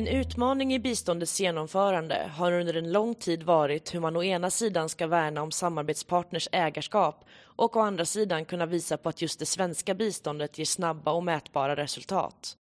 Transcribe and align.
En 0.00 0.08
utmaning 0.08 0.74
i 0.74 0.78
biståndets 0.78 1.40
genomförande 1.40 2.30
har 2.34 2.52
under 2.52 2.74
en 2.74 2.92
lång 2.92 3.14
tid 3.14 3.42
varit 3.42 3.94
hur 3.94 4.00
man 4.00 4.16
å 4.16 4.22
ena 4.22 4.50
sidan 4.50 4.88
ska 4.88 5.06
värna 5.06 5.42
om 5.42 5.50
samarbetspartners 5.50 6.48
ägarskap 6.52 7.24
och 7.42 7.76
å 7.76 7.80
andra 7.80 8.04
sidan 8.04 8.44
kunna 8.44 8.66
visa 8.66 8.96
på 8.96 9.08
att 9.08 9.22
just 9.22 9.38
det 9.38 9.46
svenska 9.46 9.94
biståndet 9.94 10.58
ger 10.58 10.64
snabba 10.64 11.12
och 11.12 11.24
mätbara 11.24 11.76
resultat. 11.76 12.56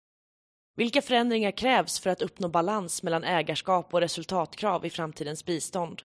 Vilka 0.77 1.03
förändringar 1.03 1.51
krävs 1.51 2.01
för 2.01 2.11
att 2.11 2.23
uppnå 2.23 2.49
balans 2.49 3.03
mellan 3.03 3.25
ägarskap 3.25 3.95
och 3.95 4.01
resultatkrav 4.01 4.87
i 4.87 4.91
framtidens 4.91 5.45
bistånd? 5.45 6.03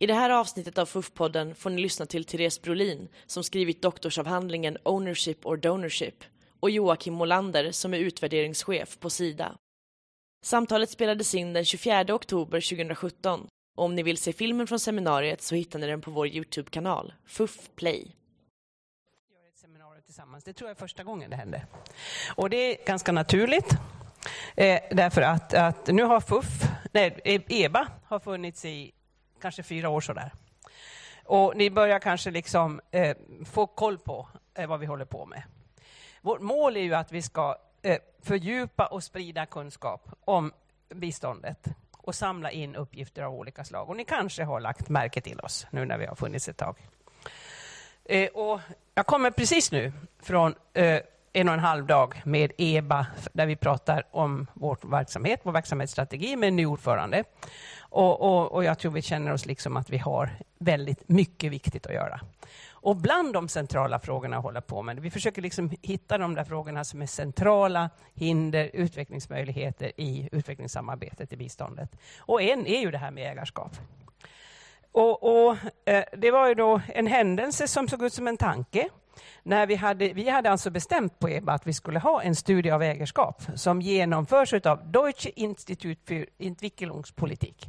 I 0.00 0.06
det 0.06 0.14
här 0.14 0.30
avsnittet 0.30 0.78
av 0.78 0.86
FUF-podden 0.86 1.54
får 1.54 1.70
ni 1.70 1.82
lyssna 1.82 2.06
till 2.06 2.24
Therese 2.24 2.62
Brolin 2.62 3.08
som 3.26 3.44
skrivit 3.44 3.82
doktorsavhandlingen 3.82 4.78
Ownership 4.82 5.46
or 5.46 5.56
Donorship 5.56 6.24
och 6.60 6.70
Joakim 6.70 7.14
Molander 7.14 7.72
som 7.72 7.94
är 7.94 7.98
utvärderingschef 7.98 8.98
på 8.98 9.10
Sida. 9.10 9.56
Samtalet 10.44 10.90
spelades 10.90 11.34
in 11.34 11.52
den 11.52 11.64
24 11.64 12.14
oktober 12.14 12.60
2017 12.60 13.46
och 13.76 13.84
om 13.84 13.94
ni 13.94 14.02
vill 14.02 14.18
se 14.18 14.32
filmen 14.32 14.66
från 14.66 14.80
seminariet 14.80 15.42
så 15.42 15.54
hittar 15.54 15.78
ni 15.78 15.86
den 15.86 16.00
på 16.00 16.10
vår 16.10 16.26
Youtube-kanal, 16.26 17.12
FUF 17.26 17.70
Play. 17.76 18.16
Tillsammans. 20.06 20.44
Det 20.44 20.52
tror 20.52 20.70
jag 20.70 20.76
är 20.76 20.80
första 20.80 21.04
gången 21.04 21.30
det 21.30 21.36
hände. 21.36 21.66
Och 22.34 22.50
det 22.50 22.56
är 22.56 22.86
ganska 22.86 23.12
naturligt. 23.12 23.70
Eh, 24.56 24.80
därför 24.90 25.22
att, 25.22 25.54
att 25.54 25.86
nu 25.86 26.02
har 26.02 26.20
FUF, 26.20 26.46
nej, 26.92 27.20
EBA 27.48 27.88
har 28.04 28.20
funnits 28.20 28.64
i 28.64 28.92
kanske 29.40 29.62
fyra 29.62 29.88
år 29.88 30.00
sådär. 30.00 30.32
Och 31.24 31.56
ni 31.56 31.70
börjar 31.70 31.98
kanske 31.98 32.30
liksom 32.30 32.80
eh, 32.90 33.16
få 33.52 33.66
koll 33.66 33.98
på 33.98 34.28
eh, 34.54 34.66
vad 34.66 34.80
vi 34.80 34.86
håller 34.86 35.04
på 35.04 35.26
med. 35.26 35.42
Vårt 36.20 36.40
mål 36.40 36.76
är 36.76 36.80
ju 36.80 36.94
att 36.94 37.12
vi 37.12 37.22
ska 37.22 37.56
Eh, 37.84 37.98
fördjupa 38.22 38.86
och 38.86 39.04
sprida 39.04 39.46
kunskap 39.46 40.08
om 40.24 40.52
biståndet 40.88 41.66
och 41.96 42.14
samla 42.14 42.50
in 42.50 42.76
uppgifter 42.76 43.22
av 43.22 43.34
olika 43.34 43.64
slag. 43.64 43.88
Och 43.88 43.96
ni 43.96 44.04
kanske 44.04 44.44
har 44.44 44.60
lagt 44.60 44.88
märke 44.88 45.20
till 45.20 45.40
oss 45.40 45.66
nu 45.70 45.84
när 45.84 45.98
vi 45.98 46.06
har 46.06 46.14
funnits 46.14 46.48
ett 46.48 46.56
tag. 46.56 46.76
Eh, 48.04 48.28
och 48.28 48.60
jag 48.94 49.06
kommer 49.06 49.30
precis 49.30 49.72
nu 49.72 49.92
från 50.20 50.54
eh, 50.72 51.00
en 51.32 51.48
och 51.48 51.54
en 51.54 51.60
halv 51.60 51.86
dag 51.86 52.22
med 52.24 52.52
EBA 52.58 53.06
där 53.32 53.46
vi 53.46 53.56
pratar 53.56 54.06
om 54.10 54.46
vår 54.54 54.78
verksamhet, 54.82 55.40
vår 55.42 55.52
verksamhetsstrategi 55.52 56.36
med 56.36 56.48
en 56.48 56.56
ny 56.56 56.66
ordförande. 56.66 57.24
Och, 57.80 58.20
och, 58.20 58.52
och 58.52 58.64
jag 58.64 58.78
tror 58.78 58.92
vi 58.92 59.02
känner 59.02 59.32
oss 59.32 59.46
liksom 59.46 59.76
att 59.76 59.90
vi 59.90 59.98
har 59.98 60.30
väldigt 60.58 61.08
mycket 61.08 61.52
viktigt 61.52 61.86
att 61.86 61.94
göra. 61.94 62.20
Och 62.82 62.96
bland 62.96 63.32
de 63.32 63.48
centrala 63.48 63.98
frågorna 63.98 64.36
att 64.36 64.42
hålla 64.42 64.60
på 64.60 64.82
med, 64.82 65.00
vi 65.00 65.10
försöker 65.10 65.42
liksom 65.42 65.70
hitta 65.82 66.18
de 66.18 66.34
där 66.34 66.44
frågorna 66.44 66.84
som 66.84 67.02
är 67.02 67.06
centrala 67.06 67.90
hinder, 68.14 68.70
utvecklingsmöjligheter 68.72 69.92
i 69.96 70.28
utvecklingssamarbetet 70.32 71.32
i 71.32 71.36
biståndet. 71.36 71.96
Och 72.18 72.42
en 72.42 72.66
är 72.66 72.80
ju 72.80 72.90
det 72.90 72.98
här 72.98 73.10
med 73.10 73.32
ägarskap. 73.32 73.72
Och, 74.92 75.22
och 75.22 75.56
eh, 75.84 76.04
det 76.12 76.30
var 76.30 76.48
ju 76.48 76.54
då 76.54 76.80
en 76.86 77.06
händelse 77.06 77.68
som 77.68 77.88
såg 77.88 78.02
ut 78.04 78.12
som 78.12 78.28
en 78.28 78.36
tanke. 78.36 78.88
När 79.42 79.66
vi, 79.66 79.74
hade, 79.74 80.12
vi 80.12 80.28
hade 80.28 80.50
alltså 80.50 80.70
bestämt 80.70 81.18
på 81.18 81.28
EBA 81.28 81.52
att 81.52 81.66
vi 81.66 81.72
skulle 81.72 81.98
ha 81.98 82.22
en 82.22 82.36
studie 82.36 82.70
av 82.70 82.82
ägarskap 82.82 83.42
som 83.54 83.80
genomförs 83.80 84.52
av 84.52 84.90
Deutsche 84.92 85.30
Institut 85.36 85.98
für 86.04 86.26
Entwicklungspolitik. 86.38 87.68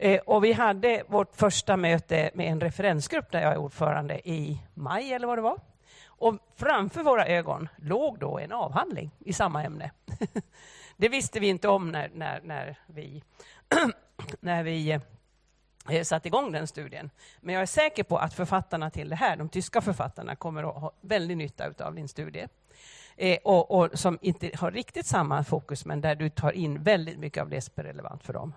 Eh, 0.00 0.20
och 0.20 0.44
vi 0.44 0.52
hade 0.52 1.02
vårt 1.08 1.36
första 1.36 1.76
möte 1.76 2.30
med 2.34 2.52
en 2.52 2.60
referensgrupp 2.60 3.32
där 3.32 3.42
jag 3.42 3.52
är 3.52 3.56
ordförande 3.56 4.28
i 4.28 4.58
maj 4.74 5.12
eller 5.12 5.26
vad 5.26 5.38
det 5.38 5.42
var. 5.42 5.60
Och 6.06 6.34
framför 6.56 7.02
våra 7.02 7.26
ögon 7.26 7.68
låg 7.76 8.18
då 8.18 8.38
en 8.38 8.52
avhandling 8.52 9.10
i 9.18 9.32
samma 9.32 9.64
ämne. 9.64 9.90
det 10.96 11.08
visste 11.08 11.40
vi 11.40 11.48
inte 11.48 11.68
om 11.68 11.90
när, 11.90 12.10
när, 12.14 12.40
när 12.40 12.78
vi, 12.86 13.22
när 14.40 14.62
vi 14.62 15.00
eh, 15.90 16.02
satte 16.02 16.28
igång 16.28 16.52
den 16.52 16.66
studien. 16.66 17.10
Men 17.40 17.54
jag 17.54 17.62
är 17.62 17.66
säker 17.66 18.02
på 18.02 18.18
att 18.18 18.34
författarna 18.34 18.90
till 18.90 19.08
det 19.08 19.16
här, 19.16 19.36
de 19.36 19.48
tyska 19.48 19.80
författarna, 19.80 20.36
kommer 20.36 20.62
att 20.62 20.80
ha 20.80 20.92
väldigt 21.00 21.38
nytta 21.38 21.72
av 21.78 21.94
din 21.94 22.08
studie. 22.08 22.46
Eh, 23.16 23.38
och, 23.44 23.70
och, 23.70 23.98
som 23.98 24.18
inte 24.22 24.50
har 24.54 24.70
riktigt 24.70 25.06
samma 25.06 25.44
fokus, 25.44 25.84
men 25.84 26.00
där 26.00 26.14
du 26.14 26.30
tar 26.30 26.52
in 26.52 26.82
väldigt 26.82 27.18
mycket 27.18 27.42
av 27.42 27.48
det 27.48 27.60
som 27.60 27.72
är 27.76 27.82
relevant 27.82 28.24
för 28.24 28.32
dem. 28.32 28.54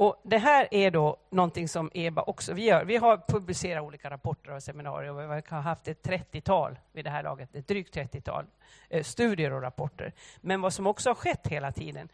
Och 0.00 0.20
det 0.24 0.38
här 0.38 0.68
är 0.70 0.90
då 0.90 1.16
någonting 1.30 1.68
som 1.68 1.90
EBA 1.94 2.22
också 2.22 2.52
vi 2.52 2.64
gör. 2.64 2.84
Vi 2.84 2.96
har 2.96 3.22
publicerat 3.28 3.82
olika 3.82 4.10
rapporter 4.10 4.54
och 4.54 4.62
seminarier 4.62 5.10
och 5.10 5.20
vi 5.20 5.24
har 5.24 5.60
haft 5.60 5.88
ett 5.88 6.06
30-tal 6.06 6.78
vid 6.92 7.04
det 7.04 7.10
här 7.10 7.22
laget, 7.22 7.54
ett 7.54 7.68
drygt 7.68 7.96
30-tal 7.96 8.44
eh, 8.88 9.02
studier 9.02 9.52
och 9.52 9.62
rapporter. 9.62 10.12
Men 10.40 10.60
vad 10.60 10.72
som 10.72 10.86
också 10.86 11.10
har 11.10 11.14
skett 11.14 11.46
hela 11.46 11.72
tiden, 11.72 12.08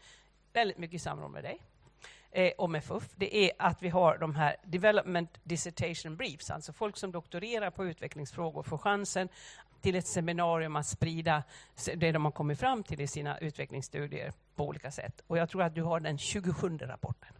väldigt 0.53 0.77
mycket 0.77 0.95
i 0.95 0.99
samråd 0.99 1.31
med 1.31 1.43
dig 1.43 1.61
eh, 2.31 2.51
och 2.57 2.69
med 2.69 2.83
FUF, 2.83 3.09
det 3.15 3.35
är 3.35 3.51
att 3.59 3.83
vi 3.83 3.89
har 3.89 4.17
de 4.17 4.35
här 4.35 4.55
Development 4.63 5.39
Dissertation 5.43 6.15
Briefs, 6.15 6.51
alltså 6.51 6.73
folk 6.73 6.97
som 6.97 7.11
doktorerar 7.11 7.69
på 7.69 7.85
utvecklingsfrågor 7.85 8.63
får 8.63 8.77
chansen 8.77 9.29
till 9.81 9.95
ett 9.95 10.07
seminarium 10.07 10.75
att 10.75 10.87
sprida 10.87 11.43
det 11.95 12.11
de 12.11 12.25
har 12.25 12.31
kommit 12.31 12.59
fram 12.59 12.83
till 12.83 13.01
i 13.01 13.07
sina 13.07 13.37
utvecklingsstudier 13.37 14.33
på 14.55 14.67
olika 14.67 14.91
sätt. 14.91 15.21
Och 15.27 15.37
jag 15.37 15.49
tror 15.49 15.63
att 15.63 15.75
du 15.75 15.83
har 15.83 15.99
den 15.99 16.17
27 16.17 16.77
rapporten. 16.77 17.36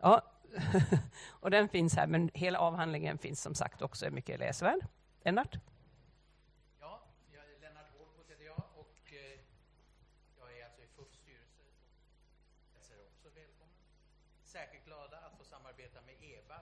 Ja, 0.00 0.22
och 1.40 1.50
den 1.50 1.68
finns 1.68 1.94
här, 1.94 2.06
men 2.06 2.30
hela 2.34 2.58
avhandlingen 2.58 3.18
finns 3.18 3.42
som 3.42 3.54
sagt 3.54 3.82
också 3.82 4.06
är 4.06 4.10
mycket 4.10 4.38
läsvärd. 4.38 4.86
Lennart? 5.24 5.58
Ja, 6.80 7.02
jag 7.32 7.44
är 7.44 7.60
Lennart 7.60 7.90
Hårkot 7.98 8.30
heter 8.30 8.44
jag 8.44 8.62
och 8.74 9.12
eh, 9.12 9.40
jag 10.38 10.58
är 10.58 10.64
alltså 10.64 10.82
i 10.82 10.86
FUFs 10.86 11.16
styrelse. 11.16 11.62
Jag 12.74 12.84
säger 12.84 13.04
också 13.06 13.28
välkommen. 13.28 13.74
Särskilt 14.44 14.84
glada 14.84 15.16
att 15.16 15.38
få 15.38 15.44
samarbeta 15.44 16.00
med 16.00 16.14
Eva 16.20 16.60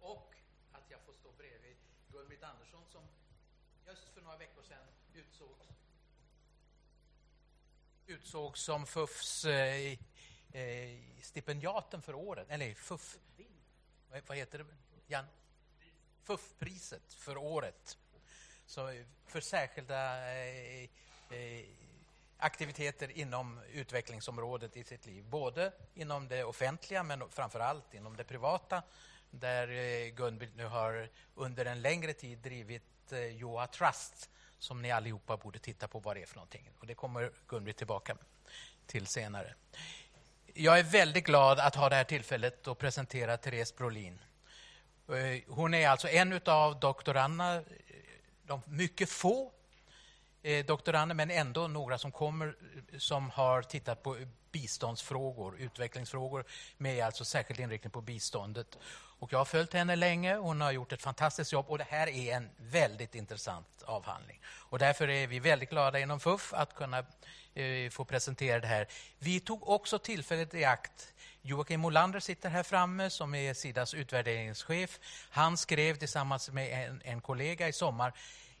och 0.00 0.34
att 0.72 0.90
jag 0.90 1.00
får 1.00 1.12
stå 1.12 1.32
bredvid 1.32 1.76
Gun-Britt 2.12 2.42
Andersson 2.42 2.84
som 2.86 3.02
just 3.86 4.08
för 4.14 4.22
några 4.22 4.36
veckor 4.36 4.62
sedan 4.62 4.86
utsågs 5.14 5.66
utsågs 8.06 8.60
som 8.60 8.86
FUFs 8.86 9.44
eh, 9.44 9.98
eh, 10.52 10.98
stipendiaten 11.22 12.02
för 12.02 12.14
året, 12.14 12.46
eller 12.50 12.74
FUF, 12.74 13.18
vad 14.26 14.36
heter 14.36 14.58
det? 14.58 14.64
Jan? 15.06 15.24
FUF-priset 16.22 17.12
för 17.12 17.36
året. 17.36 17.98
Så 18.66 18.88
eh, 18.88 19.04
för 19.26 19.40
särskilda 19.40 20.32
eh, 20.34 20.82
eh, 21.30 21.64
aktiviteter 22.36 23.10
inom 23.10 23.60
utvecklingsområdet 23.72 24.76
i 24.76 24.84
sitt 24.84 25.06
liv. 25.06 25.24
Både 25.24 25.72
inom 25.94 26.28
det 26.28 26.44
offentliga 26.44 27.02
men 27.02 27.30
framför 27.30 27.60
allt 27.60 27.94
inom 27.94 28.16
det 28.16 28.24
privata 28.24 28.82
där 29.30 29.68
eh, 29.68 30.08
Gunbild 30.14 30.56
nu 30.56 30.64
har 30.64 31.08
under 31.34 31.64
en 31.64 31.82
längre 31.82 32.12
tid 32.12 32.38
drivit 32.38 33.12
eh, 33.12 33.18
Joa 33.18 33.66
Trust 33.66 34.30
som 34.58 34.82
ni 34.82 34.90
allihopa 34.90 35.36
borde 35.36 35.58
titta 35.58 35.88
på 35.88 35.98
vad 35.98 36.16
det 36.16 36.22
är 36.22 36.26
för 36.26 36.36
någonting. 36.36 36.70
Och 36.78 36.86
det 36.86 36.94
kommer 36.94 37.32
Gunbritt 37.46 37.76
tillbaka 37.76 38.16
till 38.86 39.06
senare. 39.06 39.54
Jag 40.54 40.78
är 40.78 40.82
väldigt 40.82 41.24
glad 41.24 41.58
att 41.58 41.74
ha 41.74 41.88
det 41.88 41.96
här 41.96 42.04
tillfället 42.04 42.68
att 42.68 42.78
presentera 42.78 43.36
Therese 43.36 43.76
Brolin. 43.76 44.18
Eh, 45.08 45.42
hon 45.48 45.74
är 45.74 45.88
alltså 45.88 46.08
en 46.08 46.40
av 46.46 46.80
doktoranderna, 46.80 47.54
eh, 47.56 47.62
de 48.42 48.62
mycket 48.66 49.10
få 49.10 49.52
eh, 50.42 50.66
doktorander, 50.66 51.14
men 51.14 51.30
ändå 51.30 51.68
några 51.68 51.98
som 51.98 52.12
kommer 52.12 52.54
som 52.98 53.30
har 53.30 53.62
tittat 53.62 54.02
på 54.02 54.16
biståndsfrågor, 54.52 55.58
utvecklingsfrågor 55.58 56.44
med 56.76 57.04
alltså 57.04 57.24
särskild 57.24 57.60
inriktning 57.60 57.90
på 57.90 58.00
biståndet. 58.00 58.78
Och 59.20 59.32
jag 59.32 59.38
har 59.38 59.44
följt 59.44 59.72
henne 59.72 59.96
länge. 59.96 60.36
Hon 60.36 60.60
har 60.60 60.72
gjort 60.72 60.92
ett 60.92 61.02
fantastiskt 61.02 61.52
jobb 61.52 61.66
och 61.68 61.78
det 61.78 61.86
här 61.88 62.06
är 62.06 62.36
en 62.36 62.50
väldigt 62.56 63.14
intressant 63.14 63.82
avhandling. 63.84 64.40
Och 64.46 64.78
därför 64.78 65.08
är 65.10 65.26
vi 65.26 65.38
väldigt 65.38 65.70
glada 65.70 66.00
inom 66.00 66.20
FUF 66.20 66.54
att 66.54 66.74
kunna 66.74 66.98
eh, 67.54 67.90
få 67.90 68.04
presentera 68.04 68.60
det 68.60 68.66
här. 68.66 68.86
Vi 69.18 69.40
tog 69.40 69.68
också 69.68 69.98
tillfället 69.98 70.54
i 70.54 70.64
akt 70.64 71.12
Joakim 71.42 71.80
Molander 71.80 72.20
sitter 72.20 72.48
här 72.48 72.62
framme 72.62 73.10
som 73.10 73.34
är 73.34 73.54
Sidas 73.54 73.94
utvärderingschef. 73.94 75.00
Han 75.30 75.56
skrev 75.56 75.96
tillsammans 75.96 76.50
med 76.50 76.88
en, 76.88 77.02
en 77.04 77.20
kollega 77.20 77.68
i 77.68 77.72
sommar 77.72 78.12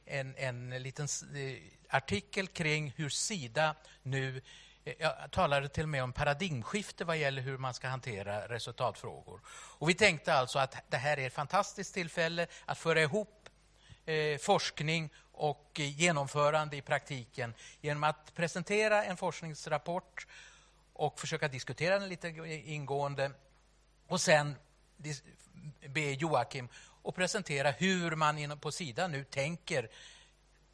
en, 0.06 0.34
en 0.36 0.82
liten 0.82 1.08
eh, 1.34 1.56
artikel 1.88 2.46
kring 2.46 2.92
hur 2.96 3.08
Sida 3.08 3.74
nu 4.02 4.36
eh, 4.36 4.42
Eh, 4.84 4.94
jag 4.98 5.30
talade 5.30 5.68
till 5.68 5.82
och 5.82 5.88
med 5.88 6.02
om 6.02 6.12
paradigmskifte 6.12 7.04
vad 7.04 7.16
gäller 7.16 7.42
hur 7.42 7.58
man 7.58 7.74
ska 7.74 7.88
hantera 7.88 8.48
resultatfrågor. 8.48 9.40
Och 9.48 9.88
vi 9.88 9.94
tänkte 9.94 10.34
alltså 10.34 10.58
att 10.58 10.76
det 10.88 10.96
här 10.96 11.18
är 11.18 11.26
ett 11.26 11.34
fantastiskt 11.34 11.94
tillfälle 11.94 12.46
att 12.64 12.78
föra 12.78 13.02
ihop 13.02 13.48
eh, 14.04 14.38
forskning 14.38 15.10
och 15.32 15.80
eh, 15.80 16.00
genomförande 16.00 16.76
i 16.76 16.82
praktiken 16.82 17.54
genom 17.80 18.04
att 18.04 18.34
presentera 18.34 19.04
en 19.04 19.16
forskningsrapport 19.16 20.26
och 20.92 21.20
försöka 21.20 21.48
diskutera 21.48 21.98
den 21.98 22.08
lite 22.08 22.28
ingående 22.64 23.30
och 24.06 24.20
sen 24.20 24.54
be 25.88 26.00
Joakim 26.00 26.68
att 27.04 27.14
presentera 27.14 27.70
hur 27.70 28.16
man 28.16 28.58
på 28.58 28.72
Sida 28.72 29.08
nu 29.08 29.24
tänker 29.24 29.90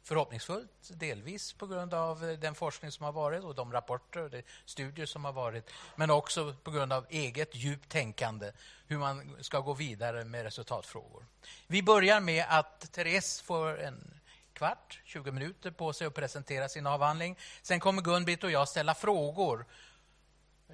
förhoppningsfullt, 0.07 0.89
delvis 0.89 1.53
på 1.53 1.67
grund 1.67 1.93
av 1.93 2.29
eh, 2.29 2.39
den 2.39 2.55
forskning 2.55 2.91
som 2.91 3.05
har 3.05 3.11
varit 3.11 3.43
och 3.43 3.55
de 3.55 3.73
rapporter 3.73 4.19
och 4.19 4.43
studier 4.65 5.05
som 5.05 5.25
har 5.25 5.33
varit, 5.33 5.71
men 5.95 6.09
också 6.09 6.53
på 6.63 6.71
grund 6.71 6.93
av 6.93 7.05
eget 7.09 7.55
djupt 7.55 7.89
tänkande, 7.89 8.51
hur 8.87 8.97
man 8.97 9.37
ska 9.41 9.59
gå 9.59 9.73
vidare 9.73 10.25
med 10.25 10.43
resultatfrågor. 10.43 11.25
Vi 11.67 11.83
börjar 11.83 12.19
med 12.19 12.45
att 12.49 12.91
Therese 12.91 13.41
får 13.41 13.81
en 13.81 14.13
kvart, 14.53 15.01
20 15.05 15.31
minuter 15.31 15.71
på 15.71 15.93
sig 15.93 16.07
att 16.07 16.13
presentera 16.13 16.69
sin 16.69 16.87
avhandling. 16.87 17.37
Sen 17.61 17.79
kommer 17.79 18.01
Gun-Britt 18.01 18.43
och 18.43 18.51
jag 18.51 18.67
ställa 18.67 18.95
frågor 18.95 19.65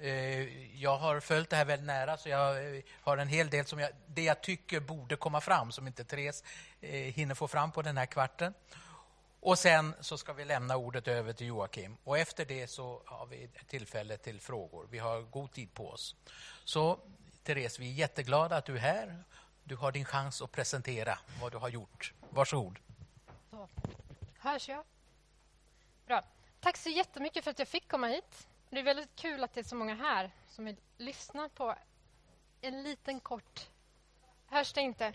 eh, 0.00 0.74
jag 0.82 0.96
har 0.96 1.20
följt 1.20 1.50
det 1.50 1.56
här 1.56 1.64
väldigt 1.64 1.86
nära, 1.86 2.16
så 2.16 2.28
jag 2.28 2.76
eh, 2.76 2.82
har 3.00 3.16
en 3.16 3.28
hel 3.28 3.50
del 3.50 3.66
som 3.66 3.78
jag, 3.78 3.90
det 4.06 4.22
jag 4.22 4.40
tycker 4.42 4.80
borde 4.80 5.16
komma 5.16 5.40
fram, 5.40 5.72
som 5.72 5.86
inte 5.86 6.04
Therese 6.04 6.44
hinner 6.80 7.34
få 7.34 7.48
fram 7.48 7.72
på 7.72 7.82
den 7.82 7.96
här 7.96 8.06
kvarten. 8.06 8.54
Och 9.44 9.58
sen 9.58 9.94
så 10.00 10.18
ska 10.18 10.32
vi 10.32 10.44
lämna 10.44 10.76
ordet 10.76 11.08
över 11.08 11.32
till 11.32 11.46
Joakim. 11.46 11.96
Och 12.04 12.18
efter 12.18 12.44
det 12.44 12.68
så 12.68 13.02
har 13.06 13.26
vi 13.26 13.50
tillfälle 13.66 14.16
till 14.16 14.40
frågor. 14.40 14.86
Vi 14.90 14.98
har 14.98 15.22
god 15.22 15.52
tid 15.52 15.74
på 15.74 15.88
oss. 15.88 16.16
Så 16.64 16.98
Therese, 17.42 17.78
vi 17.78 17.90
är 17.90 17.94
jätteglada 17.94 18.56
att 18.56 18.64
du 18.64 18.74
är 18.74 18.80
här. 18.80 19.24
Du 19.64 19.76
har 19.76 19.92
din 19.92 20.04
chans 20.04 20.42
att 20.42 20.52
presentera 20.52 21.18
vad 21.40 21.52
du 21.52 21.58
har 21.58 21.68
gjort. 21.68 22.12
Varsågod. 22.30 22.78
Så. 23.50 23.68
Hörs 24.38 24.68
jag? 24.68 24.84
Bra. 26.06 26.22
Tack 26.60 26.76
så 26.76 26.88
jättemycket 26.88 27.44
för 27.44 27.50
att 27.50 27.58
jag 27.58 27.68
fick 27.68 27.88
komma 27.88 28.06
hit. 28.06 28.46
Det 28.70 28.78
är 28.78 28.84
väldigt 28.84 29.16
kul 29.16 29.44
att 29.44 29.54
det 29.54 29.60
är 29.60 29.64
så 29.64 29.76
många 29.76 29.94
här 29.94 30.30
som 30.48 30.64
vill 30.64 30.76
lyssna 30.96 31.48
på 31.48 31.74
en 32.60 32.82
liten 32.82 33.20
kort... 33.20 33.68
Hörs 34.46 34.72
det 34.72 34.80
inte? 34.80 35.12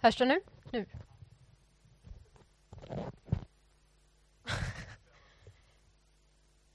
Hörs 0.00 0.16
det 0.16 0.24
nu? 0.24 0.40
Nu. 0.72 0.86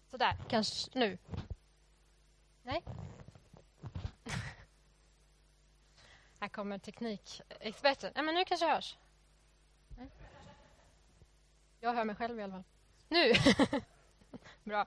Sådär, 0.07 0.35
kanske 0.49 0.99
nu. 0.99 1.17
Nej? 2.63 2.83
Här 6.39 6.47
kommer 6.47 6.77
teknikexperten. 6.77 8.11
Nej, 8.15 8.23
men 8.23 8.35
nu 8.35 8.45
kanske 8.45 8.67
hörs. 8.67 8.97
Jag 11.79 11.93
hör 11.93 12.05
mig 12.05 12.15
själv 12.15 12.39
i 12.39 12.43
alla 12.43 12.53
fall. 12.53 12.63
Nu! 13.07 13.33
Bra. 14.63 14.85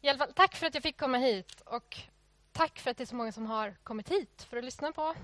I 0.00 0.08
alla 0.08 0.18
fall, 0.18 0.32
tack 0.32 0.54
för 0.54 0.66
att 0.66 0.74
jag 0.74 0.82
fick 0.82 0.98
komma 0.98 1.18
hit 1.18 1.60
och 1.60 1.96
tack 2.52 2.78
för 2.78 2.90
att 2.90 2.96
det 2.96 3.04
är 3.04 3.06
så 3.06 3.14
många 3.16 3.32
som 3.32 3.46
har 3.46 3.76
kommit 3.82 4.10
hit 4.10 4.42
för 4.42 4.56
att 4.56 4.64
lyssna 4.64 4.92
på 4.92 5.14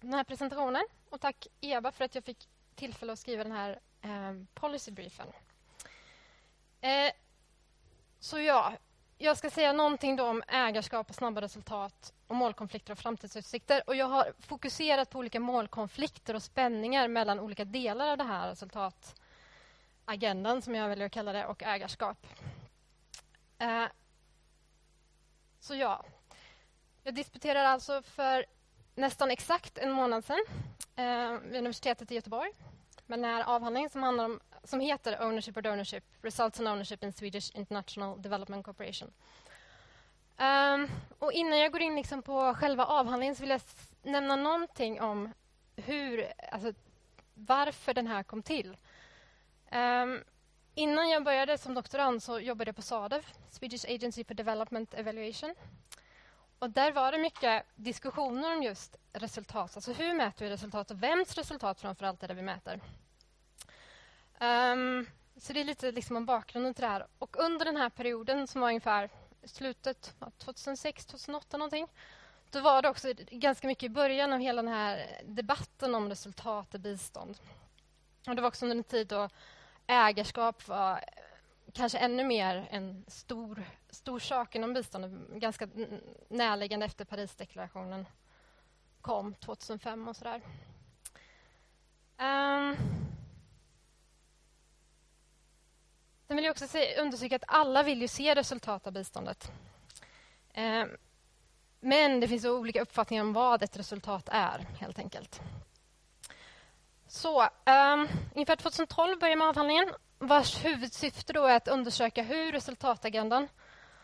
den 0.00 0.14
här 0.14 0.24
presentationen. 0.24 0.84
Och 1.10 1.20
tack 1.20 1.46
Eva 1.60 1.92
för 1.92 2.04
att 2.04 2.14
jag 2.14 2.24
fick 2.24 2.48
tillfälle 2.74 3.12
att 3.12 3.18
skriva 3.18 3.44
den 3.44 3.52
här 3.52 3.80
eh, 4.02 4.32
policybriefen. 4.54 5.26
Eh, 6.80 7.12
så 8.20 8.38
ja, 8.38 8.72
jag 9.18 9.36
ska 9.36 9.50
säga 9.50 9.72
någonting 9.72 10.20
om 10.20 10.42
ägarskap 10.48 11.08
och 11.08 11.14
snabba 11.14 11.40
resultat 11.40 12.12
och 12.26 12.36
målkonflikter 12.36 12.92
och 12.92 12.98
framtidsutsikter. 12.98 13.82
Och 13.86 13.96
jag 13.96 14.06
har 14.06 14.32
fokuserat 14.38 15.10
på 15.10 15.18
olika 15.18 15.40
målkonflikter 15.40 16.34
och 16.34 16.42
spänningar 16.42 17.08
mellan 17.08 17.40
olika 17.40 17.64
delar 17.64 18.08
av 18.08 18.18
det 18.18 18.24
här 18.24 18.48
resultatagendan, 18.48 20.62
som 20.62 20.74
jag 20.74 20.88
väljer 20.88 21.06
att 21.06 21.12
kalla 21.12 21.32
det, 21.32 21.46
och 21.46 21.62
ägarskap. 21.62 22.26
Eh, 23.58 23.84
så 25.60 25.74
ja, 25.74 26.04
jag 27.02 27.14
disputerar 27.14 27.64
alltså 27.64 28.02
för 28.02 28.46
nästan 28.96 29.30
exakt 29.30 29.78
en 29.78 29.92
månad 29.92 30.24
sedan 30.24 30.44
eh, 30.96 31.38
vid 31.40 31.58
universitetet 31.58 32.10
i 32.10 32.14
Göteborg 32.14 32.50
med 33.06 33.18
den 33.18 33.24
här 33.24 33.44
avhandlingen 33.44 33.90
som, 33.90 34.02
handlar 34.02 34.24
om, 34.24 34.40
som 34.64 34.80
heter 34.80 35.22
Ownership 35.22 35.56
or 35.56 35.66
Ownership, 35.66 36.04
Results 36.22 36.60
and 36.60 36.68
Ownership 36.68 37.02
in 37.02 37.12
Swedish 37.12 37.56
International 37.56 38.22
Development 38.22 38.64
Corporation. 38.64 39.12
Um, 40.38 40.88
och 41.18 41.32
innan 41.32 41.58
jag 41.58 41.72
går 41.72 41.80
in 41.80 41.96
liksom 41.96 42.22
på 42.22 42.54
själva 42.54 42.84
avhandlingen 42.84 43.34
så 43.34 43.40
vill 43.40 43.50
jag 43.50 43.60
nämna 44.02 44.36
någonting 44.36 45.00
om 45.00 45.32
hur, 45.76 46.32
alltså, 46.52 46.72
varför 47.34 47.94
den 47.94 48.06
här 48.06 48.22
kom 48.22 48.42
till. 48.42 48.76
Um, 49.72 50.24
innan 50.74 51.08
jag 51.08 51.24
började 51.24 51.58
som 51.58 51.74
doktorand 51.74 52.22
så 52.22 52.40
jobbade 52.40 52.68
jag 52.68 52.76
på 52.76 52.82
SADEV, 52.82 53.26
Swedish 53.50 53.84
Agency 53.88 54.24
for 54.24 54.34
Development 54.34 54.94
Evaluation. 54.94 55.54
Och 56.58 56.70
där 56.70 56.92
var 56.92 57.12
det 57.12 57.18
mycket 57.18 57.62
diskussioner 57.74 58.56
om 58.56 58.62
just 58.62 58.96
resultat. 59.12 59.76
Alltså 59.76 59.92
hur 59.92 60.14
mäter 60.14 60.44
vi 60.44 60.50
resultat 60.50 60.90
och 60.90 61.02
vems 61.02 61.34
resultat 61.34 61.80
framför 61.80 62.06
allt 62.06 62.22
är 62.22 62.28
det 62.28 62.34
vi 62.34 62.42
mäter? 62.42 62.80
Um, 64.40 65.06
så 65.36 65.52
det 65.52 65.60
är 65.60 65.64
lite 65.64 65.92
liksom 65.92 66.16
om 66.16 66.26
bakgrunden 66.26 66.74
till 66.74 66.82
det 66.82 66.88
här. 66.88 67.06
Och 67.18 67.36
under 67.38 67.64
den 67.64 67.76
här 67.76 67.90
perioden 67.90 68.46
som 68.46 68.60
var 68.60 68.68
ungefär 68.68 69.10
slutet 69.44 70.14
2006, 70.38 71.06
2008 71.06 71.56
någonting. 71.56 71.88
Då 72.50 72.60
var 72.60 72.82
det 72.82 72.88
också 72.88 73.12
ganska 73.30 73.66
mycket 73.66 73.82
i 73.82 73.88
början 73.88 74.32
av 74.32 74.38
hela 74.40 74.62
den 74.62 74.72
här 74.72 75.06
debatten 75.24 75.94
om 75.94 76.08
resultat 76.08 76.74
i 76.74 76.78
bistånd. 76.78 77.38
Och 78.26 78.36
det 78.36 78.42
var 78.42 78.48
också 78.48 78.64
under 78.64 78.76
en 78.76 78.84
tid 78.84 79.06
då 79.06 79.28
ägarskap 79.86 80.68
var 80.68 81.00
kanske 81.76 81.98
ännu 81.98 82.24
mer 82.24 82.68
en 82.70 83.04
stor, 83.08 83.64
stor 83.90 84.18
sak 84.18 84.54
inom 84.54 84.74
biståndet. 84.74 85.12
Ganska 85.40 85.68
närliggande 86.28 86.86
efter 86.86 87.04
Parisdeklarationen 87.04 88.06
kom 89.00 89.34
2005 89.34 90.08
och 90.08 90.16
sådär. 90.16 90.40
Um, 92.18 92.76
Sen 96.26 96.36
vill 96.36 96.44
jag 96.44 96.52
också 96.52 96.78
understryka 96.98 97.36
att 97.36 97.44
alla 97.46 97.82
vill 97.82 98.00
ju 98.00 98.08
se 98.08 98.34
resultat 98.34 98.86
av 98.86 98.92
biståndet. 98.92 99.52
Um, 100.56 100.96
men 101.80 102.20
det 102.20 102.28
finns 102.28 102.44
olika 102.44 102.82
uppfattningar 102.82 103.22
om 103.24 103.32
vad 103.32 103.62
ett 103.62 103.76
resultat 103.76 104.28
är, 104.32 104.66
helt 104.78 104.98
enkelt. 104.98 105.40
Så, 107.08 107.42
um, 107.42 108.08
ungefär 108.34 108.56
2012 108.56 109.18
började 109.18 109.36
med 109.36 109.48
avhandlingen 109.48 109.88
vars 110.18 110.64
huvudsyfte 110.64 111.32
då 111.32 111.44
är 111.44 111.56
att 111.56 111.68
undersöka 111.68 112.22
hur 112.22 112.52
resultatagendan 112.52 113.48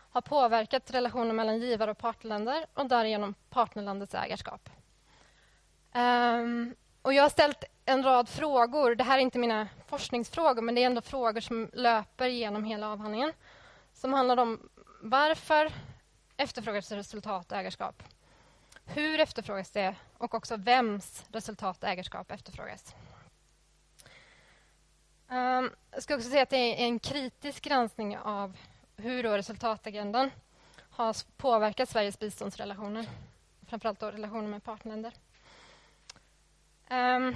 har 0.09 0.21
påverkat 0.21 0.91
relationen 0.91 1.35
mellan 1.35 1.59
givare 1.59 1.91
och 1.91 1.97
partnerländer 1.97 2.65
och 2.73 2.85
därigenom 2.85 3.33
partnerlandets 3.49 4.15
ägarskap. 4.15 4.69
Um, 5.95 6.75
och 7.01 7.13
jag 7.13 7.23
har 7.23 7.29
ställt 7.29 7.63
en 7.85 8.03
rad 8.03 8.29
frågor. 8.29 8.95
Det 8.95 9.03
här 9.03 9.17
är 9.17 9.21
inte 9.21 9.39
mina 9.39 9.67
forskningsfrågor 9.87 10.61
men 10.61 10.75
det 10.75 10.81
är 10.81 10.85
ändå 10.85 11.01
frågor 11.01 11.41
som 11.41 11.69
löper 11.73 12.27
genom 12.27 12.63
hela 12.63 12.89
avhandlingen 12.89 13.33
som 13.93 14.13
handlar 14.13 14.37
om 14.37 14.69
varför 15.01 15.71
efterfrågas 16.37 16.91
resultat 16.91 17.51
och 17.51 17.57
ägarskap? 17.57 18.03
Hur 18.85 19.19
efterfrågas 19.19 19.71
det 19.71 19.95
och 20.17 20.33
också 20.33 20.55
vems 20.57 21.25
resultat 21.31 21.83
och 21.83 21.89
ägarskap 21.89 22.31
efterfrågas? 22.31 22.95
Um, 25.33 25.71
jag 25.91 26.03
ska 26.03 26.15
också 26.15 26.29
säga 26.29 26.43
att 26.43 26.49
det 26.49 26.81
är 26.81 26.85
en 26.85 26.99
kritisk 26.99 27.63
granskning 27.63 28.17
av 28.17 28.57
hur 28.97 29.23
resultatagendan 29.23 30.31
har 30.89 31.15
påverkat 31.37 31.89
Sveriges 31.89 32.19
biståndsrelationer. 32.19 33.05
Framförallt 33.67 33.99
då 33.99 34.11
relationer 34.11 34.47
med 34.47 34.63
partnerländer. 34.63 35.13
Um, 36.89 36.97
ehm, 36.97 37.35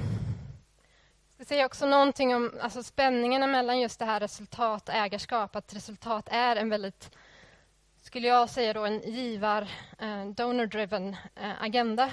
jag 1.27 1.34
ska 1.34 1.46
säga 1.46 1.66
också 1.66 1.86
någonting 1.86 2.36
om 2.36 2.54
alltså 2.62 2.84
spänningarna 2.84 3.48
mellan 3.48 3.80
just 3.80 4.00
det 4.00 4.06
här 4.06 4.20
resultat 4.20 4.89
och 4.89 4.96
ägarskap. 4.96 5.56
Att 5.56 5.74
resultat 5.74 6.27
är 6.32 6.56
en 6.56 6.70
väldigt, 6.70 7.12
skulle 8.01 8.27
jag 8.27 8.50
säga, 8.50 8.74
då, 8.74 8.86
en 8.86 9.00
givar, 9.00 9.62
eh, 10.00 10.25
donor-driven 10.25 11.16
eh, 11.36 11.63
agenda. 11.63 12.12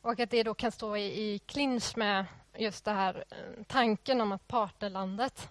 Och 0.00 0.20
att 0.20 0.30
det 0.30 0.42
då 0.42 0.54
kan 0.54 0.72
stå 0.72 0.96
i, 0.96 1.34
i 1.34 1.38
clinch 1.38 1.96
med 1.96 2.24
just 2.56 2.84
det 2.84 2.90
här 2.90 3.24
eh, 3.30 3.64
tanken 3.66 4.20
om 4.20 4.32
att 4.32 4.48
partnerlandet, 4.48 5.48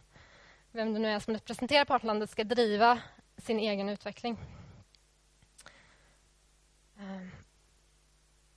vem 0.72 0.94
det 0.94 1.00
nu 1.00 1.10
är 1.10 1.20
som 1.20 1.34
representerar 1.34 1.86
partnerlandet, 1.86 2.30
ska 2.30 2.44
driva 2.44 3.00
sin 3.38 3.60
egen 3.60 3.90
utveckling. 3.90 4.38
Ehm, 7.00 7.32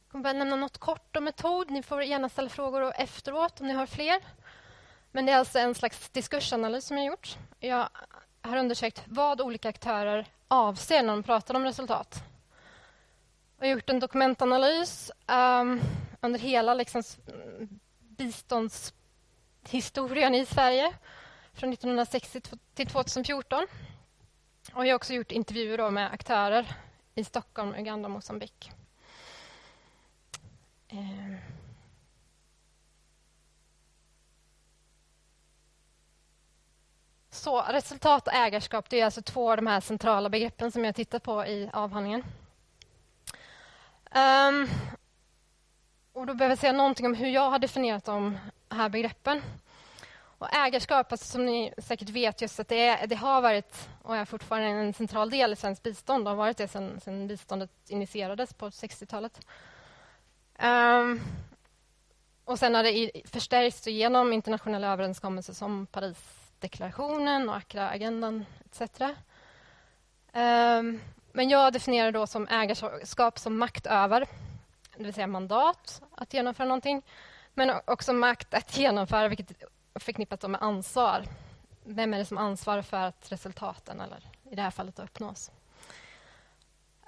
jag 0.03 0.11
kommer 0.11 0.25
bara 0.25 0.33
nämna 0.33 0.57
något 0.57 0.79
kort 0.79 1.17
om 1.17 1.25
metod. 1.25 1.71
Ni 1.71 1.83
får 1.83 2.03
gärna 2.03 2.29
ställa 2.29 2.49
frågor 2.49 2.93
efteråt 2.97 3.61
om 3.61 3.67
ni 3.67 3.73
har 3.73 3.87
fler. 3.87 4.23
Men 5.11 5.27
det 5.27 5.33
är 5.33 5.37
alltså 5.37 5.59
en 5.59 5.75
slags 5.75 6.11
diskursanalys 6.11 6.85
som 6.87 6.97
jag 6.97 7.07
gjort. 7.07 7.37
Jag 7.61 7.89
har 8.43 8.57
undersökt 8.57 9.03
vad 9.07 9.41
olika 9.41 9.69
aktörer 9.69 10.27
avser 10.49 11.03
när 11.03 11.13
de 11.13 11.23
pratar 11.23 11.55
om 11.55 11.65
resultat. 11.65 12.23
Jag 13.59 13.67
har 13.67 13.75
gjort 13.75 13.91
en 13.91 14.01
dokumentanalys 14.01 15.11
um, 15.27 15.81
under 16.21 16.39
hela 16.39 16.75
liksom, 16.75 17.03
biståndshistorien 18.17 20.35
i 20.35 20.47
Sverige 20.47 20.95
från 21.53 21.73
1960 21.73 22.41
till 22.75 22.87
2014. 22.87 23.67
Och 24.75 24.87
jag 24.87 24.93
har 24.93 24.97
också 24.97 25.15
gjort 25.15 25.33
intervjuer 25.33 25.91
med 25.91 26.13
aktörer 26.13 26.77
i 27.15 27.25
Stockholm, 27.25 27.75
Uganda 27.75 28.07
och 28.07 28.11
Mozambique. 28.11 28.73
Ehm. 30.89 31.37
Så 37.31 37.63
resultat 37.63 38.27
och 38.27 38.35
ägarskap, 38.35 38.91
det 38.91 39.01
är 39.01 39.05
alltså 39.05 39.23
två 39.23 39.51
av 39.51 39.57
de 39.57 39.67
här 39.67 39.81
centrala 39.81 40.29
begreppen 40.29 40.73
som 40.73 40.85
jag 40.85 40.95
tittar 40.95 41.19
på 41.19 41.47
i 41.47 41.71
avhandlingen. 41.73 42.25
Um, 44.15 44.69
och 46.17 46.27
då 46.27 46.35
behöver 46.35 46.53
jag 46.53 46.59
säga 46.59 46.73
någonting 46.73 47.07
om 47.07 47.15
hur 47.15 47.29
jag 47.29 47.51
har 47.51 47.59
definierat 47.59 48.05
de 48.05 48.39
här 48.71 48.89
begreppen. 48.89 49.43
Och 50.39 50.55
ägarskap, 50.55 51.13
alltså 51.13 51.27
som 51.27 51.47
ni 51.47 51.73
säkert 51.79 52.09
vet, 52.09 52.41
just 52.41 52.61
att 52.61 52.69
det, 52.69 52.87
är, 52.87 53.07
det 53.07 53.17
har 53.17 53.41
varit 53.41 53.89
och 54.03 54.17
är 54.17 54.25
fortfarande 54.25 54.69
en 54.69 54.95
central 54.95 55.31
del 55.31 55.53
i 55.53 55.57
svenskt 55.57 55.83
bistånd. 55.83 56.25
Det 56.25 56.31
har 56.31 56.37
varit 56.37 56.57
det 56.57 56.69
sedan, 56.69 57.01
sedan 57.01 57.27
biståndet 57.27 57.71
initierades 57.89 58.55
på 58.55 58.69
60-talet. 58.69 59.41
Um, 60.59 60.67
ehm, 60.69 61.21
och 62.45 62.59
sen 62.59 62.75
har 62.75 62.83
det 62.83 63.11
förstärkts 63.25 63.87
genom 63.87 64.33
internationella 64.33 64.93
överenskommelser 64.93 65.53
som 65.53 65.87
Parisdeklarationen 65.87 67.49
och 67.49 67.57
Accra-agendan 67.57 68.45
etc. 68.65 69.01
Um, 69.01 69.15
ehm, 70.33 71.01
men 71.33 71.49
jag 71.49 71.73
definierar 71.73 72.13
då 72.13 72.27
som 72.27 72.49
ägarskap 72.49 73.39
som 73.39 73.59
makt 73.59 73.87
över, 73.87 74.27
det 74.97 75.05
vill 75.05 75.15
säga 75.15 75.27
mandat 75.27 76.03
att 76.15 76.35
genomföra 76.35 76.67
någonting, 76.67 77.03
men 77.55 77.81
också 77.85 78.13
makt 78.13 78.55
att 78.55 78.79
genomföra, 78.79 79.29
vilket 79.29 79.63
förknippas 79.95 80.43
med 80.43 80.63
ansvar. 80.63 81.25
Vem 81.85 82.15
är 82.15 82.19
det 82.19 82.25
som 82.25 82.39
ansvarar 82.39 82.83
för 82.83 82.97
att 82.97 83.33
resultaten, 83.33 84.01
eller 84.01 84.31
i 84.51 84.55
det 84.55 84.63
här 84.63 84.71
fallet, 84.71 84.99
uppnås? 84.99 85.51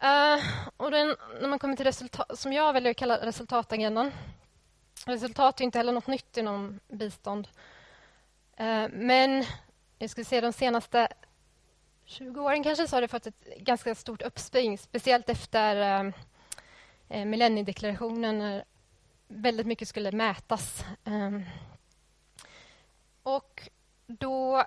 Uh, 0.03 0.45
och 0.77 0.91
den, 0.91 1.17
när 1.41 1.49
man 1.49 1.59
kommer 1.59 1.77
till 1.77 1.87
resultat, 1.87 2.39
som 2.39 2.53
jag 2.53 2.73
väljer 2.73 2.91
att 2.91 2.97
kalla 2.97 3.27
resultatagendan. 3.27 4.13
Resultat 5.07 5.61
är 5.61 5.65
inte 5.65 5.79
heller 5.79 5.93
något 5.93 6.07
nytt 6.07 6.37
inom 6.37 6.81
bistånd. 6.89 7.49
Uh, 8.61 8.89
men 8.93 9.45
jag 9.99 10.11
skulle 10.11 10.25
säga 10.25 10.41
de 10.41 10.53
senaste 10.53 11.09
20 12.05 12.41
åren 12.41 12.63
kanske 12.63 12.89
så 12.89 12.97
har 12.97 13.01
det 13.01 13.09
fått 13.09 13.27
ett 13.27 13.59
ganska 13.59 13.95
stort 13.95 14.23
uppsving, 14.23 14.79
speciellt 14.79 15.29
efter 15.29 15.77
eh, 16.07 16.13
eh, 17.09 17.25
millenniedeklarationen 17.25 18.39
när 18.39 18.65
väldigt 19.29 19.67
mycket 19.67 19.89
skulle 19.89 20.13
mätas. 20.13 20.85
Eh, 21.05 21.41
och 23.23 23.69
då... 24.07 24.65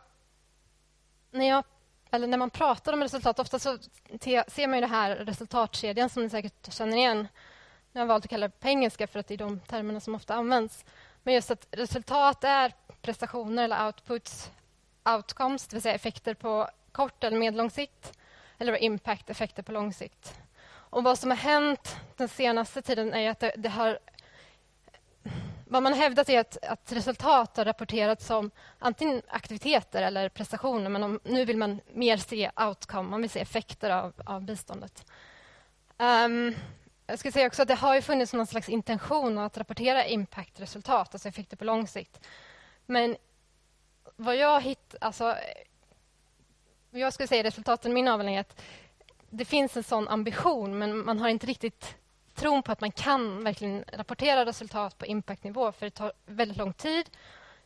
När, 1.32 1.48
jag, 1.48 1.64
eller 2.12 2.28
när 2.28 2.38
man 2.38 2.50
pratar 2.50 2.94
om 2.94 3.02
resultat, 3.02 3.40
ofta 3.40 3.60
så 3.60 3.78
te, 4.20 4.44
ser 4.48 4.68
man 4.68 4.78
ju 4.78 4.82
det 4.82 4.88
här 4.88 5.16
resultatkedjan 5.16 6.10
som 6.10 6.24
ni 6.24 6.30
säkert 6.30 6.74
känner 6.74 6.98
igen. 6.98 7.28
Nu 7.92 8.00
har 8.00 8.02
jag 8.02 8.08
valt 8.08 8.26
att 8.26 8.30
kalla 8.30 8.48
det 8.48 8.60
på 8.60 8.68
engelska 8.68 9.08
för 9.08 9.20
att 9.20 9.28
det 9.28 9.34
är 9.34 9.38
de 9.38 9.60
termerna 9.60 10.00
som 10.00 10.16
ofta 10.16 10.36
används. 10.36 10.86
Men 11.24 11.34
just 11.34 11.52
att 11.52 11.68
resultat 11.72 12.44
är 12.44 12.74
prestationer 13.02 13.64
eller 13.64 13.86
outputs, 13.86 14.52
outcomes, 15.16 15.68
det 15.68 15.76
vill 15.76 15.82
säga 15.82 15.96
effekter 15.96 16.34
på 16.34 16.70
kort 16.92 17.24
eller 17.24 17.38
medellång 17.38 17.70
sikt 17.70 18.20
eller 18.58 18.84
impact, 18.84 19.30
effekter 19.30 19.64
på 19.64 19.72
lång 19.72 19.94
sikt. 19.94 20.42
Och 20.92 21.04
vad 21.04 21.20
som 21.20 21.30
har 21.30 21.38
hänt 21.38 21.98
den 22.18 22.28
senaste 22.28 22.82
tiden 22.82 23.14
är 23.14 23.32
att 23.32 23.40
det, 23.40 23.54
det 23.58 23.70
har 23.70 24.00
vad 25.66 25.84
man 25.84 25.94
hävdat 25.94 26.30
är 26.30 26.40
att, 26.40 26.58
att 26.64 26.92
resultat 26.92 27.58
har 27.58 27.66
rapporterats 27.66 28.26
som 28.26 28.52
antingen 28.80 29.22
aktiviteter 29.28 30.02
eller 30.02 30.30
prestationer 30.30 30.90
men 30.90 31.04
om, 31.04 31.20
nu 31.24 31.46
vill 31.46 31.58
man 31.58 31.82
mer 31.94 32.18
se 32.18 32.52
outcome, 32.56 33.10
man 33.10 33.22
vill 33.22 33.30
se 33.30 33.40
effekter 33.40 33.90
av, 33.90 34.14
av 34.26 34.42
biståndet. 34.42 35.06
Um, 35.98 36.56
jag 37.08 37.20
ska 37.20 37.32
säga 37.32 37.48
också 37.48 37.62
att 37.62 37.68
det 37.68 37.76
har 37.76 38.02
funnits 38.02 38.34
någon 38.34 38.48
slags 38.48 38.70
intention 38.70 39.38
att 39.38 39.58
rapportera 39.58 40.06
impact-resultat, 40.06 41.16
alltså 41.16 41.30
effekter 41.30 41.58
på 41.58 41.66
lång 41.66 41.88
sikt. 41.88 42.28
Men 42.86 43.18
vad 44.16 44.36
jag 44.36 44.62
hittar... 44.62 44.98
Alltså, 45.02 45.36
jag 46.92 47.14
skulle 47.14 47.28
säga 47.28 47.44
resultaten 47.44 47.92
i 47.92 47.94
min 47.94 48.08
avhandling 48.08 48.36
är 48.36 48.42
att 48.42 48.62
det 49.34 49.46
finns 49.46 49.78
en 49.78 49.84
sån 49.84 50.08
ambition 50.08 50.78
men 50.78 51.06
man 51.06 51.20
har 51.20 51.30
inte 51.30 51.48
riktigt 51.48 51.96
tron 52.36 52.64
på 52.64 52.72
att 52.72 52.82
man 52.82 52.92
kan 52.92 53.44
verkligen 53.44 53.84
rapportera 53.94 54.46
resultat 54.46 54.98
på 54.98 55.06
impactnivå 55.06 55.72
för 55.72 55.86
det 55.86 55.90
tar 55.90 56.14
väldigt 56.26 56.58
lång 56.58 56.74
tid. 56.74 57.10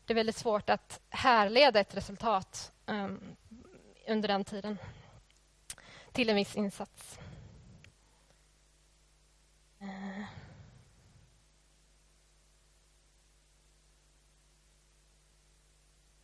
Det 0.05 0.13
är 0.13 0.15
väldigt 0.15 0.35
svårt 0.35 0.69
att 0.69 0.99
härleda 1.09 1.79
ett 1.79 1.95
resultat 1.95 2.71
um, 2.85 3.35
under 4.07 4.27
den 4.27 4.43
tiden 4.43 4.77
till 6.11 6.29
en 6.29 6.35
viss 6.35 6.55
insats. 6.55 7.19
Uh. 9.81 10.19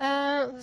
Uh, 0.02 0.62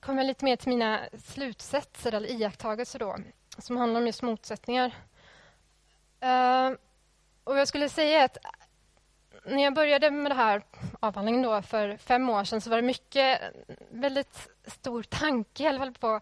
kommer 0.00 0.22
jag 0.22 0.26
lite 0.26 0.44
mer 0.44 0.56
till 0.56 0.68
mina 0.68 1.08
slutsatser 1.24 2.14
eller 2.14 2.28
iakttagelser 2.28 2.98
då, 2.98 3.16
som 3.58 3.76
handlar 3.76 4.00
om 4.00 4.06
just 4.06 4.22
motsättningar. 4.22 4.94
Uh, 6.24 6.76
och 7.44 7.58
jag 7.58 7.68
skulle 7.68 7.88
säga 7.88 8.24
att 8.24 8.38
när 9.44 9.62
jag 9.62 9.74
började 9.74 10.10
med 10.10 10.30
det 10.30 10.36
här 10.36 10.62
avhandlingen 11.00 11.42
då 11.42 11.62
för 11.62 11.96
fem 11.96 12.28
år 12.28 12.44
sedan 12.44 12.60
så 12.60 12.70
var 12.70 12.76
det 12.76 12.82
mycket, 12.82 13.40
väldigt 13.90 14.48
stor 14.66 15.02
tanke 15.02 15.62
i 15.62 15.66
alla 15.66 15.78
fall 15.78 15.92
på 15.92 16.20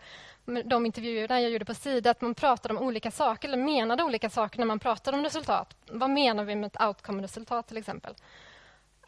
de 0.65 0.87
intervjuerna 0.87 1.41
jag 1.41 1.51
gjorde 1.51 1.65
på 1.65 1.75
Sida, 1.75 2.11
att 2.11 2.21
man 2.21 2.35
pratade 2.35 2.75
om 2.75 2.83
olika 2.83 3.11
saker 3.11 3.49
eller 3.49 3.59
menade 3.59 4.03
olika 4.03 4.31
saker 4.31 4.59
när 4.59 4.67
man 4.67 4.79
pratade 4.79 5.17
om 5.17 5.25
resultat. 5.25 5.77
Vad 5.91 6.11
menar 6.11 6.45
vi 6.45 6.55
med 6.55 6.67
ett 6.67 6.83
outcome-resultat 6.83 7.69
till 7.69 7.77
exempel? 7.77 8.15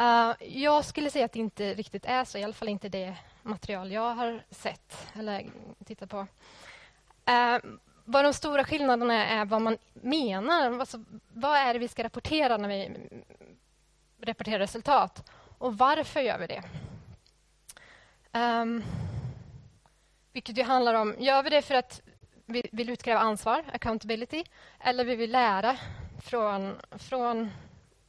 Uh, 0.01 0.33
jag 0.41 0.85
skulle 0.85 1.11
säga 1.11 1.25
att 1.25 1.33
det 1.33 1.39
inte 1.39 1.75
riktigt 1.75 2.05
är 2.05 2.25
så, 2.25 2.39
i 2.39 2.45
alla 2.45 2.53
fall 2.53 2.69
inte 2.69 2.89
det 2.89 3.17
material 3.43 3.93
jag 3.93 4.15
har 4.15 4.43
sett 4.51 5.09
eller 5.15 5.47
tittat 5.87 6.11
på. 6.11 6.19
Uh, 7.31 7.59
vad 8.11 8.25
de 8.25 8.33
stora 8.33 8.65
skillnaderna 8.65 9.27
är, 9.27 9.41
är 9.41 9.45
vad 9.45 9.63
man 9.63 9.79
menar. 9.93 10.81
Alltså, 10.81 11.05
vad 11.29 11.57
är 11.59 11.73
det 11.73 11.79
vi 11.79 11.89
ska 11.89 12.05
rapportera 12.05 12.57
när 12.57 12.69
vi 12.69 12.91
rapporterar 14.21 14.59
resultat? 14.59 15.31
Och 15.59 15.79
varför 15.79 16.21
gör 16.21 16.39
vi 16.39 16.47
det? 16.47 16.63
Um, 18.39 18.85
vilket 20.33 20.59
ju 20.59 20.63
handlar 20.63 20.95
om, 20.95 21.15
gör 21.19 21.43
vi 21.43 21.51
det 21.51 21.63
för 21.63 21.75
att 21.75 22.03
vi 22.47 22.69
vill 22.73 22.91
utkräva 22.91 23.21
ansvar, 23.21 23.65
accountability, 23.73 24.45
eller 24.81 25.05
vill 25.05 25.19
vi 25.19 25.27
lära 25.27 25.77
från, 26.23 26.77
från 26.91 27.51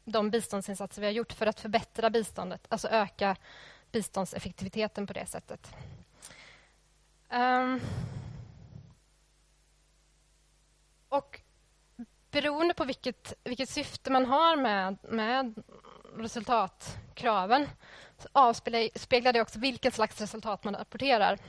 de 0.03 0.29
biståndsinsatser 0.29 1.01
vi 1.01 1.07
har 1.07 1.13
gjort 1.13 1.33
för 1.33 1.47
att 1.47 1.59
förbättra 1.59 2.09
biståndet, 2.09 2.65
alltså 2.69 2.87
öka 2.87 3.35
biståndseffektiviteten 3.91 5.07
på 5.07 5.13
det 5.13 5.25
sättet. 5.25 5.75
Um, 7.29 7.81
och 11.09 11.41
beroende 12.31 12.73
på 12.73 12.85
vilket, 12.85 13.33
vilket 13.43 13.69
syfte 13.69 14.11
man 14.11 14.25
har 14.25 14.55
med, 14.55 14.97
med 15.01 15.63
resultatkraven 16.17 17.67
avspeglar 18.31 19.33
det 19.33 19.41
också 19.41 19.59
vilken 19.59 19.91
slags 19.91 20.21
resultat 20.21 20.63
man 20.63 20.75
rapporterar. 20.75 21.39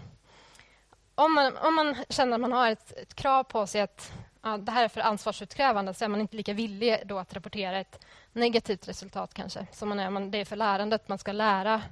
Om 1.14 1.34
man, 1.34 1.56
om 1.56 1.74
man 1.74 1.96
känner 2.08 2.34
att 2.34 2.40
man 2.40 2.52
har 2.52 2.70
ett, 2.70 2.92
ett 2.92 3.14
krav 3.14 3.44
på 3.44 3.66
sig 3.66 3.80
att 3.80 4.12
ja, 4.42 4.56
det 4.56 4.72
här 4.72 4.84
är 4.84 4.88
för 4.88 5.00
ansvarsutkrävande 5.00 5.94
så 5.94 6.04
är 6.04 6.08
man 6.08 6.20
inte 6.20 6.36
lika 6.36 6.52
villig 6.52 7.02
då 7.06 7.18
att 7.18 7.34
rapportera 7.34 7.78
ett 7.78 8.04
negativt 8.32 8.88
resultat 8.88 9.34
kanske. 9.34 9.66
Som 9.72 9.88
man 9.88 10.00
är, 10.00 10.10
man, 10.10 10.30
det 10.30 10.38
är 10.38 10.44
för 10.44 10.56
lärandet, 10.56 11.08
man 11.08 11.18
ska 11.18 11.32
lära 11.32 11.82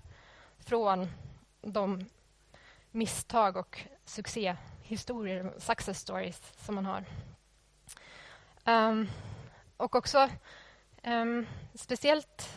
från 0.58 1.08
de 1.62 2.04
misstag 2.90 3.56
och 3.56 3.80
succéhistorier, 4.04 5.52
success 5.58 5.98
stories, 5.98 6.52
som 6.56 6.74
man 6.74 6.86
har. 6.86 7.04
Um, 8.68 9.10
och 9.76 9.94
också 9.94 10.28
um, 11.04 11.46
speciellt... 11.74 12.48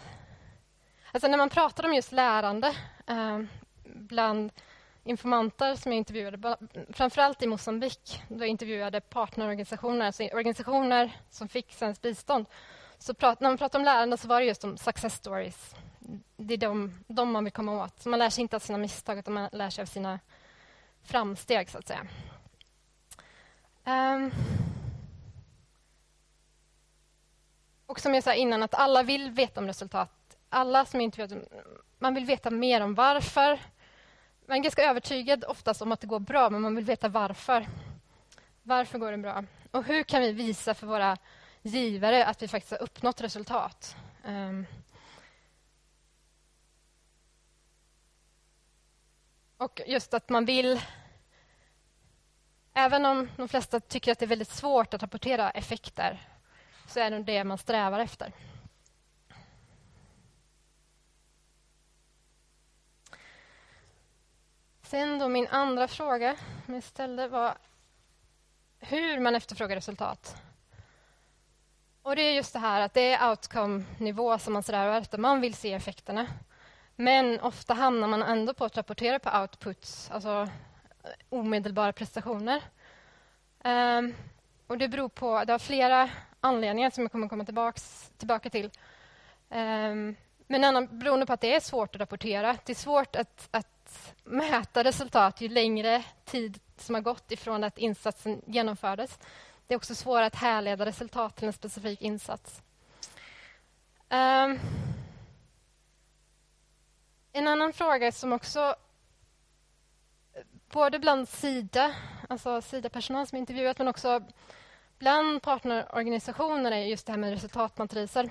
Alltså 1.11 1.27
när 1.27 1.37
man 1.37 1.49
pratar 1.49 1.85
om 1.85 1.93
just 1.93 2.11
lärande 2.11 2.75
um, 3.07 3.47
bland 3.83 4.51
informanter 5.03 5.75
som 5.75 5.91
jag 5.91 5.97
intervjuade, 5.97 6.57
framförallt 6.89 7.41
i 7.43 7.47
Mosambik, 7.47 8.21
då 8.27 8.43
jag 8.43 8.47
intervjuade 8.47 9.01
partnerorganisationer, 9.01 10.05
alltså 10.05 10.23
organisationer 10.23 11.11
som 11.29 11.47
fick 11.47 11.73
svenskt 11.73 12.01
bistånd. 12.01 12.45
Så 12.97 13.13
prat, 13.13 13.39
när 13.39 13.49
man 13.49 13.57
pratar 13.57 13.79
om 13.79 13.85
lärande 13.85 14.17
så 14.17 14.27
var 14.27 14.39
det 14.39 14.45
just 14.45 14.63
om 14.63 14.77
success 14.77 15.15
stories. 15.15 15.75
Det 16.37 16.53
är 16.53 16.57
de, 16.57 17.03
de 17.07 17.31
man 17.31 17.43
vill 17.43 17.53
komma 17.53 17.83
åt. 17.83 18.01
Så 18.01 18.09
man 18.09 18.19
lär 18.19 18.29
sig 18.29 18.41
inte 18.41 18.55
av 18.55 18.59
sina 18.59 18.77
misstag, 18.77 19.17
utan 19.17 19.33
man 19.33 19.49
lär 19.51 19.69
sig 19.69 19.81
av 19.81 19.85
sina 19.85 20.19
framsteg, 21.03 21.69
så 21.69 21.77
att 21.77 21.87
säga. 21.87 22.07
Um, 23.85 24.31
Och 27.91 27.99
som 27.99 28.13
jag 28.13 28.23
sa 28.23 28.33
innan, 28.33 28.63
att 28.63 28.73
alla 28.73 29.03
vill 29.03 29.31
veta 29.31 29.59
om 29.59 29.67
resultat. 29.67 30.37
Alla 30.49 30.85
som 30.85 30.99
är 30.99 31.03
intervjuade, 31.03 31.45
man 31.99 32.13
vill 32.13 32.25
veta 32.25 32.49
mer 32.49 32.81
om 32.81 32.95
varför. 32.95 33.59
Man 34.47 34.57
är 34.57 34.61
ganska 34.63 34.83
övertygad 34.83 35.45
oftast 35.47 35.81
om 35.81 35.91
att 35.91 36.01
det 36.01 36.07
går 36.07 36.19
bra, 36.19 36.49
men 36.49 36.61
man 36.61 36.75
vill 36.75 36.85
veta 36.85 37.09
varför. 37.09 37.67
Varför 38.63 38.99
går 38.99 39.11
det 39.11 39.17
bra? 39.17 39.43
Och 39.71 39.83
hur 39.83 40.03
kan 40.03 40.21
vi 40.21 40.31
visa 40.31 40.73
för 40.73 40.87
våra 40.87 41.17
givare 41.61 42.25
att 42.25 42.41
vi 42.41 42.47
faktiskt 42.47 42.71
har 42.71 42.81
uppnått 42.81 43.21
resultat? 43.21 43.95
Um. 44.25 44.65
Och 49.57 49.81
just 49.87 50.13
att 50.13 50.29
man 50.29 50.45
vill 50.45 50.81
Även 52.73 53.05
om 53.05 53.29
de 53.37 53.47
flesta 53.47 53.79
tycker 53.79 54.11
att 54.11 54.19
det 54.19 54.25
är 54.25 54.27
väldigt 54.27 54.51
svårt 54.51 54.93
att 54.93 55.03
rapportera 55.03 55.49
effekter 55.49 56.30
så 56.87 56.99
är 56.99 57.11
det 57.11 57.23
det 57.23 57.43
man 57.43 57.57
strävar 57.57 57.99
efter. 57.99 58.31
Sen 64.83 65.19
då 65.19 65.29
min 65.29 65.47
andra 65.47 65.87
fråga 65.87 66.35
som 66.65 66.73
jag 66.73 66.83
ställde 66.83 67.27
var 67.27 67.57
hur 68.79 69.19
man 69.19 69.35
efterfrågar 69.35 69.75
resultat. 69.75 70.35
Och 72.01 72.15
Det 72.15 72.21
är 72.21 72.33
just 72.33 72.53
det 72.53 72.59
här 72.59 72.81
att 72.81 72.93
det 72.93 73.13
är 73.13 73.29
outcome-nivå 73.29 74.39
som 74.39 74.53
man 74.53 74.63
strävar 74.63 74.97
efter. 74.97 75.17
Man 75.17 75.41
vill 75.41 75.53
se 75.53 75.73
effekterna. 75.73 76.27
Men 76.95 77.39
ofta 77.39 77.73
hamnar 77.73 78.07
man 78.07 78.23
ändå 78.23 78.53
på 78.53 78.65
att 78.65 78.77
rapportera 78.77 79.19
på 79.19 79.39
outputs, 79.41 80.11
alltså 80.11 80.49
eh, 81.03 81.09
omedelbara 81.29 81.93
prestationer. 81.93 82.61
Um, 83.63 84.15
och 84.67 84.77
Det 84.77 84.87
beror 84.87 85.09
på 85.09 85.43
det 85.43 85.51
har 85.51 85.59
flera 85.59 86.09
anledningar 86.41 86.89
som 86.89 87.03
jag 87.03 87.11
kommer 87.11 87.27
komma 87.27 87.45
tillbaks, 87.45 88.11
tillbaka 88.17 88.49
till. 88.49 88.65
Um, 89.49 90.15
men 90.47 90.63
annan, 90.63 90.99
beroende 90.99 91.25
på 91.25 91.33
att 91.33 91.41
det 91.41 91.55
är 91.55 91.59
svårt 91.59 91.95
att 91.95 92.01
rapportera. 92.01 92.57
Det 92.65 92.71
är 92.71 92.75
svårt 92.75 93.15
att, 93.15 93.47
att 93.51 94.13
mäta 94.23 94.83
resultat 94.83 95.41
ju 95.41 95.49
längre 95.49 96.03
tid 96.25 96.59
som 96.77 96.95
har 96.95 97.01
gått 97.01 97.31
ifrån 97.31 97.63
att 97.63 97.77
insatsen 97.77 98.41
genomfördes. 98.45 99.19
Det 99.67 99.73
är 99.73 99.77
också 99.77 99.95
svårare 99.95 100.25
att 100.25 100.35
härleda 100.35 100.85
resultat 100.85 101.35
till 101.35 101.47
en 101.47 101.53
specifik 101.53 102.01
insats. 102.01 102.61
Um, 104.09 104.59
en 107.33 107.47
annan 107.47 107.73
fråga 107.73 108.11
som 108.11 108.33
också 108.33 108.75
eh, 110.33 110.43
både 110.71 110.99
bland 110.99 111.29
Sida, 111.29 111.95
alltså 112.29 112.61
Sida-personal 112.61 113.27
som 113.27 113.37
intervjuat 113.37 113.77
men 113.77 113.87
också 113.87 114.23
bland 115.01 115.41
partnerorganisationerna 115.41 116.77
är 116.77 116.85
just 116.85 117.05
det 117.05 117.11
här 117.11 117.19
med 117.19 117.31
resultatmatriser. 117.31 118.29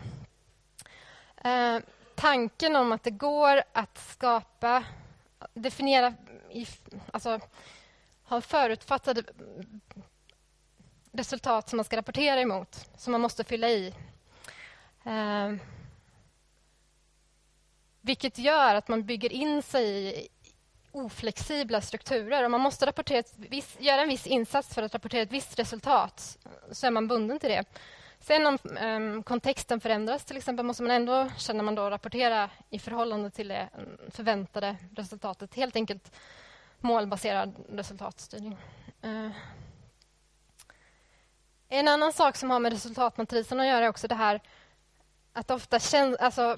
Eh, 1.36 1.78
tanken 2.14 2.76
om 2.76 2.92
att 2.92 3.02
det 3.02 3.10
går 3.10 3.62
att 3.72 3.98
skapa, 3.98 4.84
definiera, 5.54 6.14
alltså 7.12 7.40
ha 8.24 8.40
förutfattade 8.40 9.22
resultat 11.12 11.68
som 11.68 11.76
man 11.76 11.84
ska 11.84 11.96
rapportera 11.96 12.40
emot, 12.40 12.90
som 12.96 13.12
man 13.12 13.20
måste 13.20 13.44
fylla 13.44 13.68
i. 13.68 13.94
Eh, 15.04 15.54
vilket 18.00 18.38
gör 18.38 18.74
att 18.74 18.88
man 18.88 19.04
bygger 19.04 19.32
in 19.32 19.62
sig 19.62 20.18
i 20.24 20.28
oflexibla 20.92 21.80
strukturer. 21.80 22.44
Om 22.44 22.50
man 22.50 22.60
måste 22.60 22.86
rapportera 22.86 23.22
viss, 23.36 23.76
göra 23.78 24.02
en 24.02 24.08
viss 24.08 24.26
insats 24.26 24.74
för 24.74 24.82
att 24.82 24.94
rapportera 24.94 25.22
ett 25.22 25.32
visst 25.32 25.58
resultat 25.58 26.38
så 26.70 26.86
är 26.86 26.90
man 26.90 27.08
bunden 27.08 27.38
till 27.38 27.50
det. 27.50 27.64
Sen 28.20 28.46
om 28.46 28.58
um, 28.82 29.22
kontexten 29.22 29.80
förändras, 29.80 30.24
till 30.24 30.36
exempel, 30.36 30.66
måste 30.66 30.82
man 30.82 30.92
ändå 30.92 31.30
känner 31.36 31.64
man 31.64 31.74
då 31.74 31.90
rapportera 31.90 32.50
i 32.70 32.78
förhållande 32.78 33.30
till 33.30 33.48
det 33.48 33.68
mm, 33.78 33.98
förväntade 34.10 34.76
resultatet. 34.96 35.54
Helt 35.54 35.76
enkelt 35.76 36.12
målbaserad 36.80 37.54
resultatstyrning. 37.68 38.58
Uh. 39.04 39.30
En 41.68 41.88
annan 41.88 42.12
sak 42.12 42.36
som 42.36 42.50
har 42.50 42.58
med 42.58 42.72
resultatmatrisen 42.72 43.60
att 43.60 43.66
göra 43.66 43.84
är 43.84 43.88
också 43.88 44.08
det 44.08 44.14
här 44.14 44.40
att 45.32 45.50
ofta 45.50 45.78
känns... 45.78 46.16
Alltså, 46.16 46.56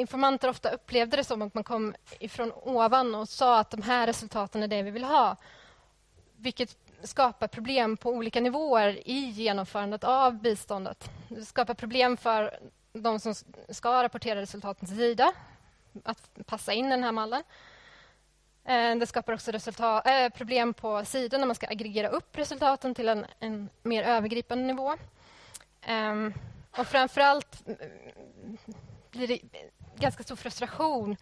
informanter 0.00 0.48
ofta 0.48 0.70
upplevde 0.70 1.16
det 1.16 1.24
som 1.24 1.42
att 1.42 1.54
man 1.54 1.64
kom 1.64 1.94
ifrån 2.18 2.52
ovan 2.52 3.14
och 3.14 3.28
sa 3.28 3.58
att 3.58 3.70
de 3.70 3.82
här 3.82 4.06
resultaten 4.06 4.62
är 4.62 4.68
det 4.68 4.82
vi 4.82 4.90
vill 4.90 5.04
ha. 5.04 5.36
Vilket 6.36 6.76
skapar 7.02 7.48
problem 7.48 7.96
på 7.96 8.10
olika 8.10 8.40
nivåer 8.40 9.08
i 9.08 9.18
genomförandet 9.18 10.04
av 10.04 10.34
biståndet. 10.34 11.10
Det 11.28 11.44
skapar 11.44 11.74
problem 11.74 12.16
för 12.16 12.58
de 12.92 13.20
som 13.20 13.34
ska 13.68 14.02
rapportera 14.02 14.40
resultaten 14.40 14.88
till 14.88 14.96
Sida 14.96 15.32
att 16.04 16.30
passa 16.46 16.72
in 16.72 16.86
i 16.86 16.90
den 16.90 17.04
här 17.04 17.12
mallen. 17.12 17.42
Eh, 18.64 18.96
det 18.96 19.06
skapar 19.06 19.32
också 19.32 19.50
resultat, 19.50 20.06
äh, 20.06 20.12
eh, 20.12 20.30
problem 20.30 20.74
på 20.74 21.04
Sida 21.04 21.38
när 21.38 21.46
man 21.46 21.56
ska 21.56 21.66
aggregera 21.66 22.08
upp 22.08 22.38
resultaten 22.38 22.94
till 22.94 23.08
en, 23.08 23.26
en 23.40 23.68
mer 23.82 24.02
övergripande 24.02 24.64
nivå. 24.64 24.96
Um, 25.88 26.34
och 26.78 26.86
framför 26.86 27.20
allt 27.20 27.66
mm, 27.66 27.78
blir 29.10 29.28
det 29.28 29.40
ganska 30.00 30.22
stor 30.22 30.36
frustration 30.36 31.16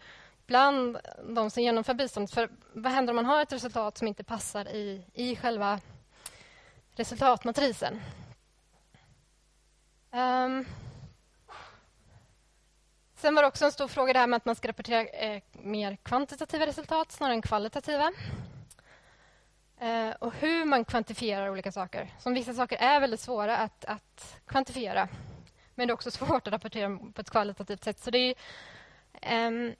bland 0.45 0.97
de 1.23 1.49
som 1.49 1.63
genomför 1.63 1.93
bistånd. 1.93 2.29
För 2.29 2.49
vad 2.73 2.91
händer 2.91 3.11
om 3.11 3.15
man 3.15 3.25
har 3.25 3.41
ett 3.41 3.53
resultat 3.53 3.97
som 3.97 4.07
inte 4.07 4.23
passar 4.23 4.67
i, 4.67 5.05
i 5.13 5.35
själva 5.35 5.79
resultatmatrisen? 6.91 8.01
Um, 10.11 10.65
sen 13.15 13.35
var 13.35 13.41
det 13.41 13.47
också 13.47 13.65
en 13.65 13.71
stor 13.71 13.87
fråga 13.87 14.13
det 14.13 14.19
här 14.19 14.27
med 14.27 14.37
att 14.37 14.45
man 14.45 14.55
ska 14.55 14.67
rapportera 14.67 15.05
eh, 15.05 15.41
mer 15.51 15.95
kvantitativa 15.95 16.65
resultat 16.65 17.11
snarare 17.11 17.33
än 17.33 17.41
kvalitativa. 17.41 18.11
Eh, 19.79 20.09
och 20.09 20.33
hur 20.33 20.65
man 20.65 20.85
kvantifierar 20.85 21.49
olika 21.49 21.71
saker. 21.71 22.13
Som 22.19 22.33
vissa 22.33 22.53
saker 22.53 22.77
är 22.77 22.99
väldigt 22.99 23.19
svåra 23.19 23.57
att, 23.57 23.85
att 23.85 24.35
kvantifiera. 24.45 25.07
Men 25.79 25.87
det 25.87 25.91
är 25.91 25.93
också 25.93 26.11
svårt 26.11 26.47
att 26.47 26.53
rapportera 26.53 26.99
på 27.13 27.21
ett 27.21 27.29
kvalitativt 27.29 27.83
sätt. 27.83 27.99
Så 27.99 28.11
det 28.11 28.17
är 28.17 28.35
en 29.21 29.75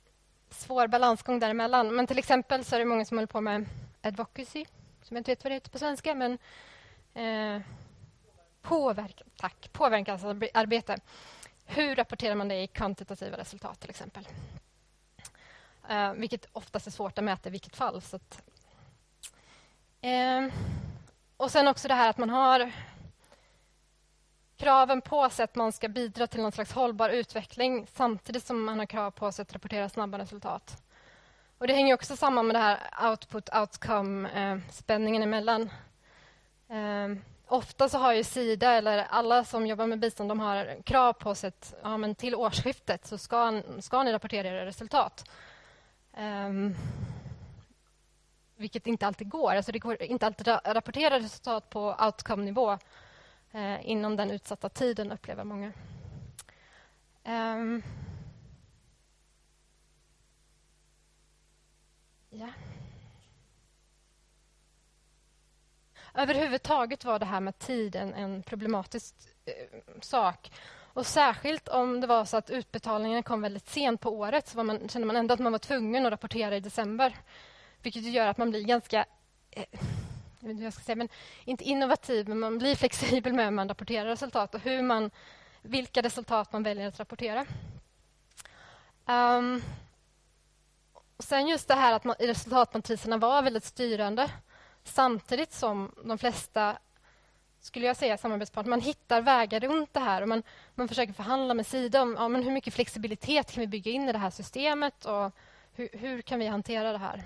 svår 0.50 0.88
balansgång 0.88 1.40
däremellan. 1.40 1.96
Men 1.96 2.08
till 2.08 2.18
exempel 2.18 2.66
så 2.66 2.76
är 2.76 2.80
det 2.80 2.86
många 2.86 3.06
som 3.06 3.18
håller 3.18 3.28
på 3.28 3.42
med 3.42 3.66
advocacy, 4.02 4.66
som 5.04 5.16
jag 5.16 5.20
inte 5.20 5.32
vet 5.32 5.44
vad 5.44 5.52
det 5.52 5.56
heter 5.56 5.70
på 5.70 5.80
svenska, 5.80 6.16
men 6.16 6.38
eh, 7.14 7.62
påverkan, 8.62 9.28
tack, 9.38 9.70
påverkansarbete. 9.72 10.98
Hur 11.66 11.96
rapporterar 11.96 12.36
man 12.36 12.48
det 12.48 12.64
i 12.64 12.68
kvantitativa 12.68 13.38
resultat 13.38 13.80
till 13.80 13.90
exempel? 13.90 14.28
Eh, 15.90 16.14
vilket 16.14 16.46
oftast 16.54 16.88
är 16.88 16.92
svårt 16.92 17.18
att 17.18 17.24
mäta 17.24 17.50
i 17.50 17.52
vilket 17.52 17.76
fall. 17.76 18.02
Så 18.02 18.16
att, 18.16 18.42
eh, 20.02 20.48
och 21.38 21.52
sen 21.52 21.68
också 21.68 21.88
det 21.88 21.94
här 21.94 22.10
att 22.10 22.18
man 22.18 22.30
har 22.30 22.72
kraven 24.60 25.02
på 25.02 25.30
sig 25.30 25.44
att 25.44 25.56
man 25.56 25.72
ska 25.72 25.88
bidra 25.88 26.28
till 26.28 26.42
någon 26.42 26.52
slags 26.52 26.72
hållbar 26.72 27.10
utveckling 27.10 27.88
samtidigt 27.94 28.46
som 28.46 28.64
man 28.64 28.80
har 28.80 28.86
krav 28.86 29.12
på 29.12 29.32
sig 29.32 29.44
att 29.44 29.54
rapportera 29.54 29.90
snabba 29.90 30.18
resultat. 30.18 30.84
Och 31.58 31.68
Det 31.68 31.74
hänger 31.74 31.94
också 31.94 32.18
samman 32.18 32.48
med 32.48 32.56
det 32.56 32.60
här 32.60 32.80
output-outcome-spänningen 33.10 35.22
eh, 35.22 35.28
emellan. 35.28 35.70
Eh, 36.70 37.08
ofta 37.48 37.90
så 37.90 37.98
har 37.98 38.14
ju 38.14 38.24
Sida 38.24 38.72
eller 38.72 38.98
alla 38.98 39.44
som 39.44 39.68
jobbar 39.68 39.88
med 39.88 40.00
bistånd 40.00 40.30
de 40.30 40.40
har 40.40 40.82
krav 40.84 41.14
på 41.14 41.36
sig 41.36 41.48
att 41.48 41.76
ja, 41.84 41.98
men 41.98 42.16
till 42.16 42.36
årsskiftet 42.36 43.06
så 43.06 43.18
ska, 43.18 43.62
ska 43.80 44.04
ni 44.04 44.14
rapportera 44.14 44.48
era 44.48 44.66
resultat. 44.66 45.30
Um, 46.18 46.76
vilket 48.56 48.88
inte 48.88 49.08
alltid 49.08 49.30
går. 49.30 49.56
Alltså 49.56 49.72
det 49.72 49.80
går 49.80 50.02
inte 50.02 50.26
alltid 50.26 50.48
att 50.48 50.68
rapportera 50.68 51.20
resultat 51.20 51.70
på 51.70 51.96
outcome-nivå 52.00 52.78
eh, 53.52 53.90
inom 53.90 54.16
den 54.16 54.32
utsatta 54.32 54.70
tiden, 54.70 55.12
upplever 55.12 55.44
många. 55.44 55.72
Um, 57.26 57.84
ja. 62.30 62.48
Överhuvudtaget 66.14 67.06
var 67.06 67.20
det 67.20 67.26
här 67.26 67.40
med 67.40 67.60
tiden 67.60 68.14
en 68.14 68.44
problematisk 68.44 69.16
eh, 69.46 69.80
sak. 70.02 70.52
Och 70.94 71.06
Särskilt 71.06 71.68
om 71.68 72.02
det 72.02 72.08
var 72.08 72.26
så 72.26 72.38
att 72.38 72.50
utbetalningen 72.50 73.24
kom 73.24 73.42
väldigt 73.42 73.70
sent 73.70 74.02
på 74.02 74.10
året 74.10 74.48
så 74.48 74.64
man, 74.64 74.90
kände 74.90 75.08
man 75.08 75.16
ändå 75.16 75.34
att 75.34 75.40
man 75.40 75.52
var 75.52 75.60
tvungen 75.60 76.06
att 76.06 76.12
rapportera 76.12 76.56
i 76.56 76.60
december. 76.60 77.16
Vilket 77.82 78.04
gör 78.04 78.28
att 78.28 78.38
man 78.38 78.50
blir 78.50 78.64
ganska 78.64 79.06
eh, 79.52 79.80
jag 80.40 80.48
vet 80.48 80.52
inte 80.52 80.60
hur 80.60 80.66
jag 80.66 80.74
ska 80.74 80.84
säga, 80.84 80.96
men 80.96 81.10
inte 81.46 81.64
innovativ, 81.64 82.30
men 82.30 82.40
man 82.40 82.58
blir 82.58 82.76
flexibel 82.76 83.34
med 83.34 83.46
hur 83.46 83.52
man 83.52 83.70
rapporterar 83.70 84.06
resultat 84.06 84.56
och 84.56 84.62
hur 84.62 84.82
man, 84.82 85.12
vilka 85.62 86.02
resultat 86.02 86.54
man 86.54 86.64
väljer 86.64 86.88
att 86.88 87.00
rapportera. 87.00 87.46
Um, 89.06 89.62
och 91.18 91.24
sen 91.24 91.48
just 91.48 91.68
det 91.68 91.76
här 91.76 91.94
att 91.94 92.04
man, 92.04 92.16
resultatmatriserna 92.20 93.18
var 93.18 93.42
väldigt 93.42 93.64
styrande 93.64 94.32
samtidigt 94.84 95.54
som 95.54 95.92
de 96.04 96.18
flesta 96.18 96.78
skulle 97.62 97.86
jag 97.86 97.98
säga 97.98 98.18
samarbetspartner, 98.18 98.70
man 98.70 98.82
hittar 98.82 99.22
vägar 99.22 99.60
runt 99.60 99.94
det 99.94 100.00
här 100.00 100.22
och 100.22 100.28
man, 100.28 100.44
man 100.76 100.88
försöker 100.88 101.14
förhandla 101.14 101.54
med 101.54 101.68
Sida 101.68 102.02
om 102.02 102.16
ja, 102.20 102.28
men 102.28 102.44
hur 102.44 102.52
mycket 102.52 102.74
flexibilitet 102.74 103.52
kan 103.52 103.62
vi 103.62 103.68
bygga 103.68 103.92
in 103.92 104.10
i 104.10 104.12
det 104.12 104.18
här 104.18 104.30
systemet 104.30 105.06
och 105.06 105.32
hur, 105.74 105.90
hur 105.94 106.22
kan 106.22 106.40
vi 106.40 106.48
hantera 106.48 106.92
det 106.92 106.98
här. 106.98 107.24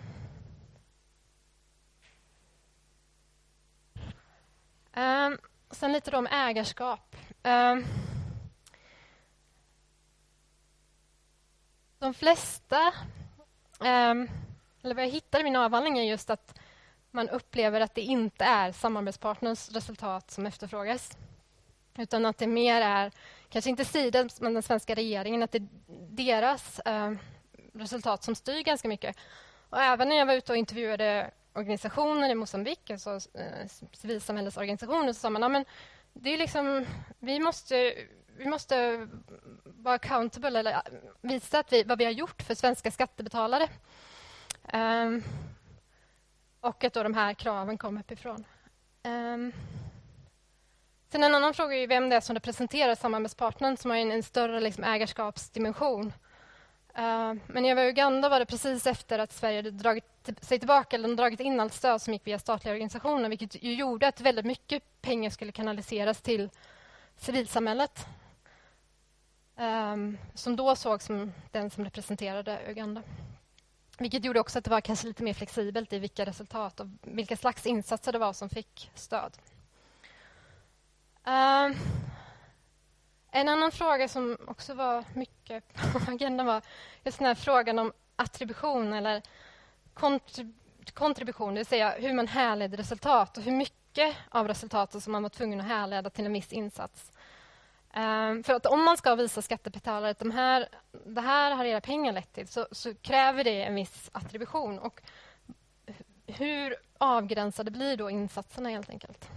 Um, 4.95 5.37
sen 5.71 5.91
lite 5.93 6.17
om 6.17 6.27
ägarskap. 6.27 7.15
Um, 7.43 7.85
de 11.99 12.13
flesta, 12.13 12.93
um, 13.79 14.29
eller 14.83 14.95
vad 14.95 15.03
jag 15.03 15.09
hittar 15.09 15.39
i 15.39 15.43
min 15.43 15.55
avhandling 15.55 15.97
är 15.97 16.03
just 16.03 16.29
att 16.29 16.59
man 17.11 17.29
upplever 17.29 17.81
att 17.81 17.95
det 17.95 18.01
inte 18.01 18.45
är 18.45 18.71
samarbetspartners 18.71 19.69
resultat 19.69 20.31
som 20.31 20.45
efterfrågas. 20.45 21.17
Utan 21.97 22.25
att 22.25 22.37
det 22.37 22.47
mer 22.47 22.81
är, 22.81 23.11
kanske 23.49 23.69
inte 23.69 23.85
Sida, 23.85 24.29
men 24.39 24.53
den 24.53 24.63
svenska 24.63 24.95
regeringen, 24.95 25.43
att 25.43 25.51
det 25.51 25.57
är 25.57 25.67
deras 26.09 26.79
eh, 26.79 27.13
resultat 27.73 28.23
som 28.23 28.35
styr 28.35 28.61
ganska 28.61 28.87
mycket. 28.87 29.17
Och 29.69 29.81
även 29.81 30.09
när 30.09 30.15
jag 30.15 30.25
var 30.25 30.33
ute 30.33 30.51
och 30.51 30.57
intervjuade 30.57 31.31
organisationer 31.53 32.29
i 32.29 32.35
Mosambik, 32.35 32.89
alltså 32.89 33.19
eh, 33.33 33.67
civilsamhällesorganisationer, 33.93 35.13
så 35.13 35.19
sa 35.19 35.29
man 35.29 35.41
ja, 35.41 35.49
men 35.49 35.65
det 36.13 36.29
är 36.29 36.37
liksom, 36.37 36.85
vi 37.19 37.39
måste 37.39 37.93
vi 38.37 38.45
måste 38.45 39.07
vara 39.63 39.95
accountable, 39.95 40.59
eller 40.59 40.71
eh, 40.71 40.79
visa 41.21 41.59
att 41.59 41.73
vi, 41.73 41.83
vad 41.83 41.97
vi 41.97 42.05
har 42.05 42.11
gjort 42.11 42.41
för 42.41 42.55
svenska 42.55 42.91
skattebetalare. 42.91 43.69
Um, 44.73 45.23
och 46.59 46.83
att 46.83 46.93
då 46.93 47.03
de 47.03 47.13
här 47.13 47.33
kraven 47.33 47.77
kom 47.77 47.97
uppifrån. 47.97 48.45
Um, 49.03 49.53
sen 51.11 51.23
en 51.23 51.35
annan 51.35 51.53
fråga 51.53 51.75
är 51.75 51.87
vem 51.87 52.09
det 52.09 52.15
är 52.15 52.21
som 52.21 52.35
representerar 52.35 52.95
samarbetspartnern 52.95 53.77
som 53.77 53.91
har 53.91 53.97
en, 53.97 54.11
en 54.11 54.23
större 54.23 54.59
liksom, 54.59 54.83
ägarskapsdimension. 54.83 56.13
Eh, 56.95 57.33
men 57.47 57.65
jag 57.65 57.75
var 57.75 57.83
i 57.83 57.89
Uganda 57.89 58.29
var 58.29 58.39
det 58.39 58.45
precis 58.45 58.87
efter 58.87 59.19
att 59.19 59.33
Sverige 59.33 59.57
hade 59.57 59.71
dragit 59.71 60.29
sig 60.41 60.59
tillbaka 60.59 60.95
eller 60.95 61.15
dragit 61.15 61.39
in 61.39 61.59
allt 61.59 61.73
stöd 61.73 62.01
som 62.01 62.13
gick 62.13 62.27
via 62.27 62.39
statliga 62.39 62.73
organisationer 62.73 63.29
vilket 63.29 63.63
ju 63.63 63.73
gjorde 63.73 64.07
att 64.07 64.21
väldigt 64.21 64.45
mycket 64.45 65.01
pengar 65.01 65.29
skulle 65.29 65.51
kanaliseras 65.51 66.21
till 66.21 66.49
civilsamhället 67.17 68.05
ehm, 69.57 70.17
som 70.33 70.55
då 70.55 70.75
sågs 70.75 71.05
som 71.05 71.33
den 71.51 71.69
som 71.69 71.83
representerade 71.83 72.59
Uganda. 72.67 73.03
Vilket 73.97 74.25
gjorde 74.25 74.39
också 74.39 74.59
att 74.59 74.65
det 74.65 74.71
var 74.71 74.81
kanske 74.81 75.07
lite 75.07 75.23
mer 75.23 75.33
flexibelt 75.33 75.93
i 75.93 75.99
vilka 75.99 76.25
resultat 76.25 76.79
och 76.79 76.87
vilka 77.01 77.37
slags 77.37 77.65
insatser 77.65 78.11
det 78.11 78.19
var 78.19 78.33
som 78.33 78.49
fick 78.49 78.91
stöd. 78.95 79.37
Ehm, 81.25 81.75
en 83.35 83.49
annan 83.49 83.71
fråga 83.71 84.07
som 84.07 84.37
också 84.47 84.73
var 84.73 85.03
mycket 85.13 85.73
på 85.73 86.11
agendan 86.11 86.45
var 86.45 86.61
just 87.03 87.17
den 87.17 87.27
här 87.27 87.35
frågan 87.35 87.79
om 87.79 87.93
attribution 88.15 88.93
eller 88.93 89.21
kontrib 89.93 90.53
kontribution, 90.93 91.53
det 91.53 91.59
vill 91.59 91.65
säga 91.65 91.89
hur 91.89 92.13
man 92.13 92.27
härleder 92.27 92.77
resultat 92.77 93.37
och 93.37 93.43
hur 93.43 93.51
mycket 93.51 94.15
av 94.29 94.47
resultatet 94.47 95.03
som 95.03 95.11
man 95.11 95.23
var 95.23 95.29
tvungen 95.29 95.61
att 95.61 95.67
härleda 95.67 96.09
till 96.09 96.25
en 96.25 96.33
viss 96.33 96.53
insats. 96.53 97.11
Um, 97.95 98.43
för 98.43 98.53
att 98.53 98.65
om 98.65 98.83
man 98.83 98.97
ska 98.97 99.15
visa 99.15 99.41
skattebetalare 99.41 100.11
att 100.11 100.19
de 100.19 100.31
här, 100.31 100.67
det 101.05 101.21
här 101.21 101.51
har 101.51 101.65
era 101.65 101.81
pengar 101.81 102.13
lett 102.13 102.33
till 102.33 102.47
så, 102.47 102.67
så 102.71 102.95
kräver 102.95 103.43
det 103.43 103.63
en 103.63 103.75
viss 103.75 104.09
attribution. 104.13 104.79
Och 104.79 105.01
hur 106.27 106.75
avgränsade 106.97 107.71
blir 107.71 107.97
då 107.97 108.09
insatserna 108.09 108.69
helt 108.69 108.89
enkelt? 108.89 109.29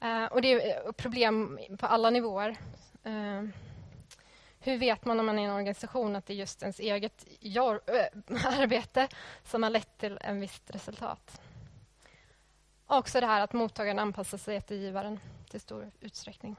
Eh, 0.00 0.24
och 0.24 0.42
det 0.42 0.52
är 0.52 0.86
eh, 0.86 0.92
problem 0.92 1.58
på 1.78 1.86
alla 1.86 2.10
nivåer. 2.10 2.56
Eh, 3.04 3.42
hur 4.58 4.78
vet 4.78 5.04
man 5.04 5.20
om 5.20 5.26
man 5.26 5.38
är 5.38 5.44
en 5.44 5.50
organisation 5.50 6.16
att 6.16 6.26
det 6.26 6.32
är 6.32 6.36
just 6.36 6.62
ens 6.62 6.80
eget 6.80 7.24
arbete 8.44 9.08
som 9.44 9.62
har 9.62 9.70
lett 9.70 9.98
till 9.98 10.18
en 10.20 10.40
visst 10.40 10.70
resultat? 10.70 11.40
Också 12.86 13.20
det 13.20 13.26
här 13.26 13.40
att 13.40 13.52
mottagaren 13.52 13.98
anpassar 13.98 14.38
sig 14.38 14.56
efter 14.56 14.74
givaren 14.74 15.20
till 15.50 15.60
stor 15.60 15.90
utsträckning. 16.00 16.56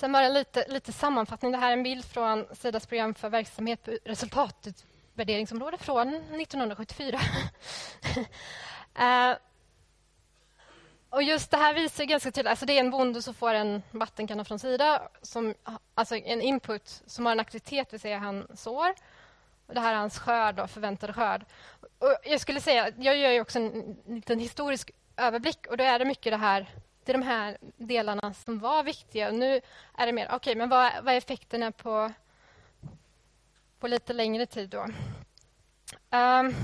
Sen 0.00 0.12
bara 0.12 0.28
lite, 0.28 0.64
lite 0.68 0.92
sammanfattning. 0.92 1.52
Det 1.52 1.58
här 1.58 1.68
är 1.68 1.72
en 1.72 1.82
bild 1.82 2.04
från 2.04 2.46
Sidas 2.52 2.86
program 2.86 3.14
för 3.14 3.28
verksamhet 3.28 3.84
på 3.84 3.96
resultatutvärderingsområde 4.04 5.78
från 5.78 6.08
1974. 6.08 7.18
uh, 8.98 9.04
eh, 9.04 9.36
och 11.10 11.22
just 11.22 11.50
det 11.50 11.56
här 11.56 11.74
visar 11.74 12.04
ganska 12.04 12.30
tydligt... 12.30 12.50
Alltså 12.50 12.66
det 12.66 12.72
är 12.72 12.80
en 12.80 12.90
bonde 12.90 13.22
som 13.22 13.34
får 13.34 13.54
en 13.54 13.82
vattenkanna 13.90 14.44
från 14.44 14.58
Sida, 14.58 15.08
som, 15.22 15.54
alltså 15.94 16.16
en 16.16 16.42
input 16.42 17.02
som 17.06 17.26
har 17.26 17.32
en 17.32 17.40
aktivitet, 17.40 17.90
det 17.90 17.94
vill 17.94 18.00
säga 18.00 18.18
han 18.18 18.46
sår. 18.54 18.94
Det 19.66 19.80
här 19.80 19.92
är 19.92 19.98
hans 19.98 20.18
skörd, 20.18 20.54
då, 20.54 20.66
förväntade 20.66 21.12
skörd. 21.12 21.44
Och 21.98 22.16
jag 22.24 22.40
skulle 22.40 22.60
säga, 22.60 22.90
jag 22.96 23.16
gör 23.16 23.30
ju 23.30 23.40
också 23.40 23.58
en 23.58 23.96
liten 24.06 24.38
historisk 24.38 24.90
överblick 25.16 25.66
och 25.66 25.76
då 25.76 25.84
är 25.84 25.98
det 25.98 26.04
mycket 26.04 26.32
det 26.32 26.36
här 26.36 26.66
det 27.04 27.12
är 27.12 27.18
de 27.18 27.22
här 27.22 27.58
delarna 27.76 28.34
som 28.34 28.58
var 28.58 28.82
viktiga. 28.82 29.30
Nu 29.30 29.60
är 29.94 30.06
det 30.06 30.12
mer, 30.12 30.26
okej, 30.26 30.36
okay, 30.36 30.54
men 30.54 30.68
vad, 30.68 30.92
vad 31.02 31.14
är 31.14 31.18
effekterna 31.18 31.72
på, 31.72 32.12
på 33.78 33.88
lite 33.88 34.12
längre 34.12 34.46
tid 34.46 34.68
då? 34.68 34.86
Um, 36.10 36.54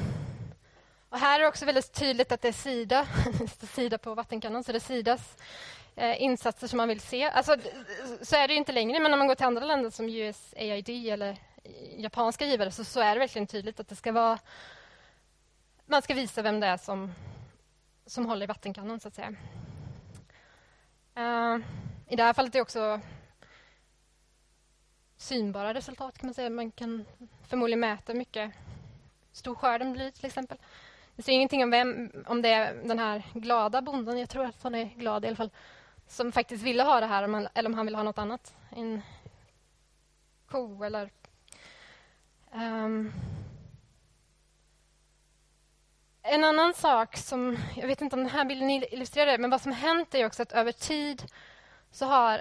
och 1.09 1.19
här 1.19 1.39
är 1.39 1.43
det 1.43 1.49
också 1.49 1.65
väldigt 1.65 1.93
tydligt 1.93 2.33
att 2.33 2.43
det 2.43 2.49
är 2.49 2.53
Sida, 2.53 3.07
Sida 3.75 3.99
på 3.99 4.15
vattenkannan, 4.15 4.65
så 4.65 4.73
det 4.73 4.79
är 4.79 4.81
Sidas 4.81 5.37
eh, 5.97 6.23
insatser 6.23 6.67
som 6.67 6.77
man 6.77 6.89
vill 6.89 7.01
se. 7.01 7.25
Alltså, 7.25 7.57
så 8.23 8.37
är 8.37 8.49
det 8.49 8.55
inte 8.55 8.73
längre, 8.73 9.01
men 9.01 9.13
om 9.13 9.19
man 9.19 9.29
går 9.29 9.35
till 9.35 9.47
andra 9.47 9.65
länder 9.65 9.91
som 9.91 10.09
USAID 10.09 10.89
eller 10.89 11.37
japanska 11.97 12.47
givare 12.47 12.71
så, 12.71 12.85
så 12.85 13.01
är 13.01 13.15
det 13.15 13.19
verkligen 13.19 13.47
tydligt 13.47 13.81
att 13.81 13.89
det 13.89 13.97
ska 13.97 14.13
vara... 14.13 14.39
Man 15.87 16.03
ska 16.03 16.15
visa 16.15 16.43
vem 16.43 16.61
det 16.61 16.67
är 16.67 16.77
som, 16.77 17.13
som 18.07 18.27
håller 18.27 18.43
i 18.43 18.47
vattenkannan, 18.47 19.01
så 19.01 19.09
att 19.09 19.15
säga. 19.15 19.35
Uh, 21.19 21.59
I 22.09 22.17
det 22.17 22.23
här 22.23 22.33
fallet 22.33 22.55
är 22.55 22.59
det 22.59 22.63
också 22.63 23.01
synbara 25.17 25.75
resultat. 25.75 26.19
kan 26.19 26.27
Man 26.27 26.35
säga. 26.35 26.51
Man 26.51 26.71
kan 26.71 27.05
förmodligen 27.49 27.81
mäta 27.81 28.13
hur 28.13 28.19
mycket 28.19 28.53
stor 29.33 29.55
skörden 29.55 29.93
blir, 29.93 30.11
till 30.11 30.27
exempel. 30.27 30.59
Det 31.17 31.23
står 31.23 31.35
ingenting 31.35 31.63
om 31.65 31.71
vem, 31.71 32.11
om 32.27 32.43
det 32.43 32.49
är 32.49 32.75
den 32.75 32.99
här 32.99 33.23
glada 33.35 33.83
bonden, 33.83 34.19
jag 34.19 34.29
tror 34.29 34.45
att 34.45 34.63
han 34.63 34.75
är 34.75 34.85
glad 34.85 35.25
i 35.25 35.29
alla 35.29 35.37
fall, 35.37 35.51
som 36.07 36.33
faktiskt 36.33 36.65
ville 36.65 36.83
ha 36.83 37.01
det 37.01 37.07
här, 37.07 37.49
eller 37.55 37.71
om 37.71 37.75
han 37.75 37.87
vill 37.87 37.95
ha 37.95 38.03
något 38.03 38.19
annat. 38.19 38.55
En 38.71 39.03
ko 40.47 40.85
eller 40.85 41.11
Um, 42.57 43.13
en 46.27 46.45
annan 46.45 46.75
sak 46.75 47.17
som, 47.17 47.57
jag 47.77 47.87
vet 47.87 48.01
inte 48.01 48.17
om 48.17 48.23
den 48.23 48.33
här 48.33 48.45
bilden 48.45 48.71
illustrerar 48.71 49.33
det, 49.33 49.39
men 49.39 49.51
vad 49.51 49.61
som 49.61 49.73
hänt 49.73 50.15
är 50.15 50.27
också 50.27 50.43
att 50.43 50.53
över 50.53 50.73
tid 50.73 51.25
så 51.91 52.07
har 52.07 52.41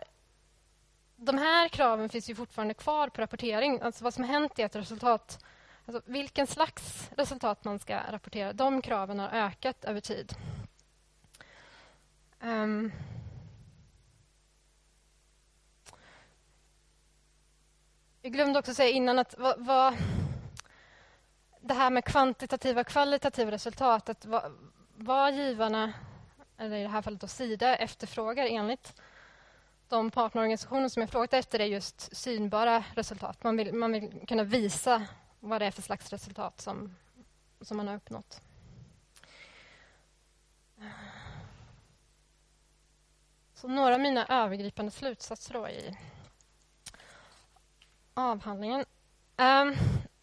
de 1.15 1.37
här 1.37 1.67
kraven 1.67 2.09
finns 2.09 2.29
ju 2.29 2.35
fortfarande 2.35 2.73
kvar 2.73 3.09
på 3.09 3.21
rapportering. 3.21 3.81
Alltså 3.81 4.03
vad 4.03 4.13
som 4.13 4.23
hänt 4.23 4.59
är 4.59 4.65
att 4.65 4.75
resultat, 4.75 5.45
alltså 5.85 6.01
vilken 6.05 6.47
slags 6.47 7.09
resultat 7.17 7.63
man 7.63 7.79
ska 7.79 7.99
rapportera, 8.11 8.53
de 8.53 8.81
kraven 8.81 9.19
har 9.19 9.29
ökat 9.29 9.85
över 9.85 10.01
tid. 10.01 10.33
Um, 12.41 12.91
Jag 18.25 18.33
glömde 18.33 18.59
också 18.59 18.73
säga 18.73 18.89
innan 18.89 19.19
att 19.19 19.35
vad, 19.37 19.65
vad, 19.65 19.93
det 21.67 21.73
här 21.73 21.89
med 21.89 22.05
kvantitativa 22.05 22.81
och 22.81 22.87
kvalitativa 22.87 23.51
resultat, 23.51 24.09
att 24.09 24.25
vad, 24.25 24.51
vad 24.95 25.33
givarna, 25.33 25.93
eller 26.57 26.77
i 26.77 26.81
det 26.81 26.89
här 26.89 27.01
fallet 27.01 27.21
då 27.21 27.27
Sida, 27.27 27.75
efterfrågar 27.75 28.45
enligt 28.45 29.01
de 29.89 30.11
partnerorganisationer 30.11 30.89
som 30.89 31.01
jag 31.01 31.09
frågat 31.09 31.33
efter 31.33 31.59
är 31.59 31.65
just 31.65 32.15
synbara 32.15 32.83
resultat. 32.95 33.43
Man 33.43 33.57
vill, 33.57 33.73
man 33.73 33.91
vill 33.91 34.27
kunna 34.27 34.43
visa 34.43 35.07
vad 35.39 35.61
det 35.61 35.65
är 35.65 35.71
för 35.71 35.81
slags 35.81 36.09
resultat 36.09 36.61
som, 36.61 36.95
som 37.61 37.77
man 37.77 37.87
har 37.87 37.95
uppnått. 37.95 38.41
Så 43.53 43.67
några 43.67 43.93
av 43.93 44.01
mina 44.01 44.25
övergripande 44.25 44.91
slutsatser 44.91 45.53
då 45.53 45.69
i 45.69 45.97
avhandlingen. 48.13 48.85
Um, 49.37 49.75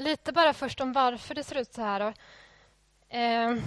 lite 0.03 0.33
bara 0.33 0.53
först 0.53 0.81
om 0.81 0.93
varför 0.93 1.35
det 1.35 1.45
ser 1.45 1.57
ut 1.57 1.75
så 1.75 1.83
här. 1.83 2.01
Då. 2.01 2.13
Ehm, 3.09 3.63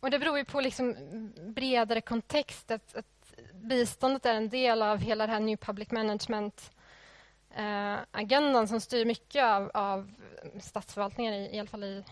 och 0.00 0.10
det 0.10 0.18
beror 0.18 0.38
ju 0.38 0.44
på 0.44 0.60
liksom 0.60 0.96
bredare 1.40 2.00
kontext. 2.00 2.70
Att, 2.70 2.96
att 2.96 3.34
biståndet 3.52 4.26
är 4.26 4.34
en 4.34 4.48
del 4.48 4.82
av 4.82 4.98
hela 4.98 5.26
det 5.26 5.32
här 5.32 5.40
New 5.40 5.56
Public 5.56 5.90
Management-agendan 5.90 8.62
eh, 8.62 8.68
som 8.68 8.80
styr 8.80 9.04
mycket 9.04 9.44
av, 9.44 9.70
av 9.74 10.12
statsförvaltningen, 10.60 11.34
i, 11.34 11.56
i 11.56 11.58
alla 11.58 11.68
fall 11.68 11.84
i 11.84 12.04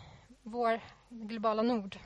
vår 0.43 0.81
globala 1.09 1.63
nord. 1.63 1.97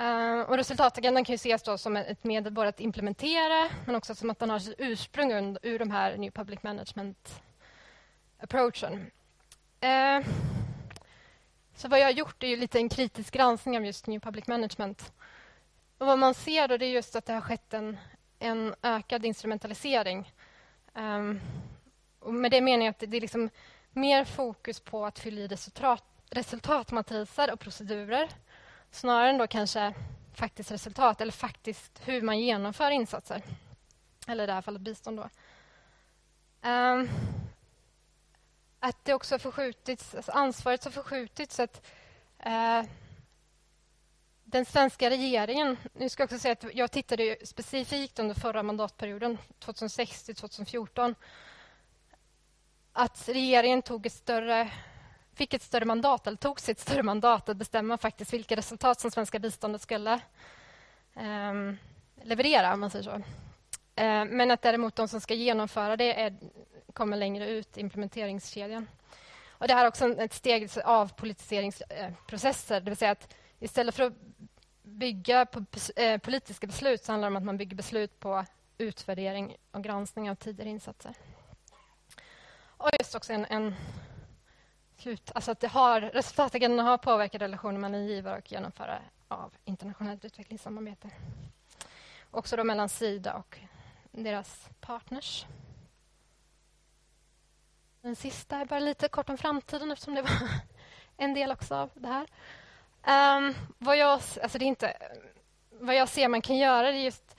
Uh, 0.00 0.40
och 0.40 0.56
resultatagendan 0.56 1.24
kan 1.24 1.32
ju 1.32 1.34
ses 1.34 1.62
då 1.62 1.78
som 1.78 1.96
ett 1.96 2.24
medel 2.24 2.52
både 2.52 2.68
att 2.68 2.80
implementera 2.80 3.68
men 3.86 3.94
också 3.94 4.14
som 4.14 4.30
att 4.30 4.38
den 4.38 4.50
har 4.50 4.58
sitt 4.58 4.74
ursprung 4.78 5.56
ur 5.62 5.78
de 5.78 5.90
här 5.90 6.16
New 6.16 6.30
Public 6.30 6.62
Management 6.62 7.42
approachen. 8.38 9.10
Eh, 9.80 10.20
så 11.74 11.88
vad 11.88 12.00
jag 12.00 12.06
har 12.06 12.12
gjort 12.12 12.42
är 12.42 12.46
ju 12.46 12.56
lite 12.56 12.78
en 12.78 12.88
kritisk 12.88 13.34
granskning 13.34 13.76
av 13.76 13.86
just 13.86 14.06
New 14.06 14.20
Public 14.20 14.46
Management. 14.46 15.12
Och 15.98 16.06
vad 16.06 16.18
man 16.18 16.34
ser 16.34 16.68
då 16.68 16.76
det 16.76 16.86
är 16.86 16.90
just 16.90 17.16
att 17.16 17.26
det 17.26 17.32
har 17.32 17.40
skett 17.40 17.74
en, 17.74 17.98
en 18.38 18.74
ökad 18.82 19.24
instrumentalisering. 19.24 20.32
Um, 20.94 21.40
och 22.18 22.34
med 22.34 22.50
det 22.50 22.60
menar 22.60 22.84
jag 22.84 22.90
att 22.90 22.98
det, 22.98 23.06
det 23.06 23.16
är 23.16 23.20
liksom 23.20 23.50
mer 23.90 24.24
fokus 24.24 24.80
på 24.80 25.06
att 25.06 25.18
fylla 25.18 25.40
i 25.40 25.48
resultat, 25.48 26.04
resultatmatriser 26.30 27.52
och 27.52 27.60
procedurer 27.60 28.28
snarare 28.90 29.30
än 29.30 29.38
då 29.38 29.46
kanske 29.46 29.94
faktiskt 30.34 30.70
resultat 30.70 31.20
eller 31.20 31.32
faktiskt 31.32 32.00
hur 32.04 32.22
man 32.22 32.40
genomför 32.40 32.90
insatser. 32.90 33.42
Eller 34.26 34.44
i 34.44 34.46
det 34.46 34.52
här 34.52 34.62
fallet 34.62 34.82
bistånd. 34.82 35.18
Då. 35.18 35.28
Um, 36.68 37.08
att 38.80 39.04
det 39.04 39.14
också 39.14 39.34
har 39.34 39.38
förskjutits, 39.38 40.14
alltså 40.14 40.32
ansvaret 40.32 40.84
har 40.84 40.90
förskjutits 40.90 41.56
så 41.56 41.62
att 41.62 41.86
eh, 42.38 42.82
den 44.44 44.64
svenska 44.64 45.10
regeringen... 45.10 45.76
Nu 45.92 46.08
ska 46.08 46.22
jag 46.22 46.26
också 46.26 46.38
säga 46.38 46.52
att 46.52 46.74
jag 46.74 46.90
tittade 46.90 47.36
specifikt 47.44 48.18
under 48.18 48.34
förra 48.34 48.62
mandatperioden, 48.62 49.38
2006 49.58 50.22
till 50.22 50.34
2014 50.34 51.14
att 52.92 53.28
regeringen 53.28 53.82
tog 53.82 54.06
ett 54.06 54.12
större, 54.12 54.70
fick 55.34 55.54
ett 55.54 55.62
större 55.62 55.84
mandat, 55.84 56.26
eller 56.26 56.36
tog 56.36 56.60
sitt 56.60 56.80
större 56.80 57.02
mandat 57.02 57.48
att 57.48 57.56
bestämma 57.56 57.98
faktiskt 57.98 58.32
vilka 58.32 58.56
resultat 58.56 59.00
som 59.00 59.10
svenska 59.10 59.38
biståndet 59.38 59.82
skulle 59.82 60.12
eh, 61.14 61.74
leverera, 62.22 62.74
om 62.74 62.80
man 62.80 62.90
säger 62.90 63.04
så. 63.04 63.22
Eh, 64.02 64.24
men 64.24 64.50
att 64.50 64.62
däremot 64.62 64.96
de 64.96 65.08
som 65.08 65.20
ska 65.20 65.34
genomföra 65.34 65.96
det 65.96 66.20
är, 66.20 66.36
kommer 66.92 67.16
längre 67.16 67.50
ut 67.50 67.78
i 67.78 67.80
implementeringskedjan. 67.80 68.88
Och 69.48 69.68
det 69.68 69.74
här 69.74 69.84
är 69.84 69.88
också 69.88 70.08
ett 70.18 70.34
steg 70.34 70.68
av 70.84 71.12
politiseringsprocesser, 71.12 72.80
det 72.80 72.90
vill 72.90 72.96
säga 72.96 73.10
att 73.10 73.34
istället 73.58 73.94
för 73.94 74.02
att 74.02 74.12
bygga 74.82 75.46
på 75.46 75.64
eh, 75.96 76.18
politiska 76.18 76.66
beslut 76.66 77.04
så 77.04 77.12
handlar 77.12 77.30
det 77.30 77.32
om 77.32 77.36
att 77.36 77.46
man 77.46 77.56
bygger 77.56 77.76
beslut 77.76 78.20
på 78.20 78.44
utvärdering 78.78 79.56
och 79.70 79.84
granskning 79.84 80.30
av 80.30 80.34
tidigare 80.34 80.70
insatser. 80.70 81.14
Och 82.62 82.90
just 82.98 83.14
också 83.14 83.32
en, 83.32 83.44
en 83.44 83.74
slut, 84.96 85.30
alltså 85.34 85.50
att 85.50 85.60
det 85.60 85.68
har, 85.68 86.00
resultatagendan 86.00 86.86
har 86.86 86.98
påverkat 86.98 87.42
relationen 87.42 87.80
mellan 87.80 88.06
givare 88.06 88.38
och 88.38 88.52
genomförare 88.52 89.02
av 89.28 89.54
internationellt 89.64 90.24
utvecklingssamarbete. 90.24 91.10
Också 92.30 92.56
då 92.56 92.64
mellan 92.64 92.88
Sida 92.88 93.34
och 93.34 93.58
deras 94.10 94.68
partners. 94.80 95.46
Den 98.02 98.16
sista 98.16 98.56
är 98.56 98.64
bara 98.64 98.80
lite 98.80 99.08
kort 99.08 99.30
om 99.30 99.38
framtiden 99.38 99.90
eftersom 99.90 100.14
det 100.14 100.22
var 100.22 100.48
en 101.16 101.34
del 101.34 101.52
också 101.52 101.74
av 101.74 101.90
det 101.94 102.08
här. 102.08 102.26
Um, 103.36 103.54
vad, 103.78 103.96
jag, 103.96 104.10
alltså 104.12 104.58
det 104.58 104.64
är 104.64 104.66
inte, 104.66 104.96
vad 105.70 105.94
jag 105.94 106.08
ser 106.08 106.28
man 106.28 106.42
kan 106.42 106.56
göra 106.56 106.88
är 106.88 106.92
just 106.92 107.36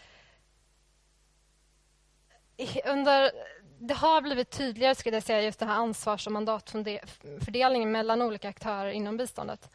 under 2.86 3.32
det 3.80 3.94
har 3.94 4.22
blivit 4.22 4.50
tydligare, 4.50 4.96
skulle 4.96 5.16
jag 5.16 5.24
säga, 5.24 5.42
just 5.42 5.60
det 5.60 5.66
här 5.66 5.76
ansvars 5.76 6.28
och 6.28 6.34
mandatfördelningen 6.34 7.92
mellan 7.92 8.22
olika 8.22 8.50
aktörer 8.50 8.92
inom 8.92 9.18
biståndet. 9.18 9.70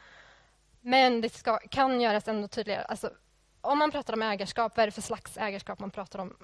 Men 0.81 1.21
det 1.21 1.29
ska, 1.29 1.59
kan 1.59 2.01
göras 2.01 2.29
ännu 2.29 2.49
tydligare. 2.49 2.85
Alltså, 2.85 3.11
om 3.61 3.79
man 3.79 3.91
pratar 3.91 4.15
om 4.15 4.23
ägarskap, 4.23 4.77
vad 4.77 4.83
är 4.83 4.87
det 4.87 4.93
för 4.93 5.03
slags 5.03 5.37
ägarskap 5.37 5.79
man 5.79 5.91
pratar 5.91 6.19
om? 6.19 6.37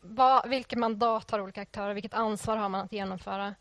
Vad, 0.00 0.48
vilket 0.48 0.78
mandat 0.78 1.30
har 1.30 1.40
olika 1.40 1.62
aktörer? 1.62 1.94
Vilket 1.94 2.14
ansvar 2.14 2.56
har 2.56 2.68
man 2.68 2.80
att 2.80 2.92
genomföra 2.92 3.54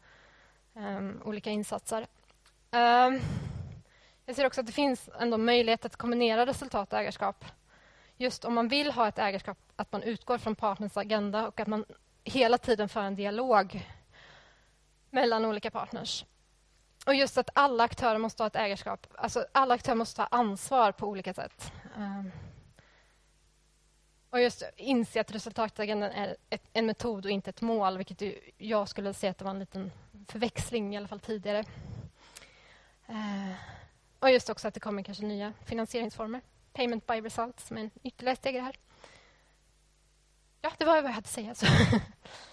um, 0.73 1.21
olika 1.25 1.49
insatser? 1.49 2.07
Um, 2.71 3.21
jag 4.25 4.35
ser 4.35 4.45
också 4.45 4.61
att 4.61 4.67
det 4.67 4.73
finns 4.73 5.09
ändå 5.19 5.37
möjlighet 5.37 5.85
att 5.85 5.95
kombinera 5.95 6.45
resultat 6.45 6.93
och 6.93 6.99
ägarskap. 6.99 7.45
Just 8.17 8.45
om 8.45 8.53
man 8.53 8.67
vill 8.67 8.91
ha 8.91 9.07
ett 9.07 9.19
ägarskap, 9.19 9.57
att 9.75 9.91
man 9.91 10.03
utgår 10.03 10.37
från 10.37 10.55
partners 10.55 10.97
agenda 10.97 11.47
och 11.47 11.59
att 11.59 11.67
man 11.67 11.85
hela 12.23 12.57
tiden 12.57 12.89
för 12.89 13.01
en 13.01 13.15
dialog 13.15 13.89
mellan 15.09 15.45
olika 15.45 15.71
partners. 15.71 16.25
Och 17.05 17.15
just 17.15 17.37
att 17.37 17.49
alla 17.53 17.83
aktörer 17.83 18.17
måste 18.17 18.43
ha 18.43 18.47
ett 18.47 18.55
ägarskap. 18.55 19.07
Alltså 19.17 19.45
alla 19.51 19.73
aktörer 19.73 19.95
måste 19.95 20.15
ta 20.15 20.25
ansvar 20.25 20.91
på 20.91 21.07
olika 21.07 21.33
sätt. 21.33 21.71
Um, 21.97 22.31
och 24.29 24.41
just 24.41 24.63
inse 24.75 25.21
att 25.21 25.31
resultatagendan 25.31 26.11
är 26.11 26.35
ett, 26.49 26.69
en 26.73 26.85
metod 26.85 27.25
och 27.25 27.31
inte 27.31 27.49
ett 27.49 27.61
mål, 27.61 27.97
vilket 27.97 28.21
jag 28.57 28.89
skulle 28.89 29.13
säga 29.13 29.31
att 29.31 29.37
det 29.37 29.45
var 29.45 29.51
en 29.51 29.59
liten 29.59 29.91
förväxling, 30.27 30.93
i 30.93 30.97
alla 30.97 31.07
fall 31.07 31.19
tidigare. 31.19 31.63
Eh, 33.07 33.51
och 34.19 34.31
just 34.31 34.49
också 34.49 34.67
att 34.67 34.73
det 34.73 34.79
kommer 34.79 35.03
kanske 35.03 35.23
nya 35.23 35.53
finansieringsformer. 35.65 36.41
Payment 36.73 37.07
by 37.07 37.21
result, 37.21 37.59
som 37.59 37.77
är 37.77 37.81
en 37.81 37.91
ytterligare 38.03 38.35
steg 38.35 38.55
i 38.55 38.57
det 38.57 38.63
här. 38.63 38.75
Ja, 40.61 40.71
det 40.77 40.85
var 40.85 40.93
vad 41.01 41.09
jag 41.09 41.15
hade 41.15 41.25
att 41.25 41.27
säga. 41.27 41.55
Så. 41.55 41.65
Alltså. 41.65 41.99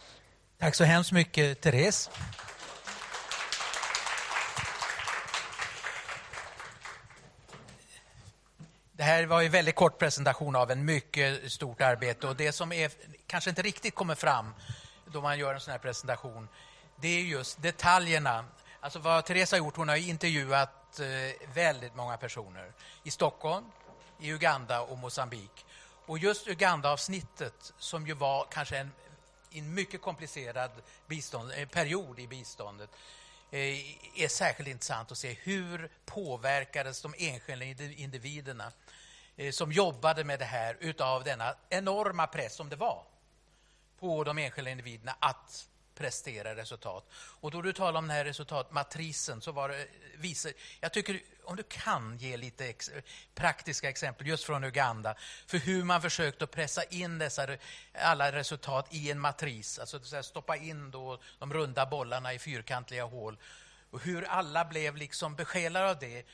Tack 0.58 0.74
så 0.74 0.84
hemskt 0.84 1.12
mycket, 1.12 1.60
Therese. 1.60 2.10
Det 8.92 9.02
här 9.02 9.26
var 9.26 9.42
en 9.42 9.50
väldigt 9.50 9.74
kort 9.74 9.98
presentation 9.98 10.56
av 10.56 10.70
en 10.70 10.84
mycket 10.84 11.52
stort 11.52 11.80
arbete 11.80 12.26
och 12.28 12.36
det 12.36 12.52
som 12.52 12.72
är, 12.72 12.90
kanske 13.26 13.50
inte 13.50 13.62
riktigt 13.62 13.94
kommer 13.94 14.14
fram 14.14 14.54
då 15.06 15.20
man 15.20 15.38
gör 15.38 15.54
en 15.54 15.60
sån 15.60 15.72
här 15.72 15.78
presentation, 15.78 16.48
det 17.00 17.08
är 17.08 17.22
just 17.22 17.62
detaljerna. 17.62 18.44
Alltså 18.80 18.98
vad 18.98 19.24
Therese 19.24 19.50
har 19.50 19.58
gjort, 19.58 19.76
hon 19.76 19.88
har 19.88 19.96
intervjuat 19.96 21.00
eh, 21.00 21.06
väldigt 21.54 21.94
många 21.94 22.16
personer 22.16 22.72
i 23.02 23.10
Stockholm, 23.10 23.64
i 24.20 24.32
Uganda 24.32 24.80
och 24.80 24.98
Mosambik. 24.98 25.66
Och 26.06 26.18
just 26.18 26.48
Uganda-avsnittet, 26.48 27.72
som 27.78 28.06
ju 28.06 28.14
var 28.14 28.46
kanske 28.50 28.78
en, 28.78 28.92
en 29.52 29.74
mycket 29.74 30.02
komplicerad 30.02 30.70
bistånd, 31.06 31.52
eh, 31.56 31.68
period 31.68 32.18
i 32.18 32.26
biståndet, 32.26 32.90
eh, 33.50 33.60
är 34.22 34.28
särskilt 34.28 34.68
intressant 34.68 35.12
att 35.12 35.18
se 35.18 35.36
hur 35.42 35.90
påverkades 36.06 37.02
de 37.02 37.14
enskilda 37.18 37.64
individerna 37.84 38.72
som 39.52 39.72
jobbade 39.72 40.24
med 40.24 40.38
det 40.38 40.44
här 40.44 40.76
utav 40.80 41.24
denna 41.24 41.54
enorma 41.68 42.26
press 42.26 42.54
som 42.54 42.68
det 42.68 42.76
var 42.76 43.04
på 44.00 44.24
de 44.24 44.38
enskilda 44.38 44.70
individerna 44.70 45.16
att 45.20 45.69
prestera 46.00 46.56
resultat. 46.56 47.04
Och 47.12 47.50
då 47.50 47.62
du 47.62 47.72
talar 47.72 47.98
om 47.98 48.08
den 48.08 48.16
här 48.16 48.24
resultatmatrisen 48.24 49.40
så 49.40 49.52
var 49.52 49.68
det 49.68 49.78
eh, 49.78 49.86
visar, 50.16 50.52
jag 50.80 50.92
tycker 50.92 51.20
om 51.44 51.56
du 51.56 51.62
kan 51.62 52.18
ge 52.18 52.36
lite 52.36 52.66
ex, 52.66 52.90
praktiska 53.34 53.88
exempel 53.88 54.26
just 54.26 54.44
från 54.44 54.64
Uganda 54.64 55.14
för 55.46 55.58
hur 55.58 55.84
man 55.84 56.02
försökte 56.02 56.46
pressa 56.46 56.82
in 56.84 57.18
dessa 57.18 57.56
alla 57.94 58.32
resultat 58.32 58.86
i 58.90 59.10
en 59.10 59.20
matris, 59.20 59.78
alltså 59.78 60.22
stoppa 60.22 60.56
in 60.56 60.90
då 60.90 61.20
de 61.38 61.52
runda 61.52 61.86
bollarna 61.86 62.34
i 62.34 62.38
fyrkantiga 62.38 63.04
hål 63.04 63.38
och 63.90 64.00
hur 64.02 64.24
alla 64.24 64.64
blev 64.64 64.96
liksom 64.96 65.34
besjälade 65.34 65.90
av 65.90 65.98
det 65.98 66.26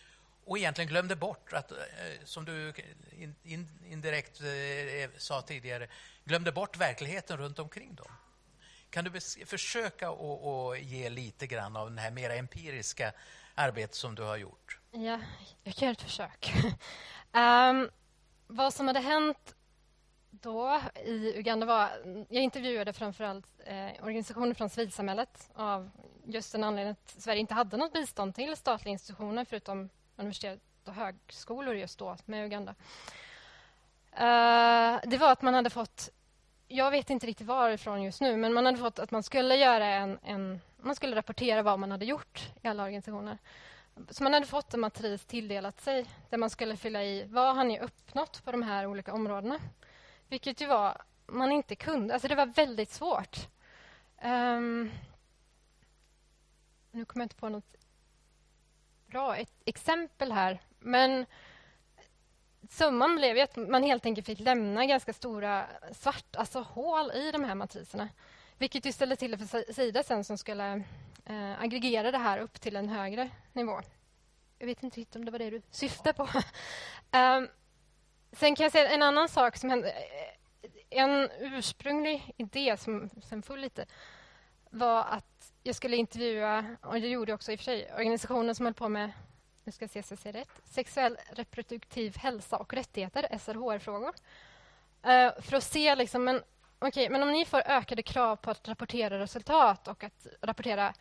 och 0.44 0.58
egentligen 0.58 0.88
glömde 0.88 1.16
bort 1.16 1.52
att, 1.52 1.72
eh, 1.72 1.76
som 2.24 2.44
du 2.44 2.72
indirekt 3.84 4.40
eh, 4.40 5.10
sa 5.18 5.42
tidigare, 5.42 5.88
glömde 6.24 6.52
bort 6.52 6.76
verkligheten 6.76 7.36
runt 7.36 7.58
omkring 7.58 7.94
dem. 7.94 8.12
Kan 8.90 9.04
du 9.04 9.20
försöka 9.46 10.08
att 10.10 10.80
ge 10.80 11.10
lite 11.10 11.46
grann 11.46 11.76
av 11.76 11.90
det 11.90 12.00
här 12.00 12.10
mer 12.10 12.30
empiriska 12.30 13.12
arbetet 13.54 13.94
som 13.94 14.14
du 14.14 14.22
har 14.22 14.36
gjort? 14.36 14.78
Ja, 14.90 15.20
jag 15.62 15.74
kan 15.74 15.86
göra 15.86 15.92
ett 15.92 16.02
försök. 16.02 16.52
um, 17.32 17.90
vad 18.46 18.74
som 18.74 18.86
hade 18.86 19.00
hänt 19.00 19.54
då 20.30 20.80
i 21.04 21.38
Uganda 21.38 21.66
var... 21.66 21.90
Jag 22.28 22.42
intervjuade 22.42 22.92
framförallt 22.92 23.46
eh, 23.64 24.04
organisationer 24.04 24.54
från 24.54 24.70
civilsamhället 24.70 25.50
av 25.54 25.90
just 26.24 26.52
den 26.52 26.64
anledningen 26.64 26.96
att 27.04 27.22
Sverige 27.22 27.40
inte 27.40 27.54
hade 27.54 27.76
något 27.76 27.92
bistånd 27.92 28.34
till 28.34 28.56
statliga 28.56 28.92
institutioner 28.92 29.44
förutom 29.44 29.88
universitet 30.16 30.60
och 30.84 30.94
högskolor 30.94 31.74
just 31.74 31.98
då 31.98 32.16
med 32.24 32.44
Uganda. 32.46 32.74
Uh, 34.12 35.00
det 35.10 35.18
var 35.20 35.32
att 35.32 35.42
man 35.42 35.54
hade 35.54 35.70
fått 35.70 36.10
jag 36.68 36.90
vet 36.90 37.10
inte 37.10 37.26
riktigt 37.26 37.46
varifrån 37.46 38.02
just 38.02 38.20
nu, 38.20 38.36
men 38.36 38.52
man 38.52 38.66
hade 38.66 38.78
fått 38.78 38.98
att 38.98 39.10
man 39.10 39.22
skulle 39.22 39.56
göra 39.56 39.86
en, 39.86 40.18
en, 40.22 40.60
man 40.76 40.94
skulle 40.94 41.16
rapportera 41.16 41.62
vad 41.62 41.78
man 41.78 41.90
hade 41.90 42.04
gjort 42.04 42.52
i 42.62 42.68
alla 42.68 42.82
organisationer. 42.82 43.38
Så 44.10 44.22
man 44.22 44.32
hade 44.32 44.46
fått 44.46 44.74
en 44.74 44.80
matris 44.80 45.24
tilldelat 45.24 45.80
sig 45.80 46.06
där 46.30 46.38
man 46.38 46.50
skulle 46.50 46.76
fylla 46.76 47.04
i 47.04 47.24
vad 47.24 47.56
har 47.56 47.64
ni 47.64 47.80
uppnått 47.80 48.44
på 48.44 48.52
de 48.52 48.62
här 48.62 48.86
olika 48.86 49.12
områdena. 49.12 49.58
Vilket 50.28 50.60
ju 50.60 50.66
var 50.66 51.02
man 51.26 51.52
inte 51.52 51.76
kunde. 51.76 52.14
Alltså 52.14 52.28
det 52.28 52.34
var 52.34 52.46
väldigt 52.46 52.90
svårt. 52.90 53.48
Um, 54.24 54.90
nu 56.90 57.04
kommer 57.04 57.22
jag 57.22 57.24
inte 57.24 57.36
på 57.36 57.48
något 57.48 57.76
bra 59.06 59.36
ett 59.36 59.62
exempel 59.64 60.32
här. 60.32 60.60
Men 60.78 61.26
summan 62.72 63.16
blev 63.16 63.38
att 63.38 63.56
man 63.56 63.82
helt 63.82 64.06
enkelt 64.06 64.26
fick 64.26 64.40
lämna 64.40 64.86
ganska 64.86 65.12
stora 65.12 65.66
svart, 65.92 66.36
alltså 66.36 66.60
hål 66.60 67.10
i 67.10 67.30
de 67.30 67.44
här 67.44 67.54
matriserna. 67.54 68.08
Vilket 68.58 68.86
ju 68.86 68.92
ställde 68.92 69.16
till 69.16 69.30
det 69.30 69.38
för 69.38 69.72
Sida 69.72 70.02
sen 70.02 70.24
som 70.24 70.38
skulle 70.38 70.82
eh, 71.24 71.62
aggregera 71.62 72.10
det 72.10 72.18
här 72.18 72.38
upp 72.38 72.60
till 72.60 72.76
en 72.76 72.88
högre 72.88 73.30
nivå. 73.52 73.80
Jag 74.58 74.66
vet 74.66 74.82
inte 74.82 75.00
riktigt 75.00 75.16
om 75.16 75.24
det 75.24 75.30
var 75.30 75.38
det 75.38 75.50
du 75.50 75.62
syftade 75.70 76.12
på. 76.12 76.22
um, 77.18 77.48
sen 78.32 78.56
kan 78.56 78.64
jag 78.64 78.72
säga 78.72 78.90
en 78.90 79.02
annan 79.02 79.28
sak 79.28 79.56
som 79.56 79.70
hände. 79.70 79.90
Eh, 79.90 80.36
en 80.90 81.30
ursprunglig 81.40 82.34
idé 82.36 82.76
som 82.76 83.10
sen 83.22 83.42
föll 83.42 83.60
lite 83.60 83.86
var 84.70 85.04
att 85.04 85.52
jag 85.62 85.74
skulle 85.74 85.96
intervjua, 85.96 86.76
och 86.82 87.00
det 87.00 87.08
gjorde 87.08 87.30
jag 87.32 87.34
också 87.36 87.52
i 87.52 87.54
och 87.54 87.58
för 87.58 87.64
sig, 87.64 87.92
organisationer 87.92 88.54
som 88.54 88.66
höll 88.66 88.74
på 88.74 88.88
med 88.88 89.12
nu 89.66 89.72
ska 89.72 89.82
jag 89.82 89.90
se 89.90 90.02
så 90.02 90.12
jag 90.12 90.18
säger 90.18 90.38
rätt, 90.38 90.60
sexuell 90.64 91.16
reproduktiv 91.30 92.16
hälsa 92.16 92.56
och 92.56 92.72
rättigheter, 92.72 93.38
SRHR-frågor. 93.38 94.14
Uh, 95.06 95.12
eh, 95.12 95.32
för 95.40 95.56
att 95.56 95.64
se 95.64 95.94
liksom, 95.94 96.24
men, 96.24 96.42
okay, 96.80 97.08
men 97.08 97.22
om 97.22 97.32
ni 97.32 97.44
får 97.44 97.62
ökade 97.66 98.02
krav 98.02 98.36
på 98.36 98.50
att 98.50 98.68
rapportera 98.68 99.18
resultat 99.18 99.88
och 99.88 100.04
att 100.04 100.26
rapportera 100.40 100.94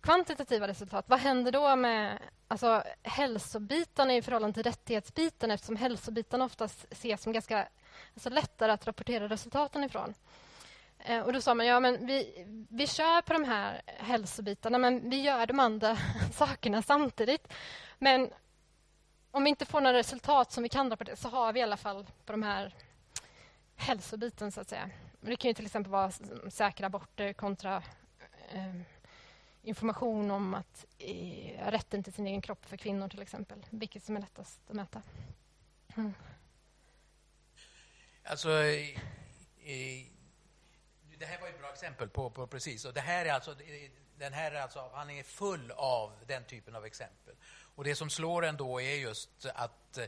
kvantitativa 0.00 0.68
resultat, 0.68 1.04
vad 1.08 1.20
händer 1.20 1.52
då 1.52 1.76
med 1.76 2.18
alltså, 2.48 2.82
hälsobitarna 3.02 4.14
i 4.14 4.22
förhållande 4.22 4.54
till 4.54 4.62
rättighetsbiten 4.62 5.50
eftersom 5.50 5.76
hälsobitarna 5.76 6.44
oftast 6.44 6.86
ses 6.90 7.22
som 7.22 7.32
ganska 7.32 7.68
alltså, 8.14 8.30
lättare 8.30 8.72
att 8.72 8.86
rapportera 8.86 9.28
resultaten 9.28 9.84
ifrån? 9.84 10.14
Eh, 11.04 11.20
och 11.20 11.32
då 11.32 11.40
sa 11.40 11.54
man 11.54 11.66
ja, 11.66 11.80
men 11.80 12.06
vi, 12.06 12.46
vi 12.70 12.86
kör 12.86 13.22
på 13.22 13.32
de 13.32 13.44
här 13.44 13.82
hälsobitarna 13.86 14.78
men 14.78 15.10
vi 15.10 15.22
gör 15.22 15.46
de 15.46 15.60
andra 15.60 15.96
sakerna 16.32 16.82
samtidigt. 16.82 17.52
Men 17.98 18.30
om 19.30 19.44
vi 19.44 19.50
inte 19.50 19.66
får 19.66 19.80
några 19.80 19.98
resultat 19.98 20.52
som 20.52 20.62
vi 20.62 20.68
kan 20.68 20.90
rapportera 20.90 21.16
så 21.16 21.28
har 21.28 21.52
vi 21.52 21.60
i 21.60 21.62
alla 21.62 21.76
fall 21.76 22.06
på 22.24 22.32
de 22.32 22.42
här 22.42 22.74
hälsobiten, 23.76 24.52
så 24.52 24.60
att 24.60 24.68
säga. 24.68 24.90
Det 25.20 25.36
kan 25.36 25.48
ju 25.48 25.54
till 25.54 25.66
exempel 25.66 25.92
vara 25.92 26.12
säkra 26.50 26.86
aborter 26.86 27.32
kontra 27.32 27.82
eh, 28.52 28.80
information 29.62 30.30
om 30.30 30.54
att 30.54 30.86
eh, 30.98 31.70
rätten 31.70 32.02
till 32.02 32.12
sin 32.12 32.26
egen 32.26 32.42
kropp 32.42 32.66
för 32.66 32.76
kvinnor, 32.76 33.08
till 33.08 33.22
exempel. 33.22 33.66
Vilket 33.70 34.04
som 34.04 34.16
är 34.16 34.20
lättast 34.20 34.60
att 34.68 34.76
mäta. 34.76 35.02
Mm. 35.96 36.14
Alltså, 38.24 38.50
eh, 38.50 40.11
det 41.22 41.26
här 41.26 41.40
var 41.40 41.48
ett 41.48 41.58
bra 41.58 41.70
exempel 41.72 42.08
på, 42.08 42.30
på, 42.30 42.46
precis. 42.46 42.84
Och 42.84 42.92
det 42.92 43.00
här 43.00 43.24
är 43.24 43.32
alltså, 43.32 43.56
den 44.18 44.32
här 44.32 44.52
är 44.52 44.60
alltså, 44.60 44.90
han 44.94 45.10
är 45.10 45.22
full 45.22 45.70
av 45.76 46.12
den 46.26 46.44
typen 46.44 46.76
av 46.76 46.84
exempel. 46.84 47.34
Och 47.74 47.84
det 47.84 47.94
som 47.94 48.10
slår 48.10 48.44
ändå 48.44 48.80
är 48.80 48.94
just 48.94 49.46
att 49.54 49.98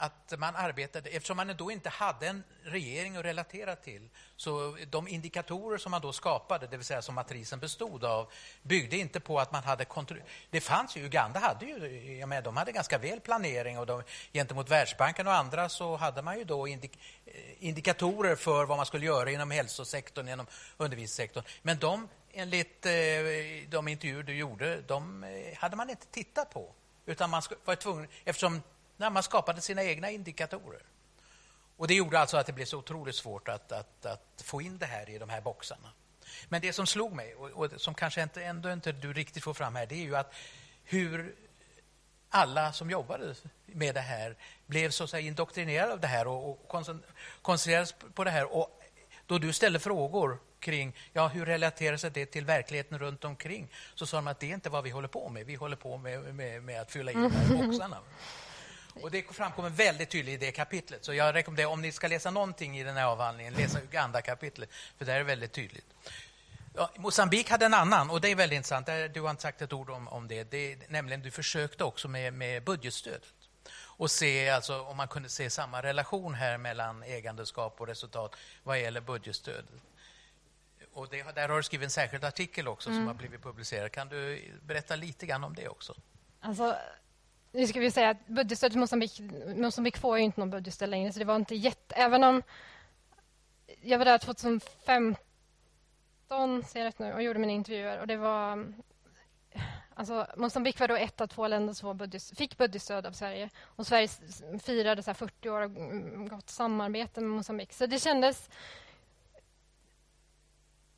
att 0.00 0.34
man 0.38 0.56
arbetade, 0.56 1.10
eftersom 1.10 1.36
man 1.36 1.54
då 1.56 1.70
inte 1.70 1.88
hade 1.88 2.26
en 2.26 2.44
regering 2.62 3.16
att 3.16 3.24
relatera 3.24 3.76
till, 3.76 4.08
så 4.36 4.76
de 4.90 5.08
indikatorer 5.08 5.78
som 5.78 5.90
man 5.90 6.00
då 6.00 6.12
skapade, 6.12 6.66
det 6.66 6.76
vill 6.76 6.86
säga 6.86 7.02
som 7.02 7.14
matrisen 7.14 7.58
bestod 7.58 8.04
av, 8.04 8.32
byggde 8.62 8.96
inte 8.96 9.20
på 9.20 9.40
att 9.40 9.52
man 9.52 9.62
hade 9.62 9.84
kontroll. 9.84 10.22
Det 10.50 10.60
fanns 10.60 10.96
ju, 10.96 11.04
Uganda 11.04 11.40
hade 11.40 11.66
ju, 11.66 12.16
jag 12.18 12.28
menar, 12.28 12.42
de 12.42 12.56
hade 12.56 12.72
ganska 12.72 12.98
väl 12.98 13.20
planering 13.20 13.78
och 13.78 13.86
de, 13.86 14.02
gentemot 14.32 14.70
Världsbanken 14.70 15.26
och 15.26 15.34
andra 15.34 15.68
så 15.68 15.96
hade 15.96 16.22
man 16.22 16.38
ju 16.38 16.44
då 16.44 16.68
indik, 16.68 16.98
eh, 17.26 17.32
indikatorer 17.58 18.36
för 18.36 18.64
vad 18.64 18.76
man 18.76 18.86
skulle 18.86 19.06
göra 19.06 19.30
inom 19.30 19.50
hälsosektorn, 19.50 20.28
inom 20.28 20.46
undervisningssektorn. 20.76 21.44
Men 21.62 21.78
de, 21.78 22.08
enligt 22.32 22.86
eh, 22.86 22.92
de 23.68 23.88
intervjuer 23.88 24.22
du 24.22 24.36
gjorde, 24.36 24.80
de 24.80 25.24
eh, 25.24 25.58
hade 25.58 25.76
man 25.76 25.90
inte 25.90 26.06
tittat 26.06 26.50
på. 26.50 26.74
Utan 27.06 27.30
man 27.30 27.42
var 27.64 27.74
tvungen, 27.74 28.08
eftersom 28.24 28.62
när 28.98 29.10
man 29.10 29.22
skapade 29.22 29.60
sina 29.60 29.84
egna 29.84 30.10
indikatorer. 30.10 30.82
Och 31.76 31.88
Det 31.88 31.94
gjorde 31.94 32.18
alltså 32.18 32.36
att 32.36 32.46
det 32.46 32.52
blev 32.52 32.64
så 32.64 32.78
otroligt 32.78 33.14
svårt 33.14 33.48
att, 33.48 33.72
att, 33.72 34.06
att 34.06 34.42
få 34.44 34.62
in 34.62 34.78
det 34.78 34.86
här 34.86 35.10
i 35.10 35.18
de 35.18 35.28
här 35.28 35.40
boxarna. 35.40 35.90
Men 36.48 36.60
det 36.60 36.72
som 36.72 36.86
slog 36.86 37.12
mig, 37.12 37.34
och, 37.34 37.50
och 37.50 37.80
som 37.80 37.94
kanske 37.94 38.22
inte, 38.22 38.44
ändå 38.44 38.72
inte 38.72 38.92
du 38.92 39.12
riktigt 39.12 39.44
får 39.44 39.54
fram 39.54 39.74
här, 39.74 39.86
det 39.86 39.94
är 39.94 40.04
ju 40.04 40.16
att 40.16 40.34
hur 40.84 41.34
alla 42.28 42.72
som 42.72 42.90
jobbade 42.90 43.34
med 43.66 43.94
det 43.94 44.00
här 44.00 44.36
blev 44.66 44.90
så 44.90 45.04
att 45.04 45.10
säga 45.10 45.28
indoktrinerade 45.28 45.92
av 45.92 46.00
det 46.00 46.06
här 46.06 46.26
och, 46.26 46.50
och 46.50 46.86
koncentrerades 47.42 47.94
på 48.14 48.24
det 48.24 48.30
här. 48.30 48.54
Och 48.54 48.82
då 49.26 49.38
du 49.38 49.52
ställde 49.52 49.78
frågor 49.78 50.38
kring 50.60 50.96
ja, 51.12 51.28
hur 51.28 51.46
relaterar 51.46 51.96
sig 51.96 52.10
det 52.10 52.26
till 52.26 52.44
verkligheten 52.44 52.98
runt 52.98 53.24
omkring 53.24 53.68
så 53.94 54.06
sa 54.06 54.16
de 54.16 54.28
att 54.28 54.40
det 54.40 54.50
är 54.50 54.54
inte 54.54 54.70
vad 54.70 54.84
vi 54.84 54.90
håller 54.90 55.08
på 55.08 55.28
med. 55.28 55.46
Vi 55.46 55.54
håller 55.54 55.76
på 55.76 55.96
med, 55.96 56.34
med, 56.34 56.62
med 56.62 56.80
att 56.80 56.90
fylla 56.90 57.10
i 57.10 57.14
de 57.14 57.32
här 57.32 57.56
boxarna. 57.66 57.98
Och 59.02 59.10
det 59.10 59.22
framkommer 59.34 59.70
väldigt 59.70 60.10
tydligt 60.10 60.42
i 60.42 60.46
det 60.46 60.52
kapitlet. 60.52 61.04
Så 61.04 61.14
jag 61.14 61.34
rekommenderar, 61.34 61.68
om 61.68 61.82
ni 61.82 61.92
ska 61.92 62.08
läsa 62.08 62.30
någonting 62.30 62.78
i 62.78 62.84
den 62.84 62.96
här 62.96 63.04
avhandlingen, 63.04 63.54
läsa 63.54 63.80
Uganda-kapitlet, 63.80 64.68
för 64.98 65.04
det 65.04 65.12
är 65.12 65.22
väldigt 65.22 65.52
tydligt. 65.52 65.86
Ja, 66.74 66.90
Mosambik 66.96 67.50
hade 67.50 67.66
en 67.66 67.74
annan, 67.74 68.10
och 68.10 68.20
det 68.20 68.28
är 68.28 68.36
väldigt 68.36 68.56
intressant. 68.56 68.86
Du 69.14 69.20
har 69.20 69.30
inte 69.30 69.42
sagt 69.42 69.62
ett 69.62 69.72
ord 69.72 69.90
om, 69.90 70.08
om 70.08 70.28
det. 70.28 70.50
det 70.50 70.72
är, 70.72 70.78
nämligen, 70.88 71.22
du 71.22 71.30
försökte 71.30 71.84
också 71.84 72.08
med, 72.08 72.32
med 72.32 72.64
budgetstödet 72.64 73.34
och 73.98 74.10
se 74.10 74.48
alltså, 74.48 74.80
om 74.80 74.96
man 74.96 75.08
kunde 75.08 75.28
se 75.28 75.50
samma 75.50 75.82
relation 75.82 76.34
här 76.34 76.58
mellan 76.58 77.02
ägandeskap 77.02 77.80
och 77.80 77.86
resultat 77.86 78.36
vad 78.62 78.80
gäller 78.80 79.00
budgetstödet. 79.00 79.64
Och 80.92 81.08
det, 81.08 81.34
där 81.34 81.48
har 81.48 81.56
du 81.56 81.62
skrivit 81.62 81.84
en 81.84 81.90
särskild 81.90 82.24
artikel 82.24 82.68
också 82.68 82.88
mm. 82.88 83.00
som 83.00 83.06
har 83.06 83.14
blivit 83.14 83.42
publicerad. 83.42 83.92
Kan 83.92 84.08
du 84.08 84.50
berätta 84.62 84.96
lite 84.96 85.26
grann 85.26 85.44
om 85.44 85.54
det 85.54 85.68
också? 85.68 85.94
Alltså, 86.40 86.76
nu 87.52 87.66
ska 87.66 87.80
vi 87.80 87.90
säga 87.90 88.10
att 88.10 88.26
budgetstödet 88.26 88.72
till 88.72 88.80
Mosambik, 88.80 89.20
Mosambik 89.56 89.96
får 89.96 90.18
ju 90.18 90.24
inte 90.24 90.40
någon 90.40 90.50
budgetstöd 90.50 90.88
längre, 90.88 91.12
så 91.12 91.18
det 91.18 91.24
var 91.24 91.36
inte 91.36 91.54
jätte... 91.54 91.94
Även 91.94 92.24
om 92.24 92.42
jag 93.82 93.98
var 93.98 94.04
där 94.04 94.18
2015, 94.18 95.16
ser 96.64 96.80
jag 96.80 96.86
rätt 96.86 96.98
nu, 96.98 97.12
och 97.12 97.22
gjorde 97.22 97.38
mina 97.38 97.52
intervjuer 97.52 98.00
och 98.00 98.06
det 98.06 98.16
var... 98.16 98.72
Alltså, 99.94 100.26
Mozambique 100.36 100.80
var 100.80 100.88
då 100.88 100.96
ett 100.96 101.20
av 101.20 101.26
två 101.26 101.48
länder 101.48 101.74
som 101.74 101.96
budget, 101.96 102.38
fick 102.38 102.58
budgetstöd 102.58 103.06
av 103.06 103.12
Sverige. 103.12 103.50
Och 103.62 103.86
Sverige 103.86 104.08
firade 104.62 105.02
så 105.02 105.14
40 105.14 105.50
år 105.50 105.60
av 105.60 105.76
mm, 105.76 106.28
gott 106.28 106.50
samarbete 106.50 107.20
med 107.20 107.30
Mozambique. 107.30 107.74
Så 107.74 107.86
det 107.86 107.98
kändes 107.98 108.50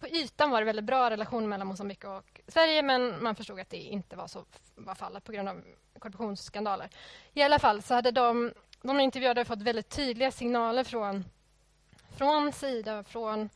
på 0.00 0.08
ytan 0.08 0.50
var 0.50 0.60
det 0.60 0.64
väldigt 0.64 0.84
bra 0.84 1.10
relation 1.10 1.48
mellan 1.48 1.66
Mosambik 1.66 2.04
och 2.04 2.40
Sverige 2.48 2.82
men 2.82 3.22
man 3.22 3.34
förstod 3.34 3.60
att 3.60 3.70
det 3.70 3.76
inte 3.76 4.16
var 4.16 4.26
så 4.26 4.44
var 4.74 4.94
fallet 4.94 5.24
på 5.24 5.32
grund 5.32 5.48
av 5.48 5.62
korruptionsskandaler. 5.98 6.88
I 7.32 7.42
alla 7.42 7.58
fall 7.58 7.82
så 7.82 7.94
hade 7.94 8.10
de, 8.10 8.52
de 8.82 9.00
intervjuade 9.00 9.44
fått 9.44 9.62
väldigt 9.62 9.88
tydliga 9.88 10.30
signaler 10.30 10.84
från, 10.84 11.24
från 12.16 12.52
Sida, 12.52 13.04
från 13.04 13.50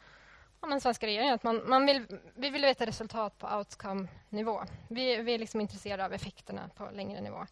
ja, 0.61 0.68
den 0.68 0.80
svenska 0.80 1.07
regeringen 1.07 1.35
att 1.35 1.42
man, 1.42 1.62
man 1.68 1.87
vill, 1.87 2.07
vi 2.35 2.50
vill 2.50 2.62
veta 2.62 2.87
resultat 2.87 3.38
på 3.38 3.46
outcome-nivå. 3.46 4.62
Vi, 4.88 5.16
vi 5.16 5.35
är 5.35 5.38
liksom 5.38 5.61
intresserade 5.61 6.04
av 6.04 6.12
effekterna 6.12 6.70
på 6.76 6.90
längre 6.92 7.20
nivå. 7.20 7.46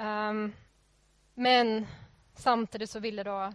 Um, 0.00 0.52
men 1.34 1.86
samtidigt 2.34 2.90
så 2.90 2.98
ville 2.98 3.22
då 3.22 3.52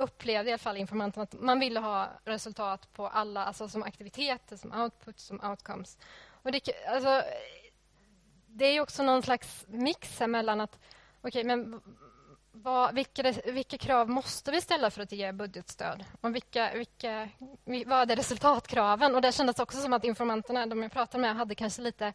upplevde 0.00 0.50
i 0.50 0.52
alla 0.52 0.58
fall 0.58 0.76
informanten 0.76 1.22
att 1.22 1.32
man 1.32 1.60
ville 1.60 1.80
ha 1.80 2.08
resultat 2.24 2.92
på 2.92 3.06
alla, 3.08 3.44
alltså 3.44 3.68
som 3.68 3.82
aktiviteter, 3.82 4.56
som 4.56 4.72
output, 4.72 5.18
som 5.18 5.40
outcomes. 5.44 5.98
Och 6.42 6.52
det, 6.52 6.60
alltså, 6.88 7.22
det 8.46 8.64
är 8.64 8.80
också 8.80 9.02
någon 9.02 9.22
slags 9.22 9.64
mix 9.68 10.20
mellan 10.20 10.60
att 10.60 10.78
okay, 11.22 11.44
men 11.44 11.80
vad, 12.52 12.94
vilka, 12.94 13.34
vilka 13.44 13.78
krav 13.78 14.08
måste 14.08 14.50
vi 14.50 14.60
ställa 14.60 14.90
för 14.90 15.02
att 15.02 15.12
ge 15.12 15.32
budgetstöd? 15.32 16.04
Och 16.20 16.34
vilka, 16.34 16.72
vilka, 16.74 17.28
vad 17.86 18.10
är 18.10 18.16
resultatkraven? 18.16 19.14
Och 19.14 19.22
Det 19.22 19.32
kändes 19.32 19.58
också 19.58 19.78
som 19.78 19.92
att 19.92 20.04
informanterna 20.04 20.66
de 20.66 20.82
jag 20.82 20.92
pratade 20.92 21.22
med 21.22 21.36
hade 21.36 21.54
kanske 21.54 21.82
lite... 21.82 22.12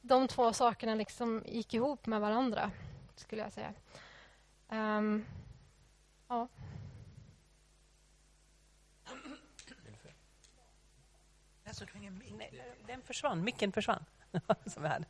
De 0.00 0.28
två 0.28 0.52
sakerna 0.52 0.94
liksom 0.94 1.42
gick 1.46 1.74
ihop 1.74 2.06
med 2.06 2.20
varandra, 2.20 2.70
skulle 3.16 3.42
jag 3.42 3.52
säga. 3.52 3.72
Um, 4.68 5.26
ja. 6.28 6.48
Alltså, 11.80 11.98
den 12.86 13.02
försvann, 13.02 13.44
micken 13.44 13.72
försvann. 13.72 14.04
Som 14.66 14.82
vi 14.82 14.88
hade. 14.88 15.04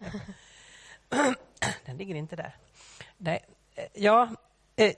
Den 1.87 1.97
ligger 1.97 2.14
inte 2.14 2.37
där. 2.37 2.57
Nej, 3.17 3.45
eh, 3.75 3.85
ja, 3.95 4.29
eh, 4.77 4.93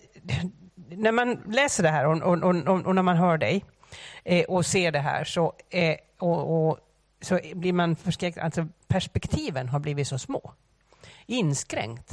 när 0.75 1.13
man 1.13 1.43
läser 1.47 1.83
det 1.83 1.89
här 1.89 2.07
och, 2.07 2.23
och, 2.23 2.69
och, 2.69 2.87
och 2.87 2.95
när 2.95 3.03
man 3.03 3.17
hör 3.17 3.39
dig 3.39 3.65
eh, 4.25 4.45
och 4.45 4.67
ser 4.67 4.93
det 4.93 4.99
här 4.99 5.25
så, 5.25 5.55
och, 6.19 6.79
så 7.21 7.41
blir 7.55 7.73
man 7.73 7.97
förskräckt. 7.97 8.39
Alltså, 8.39 8.67
perspektiven 8.87 9.69
har 9.69 9.79
blivit 9.79 10.09
så 10.09 10.19
små. 10.19 10.55
Inskränkt. 11.27 12.13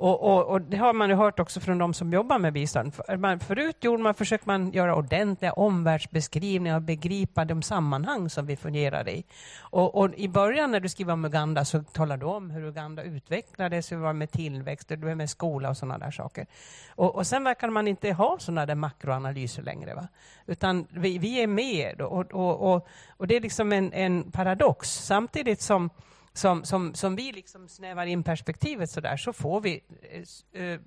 Och, 0.00 0.22
och, 0.22 0.46
och, 0.46 0.60
det 0.60 0.76
har 0.76 0.92
man 0.92 1.08
ju 1.08 1.14
hört 1.14 1.40
också 1.40 1.60
från 1.60 1.78
de 1.78 1.94
som 1.94 2.12
jobbar 2.12 2.38
med 2.38 2.52
bistånd. 2.52 2.94
För, 2.94 3.16
man, 3.16 3.40
förut 3.40 3.76
gjorde 3.84 4.02
man, 4.02 4.14
försökte 4.14 4.48
man 4.48 4.72
göra 4.72 4.94
ordentliga 4.94 5.52
omvärldsbeskrivningar 5.52 6.76
och 6.76 6.82
begripa 6.82 7.44
de 7.44 7.62
sammanhang 7.62 8.30
som 8.30 8.46
vi 8.46 8.56
fungerar 8.56 9.08
i. 9.08 9.24
Och, 9.60 9.94
och, 9.94 10.14
I 10.14 10.28
början 10.28 10.70
när 10.70 10.80
du 10.80 10.88
skriver 10.88 11.12
om 11.12 11.24
Uganda 11.24 11.64
så 11.64 11.82
talar 11.82 12.16
du 12.16 12.26
om 12.26 12.50
hur 12.50 12.64
Uganda 12.64 13.02
utvecklades, 13.02 13.92
hur 13.92 13.96
det 13.96 14.02
var 14.02 14.12
med 14.12 14.30
tillväxt, 14.30 14.90
hur 14.90 14.96
det 14.96 15.06
var 15.06 15.14
med 15.14 15.30
skola 15.30 15.70
och 15.70 15.76
sådana 15.76 15.98
där 15.98 16.10
saker. 16.10 16.46
Och, 16.88 17.14
och 17.14 17.26
sen 17.26 17.44
verkar 17.44 17.70
man 17.70 17.88
inte 17.88 18.12
ha 18.12 18.38
sådana 18.38 18.66
där 18.66 18.74
makroanalyser 18.74 19.62
längre. 19.62 19.94
Va? 19.94 20.08
Utan 20.46 20.86
vi, 20.90 21.18
vi 21.18 21.42
är 21.42 21.46
med 21.46 22.00
och, 22.00 22.34
och, 22.34 22.72
och, 22.72 22.88
och 23.16 23.26
det 23.26 23.36
är 23.36 23.40
liksom 23.40 23.72
en, 23.72 23.92
en 23.92 24.30
paradox. 24.30 24.88
Samtidigt 24.88 25.60
som 25.60 25.90
som, 26.40 26.64
som, 26.64 26.94
som 26.94 27.16
vi 27.16 27.32
liksom 27.32 27.68
snävar 27.68 28.06
in 28.06 28.22
perspektivet 28.22 28.90
så 28.90 29.00
där, 29.00 29.16
så 29.16 29.32
får 29.32 29.60
vi 29.60 29.80
eh, 30.52 30.62
eh 30.62 30.80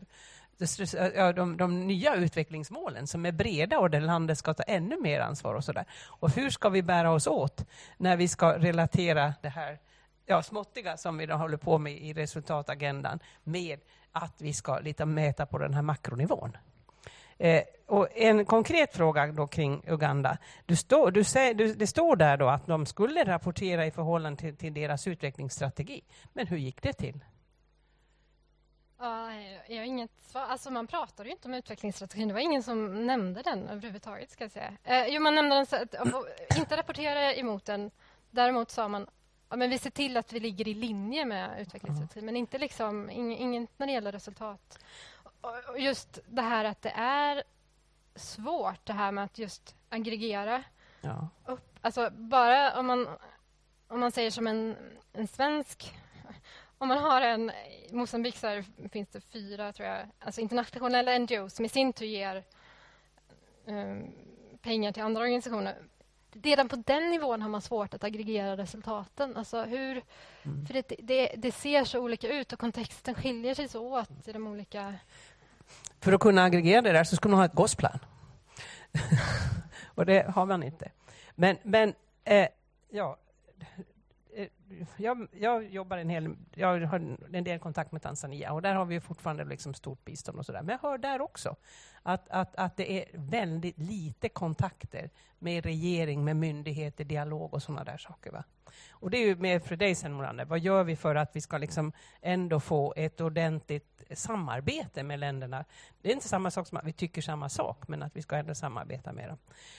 de, 0.58 0.98
eh, 0.98 1.30
de, 1.30 1.58
de, 1.58 1.88
nya 1.88 2.16
utvecklingsmålen 2.16 3.08
som 3.08 3.26
är 3.26 3.32
breda 3.32 3.80
och 3.80 3.90
där 3.90 4.02
landet 4.02 4.38
ska 4.38 4.54
ta 4.54 4.64
ännu 4.64 5.02
mer 5.02 5.20
ansvar 5.20 5.54
och 5.56 5.64
sådär. 5.64 5.86
Och 6.06 6.32
hur 6.32 6.50
ska 6.50 6.70
vi 6.70 6.82
bära 6.84 7.12
oss 7.12 7.28
åt 7.28 7.66
när 7.98 8.18
vi 8.18 8.28
ska 8.28 8.58
relatera 8.58 9.34
det 9.42 9.50
här 9.50 9.80
ja, 10.26 10.44
småttiga 10.44 10.98
som 10.98 11.18
vi 11.18 11.26
då 11.26 11.36
håller 11.36 11.58
på 11.58 11.78
med 11.78 11.94
i 11.94 12.14
resultatagendan 12.14 13.20
med 13.44 13.80
att 14.12 14.42
vi 14.42 14.54
ska 14.54 14.80
lite 14.80 15.06
mäta 15.06 15.46
på 15.46 15.58
den 15.58 15.74
här 15.74 15.82
makronivån. 15.82 16.58
Eh, 17.38 17.64
och 17.88 18.08
en 18.18 18.46
konkret 18.46 18.96
fråga 18.96 19.28
då 19.28 19.48
kring 19.48 19.84
Uganda. 19.88 20.38
Du 20.66 20.76
stå, 20.76 21.10
du 21.10 21.24
säger, 21.24 21.54
du, 21.54 21.74
det 21.74 21.88
står 21.88 22.16
där 22.16 22.38
då 22.38 22.50
att 22.50 22.68
de 22.68 22.86
skulle 22.86 23.24
rapportera 23.24 23.86
i 23.86 23.92
förhållande 23.92 24.40
till, 24.40 24.58
till 24.58 24.74
deras 24.74 25.08
utvecklingsstrategi. 25.08 26.02
Men 26.34 26.48
hur 26.48 26.58
gick 26.58 26.82
det 26.82 26.94
till? 26.94 27.20
Ja, 29.00 29.34
jag 29.68 29.78
har 29.78 29.84
inget 29.84 30.12
svar. 30.22 30.42
Alltså 30.42 30.72
man 30.72 30.88
pratade 30.88 31.30
ju 31.30 31.36
inte 31.36 31.48
om 31.48 31.54
utvecklingsstrategin. 31.54 32.28
Det 32.28 32.34
var 32.34 32.42
ingen 32.42 32.64
som 32.64 33.06
nämnde 33.06 33.42
den 33.42 33.70
överhuvudtaget. 33.70 34.32
Ska 34.32 34.44
jag 34.44 34.52
säga. 34.52 34.74
Eh, 34.84 35.08
jo, 35.08 35.22
man 35.22 35.36
nämnde 35.36 35.56
den, 35.56 35.66
så 35.66 35.76
att, 35.76 35.96
inte 36.58 36.78
rapportera 36.78 37.34
emot 37.34 37.66
den. 37.66 37.92
Däremot 38.32 38.72
sa 38.72 38.88
man 38.88 39.08
ja, 39.50 39.58
men 39.58 39.70
vi 39.70 39.80
ser 39.80 39.90
till 39.90 40.18
att 40.18 40.34
vi 40.34 40.40
ligger 40.40 40.68
i 40.68 40.74
linje 40.74 41.26
med 41.26 41.62
utvecklingsstrategin, 41.62 42.26
men 42.26 42.36
inte 42.36 42.58
liksom, 42.58 43.10
inget 43.10 43.70
när 43.78 43.88
det 43.88 43.94
gäller 43.94 44.12
resultat. 44.12 44.80
Och 45.44 45.80
just 45.80 46.20
det 46.26 46.42
här 46.42 46.66
att 46.66 46.82
det 46.82 46.94
är 46.96 47.44
svårt, 48.16 48.86
det 48.86 48.94
här 48.94 49.12
med 49.12 49.24
att 49.24 49.38
just 49.38 49.76
aggregera 49.90 50.64
ja. 51.02 51.30
upp. 51.46 51.80
Alltså 51.82 52.10
bara 52.10 52.80
om 52.80 52.86
man, 52.86 53.08
om 53.88 54.00
man 54.00 54.12
säger 54.12 54.32
som 54.32 54.48
en, 54.48 54.76
en 55.14 55.28
svensk 55.28 55.94
om 56.78 56.88
man 56.88 56.98
har 56.98 57.22
en... 57.22 57.52
I 57.90 57.94
Mosambik 57.94 58.38
så 58.38 58.64
finns 58.92 59.10
det 59.10 59.22
fyra 59.22 59.74
tror 59.74 59.88
jag, 59.88 60.08
alltså 60.20 60.42
internationella 60.42 61.18
NGOs 61.18 61.56
som 61.56 61.66
i 61.66 61.70
sin 61.70 61.94
tur 61.94 62.06
ger 62.06 62.44
um, 63.66 64.12
pengar 64.62 64.92
till 64.92 65.04
andra 65.04 65.22
organisationer. 65.22 65.76
Redan 66.32 66.70
på 66.70 66.76
den 66.76 67.10
nivån 67.10 67.42
har 67.42 67.50
man 67.50 67.62
svårt 67.62 67.94
att 67.94 68.04
aggregera 68.04 68.58
resultaten. 68.58 69.38
Alltså 69.38 69.64
hur, 69.64 70.04
mm. 70.44 70.66
för 70.66 70.74
det, 70.74 70.96
det, 71.00 71.36
det, 71.38 71.52
ser 71.52 71.84
så 71.84 72.00
olika 72.00 72.28
ut 72.28 72.54
och 72.54 72.60
kontexten 72.60 73.16
skiljer 73.16 73.54
sig 73.54 73.68
så 73.68 74.00
åt 74.00 74.28
i 74.28 74.32
de 74.32 74.48
olika... 74.48 74.94
För 76.04 76.14
att 76.14 76.20
kunna 76.20 76.44
aggregera 76.44 76.82
det 76.82 76.92
där 76.92 77.04
så 77.04 77.16
skulle 77.16 77.32
man 77.32 77.40
ha 77.40 77.46
ett 77.46 77.54
gosplan. 77.54 78.00
och 79.96 80.06
det 80.06 80.26
har 80.36 80.46
man 80.46 80.64
inte. 80.64 80.92
Men, 81.36 81.58
men 81.64 81.94
eh, 82.24 82.48
ja, 82.92 83.18
jag, 84.98 85.28
jag, 85.32 85.70
jobbar 85.70 85.98
en 85.98 86.10
hel, 86.10 86.36
jag 86.56 86.82
har 86.82 87.18
en 87.34 87.44
del 87.44 87.60
kontakt 87.60 87.92
med 87.92 88.02
Tanzania 88.02 88.54
och 88.54 88.62
där 88.62 88.76
har 88.76 88.86
vi 88.86 89.00
fortfarande 89.00 89.46
liksom 89.46 89.74
stort 89.74 90.06
bistånd 90.06 90.40
och 90.40 90.46
sådär. 90.46 90.62
Men 90.62 90.78
jag 90.82 90.90
hör 90.90 90.98
där 90.98 91.22
också 91.22 91.56
att, 92.04 92.30
att, 92.30 92.56
att 92.56 92.78
det 92.78 92.92
är 92.92 93.06
väldigt 93.14 93.78
lite 93.78 94.30
kontakter 94.30 95.10
med 95.40 95.66
regering, 95.66 96.24
med 96.24 96.36
myndigheter, 96.36 97.04
dialog 97.04 97.54
och 97.54 97.64
sådana 97.64 97.84
där 97.84 97.98
saker. 97.98 98.32
Va? 98.32 98.44
Och 98.92 99.10
det 99.10 99.18
är 99.18 99.28
ju 99.28 99.36
mer 99.36 99.60
för 99.60 99.76
dig 99.76 99.96
sen 99.96 100.14
Morander. 100.14 100.46
Vad 100.46 100.60
gör 100.60 100.84
vi 100.84 100.96
för 100.96 101.16
att 101.16 101.36
vi 101.36 101.42
ska 101.42 101.58
liksom 101.58 101.92
ändå 102.22 102.60
få 102.60 102.94
ett 102.98 103.22
ordentligt 103.22 104.04
samarbete 104.12 105.04
med 105.04 105.20
länderna? 105.20 105.66
Det 106.02 106.10
är 106.10 106.14
inte 106.14 106.28
samma 106.28 106.52
sak 106.52 106.68
som 106.68 106.78
att 106.78 106.86
vi 106.86 106.94
tycker 106.94 107.22
samma 107.22 107.50
sak, 107.50 107.88
men 107.88 108.04
att 108.04 108.16
vi 108.16 108.22
ska 108.22 108.36
ändå 108.36 108.56
samarbeta 108.56 109.14
med 109.14 109.30
dem. 109.30 109.38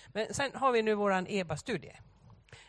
Men 0.08 0.34
sen 0.34 0.50
har 0.54 0.72
vi 0.72 0.82
nu 0.82 0.94
vår 0.94 1.24
EBA-studie 1.28 1.92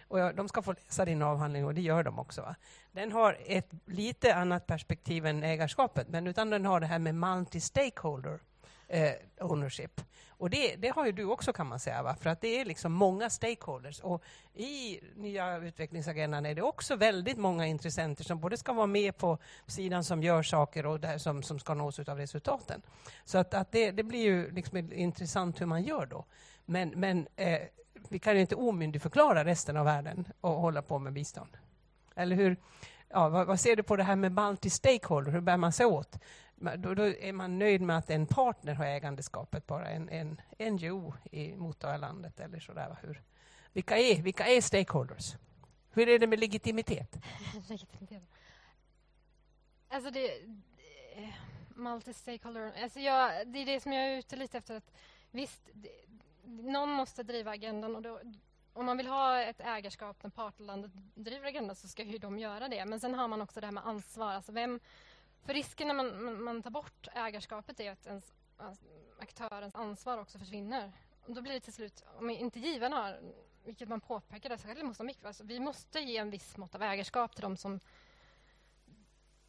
och 0.07 0.19
ja, 0.19 0.33
de 0.33 0.47
ska 0.47 0.61
få 0.61 0.73
läsa 0.73 1.05
din 1.05 1.21
avhandling 1.21 1.65
och 1.65 1.73
det 1.73 1.81
gör 1.81 2.03
de 2.03 2.19
också. 2.19 2.41
Va? 2.41 2.55
Den 2.91 3.11
har 3.11 3.37
ett 3.45 3.69
lite 3.85 4.35
annat 4.35 4.67
perspektiv 4.67 5.25
än 5.25 5.43
ägarskapet, 5.43 6.07
men 6.09 6.27
utan 6.27 6.49
den 6.49 6.65
har 6.65 6.79
det 6.79 6.87
här 6.87 6.99
med 6.99 7.15
multi-stakeholder 7.15 8.39
eh, 8.87 9.13
ownership. 9.39 10.01
Och 10.37 10.49
det, 10.49 10.75
det, 10.75 10.87
har 10.87 11.05
ju 11.05 11.11
du 11.11 11.25
också 11.25 11.53
kan 11.53 11.67
man 11.67 11.79
säga, 11.79 12.03
va? 12.03 12.15
för 12.15 12.29
att 12.29 12.41
det 12.41 12.61
är 12.61 12.65
liksom 12.65 12.93
många 12.93 13.29
stakeholders. 13.29 13.99
Och 13.99 14.23
i 14.53 14.99
nya 15.15 15.57
utvecklingsagendan 15.57 16.45
är 16.45 16.55
det 16.55 16.61
också 16.61 16.95
väldigt 16.95 17.37
många 17.37 17.65
intressenter 17.65 18.23
som 18.23 18.39
både 18.39 18.57
ska 18.57 18.73
vara 18.73 18.87
med 18.87 19.17
på 19.17 19.37
sidan 19.67 20.03
som 20.03 20.23
gör 20.23 20.43
saker 20.43 20.85
och 20.85 20.99
där 20.99 21.17
som, 21.17 21.43
som 21.43 21.59
ska 21.59 21.73
nås 21.73 21.99
av 21.99 22.17
resultaten. 22.17 22.81
Så 23.25 23.37
att, 23.37 23.53
att 23.53 23.71
det, 23.71 23.91
det, 23.91 24.03
blir 24.03 24.23
ju 24.23 24.51
liksom 24.51 24.93
intressant 24.93 25.61
hur 25.61 25.65
man 25.65 25.83
gör 25.83 26.05
då. 26.05 26.25
Men, 26.65 26.89
men 26.89 27.27
eh, 27.35 27.61
vi 28.09 28.19
kan 28.19 28.35
ju 28.35 28.41
inte 28.41 28.55
omyndigförklara 28.55 29.45
resten 29.45 29.77
av 29.77 29.85
världen 29.85 30.27
och 30.41 30.51
hålla 30.51 30.81
på 30.81 30.99
med 30.99 31.13
bistånd. 31.13 31.57
Eller 32.15 32.35
hur? 32.35 32.57
Ja, 33.09 33.29
vad, 33.29 33.47
vad 33.47 33.59
ser 33.59 33.75
du 33.75 33.83
på 33.83 33.95
det 33.95 34.03
här 34.03 34.15
med 34.15 34.31
multi-stakeholder? 34.31 35.31
Hur 35.31 35.41
bär 35.41 35.57
man 35.57 35.71
sig 35.71 35.85
åt? 35.85 36.19
Då, 36.55 36.93
då, 36.93 37.03
är 37.03 37.33
man 37.33 37.59
nöjd 37.59 37.81
med 37.81 37.97
att 37.97 38.09
en 38.09 38.27
partner 38.27 38.73
har 38.73 38.85
ägandeskapet, 38.85 39.67
bara 39.67 39.89
en, 39.89 40.09
en 40.09 40.41
NGO 40.73 41.13
i 41.31 41.55
mottagarlandet 41.55 42.39
eller 42.39 42.59
sådär. 42.59 42.97
Hur? 43.01 43.23
Vilka, 43.73 43.97
är, 43.97 44.21
vilka 44.21 44.47
är 44.47 44.61
stakeholders? 44.61 45.35
Hur 45.91 46.09
är 46.09 46.19
det 46.19 46.27
med 46.27 46.39
legitimitet? 46.39 47.17
legitimitet. 47.69 48.23
Alltså 49.89 50.11
det... 50.11 50.25
Eh, 51.15 51.33
multi-stakeholder... 51.75 52.83
Alltså 52.83 52.99
jag, 52.99 53.47
det 53.47 53.59
är 53.59 53.65
det 53.65 53.79
som 53.79 53.93
jag 53.93 54.05
är 54.05 54.17
ute 54.17 54.35
lite 54.35 54.57
efter. 54.57 54.75
Att, 54.75 54.91
visst, 55.31 55.69
det, 55.73 55.89
någon 56.45 56.89
måste 56.89 57.23
driva 57.23 57.51
agendan 57.51 57.95
och 57.95 58.01
då, 58.01 58.19
om 58.73 58.85
man 58.85 58.97
vill 58.97 59.07
ha 59.07 59.41
ett 59.41 59.61
ägarskap 59.61 60.23
när 60.23 60.29
partlandet 60.29 60.91
driver 61.15 61.47
agendan 61.47 61.75
så 61.75 61.87
ska 61.87 62.03
ju 62.03 62.17
de 62.17 62.39
göra 62.39 62.67
det. 62.67 62.85
Men 62.85 62.99
sen 62.99 63.15
har 63.15 63.27
man 63.27 63.41
också 63.41 63.59
det 63.59 63.67
här 63.67 63.71
med 63.71 63.87
ansvar. 63.87 64.33
Alltså 64.33 64.51
vem, 64.51 64.79
för 65.45 65.53
risken 65.53 65.87
när 65.87 65.95
man, 65.95 66.43
man 66.43 66.63
tar 66.63 66.69
bort 66.69 67.07
ägarskapet 67.13 67.79
är 67.79 67.91
att 67.91 68.05
ens, 68.05 68.33
aktörens 69.19 69.75
ansvar 69.75 70.17
också 70.17 70.39
försvinner. 70.39 70.91
Och 71.25 71.33
då 71.33 71.41
blir 71.41 71.53
det 71.53 71.59
till 71.59 71.73
slut, 71.73 72.03
om 72.19 72.29
inte 72.29 72.59
givarna 72.59 72.95
har, 72.95 73.19
vilket 73.63 73.89
man 73.89 74.01
påpekade 74.01 74.57
så 74.57 74.69
i 74.69 74.73
de, 74.73 75.13
alltså 75.23 75.43
vi 75.43 75.59
måste 75.59 75.99
ge 75.99 76.17
en 76.17 76.29
viss 76.29 76.57
mått 76.57 76.75
av 76.75 76.81
ägarskap 76.81 77.35
till 77.35 77.41
de 77.41 77.57
som 77.57 77.79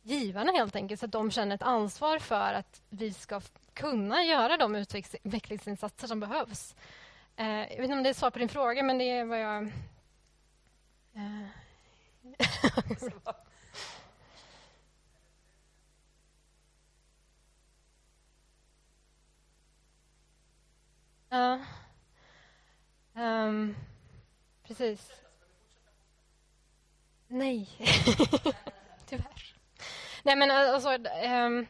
givarna 0.02 0.52
helt 0.52 0.76
enkelt, 0.76 1.00
så 1.00 1.06
att 1.06 1.12
de 1.12 1.30
känner 1.30 1.54
ett 1.54 1.62
ansvar 1.62 2.18
för 2.18 2.54
att 2.54 2.82
vi 2.88 3.12
ska 3.12 3.40
kunna 3.76 4.24
göra 4.24 4.56
de 4.56 4.74
utvecklingsinsatser 4.74 6.06
som 6.06 6.20
behövs. 6.20 6.74
Eh, 7.36 7.46
jag 7.46 7.68
vet 7.68 7.80
inte 7.80 7.92
om 7.92 8.02
det 8.02 8.08
är 8.08 8.14
svar 8.14 8.30
på 8.30 8.38
din 8.38 8.48
fråga, 8.48 8.82
men 8.82 8.98
det 8.98 9.10
är 9.10 9.24
vad 9.24 9.40
jag... 9.40 9.62
Eh. 11.14 11.46
Ja. 21.28 21.58
Um, 23.14 23.76
precis. 24.62 25.12
Nej, 27.28 27.68
tyvärr. 29.06 29.54
Nej, 30.22 30.36
men 30.36 30.50
eh, 30.50 30.74
alltså... 30.74 30.88
Um, 30.88 31.66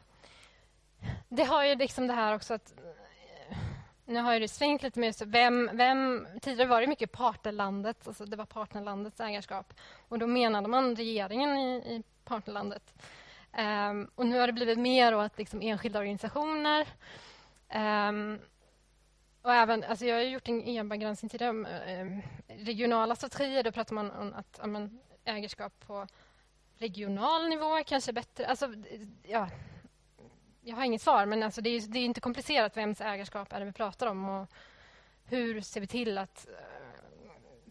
det 1.29 1.45
har 1.45 1.65
ju 1.65 1.75
liksom 1.75 2.07
det 2.07 2.13
här 2.13 2.35
också 2.35 2.55
att 2.55 2.75
eh, 3.51 3.57
nu 4.05 4.21
har 4.21 4.41
det 4.41 4.49
svängt 4.49 4.83
lite 4.83 5.01
mer. 5.01 5.25
vem, 5.27 5.71
vem, 5.73 6.27
tidigare 6.43 6.69
var 6.69 6.81
det 6.81 6.87
mycket 6.87 7.13
partnerlandet, 7.13 8.09
alltså 8.09 8.25
det 8.25 8.37
var 8.37 8.45
partnerlandets 8.45 9.21
ägarskap. 9.21 9.75
Och 10.09 10.19
då 10.19 10.27
menade 10.27 10.69
man 10.69 10.97
regeringen 10.97 11.59
i, 11.59 11.77
i 11.77 12.03
partnerlandet. 12.25 12.95
Um, 13.59 14.11
och 14.15 14.27
nu 14.27 14.39
har 14.39 14.47
det 14.47 14.53
blivit 14.53 14.79
mer 14.79 15.13
att 15.13 15.39
liksom 15.39 15.63
enskilda 15.63 15.99
organisationer 15.99 16.87
um, 17.75 18.39
och 19.47 19.55
även, 19.55 19.85
alltså 19.85 20.05
jag 20.05 20.17
har 20.17 20.23
gjort 20.23 20.49
en 20.49 20.69
EBA-granskning 20.69 21.29
tidigare 21.29 21.51
om 21.51 21.67
um, 21.67 22.23
regionala 22.49 23.17
strategier. 23.17 23.63
Då 23.63 23.73
pratar 23.73 23.95
man 23.95 24.11
om 24.11 24.35
att 24.35 24.61
um, 24.63 24.99
ägarskap 25.25 25.73
på 25.87 26.07
regional 26.79 27.49
nivå 27.49 27.83
kanske 27.87 28.11
är 28.11 28.13
bättre. 28.13 28.47
Alltså, 28.47 28.75
ja, 29.23 29.49
jag 30.67 30.77
har 30.77 30.85
inget 30.85 31.03
svar, 31.03 31.27
men 31.27 31.43
alltså 31.43 31.61
det, 31.61 31.71
är, 31.71 31.81
det 31.81 31.99
är 31.99 32.05
inte 32.05 32.21
komplicerat 32.21 32.77
vems 32.77 33.01
ägarskap 33.01 33.53
är 33.53 33.61
det 33.61 33.67
vi 33.67 33.73
pratar 33.73 34.07
om 34.07 34.29
och 34.29 34.47
hur 35.25 35.61
ser 35.61 35.81
vi 35.81 35.87
till 35.87 36.19
att... 36.19 36.47
Eh, 36.49 36.55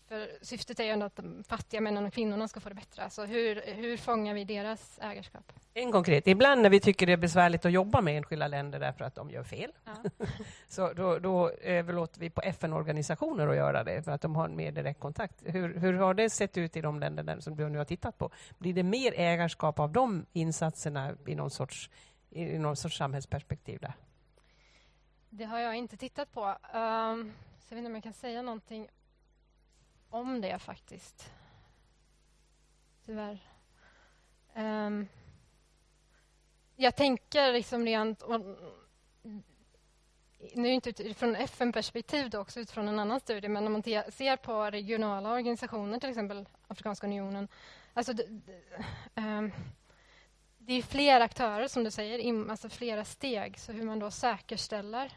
för 0.08 0.30
syftet 0.42 0.80
är 0.80 0.84
ju 0.84 0.90
ändå 0.90 1.06
att 1.06 1.16
de 1.16 1.44
fattiga 1.44 1.82
männen 1.82 2.06
och 2.06 2.14
kvinnorna 2.14 2.48
ska 2.48 2.60
få 2.60 2.70
det 2.70 2.76
bättre. 2.76 3.04
Alltså 3.04 3.26
hur, 3.26 3.62
hur 3.66 3.98
fångar 3.98 4.34
vi 4.34 4.44
deras 4.44 5.00
ägarskap? 5.02 5.54
En 5.74 5.92
konkret. 5.92 6.28
Ibland 6.28 6.62
när 6.62 6.70
vi 6.70 6.80
tycker 6.80 7.06
det 7.06 7.14
är 7.14 7.18
besvärligt 7.18 7.66
att 7.66 7.72
jobba 7.72 8.02
med 8.02 8.18
enskilda 8.18 8.48
länder 8.48 8.80
därför 8.80 9.06
att 9.06 9.16
de 9.16 9.30
gör 9.30 9.44
fel, 9.44 9.72
ja. 9.86 10.26
så 10.68 10.94
då, 10.94 11.20
då 11.20 11.50
överlåter 11.50 12.20
vi 12.20 12.30
på 12.30 12.42
FN-organisationer 12.42 13.48
att 13.48 13.56
göra 13.56 13.84
det 13.84 14.04
för 14.04 14.12
att 14.12 14.22
de 14.22 14.36
har 14.36 14.46
en 14.46 14.56
mer 14.56 14.72
direkt 14.72 15.00
kontakt. 15.00 15.42
Hur, 15.44 15.80
hur 15.80 15.94
har 15.94 16.14
det 16.14 16.30
sett 16.30 16.58
ut 16.58 16.78
i 16.78 16.82
de 16.82 17.00
länder 17.00 17.40
som 17.40 17.56
du 17.56 17.70
nu 17.70 17.78
har 17.78 17.86
tittat 17.86 18.18
på? 18.18 18.32
Blir 18.58 18.74
det 18.74 18.84
mer 18.84 19.14
ägarskap 19.16 19.80
av 19.80 19.92
de 19.92 20.26
insatserna 20.34 21.14
i 21.26 21.36
någon 21.36 21.52
sorts 21.52 21.90
i 22.36 22.58
någon 22.58 22.76
sorts 22.76 22.98
samhällsperspektiv 22.98 23.80
där? 23.80 23.94
Det 25.30 25.46
har 25.46 25.60
jag 25.60 25.76
inte 25.76 25.98
tittat 25.98 26.32
på. 26.32 26.46
Um, 26.46 27.34
så 27.60 27.74
jag 27.74 27.76
vet 27.76 27.78
inte 27.78 27.88
om 27.88 27.96
jag 27.96 28.04
kan 28.04 28.14
säga 28.14 28.42
någonting 28.42 28.88
om 30.10 30.42
det 30.42 30.60
faktiskt. 30.60 31.32
Tyvärr. 33.06 33.40
Um, 34.56 35.08
jag 36.76 36.96
tänker 36.96 37.54
liksom 37.54 37.86
rent... 37.86 38.24
nu 40.54 40.70
inte 40.70 40.90
utifrån 40.90 41.36
FN-perspektiv 41.36 42.30
då 42.30 42.40
också 42.40 42.60
utifrån 42.60 42.88
en 42.88 43.00
annan 43.00 43.20
studie, 43.20 43.48
men 43.48 43.68
om 43.68 43.74
man 43.74 43.84
ser 43.84 44.36
på 44.36 44.64
regionala 44.64 45.34
organisationer, 45.34 46.00
till 46.00 46.10
exempel 46.10 46.46
Afrikanska 46.68 47.08
unionen, 47.08 47.48
alltså 47.94 48.14
det, 48.14 48.24
det, 48.28 48.82
um, 49.22 49.52
det 50.68 50.74
är 50.74 50.82
flera 50.82 51.24
aktörer, 51.24 51.68
som 51.68 51.84
du 51.84 51.92
säger, 51.92 52.50
alltså 52.50 52.70
flera 52.70 53.06
steg, 53.06 53.60
så 53.60 53.72
hur 53.72 53.84
man 53.84 54.00
då 54.00 54.12
säkerställer 54.12 55.12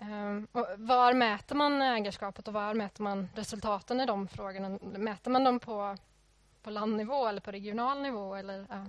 um, 0.00 0.46
och 0.52 0.66
var 0.76 1.12
mäter 1.12 1.54
man 1.54 1.82
ägarskapet 1.82 2.48
och 2.48 2.54
var 2.54 2.74
mäter 2.74 3.02
man 3.02 3.28
resultaten 3.34 4.00
i 4.00 4.06
de 4.06 4.28
frågorna? 4.28 4.78
Mäter 4.82 5.30
man 5.30 5.44
dem 5.44 5.60
på, 5.60 5.96
på 6.62 6.70
landnivå 6.70 7.26
eller 7.26 7.40
på 7.40 7.50
regional 7.50 8.02
nivå? 8.02 8.34
Eller, 8.34 8.60
uh. 8.60 8.88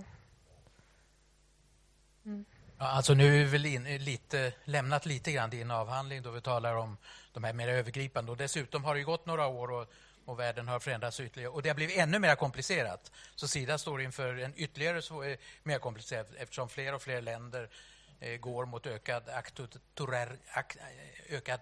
mm. 2.26 2.46
Ja, 2.78 2.86
alltså 2.86 3.14
nu 3.14 3.42
är 3.42 3.46
vi 3.46 3.74
in, 3.74 3.84
lite, 3.84 4.54
lämnat 4.64 5.06
lite 5.06 5.32
grann 5.32 5.50
din 5.50 5.72
avhandling 5.72 6.22
då 6.22 6.32
vi 6.32 6.42
talar 6.42 6.76
om 6.76 6.98
de 7.34 7.44
här 7.44 7.54
mer 7.54 7.68
övergripande. 7.68 8.32
Och 8.32 8.38
dessutom 8.38 8.84
har 8.84 8.96
det 8.96 9.04
gått 9.04 9.26
några 9.26 9.48
år 9.48 9.72
och, 9.72 9.88
och 10.26 10.40
världen 10.40 10.68
har 10.68 10.80
förändrats 10.80 11.20
ytterligare. 11.20 11.52
Och 11.52 11.62
det 11.62 11.70
har 11.70 11.76
blivit 11.76 11.98
ännu 11.98 12.20
mer 12.20 12.36
komplicerat. 12.36 13.12
Så 13.36 13.48
Sida 13.48 13.78
står 13.78 14.02
inför 14.02 14.36
en 14.38 14.54
ytterligare 14.56 15.28
eh, 15.32 15.38
mer 15.64 15.80
komplicerad 15.80 16.26
eftersom 16.38 16.70
fler 16.70 16.94
och 16.94 17.02
fler 17.02 17.22
länder 17.22 17.70
eh, 18.20 18.38
går 18.38 18.66
mot 18.66 18.88
ökad, 18.88 19.30
aktorer, 19.30 20.38
ak, 20.54 20.76
eh, 20.76 21.36
ökad 21.36 21.60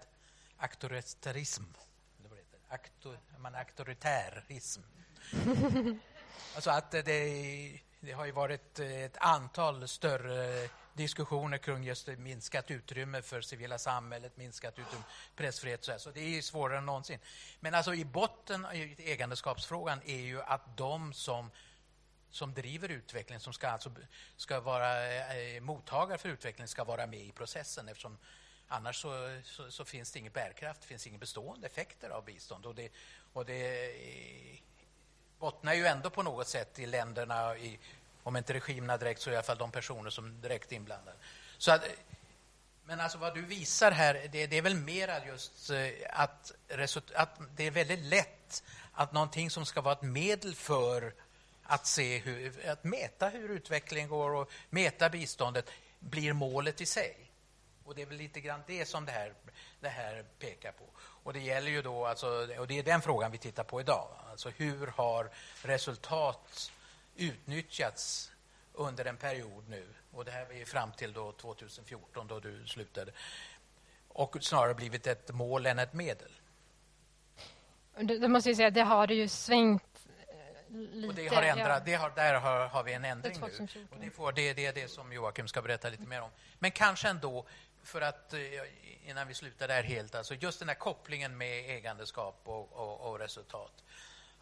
auktoritarism. 0.56 1.64
Aktor, 2.68 3.18
man, 3.38 3.54
auktoritärism. 3.54 4.80
alltså 6.54 6.70
att 6.70 6.90
det, 6.90 7.02
det 8.00 8.12
har 8.12 8.26
ju 8.26 8.32
varit 8.32 8.78
ett 8.78 9.16
antal 9.16 9.88
större 9.88 10.68
diskussioner 10.94 11.58
kring 11.58 11.84
just 11.84 12.06
minskat 12.06 12.70
utrymme 12.70 13.22
för 13.22 13.40
civila 13.40 13.78
samhället, 13.78 14.36
minskat 14.36 14.78
utrymme 14.78 15.04
pressfrihet. 15.36 15.84
Så, 15.84 15.90
här. 15.90 15.98
så 15.98 16.10
det 16.10 16.20
är 16.20 16.42
svårare 16.42 16.78
än 16.78 16.86
någonsin. 16.86 17.18
Men 17.60 17.74
alltså 17.74 17.94
i 17.94 18.04
botten 18.04 18.66
i 18.72 18.96
ägandeskapsfrågan 18.98 20.00
är 20.04 20.20
ju 20.20 20.42
att 20.42 20.76
de 20.76 21.12
som 21.12 21.50
som 22.30 22.54
driver 22.54 22.88
utvecklingen, 22.88 23.40
som 23.40 23.52
ska, 23.52 23.68
alltså, 23.68 23.90
ska 24.36 24.60
vara 24.60 25.14
eh, 25.34 25.60
mottagare 25.60 26.18
för 26.18 26.28
utvecklingen, 26.28 26.68
ska 26.68 26.84
vara 26.84 27.06
med 27.06 27.20
i 27.20 27.32
processen 27.32 27.88
eftersom 27.88 28.18
annars 28.68 28.96
så, 28.96 29.40
så, 29.44 29.70
så, 29.70 29.84
finns 29.84 30.12
det 30.12 30.18
ingen 30.18 30.32
bärkraft, 30.32 30.80
det 30.80 30.86
finns 30.86 31.06
inga 31.06 31.18
bestående 31.18 31.66
effekter 31.66 32.10
av 32.10 32.24
bistånd. 32.24 32.66
Och 32.66 32.74
det, 32.74 32.92
och 33.32 33.44
det 33.44 33.84
eh, 33.84 34.58
bottnar 35.38 35.74
ju 35.74 35.86
ändå 35.86 36.10
på 36.10 36.22
något 36.22 36.48
sätt 36.48 36.78
i 36.78 36.86
länderna, 36.86 37.56
i 37.56 37.78
om 38.24 38.36
inte 38.36 38.54
regimerna 38.54 38.96
direkt 38.96 39.20
så 39.20 39.30
i 39.30 39.34
alla 39.34 39.42
fall 39.42 39.58
de 39.58 39.70
personer 39.70 40.10
som 40.10 40.40
direkt 40.40 40.72
är 40.72 40.76
inblandade. 40.76 41.16
Så 41.58 41.72
att, 41.72 41.82
men 42.84 43.00
alltså 43.00 43.18
vad 43.18 43.34
du 43.34 43.42
visar 43.42 43.90
här, 43.90 44.28
det, 44.32 44.46
det 44.46 44.58
är 44.58 44.62
väl 44.62 44.74
mera 44.74 45.26
just 45.26 45.70
eh, 45.70 45.88
att, 46.10 46.52
att 47.14 47.40
det 47.56 47.66
är 47.66 47.70
väldigt 47.70 48.04
lätt 48.04 48.62
att 48.92 49.12
någonting 49.12 49.50
som 49.50 49.66
ska 49.66 49.80
vara 49.80 49.94
ett 49.94 50.02
medel 50.02 50.54
för 50.54 51.14
att, 51.62 51.86
se 51.86 52.18
hur, 52.18 52.68
att 52.68 52.84
mäta 52.84 53.28
hur 53.28 53.48
utvecklingen 53.48 54.08
går 54.08 54.34
och 54.34 54.50
mäta 54.70 55.08
biståndet 55.10 55.70
blir 55.98 56.32
målet 56.32 56.80
i 56.80 56.86
sig. 56.86 57.16
Och 57.84 57.94
Det 57.94 58.02
är 58.02 58.06
väl 58.06 58.16
lite 58.16 58.40
grann 58.40 58.60
det 58.66 58.86
som 58.86 59.04
det 59.04 59.12
här, 59.12 59.34
det 59.80 59.88
här 59.88 60.24
pekar 60.38 60.72
på. 60.72 60.84
Och 60.96 61.32
Det 61.32 61.40
gäller 61.40 61.70
ju 61.70 61.82
då, 61.82 62.06
alltså, 62.06 62.48
och 62.58 62.66
det 62.66 62.78
är 62.78 62.82
den 62.82 63.02
frågan 63.02 63.32
vi 63.32 63.38
tittar 63.38 63.64
på 63.64 63.80
idag. 63.80 64.08
Alltså 64.30 64.50
hur 64.50 64.86
har 64.86 65.30
resultat 65.62 66.72
utnyttjats 67.16 68.32
under 68.72 69.04
en 69.04 69.16
period 69.16 69.68
nu. 69.68 69.86
Och 70.12 70.24
det 70.24 70.30
här 70.30 70.52
är 70.52 70.64
fram 70.64 70.92
till 70.92 71.12
då 71.12 71.32
2014 71.32 72.26
då 72.26 72.40
du 72.40 72.66
slutade. 72.66 73.12
Och 74.08 74.36
snarare 74.40 74.74
blivit 74.74 75.06
ett 75.06 75.34
mål 75.34 75.66
än 75.66 75.78
ett 75.78 75.92
medel. 75.92 76.30
Det, 77.96 78.28
måste 78.28 78.50
jag 78.50 78.56
säga, 78.56 78.70
det 78.70 78.82
har 78.82 79.08
ju 79.08 79.28
svängt 79.28 80.08
lite. 80.68 81.08
Och 81.08 81.14
det 81.14 81.28
har 81.28 81.42
ändrat, 81.42 81.84
det 81.84 81.94
har, 81.94 82.10
där 82.10 82.34
har, 82.34 82.66
har, 82.66 82.82
vi 82.82 82.92
en 82.92 83.04
ändring 83.04 83.40
nu. 83.40 83.86
Och 83.90 83.98
det, 84.00 84.10
får, 84.10 84.32
det, 84.32 84.52
det 84.52 84.66
är 84.66 84.72
det 84.72 84.88
som 84.88 85.12
Joakim 85.12 85.48
ska 85.48 85.62
berätta 85.62 85.88
lite 85.88 86.06
mer 86.06 86.22
om. 86.22 86.30
Men 86.58 86.70
kanske 86.70 87.08
ändå, 87.08 87.46
för 87.82 88.00
att 88.00 88.32
eh, 88.32 88.40
innan 89.04 89.28
vi 89.28 89.34
slutar 89.34 89.68
där 89.68 89.82
helt, 89.82 90.14
alltså 90.14 90.34
just 90.34 90.58
den 90.58 90.68
här 90.68 90.76
kopplingen 90.76 91.36
med 91.36 91.70
ägandeskap 91.70 92.40
och, 92.44 92.72
och, 92.72 93.10
och 93.10 93.18
resultat. 93.18 93.84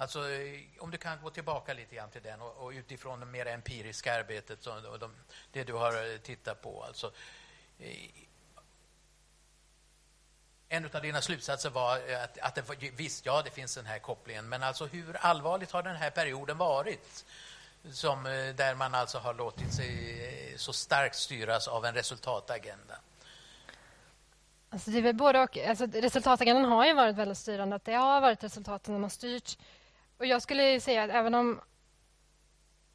Alltså, 0.02 0.30
eh, 0.30 0.60
om 0.78 0.90
du 0.90 0.98
kan 0.98 1.22
gå 1.22 1.30
tillbaka 1.30 1.74
lite 1.74 1.94
grann 1.94 2.10
till 2.10 2.22
den 2.22 2.40
och, 2.40 2.56
och 2.56 2.70
utifrån 2.70 3.20
det 3.20 3.26
mer 3.26 3.46
empiriska 3.46 4.14
arbetet 4.14 4.66
och 4.66 4.98
de, 4.98 5.14
det 5.52 5.64
du 5.64 5.72
har 5.72 6.12
eh, 6.12 6.18
tittat 6.18 6.62
på. 6.62 6.84
Alltså, 6.84 7.12
eh, 7.78 8.10
en 10.68 10.88
av 10.94 11.02
dina 11.02 11.20
slutsatser 11.20 11.70
var 11.70 11.96
att, 12.24 12.38
att 12.38 12.54
det, 12.54 12.90
visst, 12.96 13.26
ja, 13.26 13.42
det 13.42 13.50
finns 13.50 13.74
den 13.74 13.86
här 13.86 13.98
kopplingen, 13.98 14.48
men 14.48 14.62
alltså 14.62 14.86
hur 14.86 15.16
allvarligt 15.16 15.70
har 15.70 15.82
den 15.82 15.96
här 15.96 16.10
perioden 16.10 16.58
varit? 16.58 17.24
Som, 17.92 18.24
där 18.56 18.74
man 18.74 18.94
alltså 18.94 19.18
har 19.18 19.34
låtit 19.34 19.74
sig 19.74 20.54
så 20.56 20.72
starkt 20.72 21.16
styras 21.16 21.68
av 21.68 21.84
en 21.84 21.94
resultatagenda. 21.94 22.98
Alltså 24.70 24.90
det 24.90 25.08
är 25.08 25.12
både 25.12 25.40
och. 25.40 25.56
Alltså 25.58 25.86
resultatagendan 25.86 26.64
har 26.64 26.86
ju 26.86 26.94
varit 26.94 27.16
väldigt 27.16 27.38
styrande. 27.38 27.76
Att 27.76 27.84
det 27.84 27.94
har 27.94 28.20
varit 28.20 28.44
resultaten 28.44 28.94
som 28.94 29.02
har 29.02 29.10
styrt 29.10 29.58
och 30.22 30.26
jag 30.26 30.42
skulle 30.42 30.80
säga 30.80 31.02
att 31.02 31.10
även 31.10 31.34
om 31.34 31.60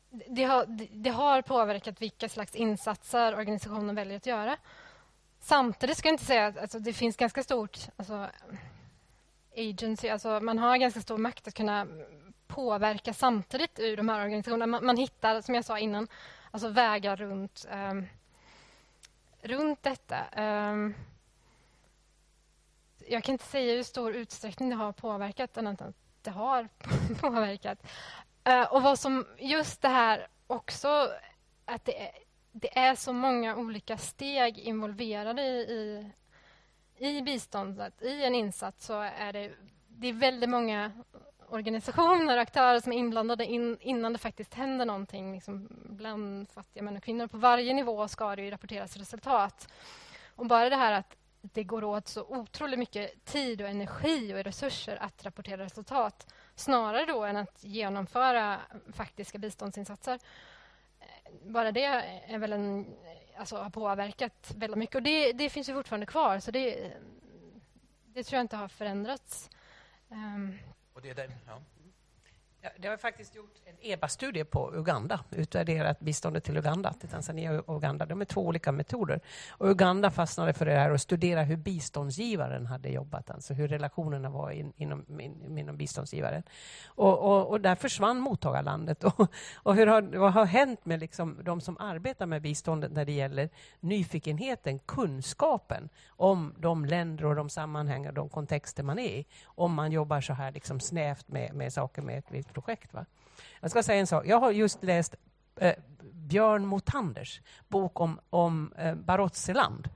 det 0.10 0.44
har, 0.44 0.66
det 0.92 1.10
har 1.10 1.42
påverkat 1.42 2.02
vilka 2.02 2.30
slags 2.30 2.56
insatser 2.56 3.36
organisationen 3.36 3.96
väljer 3.96 4.18
att 4.18 4.26
göra. 4.26 4.58
Samtidigt 5.40 5.98
ska 5.98 6.08
jag 6.08 6.14
inte 6.14 6.26
säga 6.26 6.48
att 6.48 6.58
alltså, 6.58 6.80
det 6.80 6.94
finns 6.94 7.18
ganska 7.18 7.44
stort 7.44 7.78
alltså, 7.98 8.30
agency, 9.58 10.10
alltså 10.10 10.40
man 10.40 10.60
har 10.60 10.78
ganska 10.78 11.02
stor 11.02 11.18
makt 11.18 11.48
att 11.48 11.54
kunna 11.54 11.88
påverka 12.48 13.14
samtidigt 13.14 13.80
ur 13.80 13.98
de 13.98 14.10
här 14.10 14.24
organisationerna. 14.24 14.68
Man, 14.68 14.86
man 14.86 14.98
hittar, 14.98 15.42
som 15.42 15.56
jag 15.56 15.66
sa 15.66 15.80
innan, 15.80 16.08
alltså 16.52 16.70
vägar 16.70 17.16
runt, 17.16 17.66
um, 17.72 18.08
runt 19.42 19.84
detta. 19.84 20.26
Um, 20.38 20.96
jag 23.08 23.24
kan 23.24 23.34
inte 23.34 23.46
säga 23.46 23.74
hur 23.74 23.84
stor 23.84 24.16
utsträckning 24.16 24.70
det 24.70 24.76
har 24.76 24.92
påverkat 24.92 25.58
annat 25.58 25.82
inte 26.28 26.40
har 26.40 26.70
påverkat. 27.22 27.88
Eh, 28.44 28.74
och 28.74 28.82
vad 28.82 29.00
som 29.00 29.26
just 29.38 29.82
det 29.82 29.90
här 29.90 30.28
också, 30.48 31.10
att 31.66 31.86
det 31.86 32.02
är, 32.02 32.12
det 32.52 32.78
är 32.78 32.96
så 32.96 33.14
många 33.14 33.56
olika 33.56 33.98
steg 33.98 34.58
involverade 34.60 35.42
i, 35.42 36.12
i, 36.98 37.08
i 37.08 37.22
biståndet. 37.22 38.02
I 38.02 38.24
en 38.24 38.36
insats 38.36 38.86
så 38.86 39.02
är 39.02 39.34
det, 39.34 39.52
det 39.88 40.08
är 40.08 40.14
väldigt 40.14 40.50
många 40.50 40.92
organisationer 41.50 42.36
och 42.36 42.42
aktörer 42.42 42.80
som 42.80 42.92
är 42.92 42.98
inblandade 42.98 43.46
in, 43.46 43.78
innan 43.82 44.14
det 44.14 44.20
faktiskt 44.20 44.54
händer 44.54 44.86
någonting 44.86 45.34
liksom 45.34 45.68
bland 45.90 46.50
fattiga 46.50 46.84
män 46.84 46.98
och 46.98 47.04
kvinnor. 47.04 47.28
På 47.28 47.38
varje 47.38 47.74
nivå 47.74 48.08
ska 48.08 48.36
det 48.36 48.52
rapporteras 48.52 48.98
resultat. 48.98 49.68
Och 50.36 50.46
bara 50.46 50.70
det 50.70 50.76
här 50.76 50.92
att 50.92 51.16
det 51.54 51.64
går 51.64 51.84
åt 51.84 52.08
så 52.08 52.24
otroligt 52.24 52.80
mycket 52.80 53.26
tid 53.26 53.62
och 53.62 53.68
energi 53.68 54.34
och 54.34 54.44
resurser 54.44 54.98
att 55.04 55.26
rapportera 55.26 55.64
resultat 55.64 56.34
snarare 56.56 57.06
då 57.06 57.24
än 57.24 57.38
att 57.38 57.64
genomföra 57.64 58.60
faktiska 58.94 59.38
biståndsinsatser. 59.38 60.20
Eh, 61.00 61.08
bara 61.44 61.72
det 61.72 61.84
är 61.84 62.38
väl 62.38 62.54
en, 62.54 62.96
alltså, 63.38 63.58
har 63.58 63.70
påverkat 63.70 64.54
väldigt 64.56 64.78
mycket. 64.78 64.96
Och 64.96 65.04
det, 65.04 65.34
det 65.34 65.50
finns 65.50 65.70
ju 65.70 65.74
fortfarande 65.74 66.06
kvar, 66.06 66.40
så 66.40 66.52
det, 66.52 66.92
det 68.06 68.24
tror 68.24 68.38
jag 68.38 68.44
inte 68.44 68.56
har 68.56 68.68
förändrats. 68.68 69.50
Um. 70.10 70.60
Och 70.94 71.02
det 71.02 71.10
är 71.10 71.16
den, 71.16 71.32
ja. 71.48 71.62
Eh, 72.68 72.82
det 72.82 72.88
har 72.88 72.98
faktiskt 72.98 73.36
gjort 73.36 73.54
en 73.66 73.76
EBA-studie 73.82 74.44
på 74.44 74.72
Uganda, 74.76 75.20
utvärderat 75.32 76.00
biståndet 76.00 76.44
till 76.44 76.58
Uganda, 76.58 76.94
till 76.94 77.10
Tanzania 77.10 77.62
och 77.62 77.78
Uganda. 77.78 78.06
De 78.06 78.22
är 78.22 78.26
två 78.26 78.42
olika 78.42 78.72
metoder. 78.72 79.20
Och 79.50 79.68
Uganda 79.68 80.12
fastnade 80.12 80.54
för 80.54 80.66
det 80.66 80.72
här 80.72 80.92
och 80.92 81.02
studerade 81.02 81.46
hur 81.46 81.56
biståndsgivaren 81.56 82.66
hade 82.66 82.90
jobbat, 82.90 83.30
alltså 83.30 83.54
hur 83.54 83.68
relationerna 83.68 84.30
var 84.30 84.52
in, 84.52 84.74
inom, 84.78 85.22
in, 85.22 85.58
inom 85.58 85.78
biståndsgivaren. 85.78 86.44
Och, 86.88 87.20
och, 87.20 87.50
och, 87.50 87.62
där 87.62 87.76
försvann 87.76 88.20
mottagarlandet. 88.20 89.04
Och, 89.18 89.32
och 89.56 89.76
hur 89.76 89.88
har, 89.88 90.02
vad 90.02 90.34
har 90.34 90.46
hänt 90.46 90.86
med 90.86 91.00
liksom 91.00 91.40
de 91.44 91.62
som 91.62 91.78
arbetar 91.78 92.26
med 92.26 92.42
biståndet 92.42 92.92
när 92.92 93.06
det 93.06 93.12
gäller 93.12 93.50
nyfikenheten, 93.80 94.80
kunskapen 94.80 95.90
om 96.10 96.54
de 96.58 96.86
länder 96.86 97.26
och 97.26 97.36
de 97.36 97.50
sammanhang 97.50 98.08
och 98.08 98.14
de 98.14 98.30
kontexter 98.30 98.84
man 98.84 99.00
är 99.00 99.04
i, 99.04 99.26
om 99.46 99.74
man 99.74 99.92
jobbar 99.92 100.22
så 100.22 100.34
här 100.34 100.52
liksom 100.52 100.80
snävt 100.80 101.28
med, 101.28 101.54
med 101.54 101.74
saker 101.74 102.02
med 102.02 102.18
ett 102.18 102.32
visst 102.32 102.54
projekt. 102.58 102.94
Va? 102.94 103.06
Jag 103.60 103.72
ska 103.72 103.84
säga 103.84 104.00
en 104.00 104.08
sak. 104.08 104.26
Jag 104.26 104.40
har 104.40 104.52
just 104.52 104.84
läst 104.84 105.16
eh, 105.56 105.76
Björn 106.14 106.66
Motanders 106.66 107.42
bok 107.68 108.00
om, 108.00 108.20
om 108.30 108.74
eh, 108.78 108.96
Barotseland. 108.96 109.90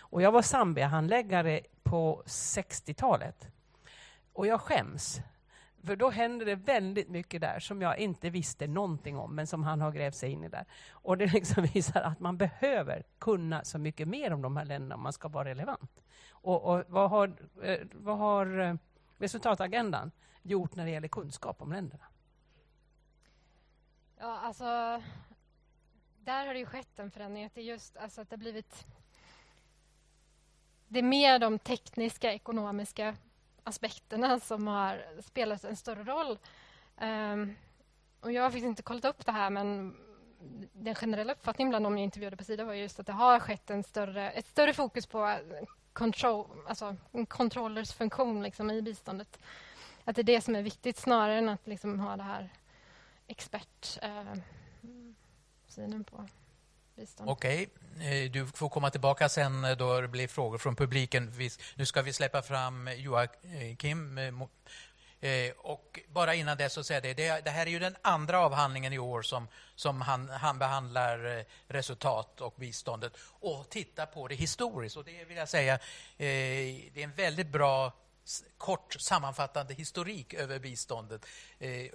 Och 0.00 0.22
jag 0.22 0.32
var 0.32 0.42
Zambia-handläggare 0.42 1.60
på 1.82 2.22
60-talet. 2.26 3.48
Och 4.32 4.46
jag 4.46 4.60
skäms. 4.60 5.20
För 5.84 5.96
då 5.96 6.10
händer 6.10 6.46
det 6.46 6.54
väldigt 6.54 7.08
mycket 7.08 7.40
där 7.40 7.58
som 7.58 7.82
jag 7.82 7.98
inte 7.98 8.30
visste 8.30 8.66
någonting 8.66 9.18
om, 9.18 9.34
men 9.34 9.46
som 9.46 9.64
han 9.64 9.80
har 9.80 9.92
grävt 9.92 10.14
sig 10.14 10.30
in 10.30 10.44
i 10.44 10.48
där. 10.48 10.64
Och 10.90 11.18
det 11.18 11.26
liksom 11.26 11.62
visar 11.74 12.00
att 12.00 12.20
man 12.20 12.36
behöver 12.36 13.02
kunna 13.18 13.64
så 13.64 13.78
mycket 13.78 14.08
mer 14.08 14.32
om 14.32 14.42
de 14.42 14.56
här 14.56 14.64
länderna 14.64 14.94
om 14.94 15.02
man 15.02 15.12
ska 15.12 15.28
vara 15.28 15.48
relevant. 15.48 16.02
Och, 16.30 16.62
och 16.64 16.84
vad 16.88 17.10
har, 17.10 17.32
eh, 17.62 17.78
vad 17.92 18.18
har 18.18 18.58
eh, 18.60 18.74
resultatagendan 19.18 20.10
gjort 20.42 20.76
när 20.76 20.84
det 20.84 20.90
gäller 20.90 21.08
kunskap 21.08 21.62
om 21.62 21.72
länderna? 21.72 22.04
Ja, 24.18 24.38
alltså... 24.38 25.02
Där 26.24 26.46
har 26.46 26.54
det 26.54 26.60
ju 26.60 26.66
skett 26.66 26.98
en 26.98 27.10
förändring. 27.10 27.44
Att 27.44 27.54
det, 27.54 27.62
just, 27.62 27.96
alltså 27.96 28.20
att 28.20 28.30
det, 28.30 28.36
blivit, 28.36 28.86
det 30.88 30.98
är 30.98 31.02
mer 31.02 31.38
de 31.38 31.58
tekniska, 31.58 32.32
ekonomiska 32.32 33.16
aspekterna 33.64 34.40
som 34.40 34.66
har 34.66 35.04
spelat 35.22 35.64
en 35.64 35.76
större 35.76 36.04
roll. 36.04 36.38
Um, 37.00 37.56
och 38.20 38.32
jag 38.32 38.42
har 38.42 38.50
faktiskt 38.50 38.66
inte 38.66 38.82
kollat 38.82 39.04
upp 39.04 39.26
det 39.26 39.32
här, 39.32 39.50
men 39.50 39.96
den 40.72 40.94
generella 40.94 41.32
uppfattningen 41.32 41.70
bland 41.70 41.86
de 41.86 41.98
jag 41.98 42.04
intervjuade 42.04 42.36
på 42.36 42.44
Sida 42.44 42.64
var 42.64 42.74
just 42.74 43.00
att 43.00 43.06
det 43.06 43.12
har 43.12 43.40
skett 43.40 43.70
en 43.70 43.82
större, 43.82 44.30
ett 44.30 44.46
större 44.46 44.72
fokus 44.72 45.06
på 45.06 45.38
control, 45.92 46.46
alltså 46.68 46.96
en 47.12 47.26
controllers 47.26 47.92
funktion 47.92 48.42
liksom, 48.42 48.70
i 48.70 48.82
biståndet. 48.82 49.38
Att 50.10 50.16
det 50.16 50.22
är 50.22 50.24
det 50.24 50.40
som 50.40 50.56
är 50.56 50.62
viktigt 50.62 50.98
snarare 50.98 51.38
än 51.38 51.48
att 51.48 51.66
liksom 51.66 52.00
ha 52.00 52.16
det 52.16 52.22
här 52.22 52.52
expertsynen 53.26 54.42
eh, 55.76 56.02
på 56.02 56.28
bistånd. 56.96 57.30
Okej, 57.30 57.68
okay. 57.96 58.28
Du 58.28 58.46
får 58.46 58.68
komma 58.68 58.90
tillbaka 58.90 59.28
sen 59.28 59.64
eh, 59.64 59.76
då 59.76 60.00
det 60.00 60.08
blir 60.08 60.28
frågor 60.28 60.58
från 60.58 60.76
publiken. 60.76 61.32
Nu 61.74 61.86
ska 61.86 62.02
vi 62.02 62.12
släppa 62.12 62.42
fram 62.42 62.88
Joakim. 62.96 64.18
Eh, 64.18 65.52
och 65.56 66.00
bara 66.08 66.34
innan 66.34 66.56
det 66.56 66.68
så 66.68 66.84
säger 66.84 67.14
det, 67.14 67.44
det 67.44 67.50
här 67.50 67.66
är 67.66 67.70
ju 67.70 67.78
den 67.78 67.96
andra 68.02 68.40
avhandlingen 68.40 68.92
i 68.92 68.98
år 68.98 69.22
som, 69.22 69.48
som 69.74 70.00
han, 70.00 70.28
han 70.28 70.58
behandlar 70.58 71.44
resultat 71.72 72.40
och 72.40 72.54
biståndet 72.56 73.12
och 73.22 73.68
tittar 73.68 74.06
på 74.06 74.28
det 74.28 74.34
historiskt. 74.34 74.96
Och 74.96 75.04
det 75.04 75.24
vill 75.24 75.36
jag 75.36 75.48
säga, 75.48 75.78
det 76.16 76.94
är 76.94 77.04
en 77.04 77.14
väldigt 77.14 77.48
bra 77.48 77.92
kort 78.58 78.96
sammanfattande 79.00 79.74
historik 79.74 80.34
över 80.34 80.58
biståndet 80.58 81.26
eh, 81.58 81.86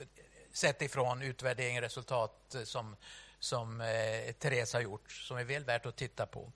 sett 0.51 0.82
ifrån 0.82 1.21
utvärdering 1.21 1.78
och 1.78 1.82
resultat 1.82 2.55
eh, 2.55 2.63
som, 2.63 2.95
som 3.39 3.82
eh, 3.82 4.34
Therese 4.39 4.73
har 4.73 4.82
gjort, 4.82 5.11
som 5.11 5.38
är 5.38 5.43
väl 5.43 5.63
värt 5.63 5.86
att 5.86 5.95
titta 5.95 6.26
på. 6.26 6.51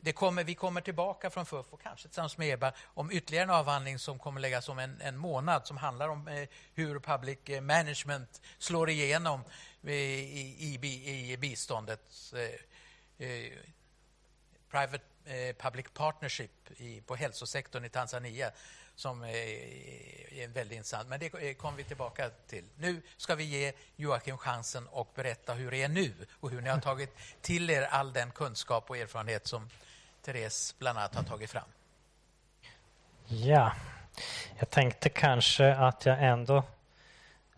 Det 0.00 0.12
kommer, 0.12 0.44
vi 0.44 0.54
kommer 0.54 0.80
tillbaka 0.80 1.30
från 1.30 1.46
FUF 1.46 1.66
och 1.70 1.82
kanske 1.82 2.08
tillsammans 2.08 2.38
med 2.38 2.48
EBA 2.48 2.72
om 2.84 3.10
ytterligare 3.10 3.44
en 3.44 3.50
avhandling 3.50 3.98
som 3.98 4.18
kommer 4.18 4.40
läggas 4.40 4.68
om 4.68 4.78
en, 4.78 5.00
en 5.00 5.16
månad 5.16 5.66
som 5.66 5.76
handlar 5.76 6.08
om 6.08 6.28
eh, 6.28 6.48
hur 6.74 7.00
public 7.00 7.38
eh, 7.44 7.60
management 7.60 8.42
slår 8.58 8.90
igenom 8.90 9.44
eh, 9.82 9.92
i, 9.92 10.78
i, 10.82 11.32
i 11.32 11.36
biståndet. 11.36 12.32
Eh, 12.34 13.26
eh 13.26 13.52
private 14.70 15.04
eh, 15.24 15.56
Public 15.56 15.86
Partnership 15.94 16.70
i, 16.76 17.00
på 17.00 17.16
hälsosektorn 17.16 17.84
i 17.84 17.88
Tanzania 17.88 18.50
som 18.98 19.22
är 19.22 20.48
väldigt 20.48 20.76
intressant. 20.76 21.08
Men 21.08 21.20
det 21.20 21.54
kommer 21.54 21.76
vi 21.76 21.84
tillbaka 21.84 22.30
till. 22.46 22.64
Nu 22.76 23.02
ska 23.16 23.34
vi 23.34 23.44
ge 23.44 23.72
Joakim 23.96 24.38
chansen 24.38 24.86
och 24.88 25.12
berätta 25.14 25.54
hur 25.54 25.70
det 25.70 25.82
är 25.82 25.88
nu 25.88 26.14
och 26.40 26.50
hur 26.50 26.60
ni 26.60 26.68
har 26.68 26.80
tagit 26.80 27.16
till 27.40 27.70
er 27.70 27.82
all 27.82 28.12
den 28.12 28.30
kunskap 28.30 28.90
och 28.90 28.96
erfarenhet 28.96 29.46
som 29.46 29.68
Therese 30.22 30.74
bland 30.78 30.98
annat 30.98 31.14
har 31.14 31.22
tagit 31.22 31.50
fram. 31.50 31.68
Ja, 33.26 33.72
jag 34.58 34.70
tänkte 34.70 35.08
kanske 35.08 35.74
att 35.74 36.06
jag 36.06 36.22
ändå 36.22 36.62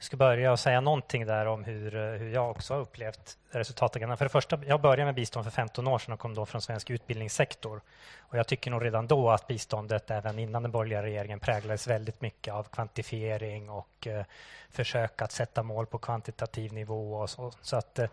jag 0.01 0.05
ska 0.05 0.17
börja 0.17 0.53
och 0.53 0.61
säga 0.61 0.81
någonting 0.81 1.27
där 1.27 1.47
om 1.47 1.65
hur, 1.65 1.97
eh, 1.97 2.03
hur 2.03 2.35
jag 2.35 2.51
också 2.51 2.75
har 2.75 2.81
upplevt 2.81 3.39
resultatagendan. 3.51 4.19
För 4.19 4.25
det 4.25 4.29
första, 4.29 4.59
jag 4.67 4.81
började 4.81 5.05
med 5.05 5.15
bistånd 5.15 5.45
för 5.45 5.51
15 5.51 5.87
år 5.87 5.99
sedan 5.99 6.15
och 6.15 6.21
kom 6.21 6.35
då 6.35 6.47
från 6.47 6.63
svensk 6.63 6.91
utbildningssektor. 6.91 7.81
Och 8.19 8.39
jag 8.39 8.47
tycker 8.47 8.71
nog 8.71 8.85
redan 8.85 9.07
då 9.07 9.31
att 9.31 9.47
biståndet, 9.47 10.11
även 10.11 10.39
innan 10.39 10.63
den 10.63 10.73
borgerliga 10.73 11.03
regeringen, 11.03 11.41
präglades 11.41 11.87
väldigt 11.87 12.21
mycket 12.21 12.55
av 12.55 12.65
kvantifiering 12.65 13.71
och 13.71 14.07
eh, 14.07 14.25
försök 14.71 15.23
att 15.23 15.33
sätta 15.33 15.63
mål 15.63 15.87
på 15.87 15.99
kvantitativ 15.99 16.73
nivå. 16.73 17.15
Och 17.15 17.31
så 17.31 17.53
så 17.63 17.77
att, 17.77 17.99
eh, 17.99 18.09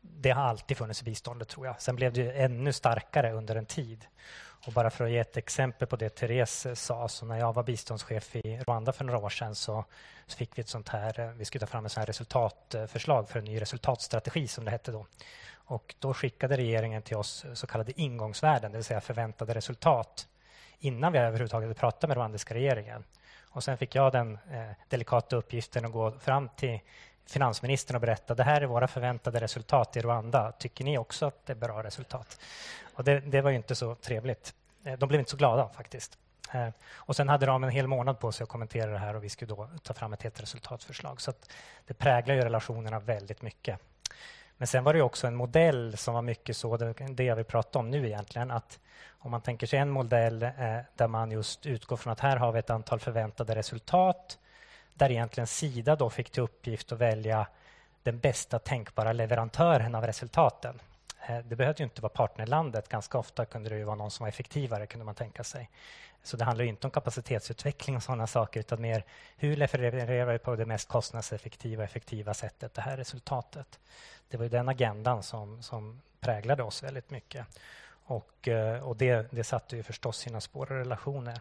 det 0.00 0.30
har 0.30 0.42
alltid 0.42 0.76
funnits 0.76 1.02
i 1.02 1.04
biståndet, 1.04 1.48
tror 1.48 1.66
jag. 1.66 1.80
Sen 1.80 1.96
blev 1.96 2.12
det 2.12 2.32
ännu 2.32 2.72
starkare 2.72 3.32
under 3.32 3.56
en 3.56 3.66
tid. 3.66 4.06
Och 4.66 4.72
bara 4.72 4.90
för 4.90 5.04
att 5.04 5.10
ge 5.10 5.18
ett 5.18 5.36
exempel 5.36 5.88
på 5.88 5.96
det 5.96 6.08
Therese 6.08 6.66
eh, 6.66 6.74
sa, 6.74 7.08
så 7.08 7.26
när 7.26 7.38
jag 7.38 7.52
var 7.52 7.62
biståndschef 7.62 8.36
i 8.36 8.58
Rwanda 8.58 8.92
för 8.92 9.04
några 9.04 9.18
år 9.18 9.28
sedan 9.28 9.54
så, 9.54 9.84
så 10.26 10.36
fick 10.36 10.58
vi 10.58 10.60
ett 10.60 10.68
sånt 10.68 10.88
här, 10.88 11.20
eh, 11.20 11.28
vi 11.28 11.44
skulle 11.44 11.60
ta 11.60 11.66
fram 11.66 11.86
ett 11.86 11.92
sånt 11.92 12.02
här 12.02 12.06
resultatförslag 12.06 13.28
för 13.28 13.38
en 13.38 13.44
ny 13.44 13.60
resultatstrategi 13.60 14.48
som 14.48 14.64
det 14.64 14.70
hette 14.70 14.92
då. 14.92 15.06
Och 15.54 15.94
då 15.98 16.14
skickade 16.14 16.56
regeringen 16.56 17.02
till 17.02 17.16
oss 17.16 17.44
eh, 17.44 17.52
så 17.52 17.66
kallade 17.66 18.00
ingångsvärden, 18.00 18.72
det 18.72 18.78
vill 18.78 18.84
säga 18.84 19.00
förväntade 19.00 19.54
resultat 19.54 20.28
innan 20.78 21.12
vi 21.12 21.18
överhuvudtaget 21.18 21.76
pratade 21.76 22.08
med 22.08 22.16
rwandiska 22.16 22.54
regeringen. 22.54 23.04
Och 23.50 23.64
sen 23.64 23.78
fick 23.78 23.94
jag 23.94 24.12
den 24.12 24.38
eh, 24.50 24.70
delikata 24.88 25.36
uppgiften 25.36 25.84
att 25.84 25.92
gå 25.92 26.10
fram 26.10 26.48
till 26.48 26.80
finansministern 27.26 27.94
och 27.94 28.00
berätta 28.00 28.34
det 28.34 28.44
här 28.44 28.60
är 28.60 28.66
våra 28.66 28.88
förväntade 28.88 29.40
resultat 29.40 29.96
i 29.96 30.00
Rwanda. 30.00 30.52
Tycker 30.52 30.84
ni 30.84 30.98
också 30.98 31.26
att 31.26 31.46
det 31.46 31.52
är 31.52 31.56
bra 31.56 31.82
resultat? 31.82 32.40
Och 32.98 33.04
det, 33.04 33.20
det 33.20 33.40
var 33.40 33.50
inte 33.50 33.74
så 33.74 33.94
trevligt. 33.94 34.54
Eh, 34.84 34.98
de 34.98 35.08
blev 35.08 35.20
inte 35.20 35.30
så 35.30 35.36
glada 35.36 35.68
faktiskt. 35.68 36.18
Eh, 36.52 36.68
och 36.94 37.16
sen 37.16 37.28
hade 37.28 37.46
de 37.46 37.64
en 37.64 37.70
hel 37.70 37.86
månad 37.86 38.18
på 38.18 38.32
sig 38.32 38.44
att 38.44 38.50
kommentera 38.50 38.90
det 38.90 38.98
här 38.98 39.16
och 39.16 39.24
vi 39.24 39.28
skulle 39.28 39.54
då 39.54 39.68
ta 39.82 39.94
fram 39.94 40.12
ett 40.12 40.22
helt 40.22 40.42
resultatförslag. 40.42 41.20
Så 41.20 41.32
det 41.86 41.94
präglar 41.94 42.34
ju 42.34 42.40
relationerna 42.40 43.00
väldigt 43.00 43.42
mycket. 43.42 43.78
Men 44.56 44.66
sen 44.66 44.84
var 44.84 44.94
det 44.94 45.02
också 45.02 45.26
en 45.26 45.34
modell 45.34 45.96
som 45.96 46.14
var 46.14 46.22
mycket 46.22 46.56
så, 46.56 46.76
det 47.10 47.24
jag 47.24 47.36
vill 47.36 47.44
prata 47.44 47.78
om 47.78 47.90
nu 47.90 48.06
egentligen, 48.06 48.50
att 48.50 48.78
om 49.08 49.30
man 49.30 49.40
tänker 49.40 49.66
sig 49.66 49.78
en 49.78 49.90
modell 49.90 50.42
eh, 50.42 50.50
där 50.96 51.08
man 51.08 51.30
just 51.30 51.66
utgår 51.66 51.96
från 51.96 52.12
att 52.12 52.20
här 52.20 52.36
har 52.36 52.52
vi 52.52 52.58
ett 52.58 52.70
antal 52.70 53.00
förväntade 53.00 53.54
resultat 53.54 54.38
där 54.94 55.10
egentligen 55.10 55.46
Sida 55.46 55.96
då 55.96 56.10
fick 56.10 56.30
till 56.30 56.42
uppgift 56.42 56.92
att 56.92 56.98
välja 56.98 57.46
den 58.02 58.18
bästa 58.18 58.58
tänkbara 58.58 59.12
leverantören 59.12 59.94
av 59.94 60.06
resultaten. 60.06 60.80
Eh, 61.26 61.38
det 61.38 61.56
behövde 61.56 61.82
inte 61.82 62.02
vara 62.02 62.12
partnerlandet. 62.12 62.88
Ganska 62.88 63.18
ofta 63.18 63.44
kunde 63.44 63.70
det 63.70 63.84
vara 63.84 63.96
någon 63.96 64.10
som 64.10 64.24
var 64.24 64.28
effektivare, 64.28 64.86
kunde 64.86 65.04
man 65.04 65.14
tänka 65.14 65.44
sig. 65.44 65.70
Så 66.22 66.36
det 66.36 66.44
handlar 66.44 66.64
inte 66.64 66.86
om 66.86 66.90
kapacitetsutveckling 66.90 67.96
och 67.96 68.02
sådana 68.02 68.26
saker, 68.26 68.60
utan 68.60 68.80
mer 68.80 69.04
hur 69.36 69.56
levererar 69.56 70.32
vi 70.32 70.38
på 70.38 70.56
det 70.56 70.66
mest 70.66 70.88
kostnadseffektiva 70.88 71.84
effektiva 71.84 72.34
sättet 72.34 72.74
det 72.74 72.80
här 72.80 72.96
resultatet? 72.96 73.80
Det 74.28 74.36
var 74.36 74.46
den 74.46 74.68
agendan 74.68 75.22
som, 75.22 75.62
som 75.62 76.00
präglade 76.20 76.62
oss 76.62 76.82
väldigt 76.82 77.10
mycket. 77.10 77.46
Och, 78.04 78.48
eh, 78.48 78.88
och 78.88 78.96
det, 78.96 79.32
det 79.32 79.44
satte 79.44 79.76
ju 79.76 79.82
förstås 79.82 80.18
sina 80.18 80.40
spår 80.40 80.72
i 80.72 80.74
relationer. 80.74 81.40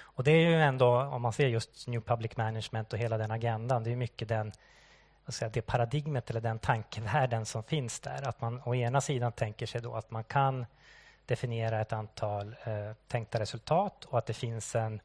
Och 0.00 0.24
det 0.24 0.30
är 0.30 0.48
ju 0.48 0.62
ändå, 0.62 1.00
om 1.00 1.22
man 1.22 1.32
ser 1.32 1.46
just 1.46 1.86
New 1.86 2.00
Public 2.00 2.36
Management 2.36 2.92
och 2.92 2.98
hela 2.98 3.18
den 3.18 3.30
agendan, 3.30 3.84
det 3.84 3.92
är 3.92 3.96
mycket 3.96 4.28
den 4.28 4.52
säga, 5.34 5.50
det 5.54 5.62
paradigmet 5.62 6.30
eller 6.30 6.40
den 6.40 6.58
tankevärlden 6.58 7.46
som 7.46 7.62
finns 7.62 8.00
där. 8.00 8.28
Att 8.28 8.40
man 8.40 8.62
å 8.64 8.74
ena 8.74 9.00
sidan 9.00 9.32
tänker 9.32 9.66
sig 9.66 9.80
då 9.80 9.94
att 9.94 10.10
man 10.10 10.24
kan 10.24 10.66
definiera 11.26 11.80
ett 11.80 11.92
antal 11.92 12.56
eh, 12.64 12.92
tänkta 13.08 13.40
resultat 13.40 14.04
och 14.04 14.18
att 14.18 14.26
det 14.26 14.34
finns 14.34 14.74
en 14.74 15.00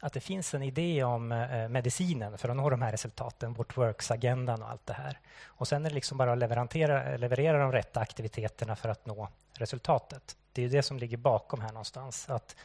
att 0.00 0.12
det 0.12 0.20
finns 0.20 0.54
en 0.54 0.62
idé 0.62 1.04
om 1.04 1.32
eh, 1.32 1.68
medicinen 1.68 2.38
för 2.38 2.48
att 2.48 2.56
nå 2.56 2.70
de 2.70 2.82
här 2.82 2.92
resultaten, 2.92 3.52
vårt 3.52 3.76
works-agendan 3.76 4.62
och 4.62 4.70
allt 4.70 4.86
det 4.86 4.92
här. 4.92 5.18
Och 5.44 5.68
sen 5.68 5.86
är 5.86 5.90
det 5.90 5.94
liksom 5.94 6.18
bara 6.18 6.32
att 6.32 6.38
leverera, 6.38 7.16
leverera 7.16 7.58
de 7.58 7.72
rätta 7.72 8.00
aktiviteterna 8.00 8.76
för 8.76 8.88
att 8.88 9.06
nå 9.06 9.28
resultatet. 9.52 10.36
Det 10.52 10.64
är 10.64 10.68
det 10.68 10.82
som 10.82 10.98
ligger 10.98 11.16
bakom 11.16 11.60
här 11.60 11.68
någonstans. 11.68 12.30
Att, 12.30 12.56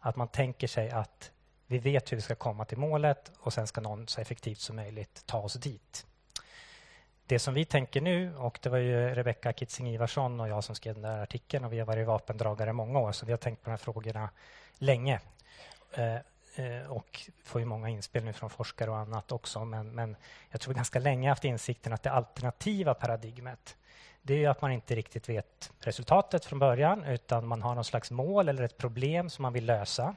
att 0.00 0.16
man 0.16 0.28
tänker 0.28 0.66
sig 0.66 0.90
att 0.90 1.30
vi 1.66 1.78
vet 1.78 2.12
hur 2.12 2.16
vi 2.16 2.22
ska 2.22 2.34
komma 2.34 2.64
till 2.64 2.78
målet 2.78 3.32
och 3.40 3.52
sen 3.52 3.66
ska 3.66 3.80
någon 3.80 4.08
så 4.08 4.20
effektivt 4.20 4.60
som 4.60 4.76
möjligt 4.76 5.22
ta 5.26 5.38
oss 5.38 5.54
dit. 5.54 6.06
Det 7.28 7.38
som 7.38 7.54
vi 7.54 7.64
tänker 7.64 8.00
nu, 8.00 8.36
och 8.36 8.58
det 8.62 8.68
var 8.68 8.78
ju 8.78 9.14
Rebecka 9.14 9.52
Kitzing-Ivarsson 9.52 10.40
och 10.40 10.48
jag 10.48 10.64
som 10.64 10.74
skrev 10.74 10.94
den 10.94 11.02
där 11.02 11.22
artikeln 11.22 11.64
och 11.64 11.72
vi 11.72 11.78
har 11.78 11.86
varit 11.86 12.06
vapendragare 12.06 12.70
i 12.70 12.72
många 12.72 12.98
år, 12.98 13.12
så 13.12 13.26
vi 13.26 13.32
har 13.32 13.36
tänkt 13.36 13.62
på 13.62 13.64
de 13.64 13.70
här 13.70 13.76
frågorna 13.76 14.30
länge. 14.78 15.20
Eh, 15.92 16.14
eh 16.14 16.90
och 16.90 17.20
får 17.44 17.60
ju 17.60 17.64
många 17.64 17.88
inspel 17.88 18.24
nu 18.24 18.32
från 18.32 18.50
forskare 18.50 18.90
och 18.90 18.96
annat 18.96 19.32
också. 19.32 19.64
Men, 19.64 19.94
men 19.94 20.16
jag 20.50 20.60
tror 20.60 20.74
vi 20.74 20.76
ganska 20.76 20.98
länge 20.98 21.28
haft 21.28 21.44
insikten 21.44 21.92
att 21.92 22.02
det 22.02 22.10
alternativa 22.10 22.94
paradigmet 22.94 23.76
det 24.22 24.44
är 24.44 24.48
att 24.48 24.62
man 24.62 24.72
inte 24.72 24.94
riktigt 24.94 25.28
vet 25.28 25.72
resultatet 25.80 26.44
från 26.44 26.58
början 26.58 27.04
utan 27.04 27.46
man 27.46 27.62
har 27.62 27.74
någon 27.74 27.84
slags 27.84 28.10
mål 28.10 28.48
eller 28.48 28.62
ett 28.62 28.76
problem 28.76 29.30
som 29.30 29.42
man 29.42 29.52
vill 29.52 29.66
lösa. 29.66 30.14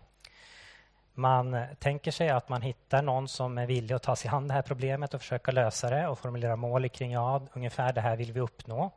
Man 1.22 1.54
eh, 1.54 1.66
tänker 1.80 2.12
sig 2.12 2.30
att 2.30 2.50
man 2.50 2.62
hittar 2.62 3.02
någon 3.02 3.28
som 3.28 3.58
är 3.58 3.66
villig 3.66 3.96
att 3.96 4.04
ta 4.04 4.16
sig 4.16 4.32
an 4.32 4.48
det 4.48 4.54
här 4.54 4.62
problemet 4.62 5.14
och 5.14 5.22
försöka 5.22 5.52
lösa 5.52 5.90
det 5.90 6.08
och 6.08 6.20
formulera 6.20 6.56
mål 6.56 6.90
kring 6.90 7.12
ja, 7.12 7.42
ungefär 7.54 7.94
det 7.94 8.02
här 8.02 8.16
vill 8.16 8.32
vi 8.34 8.40
uppnå. 8.40 8.92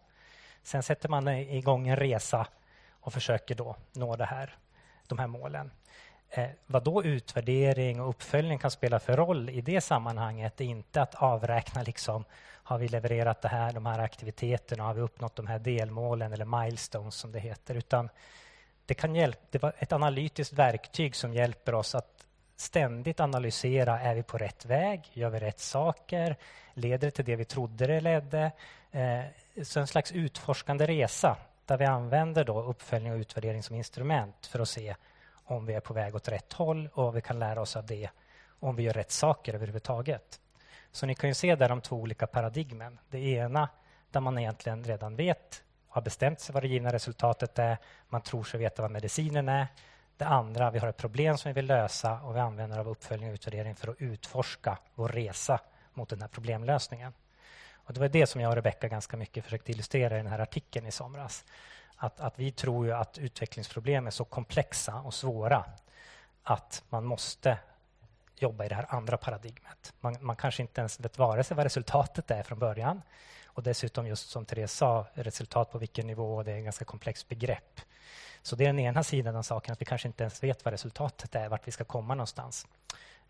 Sen 0.62 0.82
sätter 0.82 1.08
man 1.08 1.28
igång 1.28 1.88
en 1.88 1.96
resa 1.96 2.46
och 2.90 3.12
försöker 3.12 3.54
då 3.54 3.76
nå 3.92 4.16
det 4.16 4.24
här, 4.24 4.54
de 5.06 5.18
här 5.18 5.26
målen. 5.26 5.70
Eh, 6.30 6.48
vad 6.66 6.84
då 6.84 7.04
utvärdering 7.04 8.00
och 8.00 8.08
uppföljning 8.08 8.58
kan 8.58 8.70
spela 8.70 9.00
för 9.00 9.16
roll 9.16 9.50
i 9.50 9.60
det 9.60 9.80
sammanhanget 9.80 10.60
är 10.60 10.64
inte 10.64 11.02
att 11.02 11.14
avräkna 11.14 11.82
liksom, 11.82 12.24
har 12.42 12.78
vi 12.78 12.88
levererat 12.88 13.42
det 13.42 13.48
här, 13.48 13.72
de 13.72 13.86
här 13.86 13.98
aktiviteterna, 13.98 14.84
har 14.84 14.94
vi 14.94 15.00
uppnått 15.00 15.36
de 15.36 15.46
här 15.46 15.58
delmålen 15.58 16.32
eller 16.32 16.62
milestones 16.62 17.14
som 17.14 17.32
det 17.32 17.40
heter, 17.40 17.74
utan 17.74 18.08
det 18.86 18.94
kan 18.94 19.14
hjälpa, 19.14 19.40
det 19.50 19.62
var 19.62 19.72
ett 19.78 19.92
analytiskt 19.92 20.52
verktyg 20.52 21.16
som 21.16 21.34
hjälper 21.34 21.74
oss 21.74 21.94
att 21.94 22.13
ständigt 22.56 23.20
analysera, 23.20 24.00
är 24.00 24.14
vi 24.14 24.22
på 24.22 24.38
rätt 24.38 24.66
väg? 24.66 25.10
Gör 25.12 25.30
vi 25.30 25.38
rätt 25.38 25.60
saker? 25.60 26.36
Leder 26.74 27.06
det 27.06 27.10
till 27.10 27.24
det 27.24 27.36
vi 27.36 27.44
trodde 27.44 27.86
det 27.86 28.00
ledde? 28.00 28.52
Eh, 28.90 29.20
så 29.62 29.80
en 29.80 29.86
slags 29.86 30.12
utforskande 30.12 30.86
resa 30.86 31.36
där 31.66 31.76
vi 31.76 31.84
använder 31.84 32.44
då 32.44 32.62
uppföljning 32.62 33.12
och 33.12 33.18
utvärdering 33.18 33.62
som 33.62 33.76
instrument 33.76 34.46
för 34.46 34.60
att 34.60 34.68
se 34.68 34.94
om 35.44 35.66
vi 35.66 35.74
är 35.74 35.80
på 35.80 35.94
väg 35.94 36.14
åt 36.14 36.28
rätt 36.28 36.52
håll 36.52 36.88
och 36.92 37.04
vad 37.04 37.14
vi 37.14 37.20
kan 37.20 37.38
lära 37.38 37.60
oss 37.60 37.76
av 37.76 37.86
det 37.86 38.10
om 38.60 38.76
vi 38.76 38.82
gör 38.82 38.92
rätt 38.92 39.10
saker 39.10 39.54
överhuvudtaget. 39.54 40.40
Så 40.92 41.06
ni 41.06 41.14
kan 41.14 41.30
ju 41.30 41.34
se 41.34 41.56
där 41.56 41.68
de 41.68 41.80
två 41.80 41.96
olika 41.96 42.26
paradigmen. 42.26 42.98
Det 43.10 43.18
ena 43.18 43.68
där 44.10 44.20
man 44.20 44.38
egentligen 44.38 44.84
redan 44.84 45.16
vet, 45.16 45.62
har 45.88 46.02
bestämt 46.02 46.40
sig 46.40 46.52
vad 46.52 46.62
det 46.62 46.68
givna 46.68 46.92
resultatet 46.92 47.58
är. 47.58 47.78
Man 48.08 48.20
tror 48.20 48.44
sig 48.44 48.60
veta 48.60 48.82
vad 48.82 48.90
medicinen 48.90 49.48
är. 49.48 49.66
Det 50.16 50.24
andra, 50.24 50.70
vi 50.70 50.78
har 50.78 50.88
ett 50.88 50.96
problem 50.96 51.38
som 51.38 51.48
vi 51.48 51.52
vill 51.52 51.66
lösa 51.66 52.20
och 52.20 52.36
vi 52.36 52.40
använder 52.40 52.78
av 52.78 52.88
uppföljning 52.88 53.28
och 53.28 53.34
utvärdering 53.34 53.76
för 53.76 53.88
att 53.88 53.96
utforska 53.98 54.78
vår 54.94 55.08
resa 55.08 55.60
mot 55.94 56.08
den 56.08 56.20
här 56.20 56.28
problemlösningen. 56.28 57.12
Och 57.72 57.94
det 57.94 58.00
var 58.00 58.08
det 58.08 58.26
som 58.26 58.40
jag 58.40 58.50
och 58.50 58.56
Rebecka 58.56 58.88
ganska 58.88 59.16
mycket 59.16 59.44
försökte 59.44 59.72
illustrera 59.72 60.14
i 60.14 60.16
den 60.16 60.26
här 60.26 60.38
artikeln 60.38 60.86
i 60.86 60.90
somras. 60.90 61.44
Att, 61.96 62.20
att 62.20 62.38
vi 62.38 62.52
tror 62.52 62.86
ju 62.86 62.92
att 62.92 63.18
utvecklingsproblem 63.18 64.06
är 64.06 64.10
så 64.10 64.24
komplexa 64.24 64.94
och 64.94 65.14
svåra 65.14 65.64
att 66.42 66.82
man 66.88 67.04
måste 67.04 67.58
jobba 68.36 68.64
i 68.64 68.68
det 68.68 68.74
här 68.74 68.86
andra 68.88 69.16
paradigmet. 69.16 69.94
Man, 70.00 70.16
man 70.20 70.36
kanske 70.36 70.62
inte 70.62 70.80
ens 70.80 71.00
vet 71.00 71.18
vare 71.18 71.44
sig 71.44 71.56
vad 71.56 71.64
resultatet 71.64 72.30
är 72.30 72.42
från 72.42 72.58
början 72.58 73.02
och 73.46 73.62
dessutom, 73.62 74.06
just 74.06 74.30
som 74.30 74.44
Therese 74.44 74.72
sa, 74.72 75.06
resultat 75.14 75.70
på 75.70 75.78
vilken 75.78 76.06
nivå, 76.06 76.42
det 76.42 76.52
är 76.52 76.58
ett 76.58 76.64
ganska 76.64 76.84
komplext 76.84 77.28
begrepp. 77.28 77.80
Så 78.44 78.56
det 78.56 78.64
är 78.64 78.66
den 78.66 78.78
ena 78.78 79.02
sidan 79.02 79.36
av 79.36 79.42
saken, 79.42 79.72
att 79.72 79.80
vi 79.80 79.84
kanske 79.84 80.08
inte 80.08 80.22
ens 80.22 80.42
vet 80.42 80.64
vad 80.64 80.72
resultatet 80.72 81.34
är, 81.34 81.48
vart 81.48 81.68
vi 81.68 81.72
ska 81.72 81.84
komma 81.84 82.14
någonstans. 82.14 82.66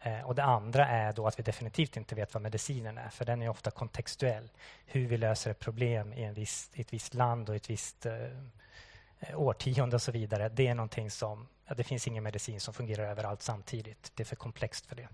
Eh, 0.00 0.20
och 0.20 0.34
Det 0.34 0.44
andra 0.44 0.88
är 0.88 1.12
då 1.12 1.26
att 1.26 1.38
vi 1.38 1.42
definitivt 1.42 1.96
inte 1.96 2.14
vet 2.14 2.34
vad 2.34 2.42
medicinen 2.42 2.98
är, 2.98 3.08
för 3.08 3.24
den 3.24 3.42
är 3.42 3.48
ofta 3.48 3.70
kontextuell. 3.70 4.50
Hur 4.86 5.06
vi 5.06 5.16
löser 5.16 5.50
ett 5.50 5.58
problem 5.58 6.12
i, 6.12 6.24
en 6.24 6.34
viss, 6.34 6.70
i 6.74 6.80
ett 6.80 6.92
visst 6.92 7.14
land 7.14 7.48
och 7.48 7.54
ett 7.54 7.70
visst 7.70 8.06
eh, 8.06 8.14
årtionde 9.34 9.96
och 9.96 10.02
så 10.02 10.12
vidare. 10.12 10.48
Det 10.48 10.66
är 10.66 10.74
någonting 10.74 11.10
som... 11.10 11.48
Ja, 11.66 11.74
det 11.74 11.84
finns 11.84 12.06
ingen 12.06 12.22
medicin 12.22 12.60
som 12.60 12.74
fungerar 12.74 13.04
överallt 13.04 13.42
samtidigt. 13.42 14.12
Det 14.14 14.22
är 14.22 14.24
för 14.24 14.36
komplext 14.36 14.86
för 14.86 14.96
det. 14.96 15.08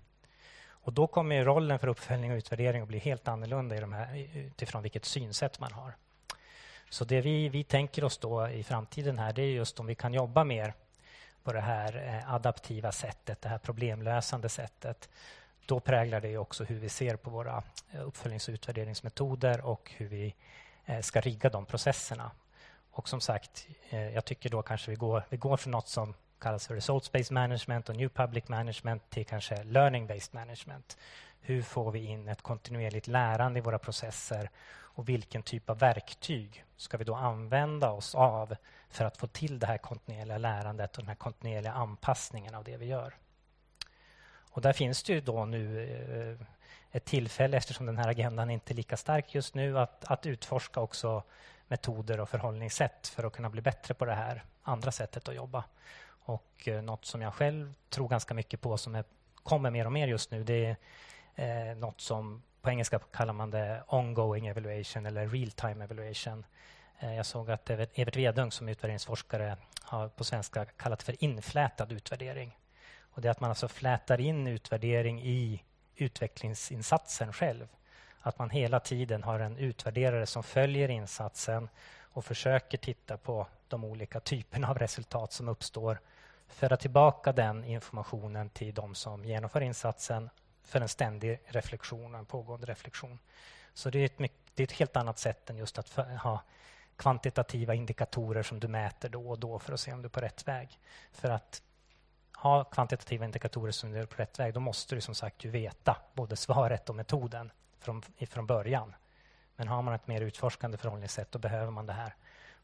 Och 0.63 0.93
Då 0.93 1.07
kommer 1.07 1.45
rollen 1.45 1.79
för 1.79 1.87
uppföljning 1.87 2.31
och 2.31 2.37
utvärdering 2.37 2.81
att 2.81 2.87
bli 2.87 2.99
helt 2.99 3.27
annorlunda 3.27 3.77
i 3.77 3.79
de 3.79 3.93
här, 3.93 4.27
utifrån 4.33 4.81
vilket 4.81 5.05
synsätt 5.05 5.59
man 5.59 5.71
har. 5.71 5.93
Så 6.91 7.05
det 7.05 7.21
vi, 7.21 7.49
vi 7.49 7.63
tänker 7.63 8.03
oss 8.03 8.17
då 8.17 8.47
i 8.49 8.63
framtiden 8.63 9.19
här 9.19 9.33
det 9.33 9.41
är 9.41 9.51
just 9.51 9.79
om 9.79 9.85
vi 9.85 9.95
kan 9.95 10.13
jobba 10.13 10.43
mer 10.43 10.73
på 11.43 11.53
det 11.53 11.61
här 11.61 12.07
eh, 12.07 12.33
adaptiva 12.33 12.91
sättet, 12.91 13.41
det 13.41 13.49
här 13.49 13.57
problemlösande 13.57 14.49
sättet. 14.49 15.09
Då 15.65 15.79
präglar 15.79 16.21
det 16.21 16.37
också 16.37 16.63
hur 16.63 16.79
vi 16.79 16.89
ser 16.89 17.15
på 17.15 17.29
våra 17.29 17.63
eh, 17.91 18.07
uppföljnings 18.07 18.47
och 18.47 18.53
utvärderingsmetoder 18.53 19.65
och 19.65 19.91
hur 19.97 20.07
vi 20.07 20.35
eh, 20.85 21.01
ska 21.01 21.21
rigga 21.21 21.49
de 21.49 21.65
processerna. 21.65 22.31
Och 22.91 23.09
som 23.09 23.21
sagt, 23.21 23.67
jag 23.89 24.25
tycker 24.25 24.49
då 24.49 24.61
kanske 24.61 24.91
vi 24.91 24.97
går, 24.97 25.23
vi 25.29 25.37
går 25.37 25.57
från 25.57 25.71
något 25.71 25.87
som 25.87 26.13
kallas 26.39 26.67
för 26.67 26.75
results-based 26.75 27.33
management 27.33 27.89
och 27.89 27.95
new 27.95 28.09
public 28.09 28.47
management 28.47 29.09
till 29.09 29.25
kanske 29.25 29.55
learning-based 29.55 30.35
management. 30.35 30.97
Hur 31.41 31.61
får 31.61 31.91
vi 31.91 32.05
in 32.05 32.27
ett 32.27 32.41
kontinuerligt 32.41 33.07
lärande 33.07 33.59
i 33.59 33.61
våra 33.61 33.79
processer 33.79 34.49
och 34.93 35.09
vilken 35.09 35.43
typ 35.43 35.69
av 35.69 35.79
verktyg 35.79 36.65
ska 36.77 36.97
vi 36.97 37.03
då 37.03 37.15
använda 37.15 37.91
oss 37.91 38.15
av 38.15 38.55
för 38.89 39.05
att 39.05 39.17
få 39.17 39.27
till 39.27 39.59
det 39.59 39.67
här 39.67 39.77
kontinuerliga 39.77 40.37
lärandet 40.37 40.97
och 40.97 41.03
den 41.03 41.07
här 41.07 41.15
kontinuerliga 41.15 41.73
anpassningen 41.73 42.55
av 42.55 42.63
det 42.63 42.77
vi 42.77 42.85
gör. 42.85 43.13
Och 44.51 44.61
där 44.61 44.73
finns 44.73 45.03
det 45.03 45.13
ju 45.13 45.21
då 45.21 45.45
nu 45.45 45.83
eh, 46.39 46.47
ett 46.91 47.05
tillfälle, 47.05 47.57
eftersom 47.57 47.85
den 47.85 47.97
här 47.97 48.07
agendan 48.07 48.49
inte 48.49 48.73
är 48.73 48.75
lika 48.75 48.97
stark 48.97 49.35
just 49.35 49.55
nu, 49.55 49.79
att, 49.79 50.05
att 50.11 50.25
utforska 50.25 50.79
också 50.79 51.23
metoder 51.67 52.19
och 52.19 52.29
förhållningssätt 52.29 53.07
för 53.07 53.23
att 53.23 53.33
kunna 53.33 53.49
bli 53.49 53.61
bättre 53.61 53.93
på 53.93 54.05
det 54.05 54.13
här 54.13 54.43
andra 54.63 54.91
sättet 54.91 55.29
att 55.29 55.35
jobba. 55.35 55.63
Och 56.23 56.67
eh, 56.67 56.81
något 56.81 57.05
som 57.05 57.21
jag 57.21 57.33
själv 57.33 57.73
tror 57.89 58.07
ganska 58.07 58.33
mycket 58.33 58.61
på, 58.61 58.77
som 58.77 58.95
är, 58.95 59.03
kommer 59.43 59.69
mer 59.69 59.85
och 59.85 59.91
mer 59.91 60.07
just 60.07 60.31
nu, 60.31 60.43
det 60.43 60.75
är 61.35 61.69
eh, 61.69 61.77
något 61.77 62.01
som 62.01 62.43
på 62.61 62.69
engelska 62.69 62.99
kallar 62.99 63.33
man 63.33 63.51
det 63.51 63.83
ongoing 63.87 64.47
evaluation 64.47 65.05
eller 65.05 65.27
real 65.27 65.51
time 65.51 65.83
evaluation. 65.83 66.45
Eh, 66.99 67.15
jag 67.15 67.25
såg 67.25 67.51
att 67.51 67.69
Evert 67.69 68.15
Vedung 68.15 68.51
som 68.51 68.69
utvärderingsforskare 68.69 69.57
har 69.81 70.09
på 70.09 70.23
svenska 70.23 70.65
kallat 70.65 71.03
för 71.03 71.23
inflätad 71.23 71.91
utvärdering. 71.91 72.57
Och 72.99 73.21
det 73.21 73.27
är 73.27 73.31
att 73.31 73.39
man 73.39 73.49
alltså 73.49 73.67
flätar 73.67 74.21
in 74.21 74.47
utvärdering 74.47 75.21
i 75.21 75.63
utvecklingsinsatsen 75.95 77.33
själv. 77.33 77.67
Att 78.21 78.39
man 78.39 78.49
hela 78.49 78.79
tiden 78.79 79.23
har 79.23 79.39
en 79.39 79.57
utvärderare 79.57 80.25
som 80.25 80.43
följer 80.43 80.89
insatsen 80.89 81.69
och 81.99 82.25
försöker 82.25 82.77
titta 82.77 83.17
på 83.17 83.47
de 83.67 83.83
olika 83.83 84.19
typerna 84.19 84.69
av 84.69 84.79
resultat 84.79 85.31
som 85.31 85.47
uppstår 85.47 85.99
föra 86.47 86.77
tillbaka 86.77 87.31
den 87.31 87.63
informationen 87.63 88.49
till 88.49 88.73
de 88.73 88.95
som 88.95 89.25
genomför 89.25 89.61
insatsen 89.61 90.29
för 90.63 90.81
en 90.81 90.89
ständig 90.89 91.39
reflektion, 91.45 92.15
en 92.15 92.25
pågående 92.25 92.67
reflektion. 92.67 93.19
Så 93.73 93.89
det 93.89 93.99
är 93.99 94.05
ett, 94.05 94.31
det 94.55 94.63
är 94.63 94.67
ett 94.67 94.71
helt 94.71 94.95
annat 94.95 95.19
sätt 95.19 95.49
än 95.49 95.57
just 95.57 95.77
att 95.77 95.89
ha 96.23 96.43
kvantitativa 96.95 97.73
indikatorer 97.73 98.43
som 98.43 98.59
du 98.59 98.67
mäter 98.67 99.09
då 99.09 99.29
och 99.29 99.39
då 99.39 99.59
för 99.59 99.73
att 99.73 99.79
se 99.79 99.93
om 99.93 100.01
du 100.01 100.05
är 100.05 100.09
på 100.09 100.21
rätt 100.21 100.47
väg. 100.47 100.79
För 101.11 101.29
att 101.29 101.61
ha 102.37 102.63
kvantitativa 102.63 103.25
indikatorer 103.25 103.71
som 103.71 103.91
du 103.91 103.99
är 103.99 104.05
på 104.05 104.15
rätt 104.15 104.39
väg, 104.39 104.53
då 104.53 104.59
måste 104.59 104.95
du 104.95 105.01
som 105.01 105.15
sagt 105.15 105.45
ju 105.45 105.49
veta 105.49 105.97
både 106.13 106.35
svaret 106.35 106.89
och 106.89 106.95
metoden 106.95 107.51
från, 107.79 108.01
från 108.29 108.47
början. 108.47 108.95
Men 109.55 109.67
har 109.67 109.81
man 109.81 109.93
ett 109.93 110.07
mer 110.07 110.21
utforskande 110.21 110.77
förhållningssätt, 110.77 111.31
då 111.31 111.39
behöver 111.39 111.71
man 111.71 111.85
det 111.85 111.93
här 111.93 112.15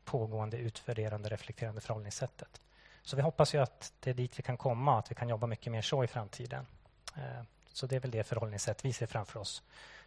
pågående, 0.05 0.57
utvärderande, 0.57 1.29
reflekterande 1.29 1.81
förhållningssättet. 1.81 2.61
Så 3.01 3.15
vi 3.15 3.21
hoppas 3.21 3.55
ju 3.55 3.57
att 3.57 3.93
det 3.99 4.09
är 4.09 4.13
dit 4.13 4.39
vi 4.39 4.43
kan 4.43 4.57
komma, 4.57 4.99
att 4.99 5.11
vi 5.11 5.15
kan 5.15 5.29
jobba 5.29 5.47
mycket 5.47 5.71
mer 5.71 5.81
så 5.81 6.03
i 6.03 6.07
framtiden. 6.07 6.65
Eh, 7.15 7.43
så 7.77 7.87
det 7.87 7.95
är 7.95 7.99
väl 7.99 8.11
det 8.11 8.23
förhållningssätt 8.23 8.85
vi 8.85 8.93
ser 8.93 9.05
framför 9.05 9.39
oss. 9.39 9.63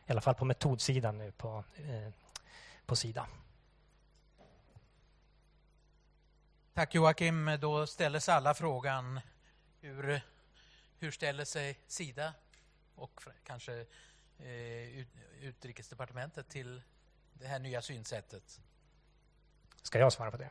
I 0.07 0.11
alla 0.11 0.21
fall 0.21 0.35
på 0.35 0.45
metodsidan 0.45 1.19
nu 1.19 1.33
på, 1.33 1.65
eh, 1.77 2.13
på 2.87 2.97
Sida. 2.97 3.27
Tack 6.75 6.95
Joakim. 6.95 7.59
Då 7.61 7.87
ställer 7.87 8.19
sig 8.19 8.35
alla 8.35 8.55
frågan 8.55 9.21
hur, 9.81 10.21
hur 10.99 11.11
ställer 11.11 11.45
sig 11.45 11.79
Sida 11.87 12.35
och 12.95 13.21
kanske 13.45 13.87
eh, 14.39 15.07
Utrikesdepartementet 15.41 16.49
till 16.49 16.83
det 17.33 17.47
här 17.47 17.59
nya 17.59 17.83
synsättet? 17.83 18.61
Ska 19.83 19.99
jag 19.99 20.13
svara 20.13 20.31
på 20.31 20.37
det? 20.37 20.51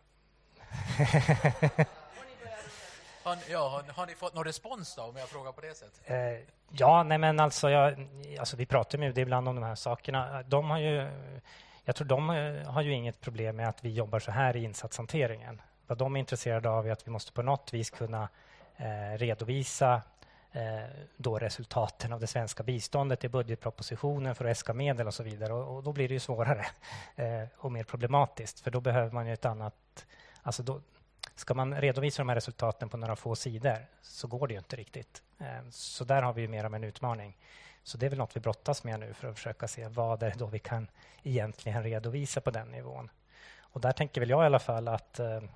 Har, 3.30 3.38
ja, 3.50 3.70
har, 3.70 3.94
har, 3.94 4.06
ni 4.06 4.16
fått 4.16 4.34
någon 4.34 4.44
respons 4.44 4.96
då, 4.96 5.04
om 5.04 5.16
jag 5.16 5.30
frågar 5.30 5.52
på 5.52 5.62
det 5.62 5.78
sättet? 5.78 6.10
Eh, 6.10 6.54
ja, 6.72 7.04
nej 7.04 7.18
men 7.18 7.40
alltså, 7.40 7.70
jag, 7.70 8.08
alltså 8.40 8.58
vi 8.58 8.66
pratar 8.66 8.98
med 8.98 9.16
det 9.16 9.22
ibland 9.22 9.48
om 9.48 9.56
de 9.56 9.64
här 9.64 9.76
sakerna. 9.76 10.44
De 10.44 10.70
har 10.70 10.80
ju, 10.80 11.10
jag 11.84 11.96
tror 11.96 12.08
de 12.08 12.30
har 12.66 12.82
ju 12.82 12.94
inget 12.94 13.22
problem 13.22 13.56
med 13.56 13.70
att 13.70 13.86
vi 13.86 13.94
jobbar 13.94 14.20
så 14.20 14.32
här 14.32 14.56
i 14.56 14.64
insatshanteringen. 14.64 15.62
Vad 15.88 15.98
de 15.98 16.16
är 16.16 16.20
intresserade 16.20 16.70
av 16.70 16.88
är 16.88 16.92
att 16.92 17.08
vi 17.08 17.12
måste 17.12 17.32
på 17.32 17.42
något 17.42 17.74
vis 17.74 17.90
kunna 17.90 18.30
eh, 18.78 19.18
redovisa 19.18 20.02
eh, 20.52 20.62
då 21.18 21.38
resultaten 21.38 22.14
av 22.14 22.20
det 22.20 22.28
svenska 22.28 22.64
biståndet 22.64 23.24
i 23.24 23.30
budgetpropositionen 23.30 24.36
för 24.36 24.46
att 24.46 24.52
äska 24.52 24.74
medel 24.74 25.08
och 25.08 25.14
så 25.14 25.24
vidare. 25.24 25.54
Och, 25.54 25.76
och 25.76 25.84
då 25.84 25.94
blir 25.94 26.08
det 26.08 26.14
ju 26.14 26.20
svårare 26.20 26.66
eh, 27.16 27.48
och 27.58 27.72
mer 27.72 27.84
problematiskt, 27.84 28.60
för 28.60 28.72
då 28.72 28.82
behöver 28.82 29.12
man 29.12 29.28
ju 29.28 29.34
ett 29.34 29.46
annat... 29.46 30.06
Alltså 30.44 30.64
då, 30.64 30.82
Ska 31.40 31.54
man 31.54 31.82
redovisa 31.82 32.22
de 32.22 32.30
här 32.30 32.36
resultaten 32.36 32.90
på 32.90 32.98
några 32.98 33.16
få 33.16 33.36
sidor 33.36 33.78
så 34.02 34.28
går 34.28 34.48
det 34.48 34.54
ju 34.54 34.58
inte 34.58 34.76
riktigt. 34.76 35.22
Ehm, 35.38 35.72
så 35.72 36.04
där 36.04 36.22
har 36.22 36.34
vi 36.34 36.48
mer 36.48 36.64
av 36.64 36.76
en 36.76 36.84
utmaning. 36.84 37.38
Så 37.84 37.98
det 37.98 38.06
är 38.06 38.10
väl 38.10 38.20
något 38.20 38.36
vi 38.36 38.40
brottas 38.40 38.84
med 38.84 39.00
nu 39.00 39.14
för 39.14 39.28
att 39.28 39.36
försöka 39.36 39.68
se 39.68 39.88
vad 39.88 40.20
det 40.20 40.26
är 40.26 40.36
då 40.38 40.46
vi 40.46 40.60
kan 40.60 40.88
egentligen 41.24 41.84
redovisa 41.84 42.42
på 42.42 42.52
den 42.52 42.68
nivån. 42.72 43.10
Och 43.60 43.82
där 43.82 43.92
tänker 43.92 44.22
väl 44.22 44.30
jag 44.30 44.44
i 44.44 44.46
alla 44.46 44.60
fall 44.60 44.88
att 44.88 45.20
ehm, 45.20 45.50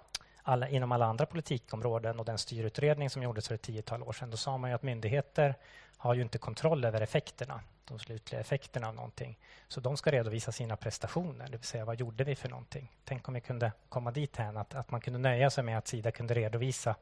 alla, 0.43 0.69
inom 0.69 0.91
alla 0.91 1.05
andra 1.05 1.25
politikområden 1.25 2.19
och 2.19 2.25
den 2.25 2.37
styrutredning 2.37 3.09
som 3.09 3.23
gjordes 3.23 3.47
för 3.47 3.55
ett 3.55 3.61
tiotal 3.61 4.03
år 4.03 4.13
sedan, 4.13 4.29
då 4.29 4.37
sa 4.37 4.57
man 4.57 4.69
ju 4.69 4.75
att 4.75 4.83
myndigheter 4.83 5.55
har 5.97 6.13
ju 6.13 6.21
inte 6.21 6.37
kontroll 6.37 6.85
över 6.85 7.01
effekterna, 7.01 7.61
de 7.85 7.99
slutliga 7.99 8.41
effekterna 8.41 8.87
av 8.87 8.95
någonting. 8.95 9.39
Så 9.67 9.79
de 9.79 9.97
ska 9.97 10.11
redovisa 10.11 10.51
sina 10.51 10.75
prestationer, 10.75 11.45
det 11.45 11.57
vill 11.57 11.67
säga 11.67 11.85
vad 11.85 11.99
gjorde 11.99 12.23
vi 12.23 12.35
för 12.35 12.49
någonting? 12.49 12.91
Tänk 13.03 13.27
om 13.27 13.33
vi 13.33 13.41
kunde 13.41 13.71
komma 13.89 14.11
dit 14.11 14.35
här, 14.35 14.57
att, 14.57 14.75
att 14.75 14.91
man 14.91 15.01
kunde 15.01 15.19
nöja 15.19 15.49
sig 15.49 15.63
med 15.63 15.77
att 15.77 15.87
Sida 15.87 16.11
kunde 16.11 16.33
redovisa 16.33 16.95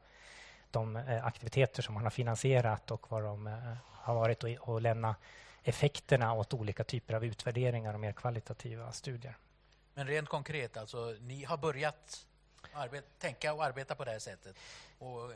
de 0.70 0.96
eh, 0.96 1.26
aktiviteter 1.26 1.82
som 1.82 1.94
man 1.94 2.02
har 2.02 2.10
finansierat 2.10 2.90
och 2.90 3.10
vad 3.10 3.22
de 3.22 3.46
eh, 3.46 3.76
har 3.84 4.14
varit 4.14 4.44
och, 4.44 4.50
och 4.50 4.80
lämna 4.80 5.14
effekterna 5.62 6.32
åt 6.32 6.54
olika 6.54 6.84
typer 6.84 7.14
av 7.14 7.24
utvärderingar 7.24 7.94
och 7.94 8.00
mer 8.00 8.12
kvalitativa 8.12 8.92
studier. 8.92 9.36
Men 9.94 10.06
rent 10.06 10.28
konkret, 10.28 10.76
alltså, 10.76 11.16
ni 11.20 11.44
har 11.44 11.56
börjat 11.56 12.26
arbeta, 12.72 13.06
tänka 13.18 13.54
och 13.54 13.64
arbeta 13.64 13.94
på 13.94 14.04
det 14.04 14.10
här 14.10 14.18
sättet 14.18 14.56
och 14.98 15.32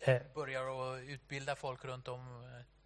eh. 0.00 0.22
börjar 0.34 0.94
att 0.94 1.02
utbilda 1.02 1.56
folk 1.56 1.84
runt 1.84 2.08
om 2.08 2.44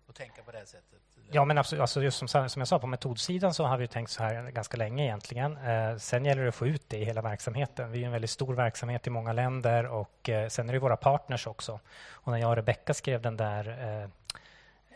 och 0.09 0.15
tänka 0.15 0.43
på 0.43 0.51
det 0.51 0.67
sättet? 0.67 1.01
Ja, 1.31 1.45
men 1.45 1.59
absolut, 1.59 1.81
alltså 1.81 2.03
just 2.03 2.19
som, 2.19 2.29
som 2.29 2.61
jag 2.61 2.69
sa, 2.69 2.79
på 2.79 2.87
metodsidan 2.87 3.55
så 3.55 3.65
har 3.65 3.79
vi 3.79 3.89
tänkt 3.89 4.11
så 4.11 4.23
här 4.23 4.51
ganska 4.51 4.77
länge 4.77 5.05
egentligen. 5.05 5.57
Eh, 5.57 5.97
sen 5.97 6.25
gäller 6.25 6.43
det 6.43 6.49
att 6.49 6.55
få 6.55 6.67
ut 6.67 6.89
det 6.89 6.97
i 6.97 7.05
hela 7.05 7.23
verksamheten. 7.23 7.93
Vi 7.93 8.03
är 8.03 8.07
en 8.07 8.13
väldigt 8.13 8.31
stor 8.31 8.55
verksamhet 8.55 9.07
i 9.07 9.11
många 9.11 9.33
länder 9.33 9.87
och 9.87 10.29
eh, 10.29 10.49
sen 10.49 10.69
är 10.69 10.73
det 10.73 10.79
våra 10.79 10.97
partners 10.97 11.47
också. 11.47 11.81
Och 12.11 12.33
när 12.33 12.39
jag 12.39 12.51
och 12.51 12.57
Rebecka 12.57 12.95
skrev 12.95 13.23
den 13.23 13.37
där 13.37 13.69
eh, 14.03 14.09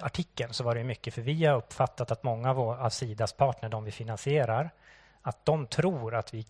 artikeln 0.01 0.53
så 0.53 0.65
var 0.65 0.75
det 0.75 0.85
mycket, 0.85 1.15
för 1.15 1.23
vi 1.23 1.45
har 1.45 1.57
uppfattat 1.57 2.11
att 2.11 2.23
många 2.23 2.51
av, 2.51 2.61
av 2.61 2.91
Sidas 2.91 3.33
partner, 3.33 3.69
de 3.69 3.85
vi 3.85 3.91
finansierar, 3.91 4.71
att 5.23 5.45
de 5.45 5.67
tror 5.67 6.15
att 6.15 6.35
vi 6.35 6.47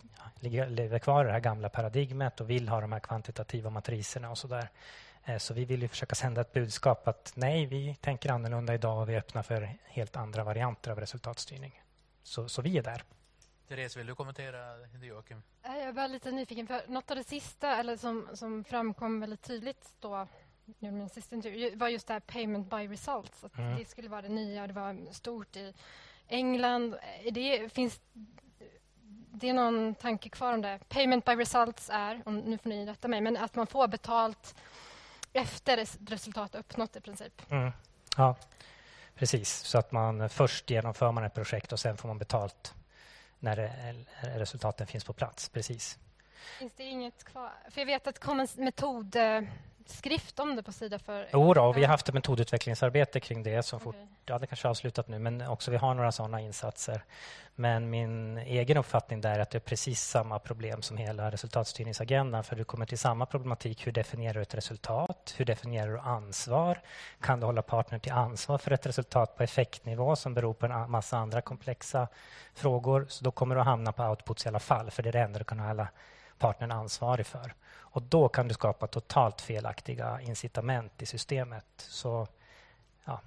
lever 0.67 0.99
kvar 0.99 1.23
i 1.23 1.27
det 1.27 1.33
här 1.33 1.39
gamla 1.39 1.69
paradigmet 1.69 2.41
och 2.41 2.49
vill 2.49 2.69
ha 2.69 2.81
de 2.81 2.91
här 2.91 2.99
kvantitativa 2.99 3.69
matriserna 3.69 4.29
och 4.29 4.37
så 4.37 4.47
där. 4.47 4.69
Eh, 5.25 5.37
så 5.37 5.53
vi 5.53 5.65
vill 5.65 5.81
ju 5.81 5.87
försöka 5.87 6.15
sända 6.15 6.41
ett 6.41 6.53
budskap 6.53 7.07
att 7.07 7.33
nej, 7.35 7.65
vi 7.65 7.95
tänker 7.95 8.31
annorlunda 8.31 8.73
idag 8.73 9.01
och 9.01 9.09
vi 9.09 9.13
är 9.13 9.17
öppna 9.17 9.43
för 9.43 9.77
helt 9.85 10.15
andra 10.15 10.43
varianter 10.43 10.91
av 10.91 10.99
resultatstyrning. 10.99 11.81
Så, 12.23 12.49
så 12.49 12.61
vi 12.61 12.77
är 12.77 12.83
där. 12.83 13.03
Therese, 13.67 13.97
vill 13.97 14.07
du 14.07 14.15
kommentera 14.15 14.87
Joakim? 15.01 15.43
Jag 15.63 15.77
är 15.77 15.93
bara 15.93 16.07
lite 16.07 16.31
nyfiken, 16.31 16.67
för 16.67 16.81
något 16.87 17.11
av 17.11 17.17
det 17.17 17.23
sista 17.23 17.75
eller 17.75 17.97
som, 17.97 18.27
som 18.33 18.63
framkom 18.63 19.19
väldigt 19.19 19.41
tydligt 19.41 19.89
då 19.99 20.27
min 20.79 21.09
sista 21.09 21.35
intervju 21.35 21.75
var 21.75 21.87
just 21.87 22.07
det 22.07 22.13
här 22.13 22.19
payment 22.19 22.69
by 22.69 22.87
results. 22.87 23.43
Att 23.43 23.57
mm. 23.57 23.77
Det 23.77 23.85
skulle 23.85 24.09
vara 24.09 24.21
det 24.21 24.29
nya, 24.29 24.67
det 24.67 24.73
var 24.73 25.13
stort 25.13 25.55
i 25.55 25.73
England. 26.27 26.95
Det, 27.31 27.73
finns 27.73 28.01
det 29.31 29.49
är 29.49 29.53
någon 29.53 29.95
tanke 29.95 30.29
kvar 30.29 30.53
om 30.53 30.61
det? 30.61 30.79
Payment 30.89 31.25
by 31.25 31.31
results 31.31 31.89
är, 31.93 32.21
och 32.25 32.33
nu 32.33 32.57
får 32.57 32.69
ni 32.69 32.85
rätta 32.85 33.07
mig, 33.07 33.21
men 33.21 33.37
att 33.37 33.55
man 33.55 33.67
får 33.67 33.87
betalt 33.87 34.55
efter 35.33 35.85
resultat 36.09 36.55
uppnått 36.55 36.95
i 36.95 37.01
princip. 37.01 37.51
Mm. 37.51 37.71
Ja, 38.17 38.35
precis. 39.15 39.49
Så 39.49 39.77
att 39.77 39.91
man 39.91 40.29
först 40.29 40.69
genomför 40.69 41.11
man 41.11 41.23
ett 41.23 41.33
projekt 41.33 41.71
och 41.71 41.79
sen 41.79 41.97
får 41.97 42.07
man 42.07 42.17
betalt 42.17 42.73
när 43.39 43.55
resultaten 44.21 44.87
finns 44.87 45.03
på 45.03 45.13
plats. 45.13 45.49
Precis. 45.49 45.99
Finns 46.59 46.73
det 46.73 46.83
inget 46.83 47.23
kvar? 47.23 47.51
För 47.69 47.81
jag 47.81 47.85
vet 47.85 48.07
att 48.07 48.19
en 48.27 48.47
metod 48.55 49.15
skrift 49.89 50.39
om 50.39 50.55
det 50.55 50.63
på 50.63 50.71
Sida 50.71 50.99
för... 50.99 51.27
Jo 51.33 51.53
då, 51.53 51.71
vi 51.71 51.81
har 51.81 51.87
haft 51.87 52.09
ett 52.09 52.15
metodutvecklingsarbete 52.15 53.19
kring 53.19 53.43
det 53.43 53.63
som 53.63 53.77
okay. 53.77 53.83
fort, 53.83 53.95
ja, 54.25 54.39
det 54.39 54.47
kanske 54.47 54.67
har 54.67 54.69
avslutat 54.69 55.07
nu, 55.07 55.19
men 55.19 55.41
också 55.41 55.71
vi 55.71 55.77
har 55.77 55.93
några 55.93 56.11
sådana 56.11 56.41
insatser. 56.41 57.03
Men 57.55 57.89
min 57.89 58.37
egen 58.37 58.77
uppfattning 58.77 59.21
där 59.21 59.35
är 59.35 59.39
att 59.39 59.49
det 59.49 59.57
är 59.57 59.59
precis 59.59 60.01
samma 60.01 60.39
problem 60.39 60.81
som 60.81 60.97
hela 60.97 61.31
resultatstyrningsagendan, 61.31 62.43
för 62.43 62.55
du 62.55 62.63
kommer 62.63 62.85
till 62.85 62.97
samma 62.97 63.25
problematik. 63.25 63.87
Hur 63.87 63.91
definierar 63.91 64.33
du 64.33 64.41
ett 64.41 64.55
resultat? 64.55 65.33
Hur 65.37 65.45
definierar 65.45 65.91
du 65.91 65.99
ansvar? 65.99 66.81
Kan 67.19 67.39
du 67.39 67.45
hålla 67.45 67.61
partner 67.61 67.99
till 67.99 68.11
ansvar 68.11 68.57
för 68.57 68.71
ett 68.71 68.85
resultat 68.85 69.37
på 69.37 69.43
effektnivå 69.43 70.15
som 70.15 70.33
beror 70.33 70.53
på 70.53 70.65
en 70.65 70.91
massa 70.91 71.17
andra 71.17 71.41
komplexa 71.41 72.07
frågor? 72.53 73.05
Så 73.09 73.23
då 73.23 73.31
kommer 73.31 73.55
du 73.55 73.61
att 73.61 73.67
hamna 73.67 73.91
på 73.91 74.03
outputs 74.03 74.45
i 74.45 74.49
alla 74.49 74.59
fall, 74.59 74.91
för 74.91 75.03
det 75.03 75.09
är 75.09 75.13
det 75.13 75.21
enda 75.21 75.39
du 75.39 75.45
kan 75.45 75.59
hålla 75.59 75.87
partnern 76.37 76.71
ansvarig 76.71 77.25
för. 77.25 77.53
Och 77.93 78.01
då 78.01 78.29
kan 78.29 78.47
du 78.47 78.53
skapa 78.53 78.87
totalt 78.87 79.41
felaktiga 79.41 80.21
incitament 80.21 81.01
i 81.01 81.05
systemet. 81.05 81.65
Så 81.77 82.27
ja, 83.05 83.21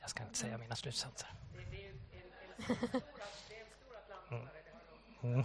jag 0.00 0.10
ska 0.10 0.22
inte 0.22 0.38
säga 0.38 0.58
mina 0.58 0.76
slutsatser. 0.76 1.28
Mm. 4.30 4.48
Mm. 5.22 5.44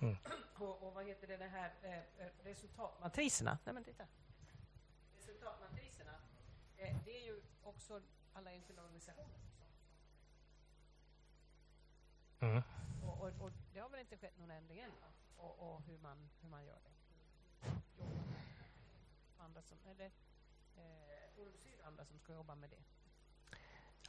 Mm. 0.00 0.16
Och, 0.58 0.82
och, 0.82 0.94
vad 0.94 1.04
heter 1.06 1.26
det, 1.26 1.36
det 1.36 1.48
här 1.48 1.72
eh, 1.82 2.26
resultatmatriserna? 2.44 3.58
Nej, 3.64 3.74
men 3.74 3.84
titta. 3.84 4.04
Resultatmatriserna, 5.16 6.12
eh, 6.78 6.96
det 7.04 7.16
är 7.16 7.24
ju 7.26 7.40
också 7.62 8.00
alla 8.32 8.52
enskilda 8.52 8.82
organisationer 8.82 9.38
som... 9.38 9.66
Mm. 12.48 12.62
Och, 13.04 13.20
och, 13.20 13.32
och, 13.40 13.52
det 13.72 13.80
har 13.80 13.88
väl 13.88 14.00
inte 14.00 14.16
skett 14.16 14.38
någon 14.38 14.50
ändring 14.50 14.80
än? 14.80 14.90
Och, 15.36 15.74
och 15.74 15.82
hur, 15.82 15.98
man, 15.98 16.30
hur 16.40 16.48
man 16.48 16.64
gör 16.64 16.78
det? 16.84 16.91
Andra 19.38 19.62
som, 19.62 19.78
eller 19.90 20.06
eh, 20.06 21.86
andra 21.88 22.04
som 22.04 22.18
ska 22.18 22.32
jobba 22.32 22.54
med 22.54 22.70
det? 22.70 22.76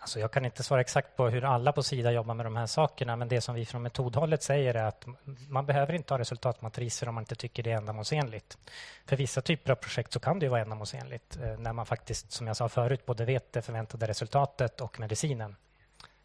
Alltså 0.04 0.20
jag 0.20 0.32
kan 0.32 0.46
inte 0.46 0.64
svara 0.64 0.82
exakt 0.82 1.16
på 1.16 1.30
hur 1.30 1.44
alla 1.44 1.72
på 1.72 1.84
Sida 1.84 2.12
jobbar 2.12 2.34
med 2.34 2.46
de 2.46 2.56
här 2.56 2.66
sakerna 2.66 3.16
men 3.16 3.28
det 3.28 3.42
som 3.42 3.56
vi 3.56 3.66
från 3.66 3.82
metodhållet 3.82 4.44
säger 4.44 4.76
är 4.76 4.84
att 4.84 5.06
man 5.50 5.66
behöver 5.66 5.94
inte 5.94 6.14
ha 6.14 6.20
resultatmatriser 6.20 7.10
om 7.10 7.16
man 7.16 7.22
inte 7.22 7.36
tycker 7.36 7.64
det 7.64 7.72
är 7.72 7.78
ändamålsenligt. 7.78 8.58
För 9.06 9.16
vissa 9.16 9.42
typer 9.42 9.72
av 9.72 9.76
projekt 9.76 10.14
så 10.14 10.20
kan 10.20 10.40
det 10.40 10.50
vara 10.50 10.62
ändamålsenligt 10.62 11.38
eh, 11.38 11.58
när 11.60 11.74
man 11.74 11.86
faktiskt, 11.86 12.32
som 12.32 12.48
jag 12.48 12.58
sa 12.58 12.70
förut, 12.70 13.06
både 13.06 13.26
vet 13.26 13.54
det 13.54 13.62
förväntade 13.62 14.08
resultatet 14.08 14.82
och 14.82 15.00
medicinen 15.00 15.56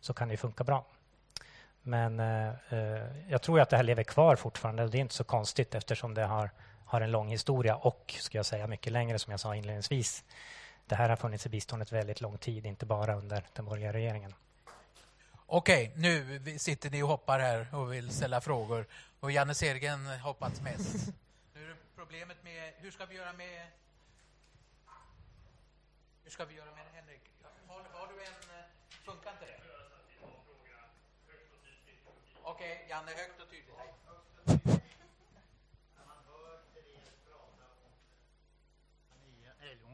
så 0.01 0.15
kan 0.15 0.29
det 0.29 0.37
funka 0.37 0.65
bra. 0.65 0.85
Men 1.83 2.21
eh, 2.21 2.49
eh, 2.49 3.29
jag 3.29 3.43
tror 3.43 3.61
att 3.61 3.71
det 3.71 3.77
här 3.77 3.85
lever 3.85 4.03
kvar 4.03 4.37
fortfarande. 4.37 4.89
Det 4.89 4.99
är 4.99 5.01
inte 5.01 5.15
så 5.15 5.25
konstigt 5.25 5.75
eftersom 5.75 6.15
det 6.15 6.25
har 6.25 6.51
har 6.89 7.01
en 7.01 7.11
lång 7.11 7.29
historia 7.29 7.77
och, 7.77 8.15
ska 8.19 8.39
jag 8.39 8.47
säga, 8.47 8.67
mycket 8.67 8.93
längre 8.93 9.19
som 9.19 9.31
jag 9.31 9.41
sa 9.41 9.57
inledningsvis. 9.57 10.25
Det 10.87 10.95
här 10.95 11.09
har 11.09 11.17
funnits 11.17 11.47
i 11.47 11.49
biståndet 11.49 11.93
väldigt 11.93 12.21
lång 12.21 12.39
tid, 12.39 12.67
inte 12.67 12.87
bara 12.87 13.15
under 13.15 13.47
den 13.53 13.65
borgerliga 13.65 13.93
regeringen. 13.93 14.35
Okej, 15.47 15.93
nu 15.97 16.41
sitter 16.59 16.91
ni 16.91 17.03
och 17.03 17.09
hoppar 17.09 17.41
här 17.41 17.75
och 17.75 17.93
vill 17.93 18.11
ställa 18.11 18.41
frågor. 18.41 18.87
Och 19.21 19.33
Janne 19.33 19.55
Sergen 19.55 20.07
hoppats 20.07 20.61
mest. 20.61 21.07
Nu 21.55 21.65
är 21.65 21.69
det 21.69 21.75
problemet 21.97 22.37
med... 22.45 22.73
Hur 22.79 22.91
ska 22.91 23.07
vi 23.07 23.17
göra 23.17 23.33
med... 23.33 23.67
Hur 26.25 26.31
ska 26.31 26.45
vi 26.45 26.55
göra 26.55 26.71
med 26.71 26.85
Henrik? 26.95 27.21
Har, 27.67 27.85
har 27.93 28.07
du 28.07 28.25
en... 28.25 28.65
Funkar 29.05 29.31
inte 29.31 29.45
det? 29.45 29.61
Okej, 32.43 32.87
Janne, 32.89 33.11
högt 33.11 33.41
och 33.41 33.51
tydligt. 33.51 34.88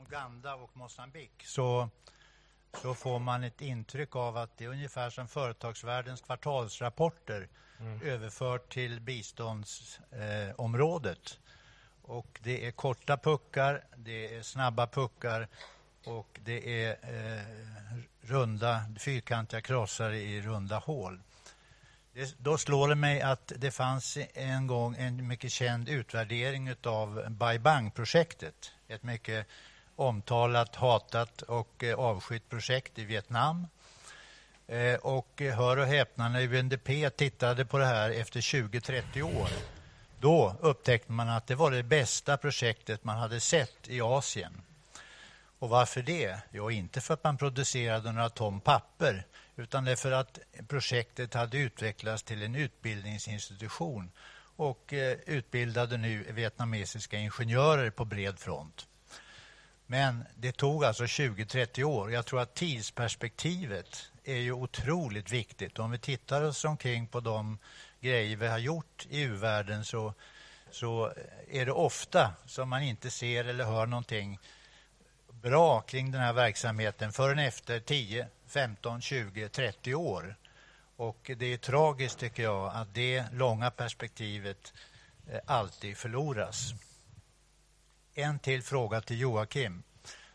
Uganda 0.09 0.55
och 0.55 0.76
Mosambik 0.76 1.42
så, 1.44 1.88
så 2.82 2.94
får 2.94 3.18
man 3.18 3.44
ett 3.44 3.61
intryck 3.61 4.16
av 4.16 4.36
att 4.36 4.59
det 4.59 4.64
är 4.64 4.68
ungefär 4.68 5.11
som 5.11 5.28
företagsvärldens 5.28 6.20
kvartalsrapporter 6.20 7.48
mm. 7.80 8.02
överfört 8.02 8.72
till 8.72 9.00
biståndsområdet. 9.00 11.32
Eh, 11.32 11.38
och 12.02 12.40
det 12.42 12.66
är 12.66 12.70
korta 12.70 13.16
puckar, 13.16 13.84
det 13.96 14.36
är 14.36 14.42
snabba 14.42 14.86
puckar 14.86 15.48
och 16.05 16.40
det 16.44 16.84
är 16.84 16.90
eh, 16.90 17.42
runda, 18.20 18.84
fyrkantiga 18.98 19.61
krossar 19.61 20.11
i 20.11 20.40
runda 20.40 20.78
hål. 20.78 21.20
Det, 22.12 22.34
då 22.38 22.59
slår 22.59 22.88
det 22.88 22.94
mig 22.94 23.20
att 23.20 23.52
det 23.57 23.70
fanns 23.70 24.18
en 24.34 24.66
gång 24.66 24.96
en 24.98 25.28
mycket 25.28 25.52
känd 25.52 25.88
utvärdering 25.88 26.74
av 26.82 27.30
Bai 27.30 27.59
Bang-projektet. 27.59 28.72
Ett 28.88 29.02
mycket 29.02 29.46
omtalat, 29.97 30.76
hatat 30.76 31.42
och 31.42 31.84
eh, 31.84 31.99
avskytt 31.99 32.49
projekt 32.49 32.99
i 32.99 33.05
Vietnam. 33.05 33.66
Eh, 34.66 34.95
och 34.95 35.42
eh, 35.42 35.57
hör 35.57 35.76
och 35.76 35.86
häpna, 35.86 36.28
när 36.28 36.55
UNDP 36.55 37.16
tittade 37.16 37.64
på 37.64 37.78
det 37.78 37.86
här 37.86 38.11
efter 38.11 38.40
20-30 38.40 39.22
år 39.22 39.49
då 40.20 40.57
upptäckte 40.61 41.12
man 41.12 41.28
att 41.28 41.47
det 41.47 41.55
var 41.55 41.70
det 41.70 41.82
bästa 41.82 42.36
projektet 42.36 43.05
man 43.05 43.18
hade 43.18 43.40
sett 43.40 43.88
i 43.88 44.01
Asien. 44.01 44.62
Och 45.59 45.68
varför 45.68 46.03
det? 46.03 46.38
Jo, 46.51 46.70
inte 46.70 47.01
för 47.01 47.14
att 47.14 47.24
man 47.24 47.36
producerade 47.36 48.12
några 48.12 48.30
ton 48.30 48.61
papper 48.61 49.26
utan 49.57 49.84
det 49.84 49.92
är 49.92 49.97
för 49.97 50.12
att 50.12 50.38
projektet 50.68 51.34
hade 51.34 51.59
utvecklats 51.59 52.22
till 52.22 52.42
en 52.42 52.55
utbildningsinstitution 52.55 54.11
och 54.57 54.95
utbildade 55.26 55.97
nu 55.97 56.32
vietnamesiska 56.32 57.18
ingenjörer 57.18 57.90
på 57.90 58.05
bred 58.05 58.38
front. 58.38 58.86
Men 59.87 60.24
det 60.37 60.53
tog 60.53 60.85
alltså 60.85 61.05
20-30 61.05 61.82
år. 61.82 62.12
Jag 62.12 62.26
tror 62.26 62.41
att 62.41 62.55
tidsperspektivet 62.55 64.11
är 64.24 64.37
ju 64.37 64.53
otroligt 64.53 65.32
viktigt. 65.32 65.78
Om 65.78 65.91
vi 65.91 65.99
tittar 65.99 66.43
oss 66.43 66.64
omkring 66.64 67.07
på 67.07 67.20
de 67.20 67.59
grejer 68.01 68.37
vi 68.37 68.47
har 68.47 68.59
gjort 68.59 69.07
i 69.11 69.20
u-världen 69.20 69.85
så, 69.85 70.14
så 70.70 71.12
är 71.49 71.66
det 71.66 71.72
ofta 71.72 72.32
som 72.47 72.68
man 72.68 72.82
inte 72.82 73.11
ser 73.11 73.45
eller 73.45 73.64
hör 73.64 73.87
någonting 73.87 74.39
bra 75.43 75.80
kring 75.80 76.11
den 76.11 76.20
här 76.20 76.32
verksamheten 76.32 77.12
förrän 77.12 77.39
efter 77.39 77.80
10, 77.80 78.28
15, 78.47 79.01
20, 79.01 79.49
30 79.49 79.95
år. 79.95 80.37
Och 80.97 81.30
det 81.37 81.53
är 81.53 81.57
tragiskt 81.57 82.18
tycker 82.18 82.43
jag 82.43 82.72
att 82.74 82.95
det 82.95 83.24
långa 83.32 83.70
perspektivet 83.70 84.72
eh, 85.30 85.41
alltid 85.47 85.97
förloras. 85.97 86.74
En 88.16 88.38
till 88.38 88.62
fråga 88.62 89.00
till 89.00 89.20
Joakim. 89.20 89.82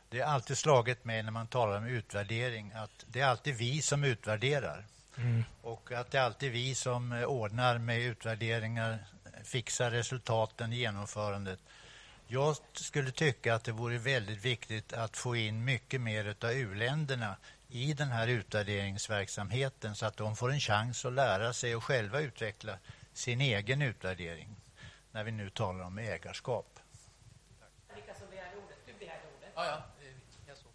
Det 0.09 0.19
är 0.19 0.25
alltid 0.25 0.57
slagit 0.57 1.05
mig 1.05 1.23
när 1.23 1.31
man 1.31 1.47
talar 1.47 1.77
om 1.77 1.85
utvärdering 1.85 2.71
att 2.75 3.05
det 3.07 3.21
är 3.21 3.25
alltid 3.25 3.55
vi 3.55 3.81
som 3.81 4.03
utvärderar. 4.03 4.85
Mm. 5.17 5.43
Och 5.61 5.91
att 5.91 6.11
det 6.11 6.17
är 6.17 6.21
alltid 6.21 6.51
vi 6.51 6.75
som 6.75 7.11
ordnar 7.27 7.77
med 7.77 8.01
utvärderingar, 8.01 9.05
fixar 9.43 9.91
resultaten, 9.91 10.71
genomförandet. 10.71 11.59
Jag 12.27 12.55
skulle 12.73 13.11
tycka 13.11 13.55
att 13.55 13.63
det 13.63 13.71
vore 13.71 13.97
väldigt 13.97 14.45
viktigt 14.45 14.93
att 14.93 15.17
få 15.17 15.35
in 15.35 15.65
mycket 15.65 16.01
mer 16.01 16.35
av 16.41 16.51
u-länderna 16.51 17.35
i 17.69 17.93
den 17.93 18.07
här 18.07 18.27
utvärderingsverksamheten 18.27 19.95
så 19.95 20.05
att 20.05 20.17
de 20.17 20.35
får 20.35 20.51
en 20.51 20.59
chans 20.59 21.05
att 21.05 21.13
lära 21.13 21.53
sig 21.53 21.75
och 21.75 21.83
själva 21.83 22.19
utveckla 22.19 22.77
sin 23.13 23.41
egen 23.41 23.81
utvärdering 23.81 24.55
när 25.11 25.23
vi 25.23 25.31
nu 25.31 25.49
talar 25.49 25.85
om 25.85 25.97
ägarskap. 25.97 26.79
Vilka 27.95 28.13
som 28.13 28.29
begärde 28.29 28.57
ordet? 28.57 28.77
Du 28.85 28.93
Ja, 29.59 29.65
ja. 29.65 29.83
Jag 30.47 30.57
såg. 30.57 30.71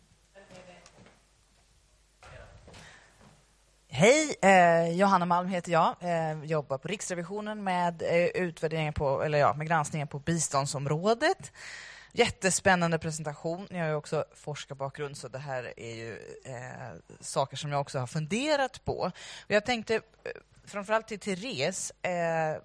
Hej, 3.89 4.37
eh, 4.43 4.97
Johanna 4.97 5.27
Malm 5.27 5.49
heter 5.49 5.73
jag. 5.73 5.97
Eh, 6.01 6.45
jobbar 6.45 6.79
på 6.79 6.89
Riksrevisionen 6.89 7.65
med 7.65 8.03
eh, 8.03 8.27
utvärderingen 8.27 8.93
på, 8.93 9.23
eller 9.23 9.39
ja, 9.39 9.55
med 9.55 9.67
granskningen 9.67 10.09
på 10.09 10.19
biståndsområdet. 10.19 11.53
Jättespännande 12.13 12.99
presentation. 12.99 13.67
Jag 13.71 13.79
har 13.79 13.89
ju 13.89 13.95
också 13.95 14.25
forskarbakgrund 14.35 15.17
så 15.17 15.29
det 15.29 15.39
här 15.39 15.73
är 15.77 15.95
ju 15.95 16.39
eh, 16.45 17.17
saker 17.21 17.57
som 17.57 17.73
jag 17.73 17.81
också 17.81 17.99
har 17.99 18.07
funderat 18.07 18.85
på. 18.85 19.11
Jag 19.47 19.67
tänkte 19.67 19.95
eh, 19.95 20.01
framförallt 20.65 21.09
till 21.09 21.21
Therese 21.21 21.93
eh, 22.03 22.63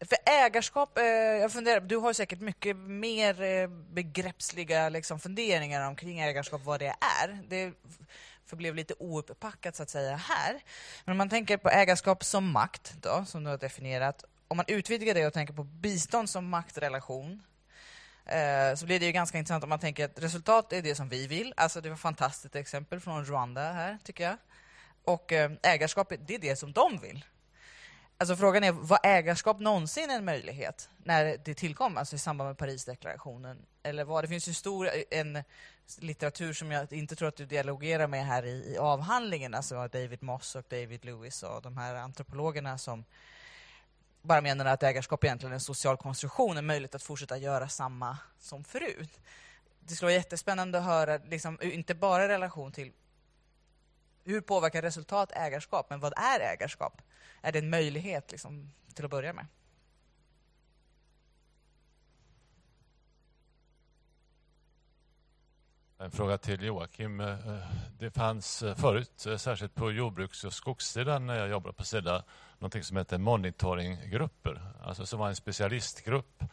för 0.00 0.18
ägarskap, 0.24 0.98
eh, 0.98 1.04
jag 1.04 1.52
funderar, 1.52 1.80
du 1.80 1.96
har 1.96 2.12
säkert 2.12 2.40
mycket 2.40 2.76
mer 2.76 3.42
eh, 3.42 3.68
begreppsliga 3.68 4.88
liksom, 4.88 5.20
funderingar 5.20 5.88
omkring 5.88 6.20
ägarskap, 6.20 6.60
vad 6.64 6.80
det 6.80 6.94
är. 7.22 7.42
Det 7.48 7.72
förblev 8.46 8.74
lite 8.74 8.94
ouppackat 8.98 9.76
så 9.76 9.82
att 9.82 9.90
säga 9.90 10.16
här. 10.16 10.60
Men 11.04 11.12
om 11.12 11.18
man 11.18 11.28
tänker 11.28 11.56
på 11.56 11.70
ägarskap 11.70 12.24
som 12.24 12.52
makt, 12.52 12.94
då, 13.02 13.24
som 13.26 13.44
du 13.44 13.50
har 13.50 13.58
definierat, 13.58 14.24
om 14.48 14.56
man 14.56 14.66
utvidgar 14.68 15.14
det 15.14 15.26
och 15.26 15.32
tänker 15.32 15.54
på 15.54 15.64
bistånd 15.64 16.30
som 16.30 16.48
maktrelation, 16.48 17.42
eh, 18.26 18.74
så 18.74 18.86
blir 18.86 19.00
det 19.00 19.06
ju 19.06 19.12
ganska 19.12 19.38
intressant 19.38 19.64
om 19.64 19.70
man 19.70 19.78
tänker 19.78 20.04
att 20.04 20.22
resultat 20.22 20.72
är 20.72 20.82
det 20.82 20.94
som 20.94 21.08
vi 21.08 21.26
vill. 21.26 21.54
Alltså 21.56 21.80
det 21.80 21.88
var 21.88 21.96
ett 21.96 22.00
fantastiskt 22.00 22.56
exempel 22.56 23.00
från 23.00 23.24
Rwanda 23.24 23.72
här, 23.72 23.98
tycker 24.04 24.24
jag. 24.24 24.36
Och 25.04 25.32
eh, 25.32 25.50
ägarskap, 25.62 26.12
det 26.26 26.34
är 26.34 26.38
det 26.38 26.56
som 26.56 26.72
de 26.72 26.98
vill. 26.98 27.24
Alltså 28.18 28.36
frågan 28.36 28.64
är, 28.64 28.72
var 28.72 28.98
ägarskap 29.02 29.60
någonsin 29.60 30.10
en 30.10 30.24
möjlighet 30.24 30.88
när 30.98 31.38
det 31.44 31.54
tillkom, 31.54 31.96
alltså 31.96 32.16
i 32.16 32.18
samband 32.18 32.48
med 32.48 32.58
Parisdeklarationen? 32.58 33.66
Eller 33.82 34.04
var 34.04 34.22
det 34.22 34.28
finns 34.28 34.48
ju 34.48 34.54
stor 34.54 34.90
en 35.10 35.42
litteratur 35.98 36.52
som 36.52 36.70
jag 36.70 36.92
inte 36.92 37.16
tror 37.16 37.28
att 37.28 37.36
du 37.36 37.46
dialogerar 37.46 38.06
med 38.06 38.26
här 38.26 38.46
i, 38.46 38.72
i 38.74 38.78
avhandlingen, 38.78 39.54
alltså 39.54 39.88
David 39.88 40.22
Moss 40.22 40.56
och 40.56 40.64
David 40.68 41.04
Lewis 41.04 41.42
och 41.42 41.62
de 41.62 41.76
här 41.76 41.94
antropologerna 41.94 42.78
som 42.78 43.04
bara 44.22 44.40
menar 44.40 44.64
att 44.64 44.82
ägarskap 44.82 45.24
egentligen 45.24 45.52
är 45.52 45.54
en 45.54 45.60
social 45.60 45.96
konstruktion, 45.96 46.56
en 46.56 46.66
möjlighet 46.66 46.94
att 46.94 47.02
fortsätta 47.02 47.38
göra 47.38 47.68
samma 47.68 48.18
som 48.38 48.64
förut. 48.64 49.20
Det 49.80 49.94
skulle 49.94 50.06
vara 50.06 50.16
jättespännande 50.16 50.78
att 50.78 50.84
höra, 50.84 51.16
liksom, 51.16 51.58
inte 51.62 51.94
bara 51.94 52.24
i 52.24 52.28
relation 52.28 52.72
till 52.72 52.92
hur 54.26 54.40
påverkar 54.40 54.82
resultat 54.82 55.32
ägarskap, 55.32 55.90
men 55.90 56.00
vad 56.00 56.12
är 56.16 56.40
ägarskap? 56.40 57.02
Är 57.40 57.52
det 57.52 57.58
en 57.58 57.70
möjlighet 57.70 58.30
liksom, 58.30 58.72
till 58.94 59.04
att 59.04 59.10
börja 59.10 59.32
med? 59.32 59.46
En 65.98 66.10
fråga 66.10 66.38
till 66.38 66.62
Joakim. 66.62 67.20
Eh, 67.20 67.36
det 67.98 68.10
fanns 68.10 68.62
eh, 68.62 68.74
förut, 68.74 69.26
eh, 69.26 69.36
särskilt 69.36 69.74
på 69.74 69.90
jordbruks 69.90 70.44
och 70.44 70.52
skogssidan 70.52 71.26
när 71.26 71.38
jag 71.38 71.48
jobbade 71.48 71.72
på 71.72 71.84
Sida, 71.84 72.24
någonting 72.58 72.82
som 72.82 72.96
hette 72.96 73.18
monitoringgrupper. 73.18 74.62
Alltså 74.82 75.06
som 75.06 75.18
var 75.18 75.28
en 75.28 75.36
specialistgrupp 75.36 76.44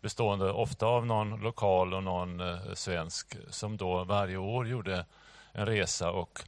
bestående 0.00 0.52
ofta 0.52 0.86
av 0.86 1.06
någon 1.06 1.40
lokal 1.40 1.94
och 1.94 2.02
någon 2.02 2.40
svensk 2.76 3.36
som 3.50 3.76
då 3.76 4.04
varje 4.04 4.36
år 4.36 4.68
gjorde 4.68 5.06
en 5.52 5.66
resa 5.66 6.10
och 6.10 6.40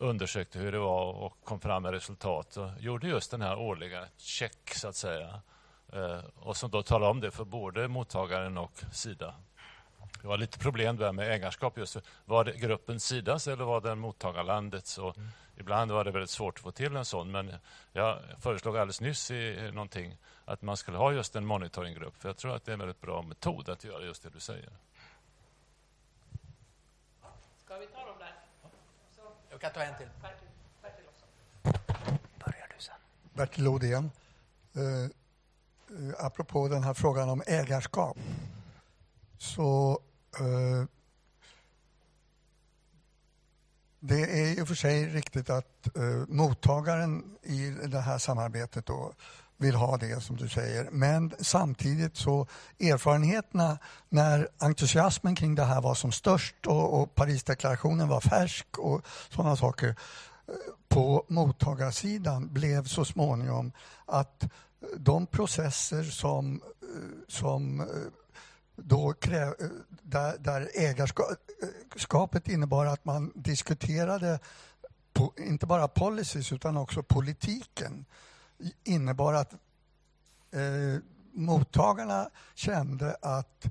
undersökte 0.00 0.58
hur 0.58 0.72
det 0.72 0.78
var 0.78 1.12
och 1.12 1.44
kom 1.44 1.60
fram 1.60 1.82
med 1.82 1.92
resultat 1.92 2.56
och 2.56 2.70
gjorde 2.78 3.08
just 3.08 3.30
den 3.30 3.42
här 3.42 3.58
årliga 3.58 4.06
check 4.16 4.74
så 4.74 4.88
att 4.88 4.96
säga. 4.96 5.40
Och 6.36 6.56
som 6.56 6.70
då 6.70 6.82
talade 6.82 7.10
om 7.10 7.20
det 7.20 7.30
för 7.30 7.44
både 7.44 7.88
mottagaren 7.88 8.58
och 8.58 8.82
Sida. 8.92 9.34
Det 10.22 10.26
var 10.26 10.38
lite 10.38 10.58
problem 10.58 10.96
där 10.96 11.12
med 11.12 11.32
ägarskap. 11.32 11.78
Just. 11.78 11.96
Var 12.24 12.44
det 12.44 12.52
gruppen 12.52 13.00
Sidas 13.00 13.48
eller 13.48 13.64
var 13.64 13.80
det 13.80 13.94
mottagarlandets? 13.94 14.98
Och 14.98 15.16
mm. 15.16 15.28
Ibland 15.56 15.90
var 15.90 16.04
det 16.04 16.10
väldigt 16.10 16.30
svårt 16.30 16.54
att 16.54 16.62
få 16.62 16.70
till 16.70 16.96
en 16.96 17.04
sån, 17.04 17.30
men 17.30 17.54
jag 17.92 18.18
föreslog 18.38 18.76
alldeles 18.76 19.00
nyss 19.00 19.30
i 19.30 19.70
någonting 19.72 20.16
att 20.44 20.62
man 20.62 20.76
skulle 20.76 20.98
ha 20.98 21.12
just 21.12 21.36
en 21.36 21.46
monitoringgrupp, 21.46 22.16
för 22.16 22.28
jag 22.28 22.36
tror 22.36 22.56
att 22.56 22.64
det 22.64 22.70
är 22.70 22.72
en 22.72 22.78
väldigt 22.78 23.00
bra 23.00 23.22
metod 23.22 23.68
att 23.68 23.84
göra 23.84 24.04
just 24.04 24.22
det 24.22 24.30
du 24.30 24.40
säger. 24.40 24.70
Ska 27.64 27.76
vi 27.78 27.86
ta 27.86 28.06
dem 28.06 28.18
där? 28.18 28.34
Så. 29.16 29.22
Jag 29.49 29.49
kan 29.60 29.72
ta 29.72 29.82
en 29.82 29.94
till. 29.98 30.08
Bertil, 30.22 30.48
Bertil 30.82 31.04
också. 31.08 31.26
Börjar 32.44 32.68
du 32.76 32.82
sen. 32.82 32.94
Bertil 33.32 33.68
Odén. 33.68 34.10
Uh, 34.76 34.82
uh, 35.90 36.14
apropå 36.18 36.68
den 36.68 36.82
här 36.82 36.94
frågan 36.94 37.28
om 37.28 37.42
ägarskap 37.46 38.18
så 39.40 40.00
eh, 40.40 40.84
det 44.00 44.40
är 44.40 44.58
i 44.58 44.62
och 44.62 44.68
för 44.68 44.74
sig 44.74 45.06
riktigt 45.06 45.50
att 45.50 45.96
eh, 45.96 46.26
mottagaren 46.28 47.38
i 47.42 47.70
det 47.70 48.00
här 48.00 48.18
samarbetet 48.18 48.86
då 48.86 49.12
vill 49.60 49.74
ha 49.74 49.96
det 49.96 50.22
som 50.22 50.36
du 50.36 50.48
säger. 50.48 50.88
Men 50.90 51.32
samtidigt 51.38 52.16
så 52.16 52.46
erfarenheterna 52.80 53.78
när 54.08 54.48
entusiasmen 54.58 55.34
kring 55.34 55.54
det 55.54 55.64
här 55.64 55.80
var 55.80 55.94
som 55.94 56.12
störst 56.12 56.66
och, 56.66 57.00
och 57.00 57.14
Parisdeklarationen 57.14 58.08
var 58.08 58.20
färsk 58.20 58.78
och 58.78 59.06
sådana 59.30 59.56
saker 59.56 59.88
eh, 59.88 60.54
på 60.88 61.24
mottagarsidan 61.28 62.52
blev 62.52 62.84
så 62.84 63.04
småningom 63.04 63.72
att 64.06 64.44
de 64.96 65.26
processer 65.26 66.02
som, 66.02 66.62
eh, 66.82 66.88
som 67.28 67.80
eh, 67.80 67.86
då 68.76 69.12
kräv, 69.12 69.54
där, 70.02 70.38
där 70.38 70.70
ägarskapet 70.74 72.48
innebar 72.48 72.86
att 72.86 73.04
man 73.04 73.32
diskuterade 73.34 74.38
på, 75.12 75.32
inte 75.36 75.66
bara 75.66 75.88
policies 75.88 76.52
utan 76.52 76.76
också 76.76 77.02
politiken 77.02 78.04
innebar 78.84 79.34
att 79.34 79.52
eh, 80.52 81.02
mottagarna 81.32 82.30
kände 82.54 83.16
att 83.22 83.64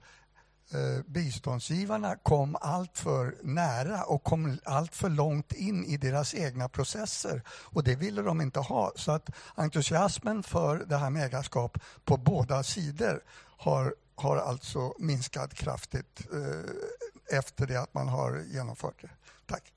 eh, 0.74 1.06
biståndsgivarna 1.06 2.16
kom 2.16 2.58
allt 2.62 2.98
för 2.98 3.38
nära 3.44 4.04
och 4.04 4.24
kom 4.24 4.60
allt 4.64 4.96
för 4.96 5.10
långt 5.10 5.54
in 5.54 5.86
i 5.86 5.98
deras 5.98 6.36
egna 6.36 6.70
processer. 6.70 7.44
Och 7.50 7.84
det 7.84 7.96
ville 7.96 8.22
de 8.22 8.42
inte 8.42 8.60
ha. 8.60 8.92
Så 8.96 9.12
att 9.12 9.30
entusiasmen 9.56 10.44
för 10.44 10.86
det 10.86 10.98
här 10.98 11.10
med 11.10 11.26
ägarskap 11.26 11.78
på 12.06 12.18
båda 12.18 12.64
sidor 12.64 13.24
har 13.58 13.96
har 14.22 14.38
alltså 14.38 14.94
minskat 15.00 15.54
kraftigt 15.54 16.28
eh, 16.34 17.38
efter 17.38 17.68
det 17.68 17.82
att 17.82 17.94
man 17.94 18.08
har 18.08 18.44
genomfört 18.48 19.02
det. 19.02 19.10
Tack. 19.46 19.74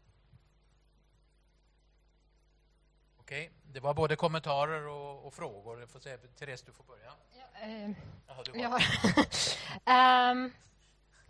Okej, 3.21 3.51
det 3.73 3.81
var 3.81 3.95
både 3.95 4.17
kommentarer 4.17 4.87
och, 4.87 5.27
och 5.27 5.35
frågor. 5.35 5.81
Jag 5.81 5.89
får 5.89 6.01
säga, 6.01 6.19
Therese, 6.39 6.63
du 6.63 6.73
får 6.73 6.85
börja. 6.85 7.13
Ja, 7.33 7.67
eh, 7.67 7.91
Jaha, 8.27 8.43
du 8.45 8.61
ja. 8.61 10.31
um, 10.33 10.53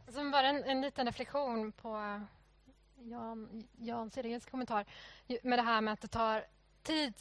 som 0.15 0.31
bara 0.31 0.49
en, 0.49 0.65
en 0.65 0.81
liten 0.81 1.07
reflektion 1.07 1.73
på 1.73 2.21
Jan, 2.97 3.69
Jan 3.79 4.11
Siregens 4.11 4.47
kommentar 4.47 4.85
med 5.43 5.59
det 5.59 5.63
här 5.63 5.81
med 5.81 5.93
att 5.93 6.01
det 6.01 6.09
tar 6.09 6.45
tid 6.83 7.15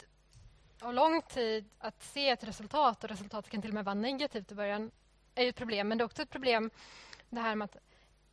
och 0.82 0.94
lång 0.94 1.22
tid 1.22 1.68
att 1.78 2.02
se 2.02 2.28
ett 2.28 2.44
resultat 2.44 3.04
och 3.04 3.10
resultatet 3.10 3.50
kan 3.50 3.62
till 3.62 3.70
och 3.70 3.74
med 3.74 3.84
vara 3.84 3.94
negativt 3.94 4.52
i 4.52 4.54
början 4.54 4.90
är 5.34 5.48
ett 5.48 5.56
problem, 5.56 5.88
men 5.88 5.98
det 5.98 6.02
är 6.02 6.06
också 6.06 6.22
ett 6.22 6.30
problem 6.30 6.70
det 7.28 7.40
här 7.40 7.54
med 7.54 7.64
att 7.64 7.76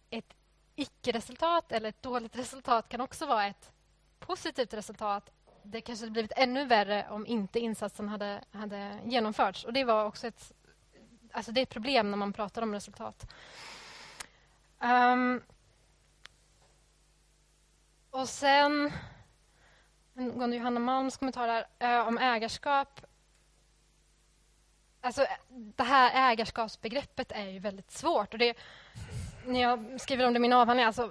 ett 0.09 0.33
icke-resultat 0.75 1.71
eller 1.71 1.89
ett 1.89 2.01
dåligt 2.01 2.35
resultat 2.35 2.89
kan 2.89 3.01
också 3.01 3.25
vara 3.25 3.45
ett 3.45 3.71
positivt 4.19 4.73
resultat. 4.73 5.29
Det 5.63 5.81
kanske 5.81 6.05
hade 6.05 6.11
blivit 6.11 6.31
ännu 6.35 6.65
värre 6.65 7.07
om 7.09 7.25
inte 7.25 7.59
insatsen 7.59 8.09
hade, 8.09 8.41
hade 8.51 8.99
genomförts. 9.05 9.63
Och 9.63 9.73
Det 9.73 9.83
var 9.83 10.05
också 10.05 10.27
ett, 10.27 10.51
alltså 11.31 11.51
det 11.51 11.59
är 11.59 11.63
ett 11.63 11.69
problem 11.69 12.11
när 12.11 12.17
man 12.17 12.33
pratar 12.33 12.61
om 12.61 12.73
resultat. 12.73 13.33
Um, 14.79 15.41
och 18.09 18.29
sen 18.29 18.91
angående 20.17 20.55
Johanna 20.55 20.79
Malms 20.79 21.17
kommentarer 21.17 21.65
uh, 21.83 21.89
eh, 21.89 22.07
om 22.07 22.17
ägarskap 22.17 23.01
Alltså, 25.01 25.25
det 25.49 25.83
här 25.83 26.31
ägarskapsbegreppet 26.31 27.31
är 27.31 27.45
ju 27.45 27.59
väldigt 27.59 27.91
svårt. 27.91 28.33
Och 28.33 28.39
det, 28.39 28.53
när 29.45 29.61
jag 29.61 30.01
skriver 30.01 30.27
om 30.27 30.33
det 30.33 30.37
i 30.37 30.39
min 30.39 30.53
avhandling, 30.53 30.85
alltså, 30.85 31.09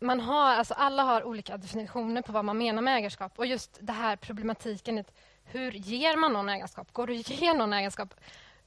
man 0.00 0.20
har, 0.20 0.54
alltså, 0.54 0.74
alla 0.74 1.02
har 1.02 1.24
olika 1.24 1.56
definitioner 1.56 2.22
på 2.22 2.32
vad 2.32 2.44
man 2.44 2.58
menar 2.58 2.82
med 2.82 2.96
ägarskap. 2.96 3.38
Och 3.38 3.46
just 3.46 3.78
det 3.80 3.92
här 3.92 4.16
problematiken, 4.16 5.04
hur 5.44 5.72
ger 5.72 6.16
man 6.16 6.32
någon 6.32 6.48
ägarskap? 6.48 6.92
Går 6.92 7.06
det 7.06 7.20
att 7.20 7.30
ge 7.30 7.54
någon 7.54 7.72
ägarskap? 7.72 8.14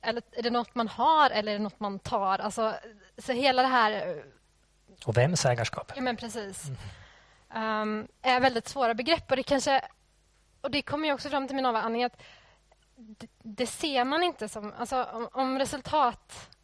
Eller 0.02 0.24
är 0.32 0.44
det 0.44 0.50
något 0.50 0.76
man 0.76 0.88
har 0.88 1.30
eller 1.30 1.52
är 1.52 1.58
det 1.58 1.64
något 1.64 1.80
man 1.80 2.00
tar? 2.00 2.40
Alltså, 2.40 2.74
så 3.18 3.32
hela 3.32 3.62
det 3.62 3.68
här... 3.68 4.24
Och 5.06 5.18
vems 5.18 5.46
ägarskap? 5.46 5.92
Ja, 5.96 6.02
men 6.02 6.18
precis. 6.18 6.64
Mm. 7.50 7.82
Um, 7.82 8.08
är 8.22 8.40
väldigt 8.40 8.68
svåra 8.68 8.94
begrepp. 8.94 9.32
Och 9.32 9.36
det 9.36 9.44
kanske... 9.44 9.82
Och 10.62 10.72
det 10.72 10.82
kommer 10.82 11.08
ju 11.08 11.14
också 11.14 11.30
fram 11.30 11.48
till 11.48 11.56
min 11.56 11.66
avhandling 11.66 12.04
att 12.04 12.22
det, 12.96 13.28
det, 13.44 13.68
ser 13.68 14.06
man 14.06 14.24
inte 14.24 14.50
som... 14.50 14.74
Alltså, 14.78 15.04
om, 15.04 15.30
om 15.32 15.58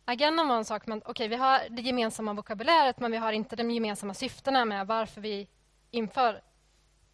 resultatagendan 0.10 0.47
var 0.47 0.57
en 0.57 0.66
sak, 0.66 0.88
men 0.88 0.97
okej, 0.97 1.12
okay, 1.12 1.28
vi 1.28 1.36
har 1.36 1.70
det 1.70 1.82
gemensamma 1.82 2.34
vokabuläret 2.34 2.99
men 2.99 3.12
vi 3.12 3.18
har 3.18 3.32
inte 3.34 3.55
de 3.55 3.72
gemensamma 3.72 4.14
syftena 4.14 4.66
med 4.66 4.88
varför 4.88 5.22
vi 5.22 5.47
inför 5.91 6.41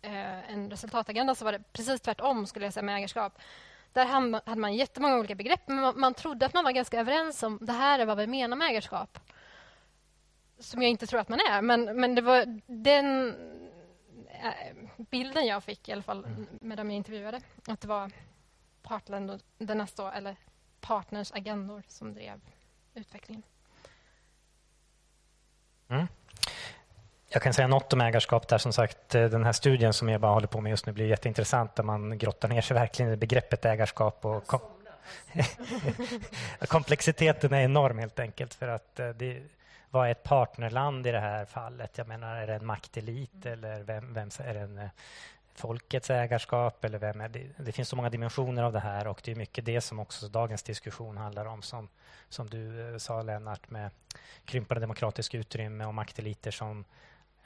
eh, 0.02 0.52
en 0.52 0.70
resultatagenda 0.70 1.36
så 1.36 1.46
var 1.46 1.52
det 1.52 1.64
precis 1.74 2.02
tvärtom 2.02 2.48
skulle 2.48 2.66
jag 2.66 2.74
säga 2.74 2.84
med 2.84 2.98
ägarskap. 2.98 3.34
Där 3.94 4.06
hade 4.46 4.62
man 4.62 4.74
jättemånga 4.74 5.18
olika 5.18 5.36
begrepp 5.36 5.68
men 5.68 6.00
man 6.00 6.14
trodde 6.14 6.46
att 6.46 6.54
man 6.54 6.64
var 6.64 6.72
ganska 6.72 7.00
överens 7.00 7.44
om 7.44 7.60
det 7.62 7.74
här 7.74 8.00
är 8.00 8.06
vad 8.06 8.18
vi 8.18 8.28
menar 8.28 8.58
med 8.58 8.70
ägarskap. 8.70 9.20
Som 10.60 10.82
jag 10.82 10.92
inte 10.92 11.08
tror 11.08 11.20
att 11.20 11.30
man 11.30 11.40
är, 11.40 11.62
men, 11.62 12.00
men 12.00 12.16
det 12.16 12.22
var 12.22 12.62
den 12.68 13.36
eh, 14.30 14.76
bilden 14.98 15.46
jag 15.46 15.64
fick 15.64 15.90
i 15.90 15.92
alla 15.92 16.04
fall 16.04 16.26
mm. 16.26 16.48
med 16.62 16.78
dem 16.78 16.92
jag 16.92 16.98
intervjuade. 16.98 17.42
Att 17.68 17.82
det 17.82 17.88
var 17.88 18.12
partländernas 18.82 19.94
då, 19.94 20.08
eller 20.08 20.36
partners 20.82 21.32
agendor 21.32 21.84
som 21.88 22.14
drev 22.14 22.42
utvecklingen. 22.96 23.44
Mm. 25.90 26.08
Jag 27.30 27.42
kan 27.42 27.54
säga 27.54 27.68
något 27.68 27.94
om 27.94 28.02
ägarskap 28.02 28.48
där. 28.48 28.58
Som 28.58 28.74
sagt, 28.74 29.16
eh, 29.16 29.26
den 29.26 29.44
här 29.44 29.52
studien 29.52 29.94
som 29.94 30.10
jag 30.10 30.22
bara 30.22 30.34
håller 30.34 30.48
på 30.48 30.62
med 30.62 30.70
just 30.70 30.86
nu 30.86 30.92
blir 30.92 31.08
jätteintressant 31.08 31.76
där 31.76 31.84
man 31.84 32.18
grottar 32.18 32.48
ner 32.48 32.62
sig 32.62 32.74
verkligen 32.74 33.14
i 33.14 33.18
begreppet 33.18 33.66
ägarskap. 33.66 34.26
Och 34.26 34.48
kom 34.48 34.60
Komplexiteten 36.68 37.54
är 37.54 37.62
enorm 37.62 38.00
helt 38.00 38.20
enkelt 38.20 38.54
för 38.54 38.68
att 38.68 39.00
eh, 39.00 39.10
det, 39.10 39.42
vad 39.90 40.08
är 40.08 40.12
ett 40.12 40.24
partnerland 40.24 41.08
i 41.08 41.12
det 41.12 41.20
här 41.20 41.46
fallet? 41.46 41.98
Jag 41.98 42.08
menar, 42.08 42.36
är 42.36 42.48
det 42.48 42.54
en 42.54 42.66
maktelit 42.66 43.46
eller 43.46 43.84
vem, 43.84 44.14
vem 44.14 44.30
är 44.40 44.54
det 44.54 44.60
en 44.60 44.78
eh, 44.78 44.90
folkets 45.56 46.10
ägarskap 46.10 46.86
eller 46.86 47.00
vem 47.00 47.22
är 47.22 47.30
det? 47.30 47.48
Det 47.58 47.72
finns 47.72 47.90
så 47.90 47.96
många 47.96 48.10
dimensioner 48.10 48.64
av 48.64 48.74
det 48.74 48.80
här 48.80 49.08
och 49.08 49.22
det 49.24 49.32
är 49.32 49.36
mycket 49.36 49.66
det 49.66 49.82
som 49.82 50.00
också 50.00 50.28
dagens 50.28 50.64
diskussion 50.64 51.18
handlar 51.18 51.46
om 51.46 51.62
som, 51.62 51.90
som 52.30 52.50
du 52.50 52.92
eh, 52.92 52.98
sa 52.98 53.22
Lennart 53.22 53.70
med 53.70 53.90
krympande 54.46 54.82
demokratiskt 54.82 55.36
utrymme 55.36 55.86
och 55.86 55.94
makteliter 55.94 56.52
som 56.52 56.86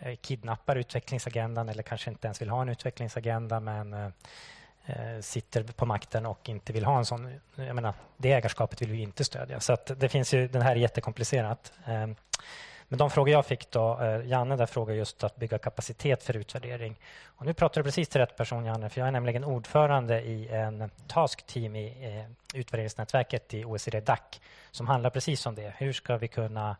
Eh, 0.02 0.16
kidnappar 0.16 0.76
utvecklingsagendan 0.76 1.70
eller 1.70 1.84
kanske 1.84 2.10
inte 2.10 2.28
ens 2.28 2.42
vill 2.42 2.50
ha 2.50 2.62
en 2.62 2.70
utvecklingsagenda 2.70 3.60
men 3.60 3.94
eh, 3.94 4.10
eh, 4.86 5.22
sitter 5.22 5.64
på 5.64 5.86
makten 5.86 6.26
och 6.26 6.50
inte 6.50 6.74
vill 6.74 6.86
ha 6.86 6.98
en 6.98 7.06
sån... 7.06 7.40
Jag 7.56 7.76
menar, 7.76 7.94
det 8.18 8.32
ägarskapet 8.32 8.82
vill 8.82 8.92
vi 8.92 9.02
inte 9.02 9.24
stödja. 9.24 9.60
Så 9.60 9.78
det 9.98 10.10
finns 10.10 10.34
ju, 10.34 10.48
den 10.48 10.62
här 10.62 10.72
är 10.72 10.76
jättekomplicerat. 10.76 11.74
Ehm, 11.86 12.16
men 12.92 13.00
de 13.00 13.10
frågor 13.10 13.34
jag 13.34 13.46
fick 13.46 13.72
då, 13.72 14.00
eh, 14.02 14.28
Janne 14.28 14.56
där 14.56 14.66
frågar 14.66 14.96
just 14.96 15.24
att 15.24 15.36
bygga 15.36 15.58
kapacitet 15.58 16.24
för 16.24 16.38
utvärdering. 16.38 17.00
Och 17.26 17.46
nu 17.46 17.54
pratar 17.54 17.82
du 17.82 17.86
precis 17.86 18.10
till 18.10 18.22
rätt 18.22 18.38
person 18.38 18.66
Janne, 18.66 18.90
för 18.90 19.02
jag 19.02 19.08
är 19.08 19.12
nämligen 19.12 19.44
ordförande 19.44 20.22
i 20.22 20.48
en 20.48 20.90
task 21.08 21.46
team 21.46 21.76
i 21.76 22.16
eh, 22.18 22.60
utvärderingsnätverket 22.60 23.54
i 23.54 23.66
OECD 23.66 24.00
DAC 24.00 24.20
som 24.72 24.88
handlar 24.88 25.10
precis 25.10 25.46
om 25.46 25.56
det. 25.56 25.74
Hur 25.78 25.94
ska 25.94 26.18
vi 26.18 26.28
kunna 26.28 26.78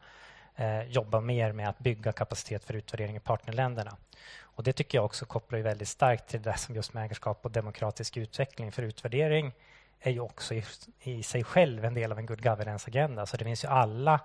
eh, 0.56 0.84
jobba 0.84 1.20
mer 1.20 1.52
med 1.52 1.70
att 1.70 1.80
bygga 1.80 2.12
kapacitet 2.12 2.64
för 2.64 2.74
utvärdering 2.74 3.16
i 3.16 3.20
partnerländerna. 3.20 3.98
Och 4.42 4.64
Det 4.64 4.74
tycker 4.74 4.98
jag 4.98 5.06
också 5.06 5.26
kopplar 5.26 5.60
väldigt 5.60 5.88
starkt 5.88 6.28
till 6.28 6.42
det 6.42 6.58
som 6.58 6.76
just 6.76 6.94
med 6.94 7.06
ägarskap 7.06 7.40
och 7.46 7.52
demokratisk 7.52 8.18
utveckling. 8.18 8.72
För 8.72 8.84
utvärdering 8.84 9.52
är 10.00 10.12
ju 10.12 10.20
också 10.20 10.54
i, 10.54 10.64
i 11.02 11.24
sig 11.24 11.44
själv 11.44 11.86
en 11.86 11.94
del 11.94 12.12
av 12.12 12.20
en 12.20 12.26
good 12.26 12.44
governance-agenda. 12.44 13.26
Så 13.26 13.38
det 13.38 13.44
finns 13.46 13.64
ju 13.64 13.68
alla 13.68 14.20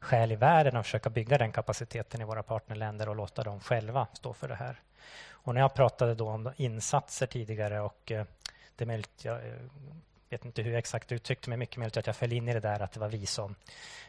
skäl 0.00 0.32
i 0.32 0.36
världen 0.36 0.76
att 0.76 0.86
försöka 0.86 1.10
bygga 1.10 1.38
den 1.38 1.52
kapaciteten 1.52 2.20
i 2.20 2.24
våra 2.24 2.42
partnerländer 2.42 3.08
och 3.08 3.16
låta 3.16 3.42
dem 3.42 3.60
själva 3.60 4.06
stå 4.12 4.32
för 4.32 4.48
det 4.48 4.54
här. 4.54 4.80
Och 5.30 5.54
när 5.54 5.60
jag 5.60 5.74
pratade 5.74 6.14
då 6.14 6.28
om 6.28 6.52
insatser 6.56 7.26
tidigare 7.26 7.80
och 7.80 8.12
eh, 8.12 8.24
det 8.76 8.84
är 8.84 8.86
möjligt 8.86 9.24
jag 9.24 9.36
eh, 9.36 9.54
vet 10.30 10.44
inte 10.44 10.62
hur 10.62 10.70
jag 10.70 10.78
exakt 10.78 11.12
uttryckte 11.12 11.48
mig. 11.48 11.58
Mycket 11.58 11.76
möjligt 11.76 11.96
att 11.96 12.06
jag 12.06 12.16
föll 12.16 12.32
in 12.32 12.48
i 12.48 12.52
det 12.52 12.60
där 12.60 12.80
att 12.80 12.92
det 12.92 13.00
var 13.00 13.08
vi 13.08 13.26
som 13.26 13.54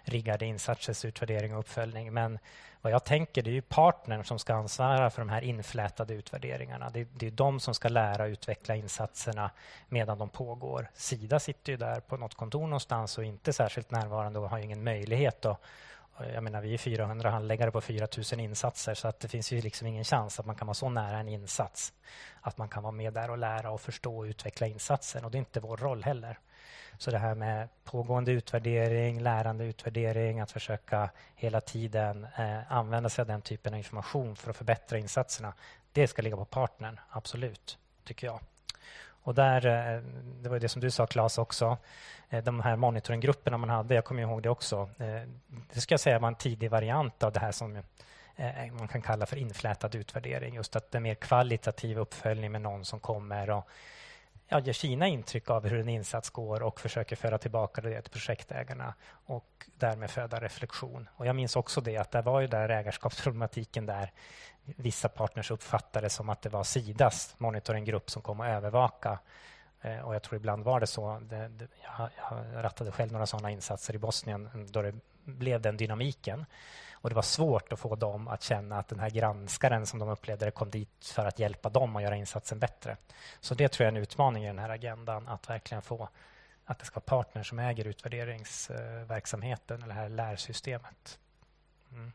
riggade 0.04 0.46
insatsers 0.46 1.06
utvärdering 1.06 1.54
och 1.54 1.60
uppföljning. 1.60 2.14
Men 2.14 2.40
vad 2.82 2.94
jag 2.94 3.04
tänker 3.04 3.42
det 3.42 3.50
är 3.50 3.54
ju 3.54 3.62
partnern 3.62 4.24
som 4.24 4.40
ska 4.40 4.54
ansvara 4.54 5.10
för 5.10 5.22
de 5.22 5.30
här 5.30 5.42
inflätade 5.42 6.14
utvärderingarna. 6.14 6.90
Det, 6.90 7.04
det 7.04 7.28
är 7.28 7.32
de 7.32 7.60
som 7.60 7.74
ska 7.74 7.90
lära 7.90 8.24
och 8.24 8.30
utveckla 8.30 8.76
insatserna 8.76 9.52
medan 9.90 10.18
de 10.18 10.30
pågår. 10.30 10.90
Sida 10.94 11.40
sitter 11.40 11.72
ju 11.72 11.78
där 11.78 12.00
på 12.00 12.18
något 12.18 12.36
kontor 12.36 12.68
någonstans 12.68 13.18
och 13.18 13.24
inte 13.24 13.54
särskilt 13.54 13.92
närvarande 13.92 14.40
och 14.40 14.50
har 14.50 14.60
ingen 14.60 14.84
möjlighet 14.84 15.46
att 15.46 15.62
Eh, 16.20 16.34
jag 16.34 16.44
menar, 16.44 16.62
vi 16.62 16.74
är 16.74 16.78
400 16.78 17.30
handläggare 17.30 17.72
på 17.72 17.82
4 17.82 18.08
000 18.32 18.40
insatser 18.40 18.94
så 18.94 19.08
att 19.08 19.20
det 19.20 19.28
finns 19.28 19.52
ju 19.52 19.62
liksom 19.62 19.88
ingen 19.88 20.04
chans 20.04 20.40
att 20.40 20.46
man 20.46 20.56
kan 20.56 20.68
vara 20.68 20.74
så 20.74 20.90
nära 20.90 21.20
en 21.20 21.28
insats 21.28 21.94
att 22.42 22.58
man 22.58 22.70
kan 22.70 22.84
vara 22.84 22.92
med 22.92 23.14
där 23.14 23.30
och 23.30 23.38
lära 23.38 23.72
och 23.72 23.82
förstå 23.82 24.18
och 24.18 24.24
utveckla 24.24 24.68
insatsen. 24.68 25.26
Och 25.26 25.32
det 25.32 25.38
är 25.38 25.40
inte 25.40 25.60
vår 25.60 25.78
roll 25.78 26.04
heller. 26.04 26.40
Så 26.98 27.12
det 27.12 27.18
här 27.18 27.36
med 27.36 27.70
pågående 27.84 28.32
utvärdering, 28.32 29.22
lärande 29.22 29.66
utvärdering, 29.66 30.40
att 30.40 30.52
försöka 30.52 31.10
hela 31.36 31.62
tiden 31.62 32.28
eh, 32.38 32.72
använda 32.72 33.10
sig 33.10 33.22
av 33.22 33.28
den 33.28 33.42
typen 33.42 33.74
av 33.74 33.78
information 33.78 34.36
för 34.36 34.50
att 34.50 34.58
förbättra 34.58 34.98
insatserna. 34.98 35.54
Det 35.92 36.08
ska 36.08 36.22
ligga 36.22 36.36
på 36.36 36.46
partnern, 36.46 37.00
absolut, 37.10 37.78
tycker 38.04 38.28
jag. 38.28 38.40
Och 39.30 39.36
där, 39.36 39.66
eh, 39.66 40.02
det 40.42 40.50
var 40.50 40.60
det 40.60 40.70
som 40.70 40.82
du 40.82 40.92
sa, 40.92 41.08
Claes, 41.08 41.38
också. 41.38 41.78
Eh, 42.30 42.44
de 42.44 42.60
här 42.60 42.76
monitoringgrupperna 42.76 43.58
man 43.58 43.70
hade, 43.70 43.96
jag 43.96 44.06
kommer 44.06 44.22
ihåg 44.22 44.44
det 44.44 44.50
också. 44.50 44.90
Eh, 44.98 45.22
det 45.74 45.82
ska 45.82 45.94
jag 45.94 46.00
säga 46.00 46.20
var 46.20 46.28
en 46.28 46.36
tidig 46.36 46.72
variant 46.72 47.24
av 47.24 47.32
det 47.32 47.40
här 47.40 47.52
som 47.52 47.82
man 48.80 48.88
kan 48.88 49.02
kalla 49.02 49.26
för 49.26 49.38
inflätad 49.38 49.96
utvärdering. 49.96 50.56
Just 50.56 50.76
att 50.76 50.92
det 50.92 50.98
är 50.98 51.00
mer 51.00 51.16
kvalitativ 51.16 52.00
uppföljning 52.00 52.52
med 52.52 52.62
någon 52.62 52.86
som 52.86 53.00
kommer 53.00 53.50
och 53.50 53.68
ja, 54.50 54.60
ger 54.60 54.74
sina 54.74 55.08
intryck 55.08 55.50
av 55.50 55.68
hur 55.68 55.80
en 55.80 55.90
insats 55.90 56.30
går 56.30 56.64
och 56.64 56.80
försöker 56.80 57.16
föra 57.16 57.38
tillbaka 57.38 57.82
det 57.82 58.02
till 58.02 58.12
projektägarna 58.12 58.94
och 59.26 59.66
därmed 59.76 60.10
föda 60.10 60.40
reflektion. 60.40 61.10
Och 61.16 61.26
jag 61.26 61.36
minns 61.36 61.56
också 61.56 61.82
det 61.82 61.98
att 61.98 62.12
det 62.12 62.22
var 62.22 62.42
ju 62.42 62.48
där 62.48 62.70
ägarskapsproblematiken 62.70 63.86
där 63.86 64.12
vissa 64.64 65.10
partners 65.10 65.52
uppfattade 65.52 66.10
som 66.10 66.30
att 66.30 66.42
det 66.42 66.50
var 66.50 66.64
Sidas 66.64 67.36
monitoringgrupp 67.38 68.10
som 68.10 68.22
kom 68.22 68.40
och 68.40 68.48
övervaka. 68.48 69.20
Eh, 69.82 70.00
och 70.00 70.16
jag 70.16 70.24
tror 70.24 70.38
ibland 70.38 70.64
var 70.64 70.80
det 70.80 70.88
så. 70.88 71.20
Det, 71.20 71.48
det, 71.48 71.68
jag, 71.84 72.10
jag 72.54 72.64
rattade 72.64 72.92
själv 72.92 73.12
några 73.12 73.26
sådana 73.26 73.52
insatser 73.52 73.96
i 73.96 73.98
Bosnien 73.98 74.68
då 74.72 74.82
det 74.82 74.96
blev 75.24 75.62
den 75.62 75.78
dynamiken. 75.78 76.46
Och 77.02 77.10
Det 77.10 77.16
var 77.16 77.22
svårt 77.22 77.74
att 77.74 77.80
få 77.80 77.96
dem 77.96 78.28
att 78.28 78.44
känna 78.44 78.80
att 78.80 78.88
den 78.88 79.00
här 79.00 79.10
granskaren 79.10 79.88
som 79.88 80.00
de 80.00 80.10
upplevde 80.10 80.46
det 80.46 80.52
kom 80.52 80.70
dit 80.70 81.06
för 81.06 81.26
att 81.26 81.40
hjälpa 81.40 81.70
dem 81.70 81.96
att 81.96 82.04
göra 82.04 82.16
insatsen 82.16 82.60
bättre. 82.60 82.98
Så 83.40 83.56
det 83.56 83.68
tror 83.70 83.86
jag 83.86 83.94
är 83.94 83.98
en 83.98 84.04
utmaning 84.04 84.44
i 84.44 84.48
den 84.48 84.60
här 84.60 84.70
agendan, 84.70 85.28
att 85.28 85.50
verkligen 85.50 85.82
få 85.82 86.10
att 86.66 86.80
det 86.80 86.86
ska 86.86 86.96
vara 86.96 87.24
partner 87.24 87.44
som 87.44 87.60
äger 87.60 87.88
utvärderingsverksamheten 87.88 89.84
eller 89.84 89.96
det 89.96 90.02
här 90.02 90.10
lärsystemet. 90.10 91.20
Mm. 91.92 92.12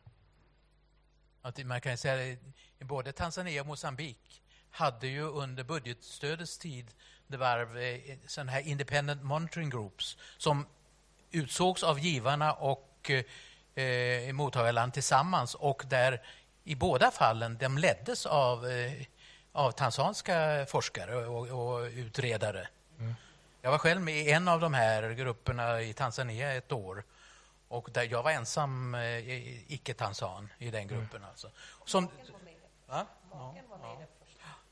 Man 1.68 1.80
kan 1.80 1.96
säga 1.96 2.38
att 2.80 2.86
både 2.86 3.12
Tanzania 3.12 3.60
och 3.60 3.66
Mosambik 3.66 4.42
hade 4.70 5.06
ju 5.06 5.22
under 5.22 5.64
budgetstödets 5.64 6.58
tid 6.58 6.90
det 7.26 7.36
var 7.36 7.76
eh, 7.76 8.16
sådana 8.26 8.52
här 8.52 8.60
independent 8.60 9.22
monitoring 9.22 9.70
groups 9.70 10.16
som 10.38 10.66
utsågs 11.30 11.82
av 11.82 11.98
givarna 11.98 12.52
och 12.52 13.10
eh, 13.10 13.24
eh, 13.74 14.32
mottagarland 14.32 14.92
tillsammans 14.92 15.54
och 15.54 15.82
där 15.86 16.22
i 16.64 16.74
båda 16.74 17.10
fallen 17.10 17.56
de 17.60 17.78
leddes 17.78 18.26
av, 18.26 18.66
eh, 18.66 18.92
av 19.52 19.70
tanzanska 19.70 20.66
forskare 20.68 21.26
och, 21.26 21.48
och 21.48 21.80
utredare. 21.84 22.68
Mm. 22.98 23.14
Jag 23.62 23.70
var 23.70 23.78
själv 23.78 24.00
med 24.00 24.14
i 24.14 24.30
en 24.30 24.48
av 24.48 24.60
de 24.60 24.74
här 24.74 25.10
grupperna 25.10 25.82
i 25.82 25.92
Tanzania 25.92 26.52
ett 26.52 26.72
år 26.72 27.04
och 27.68 27.88
där 27.92 28.08
jag 28.10 28.22
var 28.22 28.30
ensam 28.30 28.94
eh, 28.94 29.72
icke-tansan 29.72 30.48
i 30.58 30.70
den 30.70 30.88
gruppen. 30.88 31.16
Mm. 31.16 31.28
Alltså. 31.28 31.50
Som, 31.84 32.08
va? 32.86 33.06
Ja, 33.30 33.54
ja. 33.82 34.00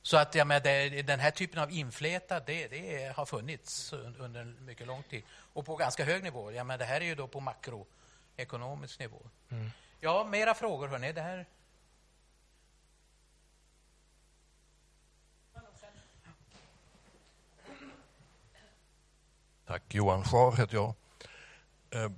Så 0.02 0.16
att 0.16 0.34
ja, 0.34 0.44
men 0.44 0.62
det, 0.62 1.02
den 1.02 1.20
här 1.20 1.30
typen 1.30 1.62
av 1.62 1.70
infläta, 1.70 2.40
det, 2.40 2.68
det, 2.68 3.16
har 3.16 3.26
funnits 3.26 3.92
under 3.92 4.44
mycket 4.44 4.86
lång 4.86 5.02
tid. 5.02 5.22
Och 5.52 5.66
på 5.66 5.76
ganska 5.76 6.04
hög 6.04 6.22
nivå. 6.22 6.52
Ja, 6.52 6.64
men 6.64 6.78
det 6.78 6.84
här 6.84 7.00
är 7.00 7.04
ju 7.04 7.14
då 7.14 7.26
på 7.26 7.40
makroekonomisk 8.36 8.98
nivå. 8.98 9.30
Mm. 9.50 9.70
Ja, 10.00 10.24
mera 10.24 10.54
frågor, 10.54 10.88
hörni. 10.88 11.12
Det 11.12 11.22
här... 11.22 11.46
Tack. 19.66 19.94
Johan 19.94 20.24
Schar 20.24 20.56
heter 20.56 20.74
jag. 20.74 20.94
Eh, 21.90 22.10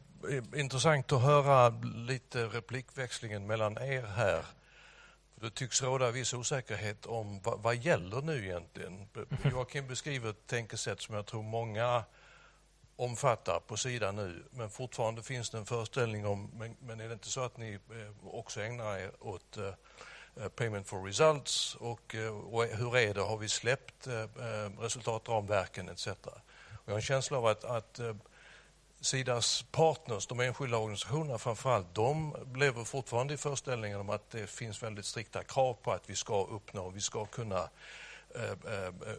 intressant 0.61 1.13
att 1.13 1.23
höra 1.23 1.69
lite 2.09 2.47
replikväxlingen 2.47 3.47
mellan 3.47 3.79
er 3.79 4.03
här. 4.03 4.45
Det 5.35 5.51
tycks 5.51 5.83
råda 5.83 6.11
viss 6.11 6.35
osäkerhet 6.35 7.07
om 7.07 7.41
vad, 7.43 7.61
vad 7.61 7.77
gäller 7.77 8.23
nu 8.23 8.45
egentligen. 8.45 9.09
Joakim 9.45 9.87
beskriver 9.87 10.31
ett 10.31 10.47
tänkesätt 10.47 11.01
som 11.01 11.15
jag 11.15 11.27
tror 11.27 11.43
många 11.43 12.05
omfattar 12.97 13.61
på 13.61 13.77
sidan 13.77 14.17
nu, 14.17 14.45
men 14.51 14.71
fortfarande 14.71 15.23
finns 15.23 15.51
det 15.51 15.59
en 15.59 15.67
föreställning 15.67 16.27
om, 16.27 16.51
men, 16.55 16.77
men 16.81 17.01
är 17.01 17.09
det 17.09 17.13
inte 17.13 17.29
så 17.29 17.41
att 17.41 17.57
ni 17.57 17.73
eh, 17.73 18.35
också 18.35 18.61
ägnar 18.61 18.99
er 18.99 19.11
åt 19.21 19.57
eh, 19.57 19.73
eh, 20.37 20.49
payment 20.49 20.89
for 20.89 21.05
results 21.05 21.75
och, 21.75 22.15
och, 22.51 22.65
hur 22.65 22.97
är 22.97 23.15
det, 23.15 23.21
har 23.21 23.37
vi 23.37 23.49
släppt 23.49 24.09
resultatramverken 24.81 25.89
etc. 25.89 26.07
Jag 26.07 26.93
har 26.93 26.95
en 26.95 27.03
känsla 27.03 27.39
av 27.39 27.47
att, 27.47 27.65
att 27.65 28.01
Sidas 29.05 29.65
partners, 29.71 30.27
de 30.27 30.41
enskilda 30.41 30.77
organisationerna 30.77 31.39
framförallt, 31.39 31.95
de 31.95 32.37
lever 32.57 32.85
fortfarande 32.85 33.35
i 33.35 33.37
föreställningen 33.37 34.01
om 34.01 34.11
att 34.11 34.31
det 34.31 34.47
finns 34.47 34.83
väldigt 34.83 35.05
strikta 35.05 35.43
krav 35.45 35.75
på 35.75 35.93
att 35.93 36.11
vi 36.11 36.17
ska 36.17 36.45
uppnå, 36.45 36.91
vi 36.91 37.01
ska 37.01 37.25
kunna 37.25 37.59
eh, 37.59 37.69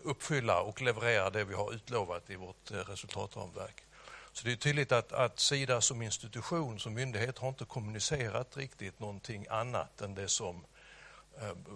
uppfylla 0.04 0.62
och 0.62 0.82
leverera 0.82 1.30
det 1.30 1.44
vi 1.44 1.54
har 1.54 1.74
utlovat 1.74 2.30
i 2.30 2.36
vårt 2.36 2.72
eh, 2.72 2.78
resultatramverk. 2.78 3.84
Så 4.32 4.46
det 4.46 4.52
är 4.52 4.56
tydligt 4.56 4.92
att, 4.92 5.12
att 5.12 5.40
Sida 5.40 5.82
som 5.82 6.02
institution, 6.02 6.80
som 6.80 6.94
myndighet, 6.94 7.38
har 7.38 7.50
inte 7.50 7.66
kommunicerat 7.66 8.58
riktigt 8.58 9.00
någonting 9.00 9.46
annat 9.50 10.02
än 10.02 10.16
det 10.16 10.28
som 10.28 10.66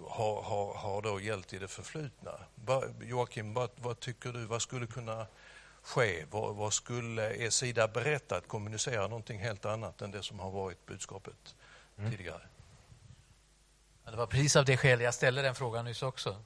har, 0.08 0.42
har, 0.42 0.74
har 0.74 1.02
då 1.02 1.20
gällt 1.20 1.52
i 1.52 1.58
det 1.58 1.68
förflutna. 1.68 2.32
Joakim, 3.00 3.54
vad, 3.54 3.70
vad 3.76 4.00
tycker 4.00 4.32
du, 4.32 4.44
vad 4.44 4.62
skulle 4.62 4.86
kunna 4.86 5.26
ske? 5.82 6.24
Vad, 6.30 6.56
vad 6.56 6.72
skulle, 6.72 7.46
är 7.46 7.50
Sida 7.50 7.88
berett 7.88 8.32
att 8.32 8.48
kommunicera 8.48 9.02
någonting 9.02 9.40
helt 9.40 9.64
annat 9.64 10.02
än 10.02 10.10
det 10.10 10.22
som 10.22 10.38
har 10.38 10.50
varit 10.50 10.86
budskapet 10.86 11.54
mm. 11.98 12.10
tidigare? 12.10 12.42
Ja, 14.04 14.10
det 14.10 14.16
var 14.16 14.26
precis 14.26 14.56
av 14.56 14.64
det 14.64 14.76
skälet 14.76 15.04
jag 15.04 15.14
ställde 15.14 15.42
den 15.42 15.54
frågan 15.54 15.84
nyss 15.84 16.02
också. 16.02 16.42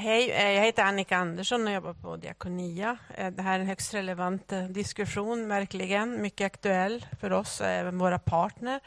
Hej, 0.00 0.30
eh, 0.30 0.50
jag 0.50 0.64
heter 0.64 0.82
Annika 0.82 1.16
Andersson 1.16 1.66
och 1.66 1.72
jobbar 1.72 1.92
på 1.92 2.16
Diakonia. 2.16 2.98
Eh, 3.14 3.30
det 3.30 3.42
här 3.42 3.54
är 3.54 3.60
en 3.60 3.66
högst 3.66 3.94
relevant 3.94 4.52
eh, 4.52 4.64
diskussion, 4.64 5.48
verkligen. 5.48 6.22
Mycket 6.22 6.46
aktuell 6.46 7.06
för 7.20 7.32
oss 7.32 7.60
och 7.60 7.66
även 7.66 7.98
våra 7.98 8.18
partner. 8.18 8.80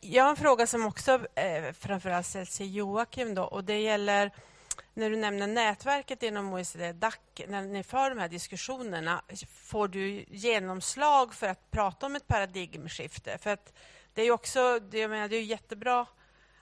Jag 0.00 0.24
har 0.24 0.30
en 0.30 0.36
fråga 0.36 0.66
som 0.66 0.86
också 0.86 1.20
framförallt 1.78 2.26
ställs 2.26 2.56
till 2.56 2.74
Joakim 2.74 3.34
då, 3.34 3.42
och 3.42 3.64
det 3.64 3.80
gäller 3.80 4.30
när 4.94 5.10
du 5.10 5.16
nämner 5.16 5.46
nätverket 5.46 6.22
inom 6.22 6.52
OECD-DAC, 6.52 7.18
när 7.48 7.62
ni 7.62 7.82
för 7.82 8.10
de 8.10 8.18
här 8.18 8.28
diskussionerna, 8.28 9.22
får 9.48 9.88
du 9.88 10.24
genomslag 10.28 11.34
för 11.34 11.46
att 11.46 11.70
prata 11.70 12.06
om 12.06 12.16
ett 12.16 12.26
paradigmskifte? 12.26 13.38
För 13.38 13.50
att 13.50 13.72
det 14.14 14.22
är 14.22 14.30
också, 14.30 14.78
det, 14.78 15.08
menar, 15.08 15.28
det 15.28 15.36
är 15.36 15.42
jättebra 15.42 16.06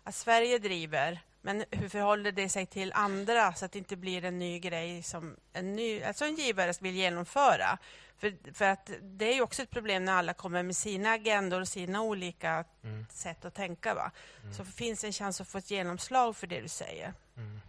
att 0.05 0.15
Sverige 0.15 0.59
driver, 0.59 1.21
men 1.45 1.65
hur 1.71 1.89
förhåller 1.89 2.33
det 2.33 2.49
sig 2.49 2.67
till 2.67 2.93
andra 2.93 3.53
så 3.53 3.65
att 3.65 3.73
det 3.73 3.79
inte 3.79 3.97
blir 3.97 4.25
en 4.25 4.39
ny 4.39 4.59
grej 4.59 5.03
som 5.03 5.37
en, 5.53 5.77
ny, 5.77 6.03
alltså 6.03 6.25
en 6.25 6.35
givare 6.35 6.73
vill 6.81 6.95
genomföra? 6.95 7.79
För, 8.19 8.55
för 8.55 8.65
att 8.65 8.91
det 9.03 9.25
är 9.25 9.43
också 9.43 9.63
ett 9.63 9.71
problem 9.71 10.05
när 10.05 10.13
alla 10.13 10.35
kommer 10.35 10.63
med 10.63 10.77
sina 10.77 11.11
agendor 11.11 11.61
och 11.61 11.69
sina 11.69 12.03
olika 12.03 12.65
mm. 12.85 13.07
sätt 13.11 13.45
att 13.45 13.55
tänka. 13.55 13.95
Va? 13.95 14.11
Mm. 14.43 14.55
Så 14.55 14.65
finns 14.65 15.01
det 15.01 15.07
en 15.07 15.13
chans 15.13 15.41
att 15.41 15.49
få 15.49 15.59
ett 15.59 15.71
genomslag 15.71 16.37
för 16.37 16.47
det 16.47 16.61
du 16.61 16.69
säger. 16.69 17.15
Mm. 17.37 17.61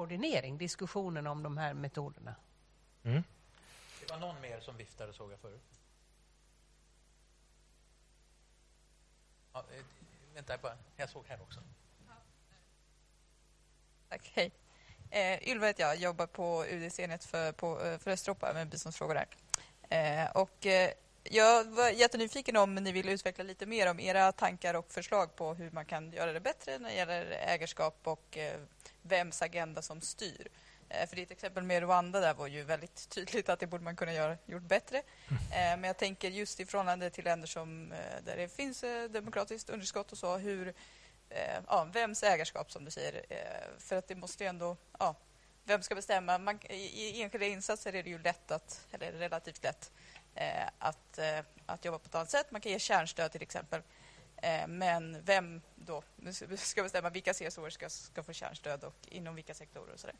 koordinering, 0.00 0.58
diskussionen 0.58 1.26
om 1.26 1.42
de 1.42 1.58
här 1.58 1.74
metoderna. 1.74 2.34
Mm. 3.02 3.22
Det 4.00 4.12
var 4.12 4.18
någon 4.18 4.40
mer 4.40 4.60
som 4.60 4.76
viftade, 4.76 5.12
såg 5.12 5.32
jag 5.32 5.38
förut. 5.40 5.79
Ja, 9.52 9.64
eh, 9.76 9.84
vänta, 10.34 10.58
bara. 10.58 10.76
jag 10.96 11.10
såg 11.10 11.24
här 11.28 11.42
också. 11.42 11.60
Tack, 14.08 14.30
hej. 14.34 14.52
Eh, 15.10 15.48
Ylva 15.48 15.66
heter 15.66 15.82
jag, 15.82 15.96
jobbar 15.96 16.26
på 16.26 16.64
UDs 16.64 17.00
enhet 17.00 17.24
för, 17.24 17.52
på, 17.52 17.84
eh, 17.84 17.98
för 17.98 18.10
Östeuropa 18.10 18.52
med 18.52 18.68
biståndsfrågor 18.68 19.14
där. 19.14 19.26
Eh, 19.88 20.30
och, 20.30 20.66
eh, 20.66 20.90
jag 21.22 21.64
var 21.64 21.90
jättenyfiken 21.90 22.56
om 22.56 22.74
ni 22.74 22.92
vill 22.92 23.08
utveckla 23.08 23.44
lite 23.44 23.66
mer 23.66 23.90
om 23.90 24.00
era 24.00 24.32
tankar 24.32 24.74
och 24.74 24.92
förslag 24.92 25.36
på 25.36 25.54
hur 25.54 25.70
man 25.70 25.84
kan 25.84 26.12
göra 26.12 26.32
det 26.32 26.40
bättre 26.40 26.78
när 26.78 26.88
det 26.88 26.94
gäller 26.96 27.22
ägarskap 27.30 28.00
och 28.04 28.38
eh, 28.38 28.60
vems 29.02 29.42
agenda 29.42 29.82
som 29.82 30.00
styr. 30.00 30.48
Eh, 30.90 31.06
för 31.06 31.16
ditt 31.16 31.30
exempel 31.30 31.62
med 31.62 31.82
Rwanda 31.82 32.20
där 32.20 32.34
var 32.34 32.46
ju 32.46 32.62
väldigt 32.64 33.08
tydligt 33.08 33.48
att 33.48 33.60
det 33.60 33.66
borde 33.66 33.84
man 33.84 33.96
kunna 33.96 34.12
göra 34.12 34.36
gjort 34.46 34.62
bättre. 34.62 34.98
Eh, 35.28 35.42
men 35.50 35.84
jag 35.84 35.96
tänker 35.96 36.30
just 36.30 36.60
i 36.60 36.66
förhållande 36.66 37.10
till 37.10 37.24
länder 37.24 37.48
som, 37.48 37.92
eh, 37.92 37.98
där 38.24 38.36
det 38.36 38.48
finns 38.48 38.84
demokratiskt 39.10 39.70
underskott 39.70 40.12
och 40.12 40.18
så, 40.18 40.36
hur, 40.36 40.74
ja, 41.66 41.84
vems 41.92 42.22
ägarskap 42.22 42.72
som 42.72 42.84
du 42.84 42.90
säger. 42.90 43.22
För 43.78 43.96
att 43.96 44.08
det 44.08 44.14
måste 44.14 44.44
ju 44.44 44.48
ändå, 44.48 44.76
ja, 44.98 45.14
vem 45.64 45.82
ska 45.82 45.94
bestämma? 45.94 46.38
Man, 46.38 46.58
I 46.70 47.22
enskilda 47.22 47.46
insatser 47.46 47.94
är 47.94 48.02
det 48.02 48.10
ju 48.10 48.18
lätt 48.18 48.50
att, 48.50 48.86
eller 48.92 49.12
relativt 49.12 49.62
lätt, 49.62 49.92
att, 50.78 51.18
att 51.66 51.84
jobba 51.84 51.98
på 51.98 52.06
ett 52.06 52.14
annat 52.14 52.30
sätt. 52.30 52.50
Man 52.50 52.60
kan 52.60 52.72
ge 52.72 52.78
kärnstöd 52.78 53.32
till 53.32 53.42
exempel. 53.42 53.82
Men 54.66 55.22
vem 55.22 55.62
då 55.74 56.02
ska 56.56 56.82
bestämma 56.82 57.10
vilka 57.10 57.34
CSO 57.34 57.70
ska, 57.70 57.88
ska 57.88 58.22
få 58.22 58.32
kärnstöd 58.32 58.84
och 58.84 58.96
inom 59.08 59.34
vilka 59.34 59.54
sektorer 59.54 59.92
och 59.92 60.00
sådär. 60.00 60.16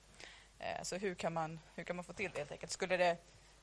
Eh, 0.61 0.83
så 0.83 0.97
hur 0.97 1.15
kan, 1.15 1.33
man, 1.33 1.61
hur 1.75 1.85
kan 1.85 1.97
man 1.97 2.05
få 2.05 2.13
till 2.13 2.31
det 2.35 2.39
helt 2.39 2.53
enkelt? 2.53 2.73
Skulle 2.73 2.97
det, 2.97 3.17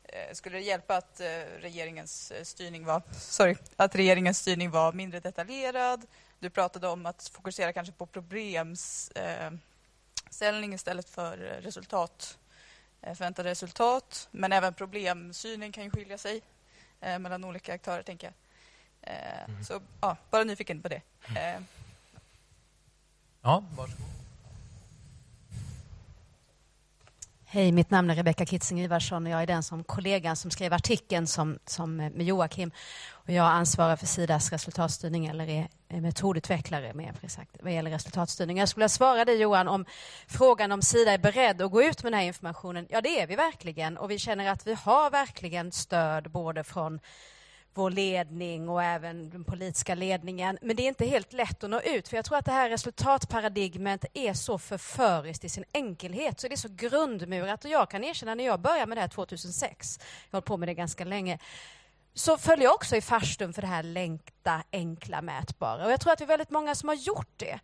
eh, 0.03 0.34
skulle 0.34 0.57
det 0.57 0.64
hjälpa 0.64 0.98
att 0.98 1.22
regeringens 1.60 2.34
styrning 2.44 2.86
var, 2.86 3.02
sorry, 3.19 3.56
att 3.76 3.95
regeringens 3.95 4.40
styrning 4.40 4.72
var 4.72 4.94
mindre 4.94 5.19
detaljerad? 5.19 6.06
Du 6.40 6.49
pratade 6.49 6.88
om 6.88 7.06
att 7.06 7.28
fokusera 7.28 7.74
kanske 7.74 7.94
på 7.94 8.06
problemställning 8.06 10.74
istället 10.74 11.10
för 11.10 11.38
resultat, 11.38 12.38
förväntade 13.02 13.49
resultat. 13.49 14.28
Men 14.32 14.53
även 14.53 14.74
problemsynen 14.74 15.72
kan 15.72 15.84
ju 15.84 15.91
skilja 15.91 16.18
sig 16.18 16.41
mellan 16.99 17.44
olika 17.44 17.74
aktörer, 17.74 18.03
tänker 18.03 18.28
jag. 18.28 18.34
Mm. 19.02 19.64
Så 19.64 19.82
ja, 20.02 20.18
bara 20.30 20.44
nyfiken 20.44 20.82
på 20.82 20.88
det. 20.88 21.02
Mm. 21.28 21.38
Eh. 21.38 21.61
Ja, 23.41 23.64
varsågod. 23.76 24.06
Hej, 27.49 27.72
mitt 27.72 27.90
namn 27.90 28.10
är 28.10 28.15
Rebecka 28.15 28.45
Kitzing 28.45 28.82
Ivarsson 28.82 29.26
och 29.26 29.32
jag 29.32 29.41
är 29.41 29.48
den 29.48 29.64
som 29.64 29.84
kollegan 29.84 30.36
som 30.36 30.52
skrev 30.52 30.74
artikeln 30.74 31.28
som, 31.28 31.60
som 31.65 31.99
eh, 31.99 32.10
med 32.10 32.26
Joakim. 32.26 32.72
Och 33.11 33.30
jag 33.30 33.45
ansvarar 33.45 33.95
för 33.95 34.06
Sidas 34.06 34.52
resultatstyrning 34.52 35.26
eller 35.26 35.49
är, 35.49 35.68
metodutvecklare 36.02 36.94
med 36.94 37.14
exakt, 37.22 37.57
vad 37.61 37.74
gäller 37.74 37.91
resultatstyrning. 37.91 38.57
Jag 38.57 38.69
skulle 38.69 38.82
vilja 38.82 38.90
svara 38.90 39.26
dig 39.26 39.41
Johan 39.41 39.68
om 39.68 39.86
frågan 40.28 40.72
om 40.72 40.82
Sida 40.82 41.11
är 41.11 41.18
beredd 41.18 41.61
att 41.61 41.72
gå 41.72 41.84
ut 41.84 42.03
med 42.03 42.11
den 42.11 42.19
här 42.19 42.28
informationen. 42.28 42.88
Ja, 42.90 43.02
det 43.02 43.22
är 43.22 43.28
vi 43.28 43.36
verkligen 43.36 43.98
och 43.98 44.11
vi 44.11 44.19
känner 44.19 44.52
att 44.52 44.68
vi 44.68 44.74
har 44.74 45.10
verkligen 45.10 45.72
stöd 45.72 46.32
både 46.32 46.64
från 46.64 46.99
vår 47.78 47.91
ledning 47.91 48.70
och 48.70 48.84
även 48.84 49.30
den 49.30 49.44
politiska 49.44 49.95
ledningen. 49.95 50.58
Men 50.62 50.76
det 50.76 50.84
är 50.84 50.88
inte 50.88 51.06
helt 51.06 51.34
lätt 51.34 51.64
att 51.64 51.70
nå 51.70 51.82
ut, 51.82 52.08
för 52.08 52.16
jag 52.16 52.26
tror 52.26 52.38
att 52.38 52.45
det 52.45 52.52
här 52.52 52.70
resultatparadigmet 52.70 54.06
är 54.14 54.34
så 54.34 54.58
förföriskt 54.58 55.44
i 55.44 55.49
sin 55.49 55.64
enkelhet, 55.74 56.40
så 56.40 56.48
det 56.48 56.54
är 56.54 56.58
så 56.58 56.70
grundmurat. 56.72 57.66
Och 57.66 57.72
jag 57.72 57.90
kan 57.90 58.04
erkänna, 58.04 58.36
när 58.36 58.45
jag 58.45 58.60
började 58.60 58.86
med 58.86 58.98
det 58.98 59.02
här 59.02 59.08
2006, 59.08 59.99
jag 59.99 60.06
har 60.32 60.38
hållit 60.38 60.45
på 60.45 60.58
med 60.58 60.70
det 60.70 60.74
ganska 60.74 61.06
länge, 61.06 61.40
så 62.14 62.38
föll 62.38 62.62
jag 62.62 62.74
också 62.74 62.95
i 62.95 63.02
farstun 63.02 63.54
för 63.54 63.62
det 63.62 63.68
här 63.68 63.84
länkta, 63.84 64.64
enkla, 64.72 65.22
mätbara. 65.22 65.86
Och 65.86 65.91
jag 65.91 66.02
tror 66.02 66.14
att 66.14 66.20
det 66.20 66.26
är 66.26 66.28
väldigt 66.28 66.49
många 66.49 66.76
som 66.76 66.90
har 66.90 66.95
gjort 66.95 67.34
det. 67.38 67.60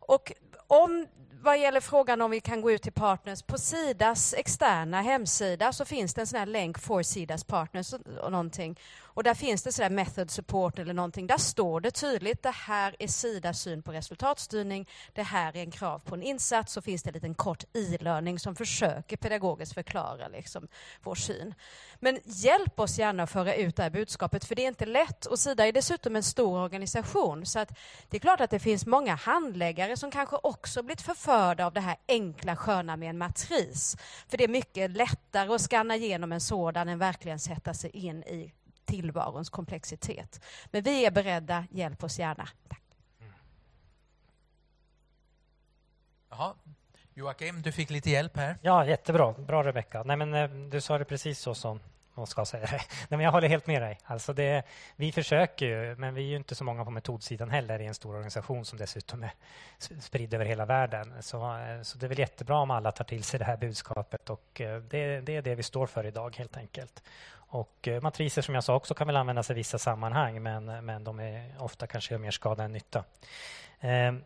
Och 0.00 0.32
om 0.66 1.06
vad 1.42 1.58
gäller 1.58 1.80
frågan 1.80 2.22
om 2.22 2.30
vi 2.30 2.40
kan 2.40 2.60
gå 2.60 2.70
ut 2.70 2.82
till 2.82 2.92
partners, 2.92 3.42
på 3.42 3.58
Sidas 3.58 4.34
externa 4.34 5.02
hemsida 5.02 5.72
så 5.72 5.84
finns 5.84 6.14
det 6.14 6.20
en 6.20 6.26
sån 6.26 6.38
här 6.38 6.46
länk 6.46 6.78
for 6.78 7.02
Sidas 7.02 7.44
partners 7.44 7.92
och 8.22 8.32
någonting. 8.32 8.78
Och 9.14 9.22
där 9.22 9.34
finns 9.34 9.62
det 9.62 9.72
sådär 9.72 9.90
method 9.90 10.30
support 10.30 10.78
eller 10.78 10.94
någonting. 10.94 11.26
Där 11.26 11.38
står 11.38 11.80
det 11.80 11.90
tydligt, 11.90 12.42
det 12.42 12.54
här 12.54 12.96
är 12.98 13.08
Sidas 13.08 13.60
syn 13.60 13.82
på 13.82 13.92
resultatstyrning, 13.92 14.88
det 15.12 15.22
här 15.22 15.56
är 15.56 15.60
en 15.60 15.70
krav 15.70 15.98
på 15.98 16.14
en 16.14 16.22
insats, 16.22 16.72
så 16.72 16.82
finns 16.82 17.02
det 17.02 17.10
en 17.10 17.14
liten 17.14 17.34
kort 17.34 17.64
e-learning 17.72 18.38
som 18.38 18.56
försöker 18.56 19.16
pedagogiskt 19.16 19.74
förklara 19.74 20.28
liksom, 20.28 20.68
vår 21.02 21.14
syn. 21.14 21.54
Men 21.98 22.18
hjälp 22.24 22.80
oss 22.80 22.98
gärna 22.98 23.22
att 23.22 23.30
föra 23.30 23.54
ut 23.54 23.76
det 23.76 23.82
här 23.82 23.90
budskapet, 23.90 24.44
för 24.44 24.54
det 24.54 24.64
är 24.64 24.68
inte 24.68 24.86
lätt. 24.86 25.26
Och 25.26 25.38
Sida 25.38 25.66
är 25.66 25.72
dessutom 25.72 26.16
en 26.16 26.22
stor 26.22 26.58
organisation, 26.58 27.46
så 27.46 27.58
att 27.58 27.78
det 28.08 28.16
är 28.16 28.20
klart 28.20 28.40
att 28.40 28.50
det 28.50 28.58
finns 28.58 28.86
många 28.86 29.14
handläggare 29.14 29.96
som 29.96 30.10
kanske 30.10 30.36
också 30.42 30.82
blivit 30.82 31.02
förförda 31.02 31.66
av 31.66 31.72
det 31.72 31.80
här 31.80 31.96
enkla 32.08 32.56
sköna 32.56 32.96
med 32.96 33.10
en 33.10 33.18
matris. 33.18 33.96
För 34.28 34.36
det 34.38 34.44
är 34.44 34.48
mycket 34.48 34.90
lättare 34.90 35.54
att 35.54 35.60
skanna 35.60 35.96
igenom 35.96 36.32
en 36.32 36.40
sådan 36.40 36.88
än 36.88 36.98
verkligen 36.98 37.38
sätta 37.38 37.74
sig 37.74 37.90
in 37.90 38.22
i 38.22 38.52
tillvarons 38.90 39.50
komplexitet. 39.50 40.40
Men 40.70 40.82
vi 40.82 41.06
är 41.06 41.10
beredda, 41.10 41.66
hjälp 41.70 42.04
oss 42.04 42.18
gärna. 42.18 42.48
Tack. 42.68 42.82
Jaha. 46.30 46.54
Joakim, 47.14 47.62
du 47.62 47.72
fick 47.72 47.90
lite 47.90 48.10
hjälp 48.10 48.36
här. 48.36 48.58
Ja, 48.62 48.86
jättebra. 48.86 49.32
Bra 49.32 49.64
Rebecka. 49.64 50.02
Nej, 50.02 50.16
men, 50.16 50.34
eh, 50.34 50.50
du 50.50 50.80
sa 50.80 50.98
det 50.98 51.04
precis 51.04 51.38
så 51.38 51.54
som 51.54 51.80
man 52.14 52.26
ska 52.26 52.44
säga 52.44 52.66
det. 52.66 52.70
Nej, 53.08 53.08
men 53.08 53.20
jag 53.20 53.32
håller 53.32 53.48
helt 53.48 53.66
med 53.66 53.82
dig. 53.82 53.98
Alltså 54.04 54.32
det, 54.32 54.62
vi 54.96 55.12
försöker 55.12 55.66
ju, 55.66 55.96
men 55.96 56.14
vi 56.14 56.22
är 56.22 56.26
ju 56.26 56.36
inte 56.36 56.54
så 56.54 56.64
många 56.64 56.84
på 56.84 56.90
metodsidan 56.90 57.50
heller 57.50 57.80
i 57.80 57.86
en 57.86 57.94
stor 57.94 58.14
organisation 58.14 58.64
som 58.64 58.78
dessutom 58.78 59.22
är 59.22 59.32
spridd 60.00 60.34
över 60.34 60.44
hela 60.44 60.66
världen. 60.66 61.22
Så, 61.22 61.56
eh, 61.56 61.82
så 61.82 61.98
det 61.98 62.06
är 62.06 62.08
väl 62.08 62.18
jättebra 62.18 62.58
om 62.58 62.70
alla 62.70 62.92
tar 62.92 63.04
till 63.04 63.24
sig 63.24 63.38
det 63.38 63.44
här 63.44 63.56
budskapet 63.56 64.30
och 64.30 64.60
eh, 64.60 64.80
det, 64.80 65.20
det 65.20 65.36
är 65.36 65.42
det 65.42 65.54
vi 65.54 65.62
står 65.62 65.86
för 65.86 66.06
idag 66.06 66.36
helt 66.36 66.56
enkelt. 66.56 67.02
Och 67.52 67.88
eh, 67.88 68.02
matriser 68.02 68.42
som 68.42 68.54
jag 68.54 68.64
sa 68.64 68.74
också 68.74 68.94
kan 68.94 69.06
väl 69.06 69.16
användas 69.16 69.50
i 69.50 69.54
vissa 69.54 69.78
sammanhang 69.78 70.42
men, 70.42 70.64
men 70.64 71.04
de 71.04 71.20
är 71.20 71.54
ofta 71.58 71.86
kanske 71.86 72.18
mer 72.18 72.30
skada 72.30 72.64
än 72.64 72.72
nytta. 72.72 73.04
Ehm, 73.80 74.22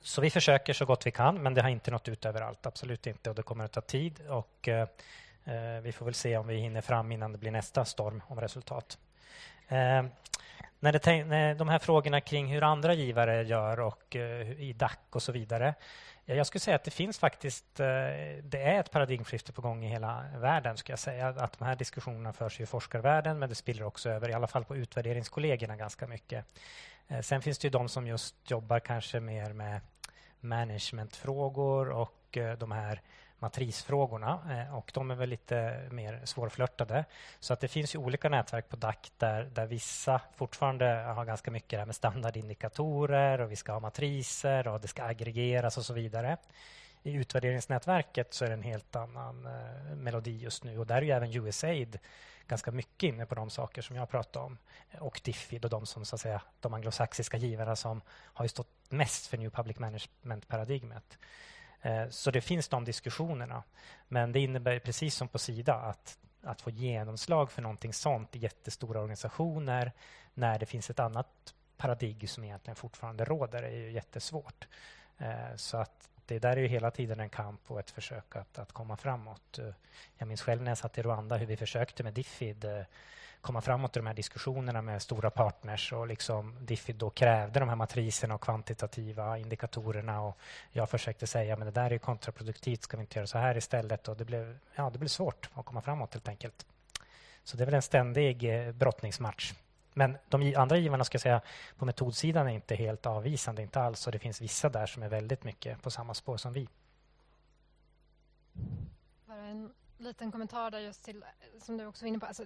så 0.00 0.20
vi 0.20 0.30
försöker 0.30 0.72
så 0.72 0.84
gott 0.84 1.06
vi 1.06 1.10
kan, 1.10 1.42
men 1.42 1.54
det 1.54 1.62
har 1.62 1.68
inte 1.68 1.90
nått 1.90 2.08
ut 2.08 2.24
överallt. 2.24 2.66
Absolut 2.66 3.06
inte. 3.06 3.30
Och 3.30 3.36
det 3.36 3.42
kommer 3.42 3.64
att 3.64 3.72
ta 3.72 3.80
tid. 3.80 4.20
Och, 4.28 4.68
eh, 4.68 4.88
eh, 5.44 5.80
vi 5.82 5.92
får 5.92 6.04
väl 6.04 6.14
se 6.14 6.36
om 6.36 6.46
vi 6.46 6.56
hinner 6.56 6.80
fram 6.80 7.12
innan 7.12 7.32
det 7.32 7.38
blir 7.38 7.50
nästa 7.50 7.84
storm 7.84 8.22
om 8.26 8.40
resultat. 8.40 8.98
Ehm, 9.68 10.10
när, 10.80 10.92
det, 10.92 11.24
när 11.24 11.54
de 11.54 11.68
här 11.68 11.78
frågorna 11.78 12.20
kring 12.20 12.46
hur 12.46 12.62
andra 12.62 12.94
givare 12.94 13.42
gör 13.42 13.80
och 13.80 14.16
i 14.58 14.72
DAC 14.72 14.98
och 15.10 15.22
så 15.22 15.32
vidare. 15.32 15.74
Jag 16.36 16.46
skulle 16.46 16.60
säga 16.60 16.74
att 16.74 16.84
det 16.84 16.90
finns 16.90 17.18
faktiskt, 17.18 17.80
eh, 17.80 17.86
det 18.42 18.62
är 18.62 18.80
ett 18.80 18.90
paradigmskifte 18.90 19.52
på 19.52 19.62
gång 19.62 19.84
i 19.84 19.88
hela 19.88 20.24
världen. 20.36 20.76
Ska 20.76 20.92
jag 20.92 20.98
säga. 20.98 21.28
Att 21.28 21.58
de 21.58 21.64
här 21.64 21.76
diskussionerna 21.76 22.32
förs 22.32 22.60
i 22.60 22.66
forskarvärlden 22.66 23.38
men 23.38 23.48
det 23.48 23.54
spiller 23.54 23.84
också 23.84 24.10
över, 24.10 24.28
i 24.28 24.32
alla 24.32 24.46
fall 24.46 24.64
på 24.64 24.76
utvärderingskollegorna 24.76 25.76
ganska 25.76 26.06
mycket. 26.06 26.44
Eh, 27.08 27.20
sen 27.20 27.42
finns 27.42 27.58
det 27.58 27.66
ju 27.66 27.70
de 27.70 27.88
som 27.88 28.06
just 28.06 28.50
jobbar 28.50 28.80
kanske 28.80 29.20
mer 29.20 29.52
med 29.52 29.80
managementfrågor 30.40 31.88
och 31.88 32.36
eh, 32.36 32.58
de 32.58 32.72
här 32.72 33.00
matrisfrågorna 33.38 34.40
eh, 34.50 34.76
och 34.76 34.90
de 34.94 35.10
är 35.10 35.14
väl 35.14 35.28
lite 35.28 35.88
mer 35.90 36.20
svårflörtade. 36.24 37.04
Så 37.40 37.52
att 37.52 37.60
det 37.60 37.68
finns 37.68 37.94
ju 37.94 37.98
olika 37.98 38.28
nätverk 38.28 38.68
på 38.68 38.76
DAC 38.76 39.12
där, 39.16 39.44
där 39.44 39.66
vissa 39.66 40.20
fortfarande 40.36 40.86
har 40.86 41.24
ganska 41.24 41.50
mycket 41.50 41.70
det 41.70 41.78
här 41.78 41.86
med 41.86 41.94
standardindikatorer 41.94 43.40
och 43.40 43.50
vi 43.50 43.56
ska 43.56 43.72
ha 43.72 43.80
matriser 43.80 44.68
och 44.68 44.80
det 44.80 44.88
ska 44.88 45.04
aggregeras 45.04 45.78
och 45.78 45.84
så 45.84 45.94
vidare. 45.94 46.36
I 47.02 47.12
utvärderingsnätverket 47.12 48.34
så 48.34 48.44
är 48.44 48.48
det 48.48 48.54
en 48.54 48.62
helt 48.62 48.96
annan 48.96 49.46
eh, 49.46 49.96
melodi 49.96 50.38
just 50.38 50.64
nu 50.64 50.78
och 50.78 50.86
där 50.86 50.96
är 50.96 51.02
ju 51.02 51.10
även 51.10 51.32
USAID 51.32 51.98
ganska 52.48 52.70
mycket 52.70 53.02
inne 53.02 53.26
på 53.26 53.34
de 53.34 53.50
saker 53.50 53.82
som 53.82 53.96
jag 53.96 54.10
pratade 54.10 54.44
om. 54.44 54.58
Och 55.00 55.20
Diffid 55.24 55.64
och 55.64 55.70
de 55.70 55.86
som 55.86 56.04
så 56.04 56.14
att 56.14 56.20
säga, 56.20 56.42
de 56.60 56.74
anglosaxiska 56.74 57.36
givarna 57.36 57.76
som 57.76 58.00
har 58.08 58.46
stått 58.46 58.68
mest 58.88 59.26
för 59.26 59.38
New 59.38 59.50
Public 59.50 59.78
Management-paradigmet. 59.78 61.18
Eh, 61.82 62.08
så 62.08 62.30
det 62.30 62.40
finns 62.40 62.68
de 62.68 62.84
diskussionerna. 62.84 63.62
Men 64.08 64.32
det 64.32 64.40
innebär 64.40 64.78
precis 64.78 65.14
som 65.14 65.28
på 65.28 65.38
Sida 65.38 65.74
att, 65.74 66.18
att 66.42 66.60
få 66.60 66.70
genomslag 66.70 67.50
för 67.50 67.62
någonting 67.62 67.92
sånt 67.92 68.36
i 68.36 68.38
jättestora 68.38 69.00
organisationer 69.00 69.92
när 70.34 70.58
det 70.58 70.66
finns 70.66 70.90
ett 70.90 71.00
annat 71.00 71.54
paradigm 71.76 72.28
som 72.28 72.44
egentligen 72.44 72.76
fortfarande 72.76 73.24
råder 73.24 73.62
är 73.62 73.76
ju 73.76 73.92
jättesvårt. 73.92 74.68
Eh, 75.18 75.56
så 75.56 75.76
att 75.76 76.08
det 76.26 76.38
där 76.38 76.56
är 76.56 76.60
ju 76.60 76.66
hela 76.66 76.90
tiden 76.90 77.20
en 77.20 77.30
kamp 77.30 77.70
och 77.70 77.80
ett 77.80 77.90
försök 77.90 78.36
att, 78.36 78.58
att 78.58 78.72
komma 78.72 78.96
framåt. 78.96 79.58
Eh, 79.58 79.74
jag 80.16 80.28
minns 80.28 80.42
själv 80.42 80.62
när 80.62 80.70
jag 80.70 80.78
satt 80.78 80.98
i 80.98 81.02
Rwanda 81.02 81.36
hur 81.36 81.46
vi 81.46 81.56
försökte 81.56 82.02
med 82.02 82.14
Diffid 82.14 82.64
komma 83.40 83.60
framåt 83.60 83.96
i 83.96 84.00
de 84.00 84.06
här 84.06 84.14
diskussionerna 84.14 84.82
med 84.82 85.02
stora 85.02 85.30
partners 85.30 85.92
och 85.92 86.06
liksom 86.06 86.56
Diffid 86.60 86.96
då 86.96 87.10
krävde 87.10 87.60
de 87.60 87.68
här 87.68 87.76
matriserna 87.76 88.34
och 88.34 88.40
kvantitativa 88.40 89.38
indikatorerna 89.38 90.22
och 90.22 90.38
jag 90.70 90.90
försökte 90.90 91.26
säga 91.26 91.56
men 91.56 91.66
det 91.66 91.72
där 91.72 91.92
är 91.92 91.98
kontraproduktivt, 91.98 92.82
ska 92.82 92.96
vi 92.96 93.00
inte 93.00 93.18
göra 93.18 93.26
så 93.26 93.38
här 93.38 93.56
istället? 93.56 94.08
Och 94.08 94.16
det 94.16 94.24
blev, 94.24 94.58
ja, 94.74 94.90
det 94.90 94.98
blev 94.98 95.08
svårt 95.08 95.50
att 95.54 95.66
komma 95.66 95.80
framåt 95.80 96.14
helt 96.14 96.28
enkelt. 96.28 96.66
Så 97.44 97.56
det 97.56 97.64
är 97.64 97.66
väl 97.66 97.74
en 97.74 97.82
ständig 97.82 98.66
eh, 98.66 98.72
brottningsmatch. 98.72 99.54
Men 99.94 100.18
de 100.28 100.54
andra 100.54 100.76
givarna 100.76 101.04
ska 101.04 101.18
säga, 101.18 101.40
på 101.78 101.84
metodsidan 101.84 102.46
är 102.46 102.52
inte 102.52 102.74
helt 102.74 103.06
avvisande, 103.06 103.62
inte 103.62 103.80
alls. 103.80 104.06
Och 104.06 104.12
det 104.12 104.18
finns 104.18 104.40
vissa 104.40 104.68
där 104.68 104.86
som 104.86 105.02
är 105.02 105.08
väldigt 105.08 105.44
mycket 105.44 105.82
på 105.82 105.90
samma 105.90 106.14
spår 106.14 106.36
som 106.36 106.52
vi. 106.52 106.68
Bara 109.26 109.42
en 109.46 109.72
liten 109.96 110.32
kommentar 110.32 110.70
där 110.70 110.78
just 110.78 111.04
till, 111.04 111.22
eh, 111.22 111.60
som 111.62 111.76
du 111.76 111.86
också 111.86 112.04
var 112.04 112.08
inne 112.08 112.18
på. 112.18 112.26
Alltså, 112.26 112.44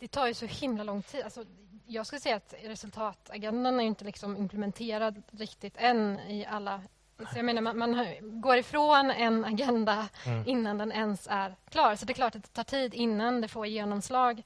det 0.00 0.08
tar 0.08 0.26
ju 0.26 0.34
så 0.34 0.46
himla 0.46 0.84
lång 0.84 1.02
tid. 1.02 1.24
Alltså, 1.24 1.44
jag 1.86 2.06
skulle 2.06 2.20
säga 2.20 2.36
att 2.36 2.54
resultatagendan 2.62 3.80
är 3.80 3.84
inte 3.84 4.04
liksom 4.04 4.36
implementerad 4.36 5.22
riktigt 5.30 5.74
än 5.76 6.18
i 6.20 6.46
alla 6.46 6.80
så 7.32 7.38
jag 7.38 7.44
menar, 7.44 7.62
man, 7.62 7.78
man 7.78 8.06
går 8.40 8.56
ifrån 8.56 9.10
en 9.10 9.44
agenda 9.44 10.08
mm. 10.26 10.48
innan 10.48 10.78
den 10.78 10.92
ens 10.92 11.28
är 11.30 11.56
klar. 11.70 11.96
Så 11.96 12.06
det 12.06 12.12
är 12.12 12.14
klart 12.14 12.36
att 12.36 12.42
det 12.42 12.52
tar 12.52 12.64
tid 12.64 12.94
innan 12.94 13.40
det 13.40 13.48
får 13.48 13.66
genomslag 13.66 14.42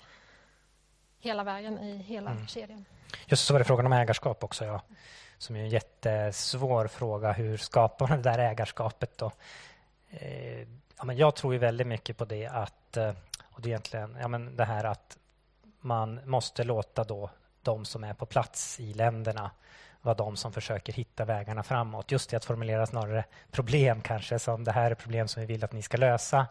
hela 1.20 1.44
vägen 1.44 1.78
i 1.78 1.97
hela 1.97 2.31
mm. 2.31 2.47
kedjan. 2.47 2.85
Just 3.26 3.44
så 3.44 3.55
var 3.55 3.59
det 3.59 3.64
frågan 3.64 3.86
om 3.86 3.93
ägarskap 3.93 4.44
också. 4.44 4.64
Ja. 4.64 4.82
Som 5.39 5.56
är 5.56 5.60
en 5.60 5.68
jättesvår 5.68 6.86
fråga. 6.86 7.32
Hur 7.32 7.56
skapar 7.56 8.09
man 8.09 8.22
det 8.22 8.31
där 8.31 8.39
ägarskapet? 8.39 9.18
Då? 9.18 9.32
Eh, 10.10 10.60
ja, 10.98 11.05
men 11.05 11.16
jag 11.16 11.35
tror 11.36 11.52
ju 11.52 11.59
väldigt 11.59 11.86
mycket 11.86 12.16
på 12.16 12.24
det 12.24 12.47
att 12.47 12.97
eh, 12.97 13.12
och 13.43 13.60
det, 13.60 13.68
är 13.68 13.70
egentligen, 13.70 14.16
ja, 14.20 14.28
men 14.28 14.56
det 14.56 14.64
här 14.64 14.85
att 14.85 15.18
man 15.85 16.20
måste 16.24 16.65
låta 16.65 17.05
då 17.05 17.31
de 17.62 17.85
som 17.85 18.05
är 18.05 18.15
på 18.15 18.27
plats 18.27 18.81
i 18.81 18.94
länderna 18.94 19.51
vara 20.02 20.15
de 20.15 20.36
som 20.36 20.52
försöker 20.52 20.93
hitta 20.93 21.24
vägarna 21.24 21.62
framåt. 21.62 22.12
Just 22.12 22.31
det 22.31 22.36
att 22.36 22.44
formulera 22.44 22.86
snarare 22.86 23.24
problem 23.51 24.01
kanske 24.01 24.39
som 24.39 24.65
det 24.65 24.73
här 24.73 24.90
är 24.90 24.94
problem 24.94 25.28
som 25.28 25.40
vi 25.40 25.47
vill 25.47 25.65
att 25.65 25.73
ni 25.73 25.82
ska 25.82 25.97
lösa. 25.97 26.47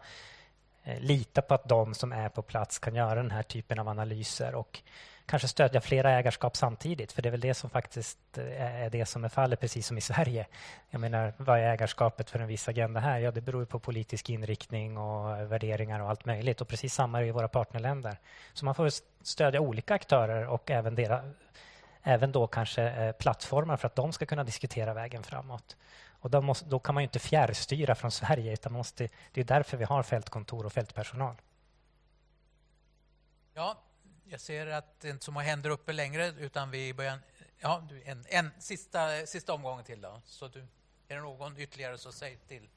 Eh, 0.84 1.00
lita 1.00 1.42
på 1.42 1.54
att 1.54 1.68
de 1.68 1.94
som 1.94 2.12
är 2.12 2.28
på 2.28 2.42
plats 2.42 2.78
kan 2.78 2.94
göra 2.94 3.14
den 3.14 3.30
här 3.30 3.42
typen 3.42 3.78
av 3.78 3.88
analyser 3.88 4.54
och 4.54 4.82
kanske 5.26 5.48
stödja 5.48 5.80
flera 5.80 6.10
ägarskap 6.10 6.56
samtidigt. 6.56 7.12
För 7.12 7.22
det 7.22 7.28
är 7.28 7.30
väl 7.30 7.40
det 7.40 7.54
som 7.54 7.70
faktiskt 7.70 8.18
eh, 8.38 8.82
är 8.82 8.90
det 8.90 9.06
som 9.06 9.24
är 9.24 9.28
fallet, 9.28 9.60
precis 9.60 9.86
som 9.86 9.98
i 9.98 10.00
Sverige. 10.00 10.46
Jag 10.90 11.00
menar, 11.00 11.34
vad 11.36 11.58
är 11.58 11.62
ägarskapet 11.62 12.30
för 12.30 12.38
en 12.38 12.46
viss 12.46 12.68
agenda 12.68 13.00
här? 13.00 13.18
Ja, 13.18 13.30
det 13.30 13.40
beror 13.40 13.64
på 13.64 13.78
politisk 13.78 14.30
inriktning 14.30 14.98
och 14.98 15.52
värderingar 15.52 16.00
och 16.00 16.08
allt 16.08 16.24
möjligt. 16.24 16.60
Och 16.60 16.68
precis 16.68 16.94
samma 16.94 17.20
är 17.20 17.24
i 17.24 17.30
våra 17.30 17.48
partnerländer. 17.48 18.18
Så 18.52 18.64
man 18.64 18.74
får 18.74 18.90
stödja 19.22 19.60
olika 19.60 19.94
aktörer 19.94 20.46
och 20.48 20.70
även, 20.70 20.94
deras, 20.94 21.24
även 22.02 22.32
då 22.32 22.46
kanske 22.46 22.82
eh, 22.82 23.12
plattformar 23.12 23.76
för 23.76 23.86
att 23.86 23.96
de 23.96 24.12
ska 24.12 24.26
kunna 24.26 24.44
diskutera 24.44 24.94
vägen 24.94 25.22
framåt. 25.22 25.76
Och 26.24 26.30
då, 26.30 26.40
måste, 26.40 26.68
då 26.68 26.78
kan 26.78 26.94
man 26.94 27.02
inte 27.02 27.18
fjärrstyra 27.18 27.94
från 27.94 28.10
Sverige. 28.10 28.52
utan 28.52 28.72
måste, 28.72 29.08
Det 29.32 29.40
är 29.40 29.44
därför 29.44 29.76
vi 29.76 29.84
har 29.84 30.02
fältkontor 30.02 30.66
och 30.66 30.72
fältpersonal. 30.72 31.34
Ja, 33.54 33.76
jag 34.24 34.40
ser 34.40 34.66
att 34.66 35.00
det 35.00 35.08
inte 35.08 35.24
så 35.24 35.32
många 35.32 35.46
händer 35.46 35.70
uppe 35.70 35.92
längre, 35.92 36.28
utan 36.38 36.70
vi 36.70 36.94
börjar... 36.94 37.18
Ja, 37.58 37.88
en, 38.04 38.24
en 38.28 38.50
sista, 38.58 39.26
sista 39.26 39.52
omgång 39.52 39.84
till. 39.84 40.00
Då. 40.00 40.20
Så 40.24 40.48
du, 40.48 40.66
är 41.08 41.14
det 41.14 41.20
någon 41.20 41.58
ytterligare, 41.58 41.98
så 41.98 42.12
säg 42.12 42.36
till. 42.36 42.68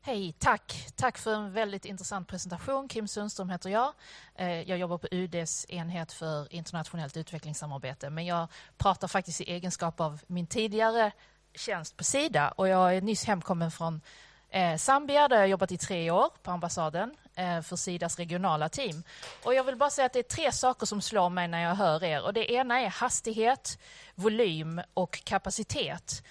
Hej, 0.00 0.32
tack. 0.38 0.86
Tack 0.96 1.18
för 1.18 1.34
en 1.34 1.52
väldigt 1.52 1.84
intressant 1.84 2.28
presentation. 2.28 2.88
Kim 2.88 3.08
Sundström 3.08 3.50
heter 3.50 3.70
jag. 3.70 3.94
Eh, 4.34 4.62
jag 4.62 4.78
jobbar 4.78 4.98
på 4.98 5.08
UDs 5.10 5.66
enhet 5.68 6.12
för 6.12 6.52
internationellt 6.52 7.16
utvecklingssamarbete. 7.16 8.10
Men 8.10 8.26
jag 8.26 8.48
pratar 8.76 9.08
faktiskt 9.08 9.40
i 9.40 9.44
egenskap 9.44 10.00
av 10.00 10.20
min 10.26 10.46
tidigare 10.46 11.12
tjänst 11.54 11.96
på 11.96 12.04
Sida. 12.04 12.50
Och 12.50 12.68
jag 12.68 12.96
är 12.96 13.00
nyss 13.00 13.24
hemkommen 13.24 13.70
från 13.70 14.00
eh, 14.48 14.76
Zambia 14.76 15.28
där 15.28 15.36
jag 15.36 15.48
jobbat 15.48 15.72
i 15.72 15.78
tre 15.78 16.10
år 16.10 16.30
på 16.42 16.50
ambassaden 16.50 17.14
Eh, 17.38 17.62
för 17.62 17.76
Sidas 17.76 18.18
regionala 18.18 18.68
team. 18.68 19.02
Och 19.42 19.54
jag 19.54 19.64
vill 19.64 19.76
bara 19.76 19.90
säga 19.90 20.06
att 20.06 20.12
det 20.12 20.18
är 20.18 20.22
tre 20.22 20.52
saker 20.52 20.86
som 20.86 21.02
slår 21.02 21.30
mig 21.30 21.48
när 21.48 21.62
jag 21.62 21.74
hör 21.74 22.04
er. 22.04 22.22
Och 22.22 22.32
det 22.32 22.52
ena 22.52 22.80
är 22.80 22.88
hastighet, 22.88 23.78
volym 24.14 24.80
och 24.94 25.24
kapacitet. 25.24 26.22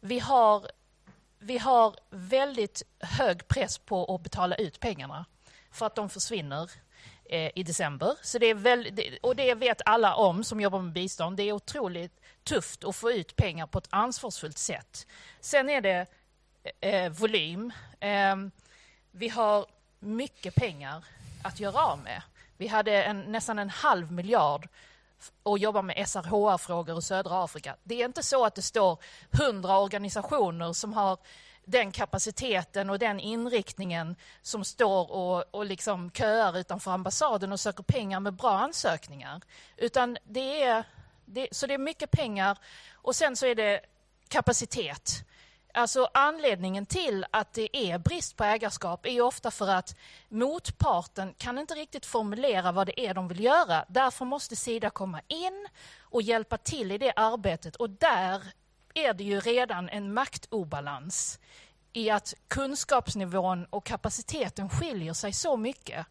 Vi 0.00 0.18
har 0.18 0.70
vi 1.38 1.58
har 1.58 1.96
väldigt 2.10 2.82
hög 3.00 3.48
press 3.48 3.78
på 3.78 4.14
att 4.14 4.22
betala 4.22 4.56
ut 4.56 4.80
pengarna 4.80 5.24
för 5.70 5.86
att 5.86 5.94
de 5.94 6.10
försvinner 6.10 6.70
eh, 7.24 7.50
i 7.54 7.62
december. 7.62 8.16
Så 8.22 8.38
det 8.38 8.46
är 8.46 8.54
väldigt, 8.54 9.18
och 9.22 9.36
det 9.36 9.54
vet 9.54 9.82
alla 9.84 10.14
om 10.14 10.44
som 10.44 10.60
jobbar 10.60 10.78
med 10.78 10.92
bistånd. 10.92 11.36
Det 11.36 11.42
är 11.42 11.52
otroligt 11.52 12.20
tufft 12.44 12.84
att 12.84 12.96
få 12.96 13.12
ut 13.12 13.36
pengar 13.36 13.66
på 13.66 13.78
ett 13.78 13.88
ansvarsfullt 13.90 14.58
sätt. 14.58 15.06
Sen 15.40 15.70
är 15.70 15.80
det 15.80 16.06
eh, 16.80 17.12
volym. 17.12 17.72
Eh, 18.00 18.36
vi 19.10 19.28
har 19.28 19.66
mycket 20.00 20.54
pengar 20.54 21.04
att 21.42 21.60
göra 21.60 21.84
av 21.84 21.98
med. 21.98 22.22
Vi 22.56 22.66
hade 22.66 23.02
en, 23.02 23.20
nästan 23.20 23.58
en 23.58 23.70
halv 23.70 24.12
miljard 24.12 24.68
och 25.42 25.58
jobbar 25.58 25.82
med 25.82 26.08
SRHR-frågor 26.08 26.98
i 26.98 27.02
södra 27.02 27.44
Afrika. 27.44 27.76
Det 27.82 28.02
är 28.02 28.04
inte 28.04 28.22
så 28.22 28.44
att 28.44 28.54
det 28.54 28.62
står 28.62 28.98
hundra 29.30 29.78
organisationer 29.78 30.72
som 30.72 30.92
har 30.92 31.18
den 31.64 31.92
kapaciteten 31.92 32.90
och 32.90 32.98
den 32.98 33.20
inriktningen 33.20 34.16
som 34.42 34.64
står 34.64 35.10
och, 35.12 35.54
och 35.54 35.66
liksom 35.66 36.10
köar 36.10 36.58
utanför 36.58 36.90
ambassaden 36.90 37.52
och 37.52 37.60
söker 37.60 37.82
pengar 37.82 38.20
med 38.20 38.34
bra 38.34 38.58
ansökningar. 38.58 39.40
Utan 39.76 40.18
det 40.24 40.62
är, 40.62 40.84
det, 41.24 41.48
så 41.52 41.66
det 41.66 41.74
är 41.74 41.78
mycket 41.78 42.10
pengar 42.10 42.58
och 42.92 43.16
sen 43.16 43.36
så 43.36 43.46
är 43.46 43.54
det 43.54 43.80
kapacitet. 44.28 45.24
Alltså 45.74 46.08
anledningen 46.14 46.86
till 46.86 47.26
att 47.30 47.52
det 47.52 47.76
är 47.76 47.98
brist 47.98 48.36
på 48.36 48.44
ägarskap 48.44 49.06
är 49.06 49.20
ofta 49.20 49.50
för 49.50 49.68
att 49.68 49.96
motparten 50.28 51.34
kan 51.38 51.58
inte 51.58 51.74
riktigt 51.74 52.06
formulera 52.06 52.72
vad 52.72 52.86
det 52.86 53.00
är 53.00 53.14
de 53.14 53.28
vill 53.28 53.44
göra. 53.44 53.84
Därför 53.88 54.24
måste 54.24 54.56
Sida 54.56 54.90
komma 54.90 55.20
in 55.28 55.68
och 56.00 56.22
hjälpa 56.22 56.58
till 56.58 56.92
i 56.92 56.98
det 56.98 57.12
arbetet 57.16 57.76
och 57.76 57.90
där 57.90 58.42
är 58.94 59.14
det 59.14 59.24
ju 59.24 59.40
redan 59.40 59.88
en 59.88 60.14
maktobalans 60.14 61.38
i 61.92 62.10
att 62.10 62.34
kunskapsnivån 62.48 63.66
och 63.70 63.84
kapaciteten 63.84 64.70
skiljer 64.70 65.12
sig 65.12 65.32
så 65.32 65.56
mycket. 65.56 66.06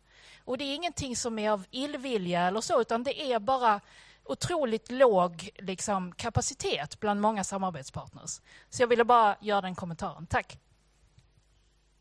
Och 0.45 0.57
det 0.57 0.64
är 0.64 0.76
ingenting 0.76 1.15
som 1.15 1.40
är 1.40 1.52
av 1.52 1.65
illvilja 1.72 2.41
eller 2.48 2.61
så, 2.61 2.81
utan 2.81 3.03
det 3.03 3.31
är 3.31 3.40
bara 3.40 3.81
otroligt 4.30 4.91
låg 4.91 5.49
liksom, 5.56 6.11
kapacitet 6.11 6.99
bland 6.99 7.22
många 7.22 7.43
samarbetspartners. 7.43 8.41
Så 8.69 8.84
jag 8.84 8.88
ville 8.88 9.03
bara 9.03 9.35
göra 9.41 9.61
den 9.61 9.76
kommentaren. 9.76 10.26
Tack. 10.26 10.57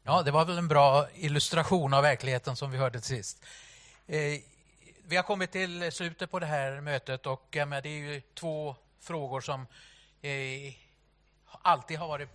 Ja, 0.03 0.23
det 0.23 0.31
var 0.31 0.45
väl 0.45 0.59
en 0.59 0.69
bra 0.69 1.07
illustration 1.15 1.95
av 1.95 2.03
verkligheten 2.03 2.57
som 2.57 2.71
vi 2.71 2.79
hörde 2.79 3.01
till 3.01 3.09
sist. 3.09 3.45
Eh, 4.07 4.41
vi 5.03 5.17
har 5.17 5.23
kommit 5.23 5.53
till 5.53 5.93
slutet 5.93 6.31
på 6.31 6.39
det 6.39 6.47
här 6.47 6.81
mötet 6.81 7.27
och 7.27 7.57
eh, 7.57 7.69
det 7.69 7.89
är 7.89 8.13
ju 8.13 8.21
två 8.35 8.77
frågor 9.01 9.41
som 9.41 9.67
eh, 10.23 10.75
alltid 11.63 11.99
har 11.99 12.09
varit 12.09 12.29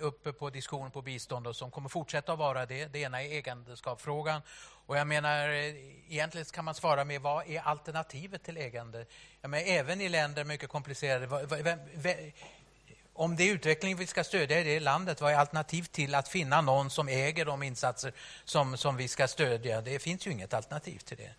uppe 0.00 0.32
på 0.32 0.50
diskussion 0.50 0.90
på 0.90 1.02
bistånd 1.02 1.46
och 1.46 1.56
som 1.56 1.70
kommer 1.70 1.88
fortsätta 1.88 2.32
att 2.32 2.38
vara 2.38 2.66
det. 2.66 2.86
Det 2.86 2.98
ena 2.98 3.22
är 3.22 3.32
ägandeskapsfrågan. 3.32 4.42
Och 4.86 4.96
jag 4.96 5.06
menar, 5.06 5.48
eh, 5.48 5.74
egentligen 6.08 6.44
kan 6.44 6.64
man 6.64 6.74
svara 6.74 7.04
med 7.04 7.20
vad 7.20 7.50
är 7.50 7.60
alternativet 7.60 8.42
till 8.42 8.56
ägande? 8.56 9.06
Jag 9.40 9.50
menar, 9.50 9.66
även 9.66 10.00
i 10.00 10.08
länder 10.08 10.44
mycket 10.44 10.68
komplicerade... 10.68 11.26
om 13.14 13.36
det 13.36 13.44
är 13.44 13.54
utveckling 13.54 13.96
vi 13.96 14.06
ska 14.06 14.24
stödja 14.24 14.60
i 14.60 14.64
det 14.64 14.80
landet, 14.80 15.20
vad 15.20 15.32
är 15.32 15.36
alternativ 15.36 15.82
till 15.82 16.14
att 16.14 16.28
finna 16.28 16.60
någon 16.60 16.90
som 16.90 17.08
äger 17.08 17.44
de 17.44 17.62
insatser 17.62 18.12
som, 18.44 18.76
som 18.76 18.96
vi 18.96 19.08
ska 19.08 19.28
stödja? 19.28 19.80
Det 19.80 19.98
finns 19.98 20.26
ju 20.26 20.30
inget 20.30 20.54
alternativ 20.54 20.98
till 20.98 21.16
det. 21.16 21.34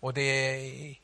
Och 0.00 0.14
det 0.14 0.96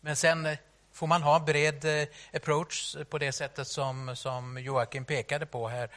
men 0.00 0.16
sen 0.16 0.46
eh, 0.46 0.58
får 0.92 1.06
man 1.06 1.22
ha 1.22 1.40
bred 1.40 1.84
eh, 1.84 2.08
approach 2.32 2.96
på 3.10 3.18
det 3.18 3.32
sättet 3.32 3.68
som, 3.68 4.16
som 4.16 4.58
Joakim 4.58 5.04
pekade 5.04 5.46
på 5.46 5.68
här. 5.68 5.90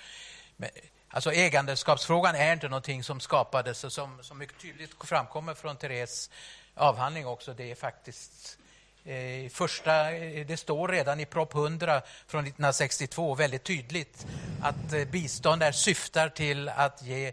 Alltså 1.15 1.31
ägandeskapsfrågan 1.31 2.35
är 2.35 2.53
inte 2.53 2.69
någonting 2.69 3.03
som 3.03 3.19
skapades 3.19 3.93
som, 3.93 4.23
som 4.23 4.37
mycket 4.37 4.61
tydligt 4.61 4.91
framkommer 5.03 5.53
från 5.53 5.77
Therese 5.77 6.29
avhandling 6.75 7.27
också. 7.27 7.53
Det 7.53 7.71
är 7.71 7.75
faktiskt 7.75 8.57
eh, 9.03 9.49
första, 9.49 10.11
eh, 10.11 10.45
det 10.47 10.57
står 10.57 10.87
redan 10.87 11.19
i 11.19 11.25
Prop 11.25 11.55
100 11.55 12.01
från 12.27 12.41
1962 12.41 13.35
väldigt 13.35 13.63
tydligt 13.63 14.27
att 14.61 14.93
eh, 14.93 15.05
bistånd 15.05 15.63
är 15.63 15.71
syftar 15.71 16.29
till 16.29 16.69
att 16.69 17.03
ge 17.03 17.31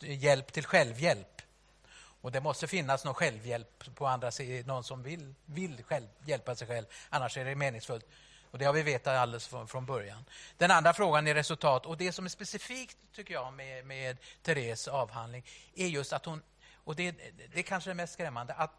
hjälp 0.00 0.52
till 0.52 0.66
självhjälp. 0.66 1.42
Och 2.20 2.32
det 2.32 2.40
måste 2.40 2.66
finnas 2.66 3.04
någon 3.04 3.14
självhjälp 3.14 3.94
på 3.94 4.06
andra 4.06 4.30
sidan, 4.30 4.66
någon 4.66 4.84
som 4.84 5.02
vill, 5.02 5.34
vill 5.44 5.82
själv, 5.84 6.06
hjälpa 6.24 6.54
sig 6.54 6.68
själv. 6.68 6.86
Annars 7.10 7.36
är 7.36 7.44
det 7.44 7.54
meningsfullt. 7.54 8.06
Och 8.50 8.58
Det 8.58 8.64
har 8.64 8.72
vi 8.72 8.82
vetat 8.82 9.16
alldeles 9.16 9.46
från, 9.46 9.68
från 9.68 9.86
början. 9.86 10.24
Den 10.56 10.70
andra 10.70 10.92
frågan 10.92 11.26
är 11.26 11.34
resultat. 11.34 11.86
Och 11.86 11.96
Det 11.96 12.12
som 12.12 12.24
är 12.24 12.28
specifikt 12.28 12.96
tycker 13.14 13.34
jag 13.34 13.52
med, 13.52 13.86
med 13.86 14.16
Therese 14.42 14.88
avhandling 14.88 15.44
är 15.74 15.86
just 15.86 16.12
att 16.12 16.24
hon, 16.24 16.42
och 16.74 16.96
det, 16.96 17.10
det 17.52 17.58
är 17.58 17.62
kanske 17.62 17.90
det 17.90 17.94
mest 17.94 18.12
skrämmande, 18.12 18.54
att 18.54 18.72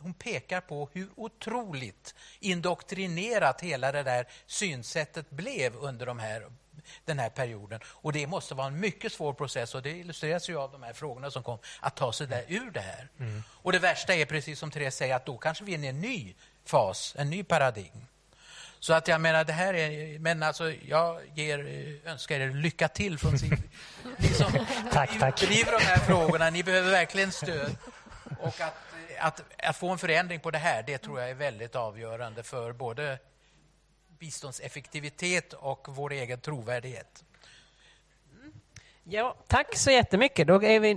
hon 0.00 0.14
pekar 0.14 0.60
på 0.60 0.88
hur 0.92 1.08
otroligt 1.16 2.14
indoktrinerat 2.40 3.60
hela 3.60 3.92
det 3.92 4.02
där 4.02 4.26
synsättet 4.46 5.30
blev 5.30 5.76
under 5.76 6.06
de 6.06 6.18
här, 6.18 6.46
den 7.04 7.18
här 7.18 7.30
perioden. 7.30 7.80
Och 7.84 8.12
Det 8.12 8.26
måste 8.26 8.54
vara 8.54 8.66
en 8.66 8.80
mycket 8.80 9.12
svår 9.12 9.32
process 9.32 9.74
och 9.74 9.82
det 9.82 9.90
illustreras 9.90 10.48
ju 10.50 10.58
av 10.58 10.72
de 10.72 10.82
här 10.82 10.92
frågorna 10.92 11.30
som 11.30 11.42
kom, 11.42 11.58
att 11.80 11.96
ta 11.96 12.12
sig 12.12 12.26
där 12.26 12.44
ur 12.48 12.70
det 12.70 12.80
här. 12.80 13.08
Mm. 13.18 13.42
Och 13.48 13.72
Det 13.72 13.78
värsta 13.78 14.14
är, 14.14 14.26
precis 14.26 14.58
som 14.58 14.70
Therese 14.70 14.96
säger, 14.96 15.16
att 15.16 15.26
då 15.26 15.38
kanske 15.38 15.64
vi 15.64 15.72
är 15.72 15.78
inne 15.78 15.86
i 15.86 15.90
en 15.90 16.00
ny 16.00 16.34
fas, 16.64 17.14
en 17.18 17.30
ny 17.30 17.44
paradigm. 17.44 18.06
Så 18.80 18.92
att 18.92 19.08
jag 19.08 19.20
menar, 19.20 19.44
det 19.44 19.52
här 19.52 19.74
är... 19.74 20.18
Men 20.18 20.42
alltså, 20.42 20.72
jag 20.72 21.20
ger, 21.34 21.58
önskar 22.04 22.40
er 22.40 22.50
lycka 22.50 22.88
till 22.88 23.18
från 23.18 23.38
sin... 23.38 23.50
Ni 24.16 24.28
som 24.28 24.52
tack, 24.92 25.18
tack. 25.20 25.40
driver 25.40 25.72
de 25.72 25.84
här 25.84 25.98
frågorna, 25.98 26.50
ni 26.50 26.62
behöver 26.62 26.90
verkligen 26.90 27.32
stöd. 27.32 27.76
Och 28.40 28.60
att, 28.60 28.74
att, 29.18 29.42
att 29.58 29.76
få 29.76 29.88
en 29.88 29.98
förändring 29.98 30.40
på 30.40 30.50
det 30.50 30.58
här, 30.58 30.82
det 30.86 30.98
tror 30.98 31.20
jag 31.20 31.30
är 31.30 31.34
väldigt 31.34 31.76
avgörande 31.76 32.42
för 32.42 32.72
både 32.72 33.18
biståndseffektivitet 34.18 35.52
och 35.52 35.86
vår 35.88 36.12
egen 36.12 36.40
trovärdighet. 36.40 37.24
Ja, 39.04 39.36
tack 39.46 39.76
så 39.76 39.90
jättemycket. 39.90 40.46
Då 40.46 40.62
är 40.62 40.80
vi 40.80 40.88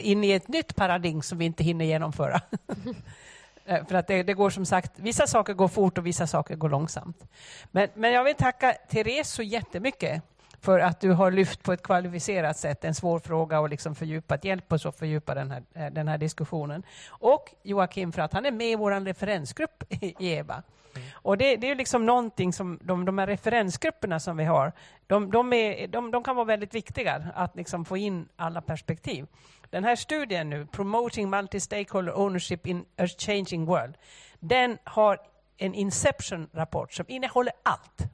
inne 0.00 0.26
i 0.26 0.32
ett 0.32 0.48
nytt 0.48 0.76
paradigm 0.76 1.22
som 1.22 1.38
vi 1.38 1.44
inte 1.44 1.64
hinner 1.64 1.84
genomföra. 1.84 2.40
Eh, 3.70 3.86
för 3.86 3.94
att 3.94 4.06
det, 4.06 4.22
det, 4.22 4.34
går 4.34 4.50
som 4.50 4.66
sagt, 4.66 4.92
vissa 4.96 5.26
saker 5.26 5.54
går 5.54 5.68
fort 5.68 5.98
och 5.98 6.06
vissa 6.06 6.26
saker 6.26 6.56
går 6.56 6.68
långsamt. 6.68 7.24
Men, 7.70 7.88
men 7.94 8.12
jag 8.12 8.24
vill 8.24 8.34
tacka 8.34 8.72
Therese 8.72 9.28
så 9.28 9.42
jättemycket 9.42 10.22
för 10.60 10.78
att 10.78 11.00
du 11.00 11.10
har 11.12 11.30
lyft 11.30 11.62
på 11.62 11.72
ett 11.72 11.82
kvalificerat 11.82 12.56
sätt 12.56 12.84
en 12.84 12.94
svår 12.94 13.18
fråga 13.18 13.60
och 13.60 13.68
liksom 13.68 13.94
fördjupat, 13.94 14.44
hjälp 14.44 14.72
oss 14.72 14.86
att 14.86 14.98
fördjupa 14.98 15.34
den 15.34 15.50
här, 15.50 15.62
eh, 15.74 15.86
den 15.86 16.08
här 16.08 16.18
diskussionen. 16.18 16.82
Och 17.08 17.54
Joakim 17.62 18.12
för 18.12 18.22
att 18.22 18.32
han 18.32 18.46
är 18.46 18.50
med 18.50 18.70
i 18.70 18.76
vår 18.76 19.04
referensgrupp 19.04 19.84
i 20.02 20.14
EBA. 20.18 20.62
Mm. 20.94 21.08
Och 21.12 21.38
det, 21.38 21.56
det, 21.56 21.70
är 21.70 21.74
liksom 21.74 22.06
någonting 22.06 22.52
som 22.52 22.78
de, 22.82 23.04
de 23.04 23.18
här 23.18 23.26
referensgrupperna 23.26 24.20
som 24.20 24.36
vi 24.36 24.44
har, 24.44 24.72
de, 25.06 25.30
de, 25.30 25.52
är, 25.52 25.88
de, 25.88 26.10
de 26.10 26.22
kan 26.22 26.36
vara 26.36 26.46
väldigt 26.46 26.74
viktiga 26.74 27.24
att 27.34 27.56
liksom 27.56 27.84
få 27.84 27.96
in 27.96 28.28
alla 28.36 28.60
perspektiv. 28.60 29.26
Den 29.70 29.84
här 29.84 29.96
studien 29.96 30.50
nu, 30.50 30.66
Promoting 30.66 31.34
Multi-Stakeholder 31.34 32.12
Ownership 32.12 32.66
in 32.66 32.84
a 32.98 33.06
Changing 33.18 33.64
World, 33.64 33.94
den 34.40 34.78
har 34.84 35.18
en 35.56 35.74
Inception-rapport 35.74 36.92
som 36.92 37.04
innehåller 37.08 37.52
allt. 37.62 38.10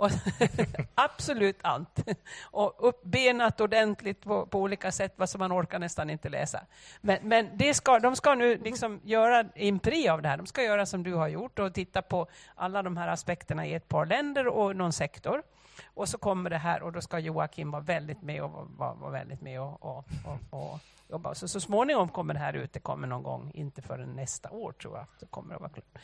Och 0.00 0.10
absolut 0.94 1.58
allt. 1.62 2.08
Och 2.42 2.88
uppbenat 2.88 3.60
ordentligt 3.60 4.20
på, 4.20 4.46
på, 4.46 4.60
olika 4.60 4.92
sätt, 4.92 5.14
vad 5.16 5.30
som 5.30 5.38
man 5.38 5.52
orkar 5.52 5.78
nästan 5.78 6.10
inte 6.10 6.28
läsa. 6.28 6.60
Men, 7.00 7.18
men 7.22 7.50
det 7.54 7.74
ska, 7.74 7.98
de 7.98 8.16
ska 8.16 8.34
nu 8.34 8.56
liksom 8.56 9.00
göra 9.04 9.44
empiri 9.54 10.08
av 10.08 10.22
det 10.22 10.28
här. 10.28 10.36
De 10.36 10.46
ska 10.46 10.62
göra 10.62 10.86
som 10.86 11.02
du 11.02 11.14
har 11.14 11.28
gjort 11.28 11.58
och 11.58 11.74
titta 11.74 12.02
på 12.02 12.26
alla 12.54 12.82
de 12.82 12.96
här 12.96 13.08
aspekterna 13.08 13.66
i 13.66 13.74
ett 13.74 13.88
par 13.88 14.06
länder 14.06 14.46
och 14.46 14.76
någon 14.76 14.92
sektor. 14.92 15.42
Och 15.94 16.08
så 16.08 16.18
kommer 16.18 16.50
det 16.50 16.58
här 16.58 16.82
och 16.82 16.92
då 16.92 17.00
ska 17.00 17.18
Joakim 17.18 17.70
vara 17.70 17.82
väldigt 17.82 18.22
med 18.22 18.42
och 18.42 18.68
vara, 18.76 18.94
vara 18.94 19.10
väldigt 19.10 19.40
med 19.40 19.60
och, 19.60 19.84
och, 19.84 20.04
och, 20.24 20.60
och 20.60 20.78
jobba. 21.08 21.34
Så, 21.34 21.48
så 21.48 21.60
småningom 21.60 22.08
kommer 22.08 22.34
det 22.34 22.40
här 22.40 22.52
ut. 22.52 22.72
Det 22.72 22.80
kommer 22.80 23.08
någon 23.08 23.22
gång, 23.22 23.50
inte 23.54 23.82
förrän 23.82 24.16
nästa 24.16 24.50
år 24.50 24.72
tror 24.72 24.96
jag. 24.96 25.06
Det 25.20 25.26
kommer 25.26 25.54
att 25.54 25.60
vara 25.60 25.70
klart. 25.70 26.02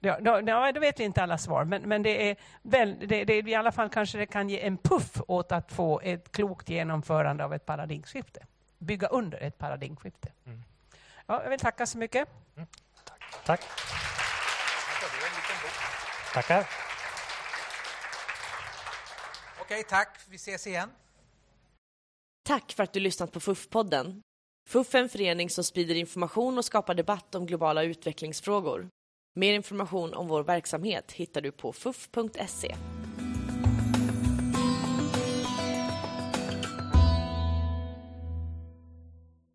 Ja, 0.00 0.18
då, 0.20 0.42
ja, 0.46 0.72
då 0.72 0.80
vet 0.80 1.00
vi 1.00 1.04
inte 1.04 1.22
alla 1.22 1.38
svar, 1.38 1.64
men, 1.64 1.82
men 1.82 2.02
det 2.02 2.30
är 2.30 2.36
väl, 2.62 3.08
det, 3.08 3.24
det, 3.24 3.38
i 3.48 3.54
alla 3.54 3.72
fall 3.72 3.88
kanske 3.88 4.18
det 4.18 4.26
kan 4.26 4.48
ge 4.48 4.60
en 4.60 4.78
puff 4.78 5.20
åt 5.28 5.52
att 5.52 5.72
få 5.72 6.00
ett 6.00 6.32
klokt 6.32 6.68
genomförande 6.68 7.44
av 7.44 7.54
ett 7.54 7.66
paradigmskifte. 7.66 8.46
Bygga 8.78 9.08
under 9.08 9.42
ett 9.42 9.58
paradigmskifte. 9.58 10.32
Mm. 10.46 10.62
Ja, 11.26 11.42
jag 11.42 11.50
vill 11.50 11.60
tacka 11.60 11.86
så 11.86 11.98
mycket. 11.98 12.28
Mm. 12.56 12.68
Tack. 13.04 13.22
Tack. 13.44 13.60
Tackar. 16.34 16.66
Okej, 19.60 19.84
tack. 19.88 20.18
Vi 20.28 20.36
ses 20.36 20.66
igen. 20.66 20.90
Tack 22.42 22.72
för 22.72 22.82
att 22.82 22.92
du 22.92 23.00
lyssnat 23.00 23.32
på 23.32 23.40
FUF-podden. 23.40 24.20
FUF 24.68 24.94
är 24.94 24.98
en 24.98 25.08
förening 25.08 25.50
som 25.50 25.64
sprider 25.64 25.94
information 25.94 26.58
och 26.58 26.64
skapar 26.64 26.94
debatt 26.94 27.34
om 27.34 27.46
globala 27.46 27.82
utvecklingsfrågor. 27.82 28.88
Mer 29.38 29.52
information 29.52 30.14
om 30.14 30.28
vår 30.28 30.42
verksamhet 30.44 31.12
hittar 31.12 31.40
du 31.40 31.52
på 31.52 31.72
fuff.se. 31.72 32.74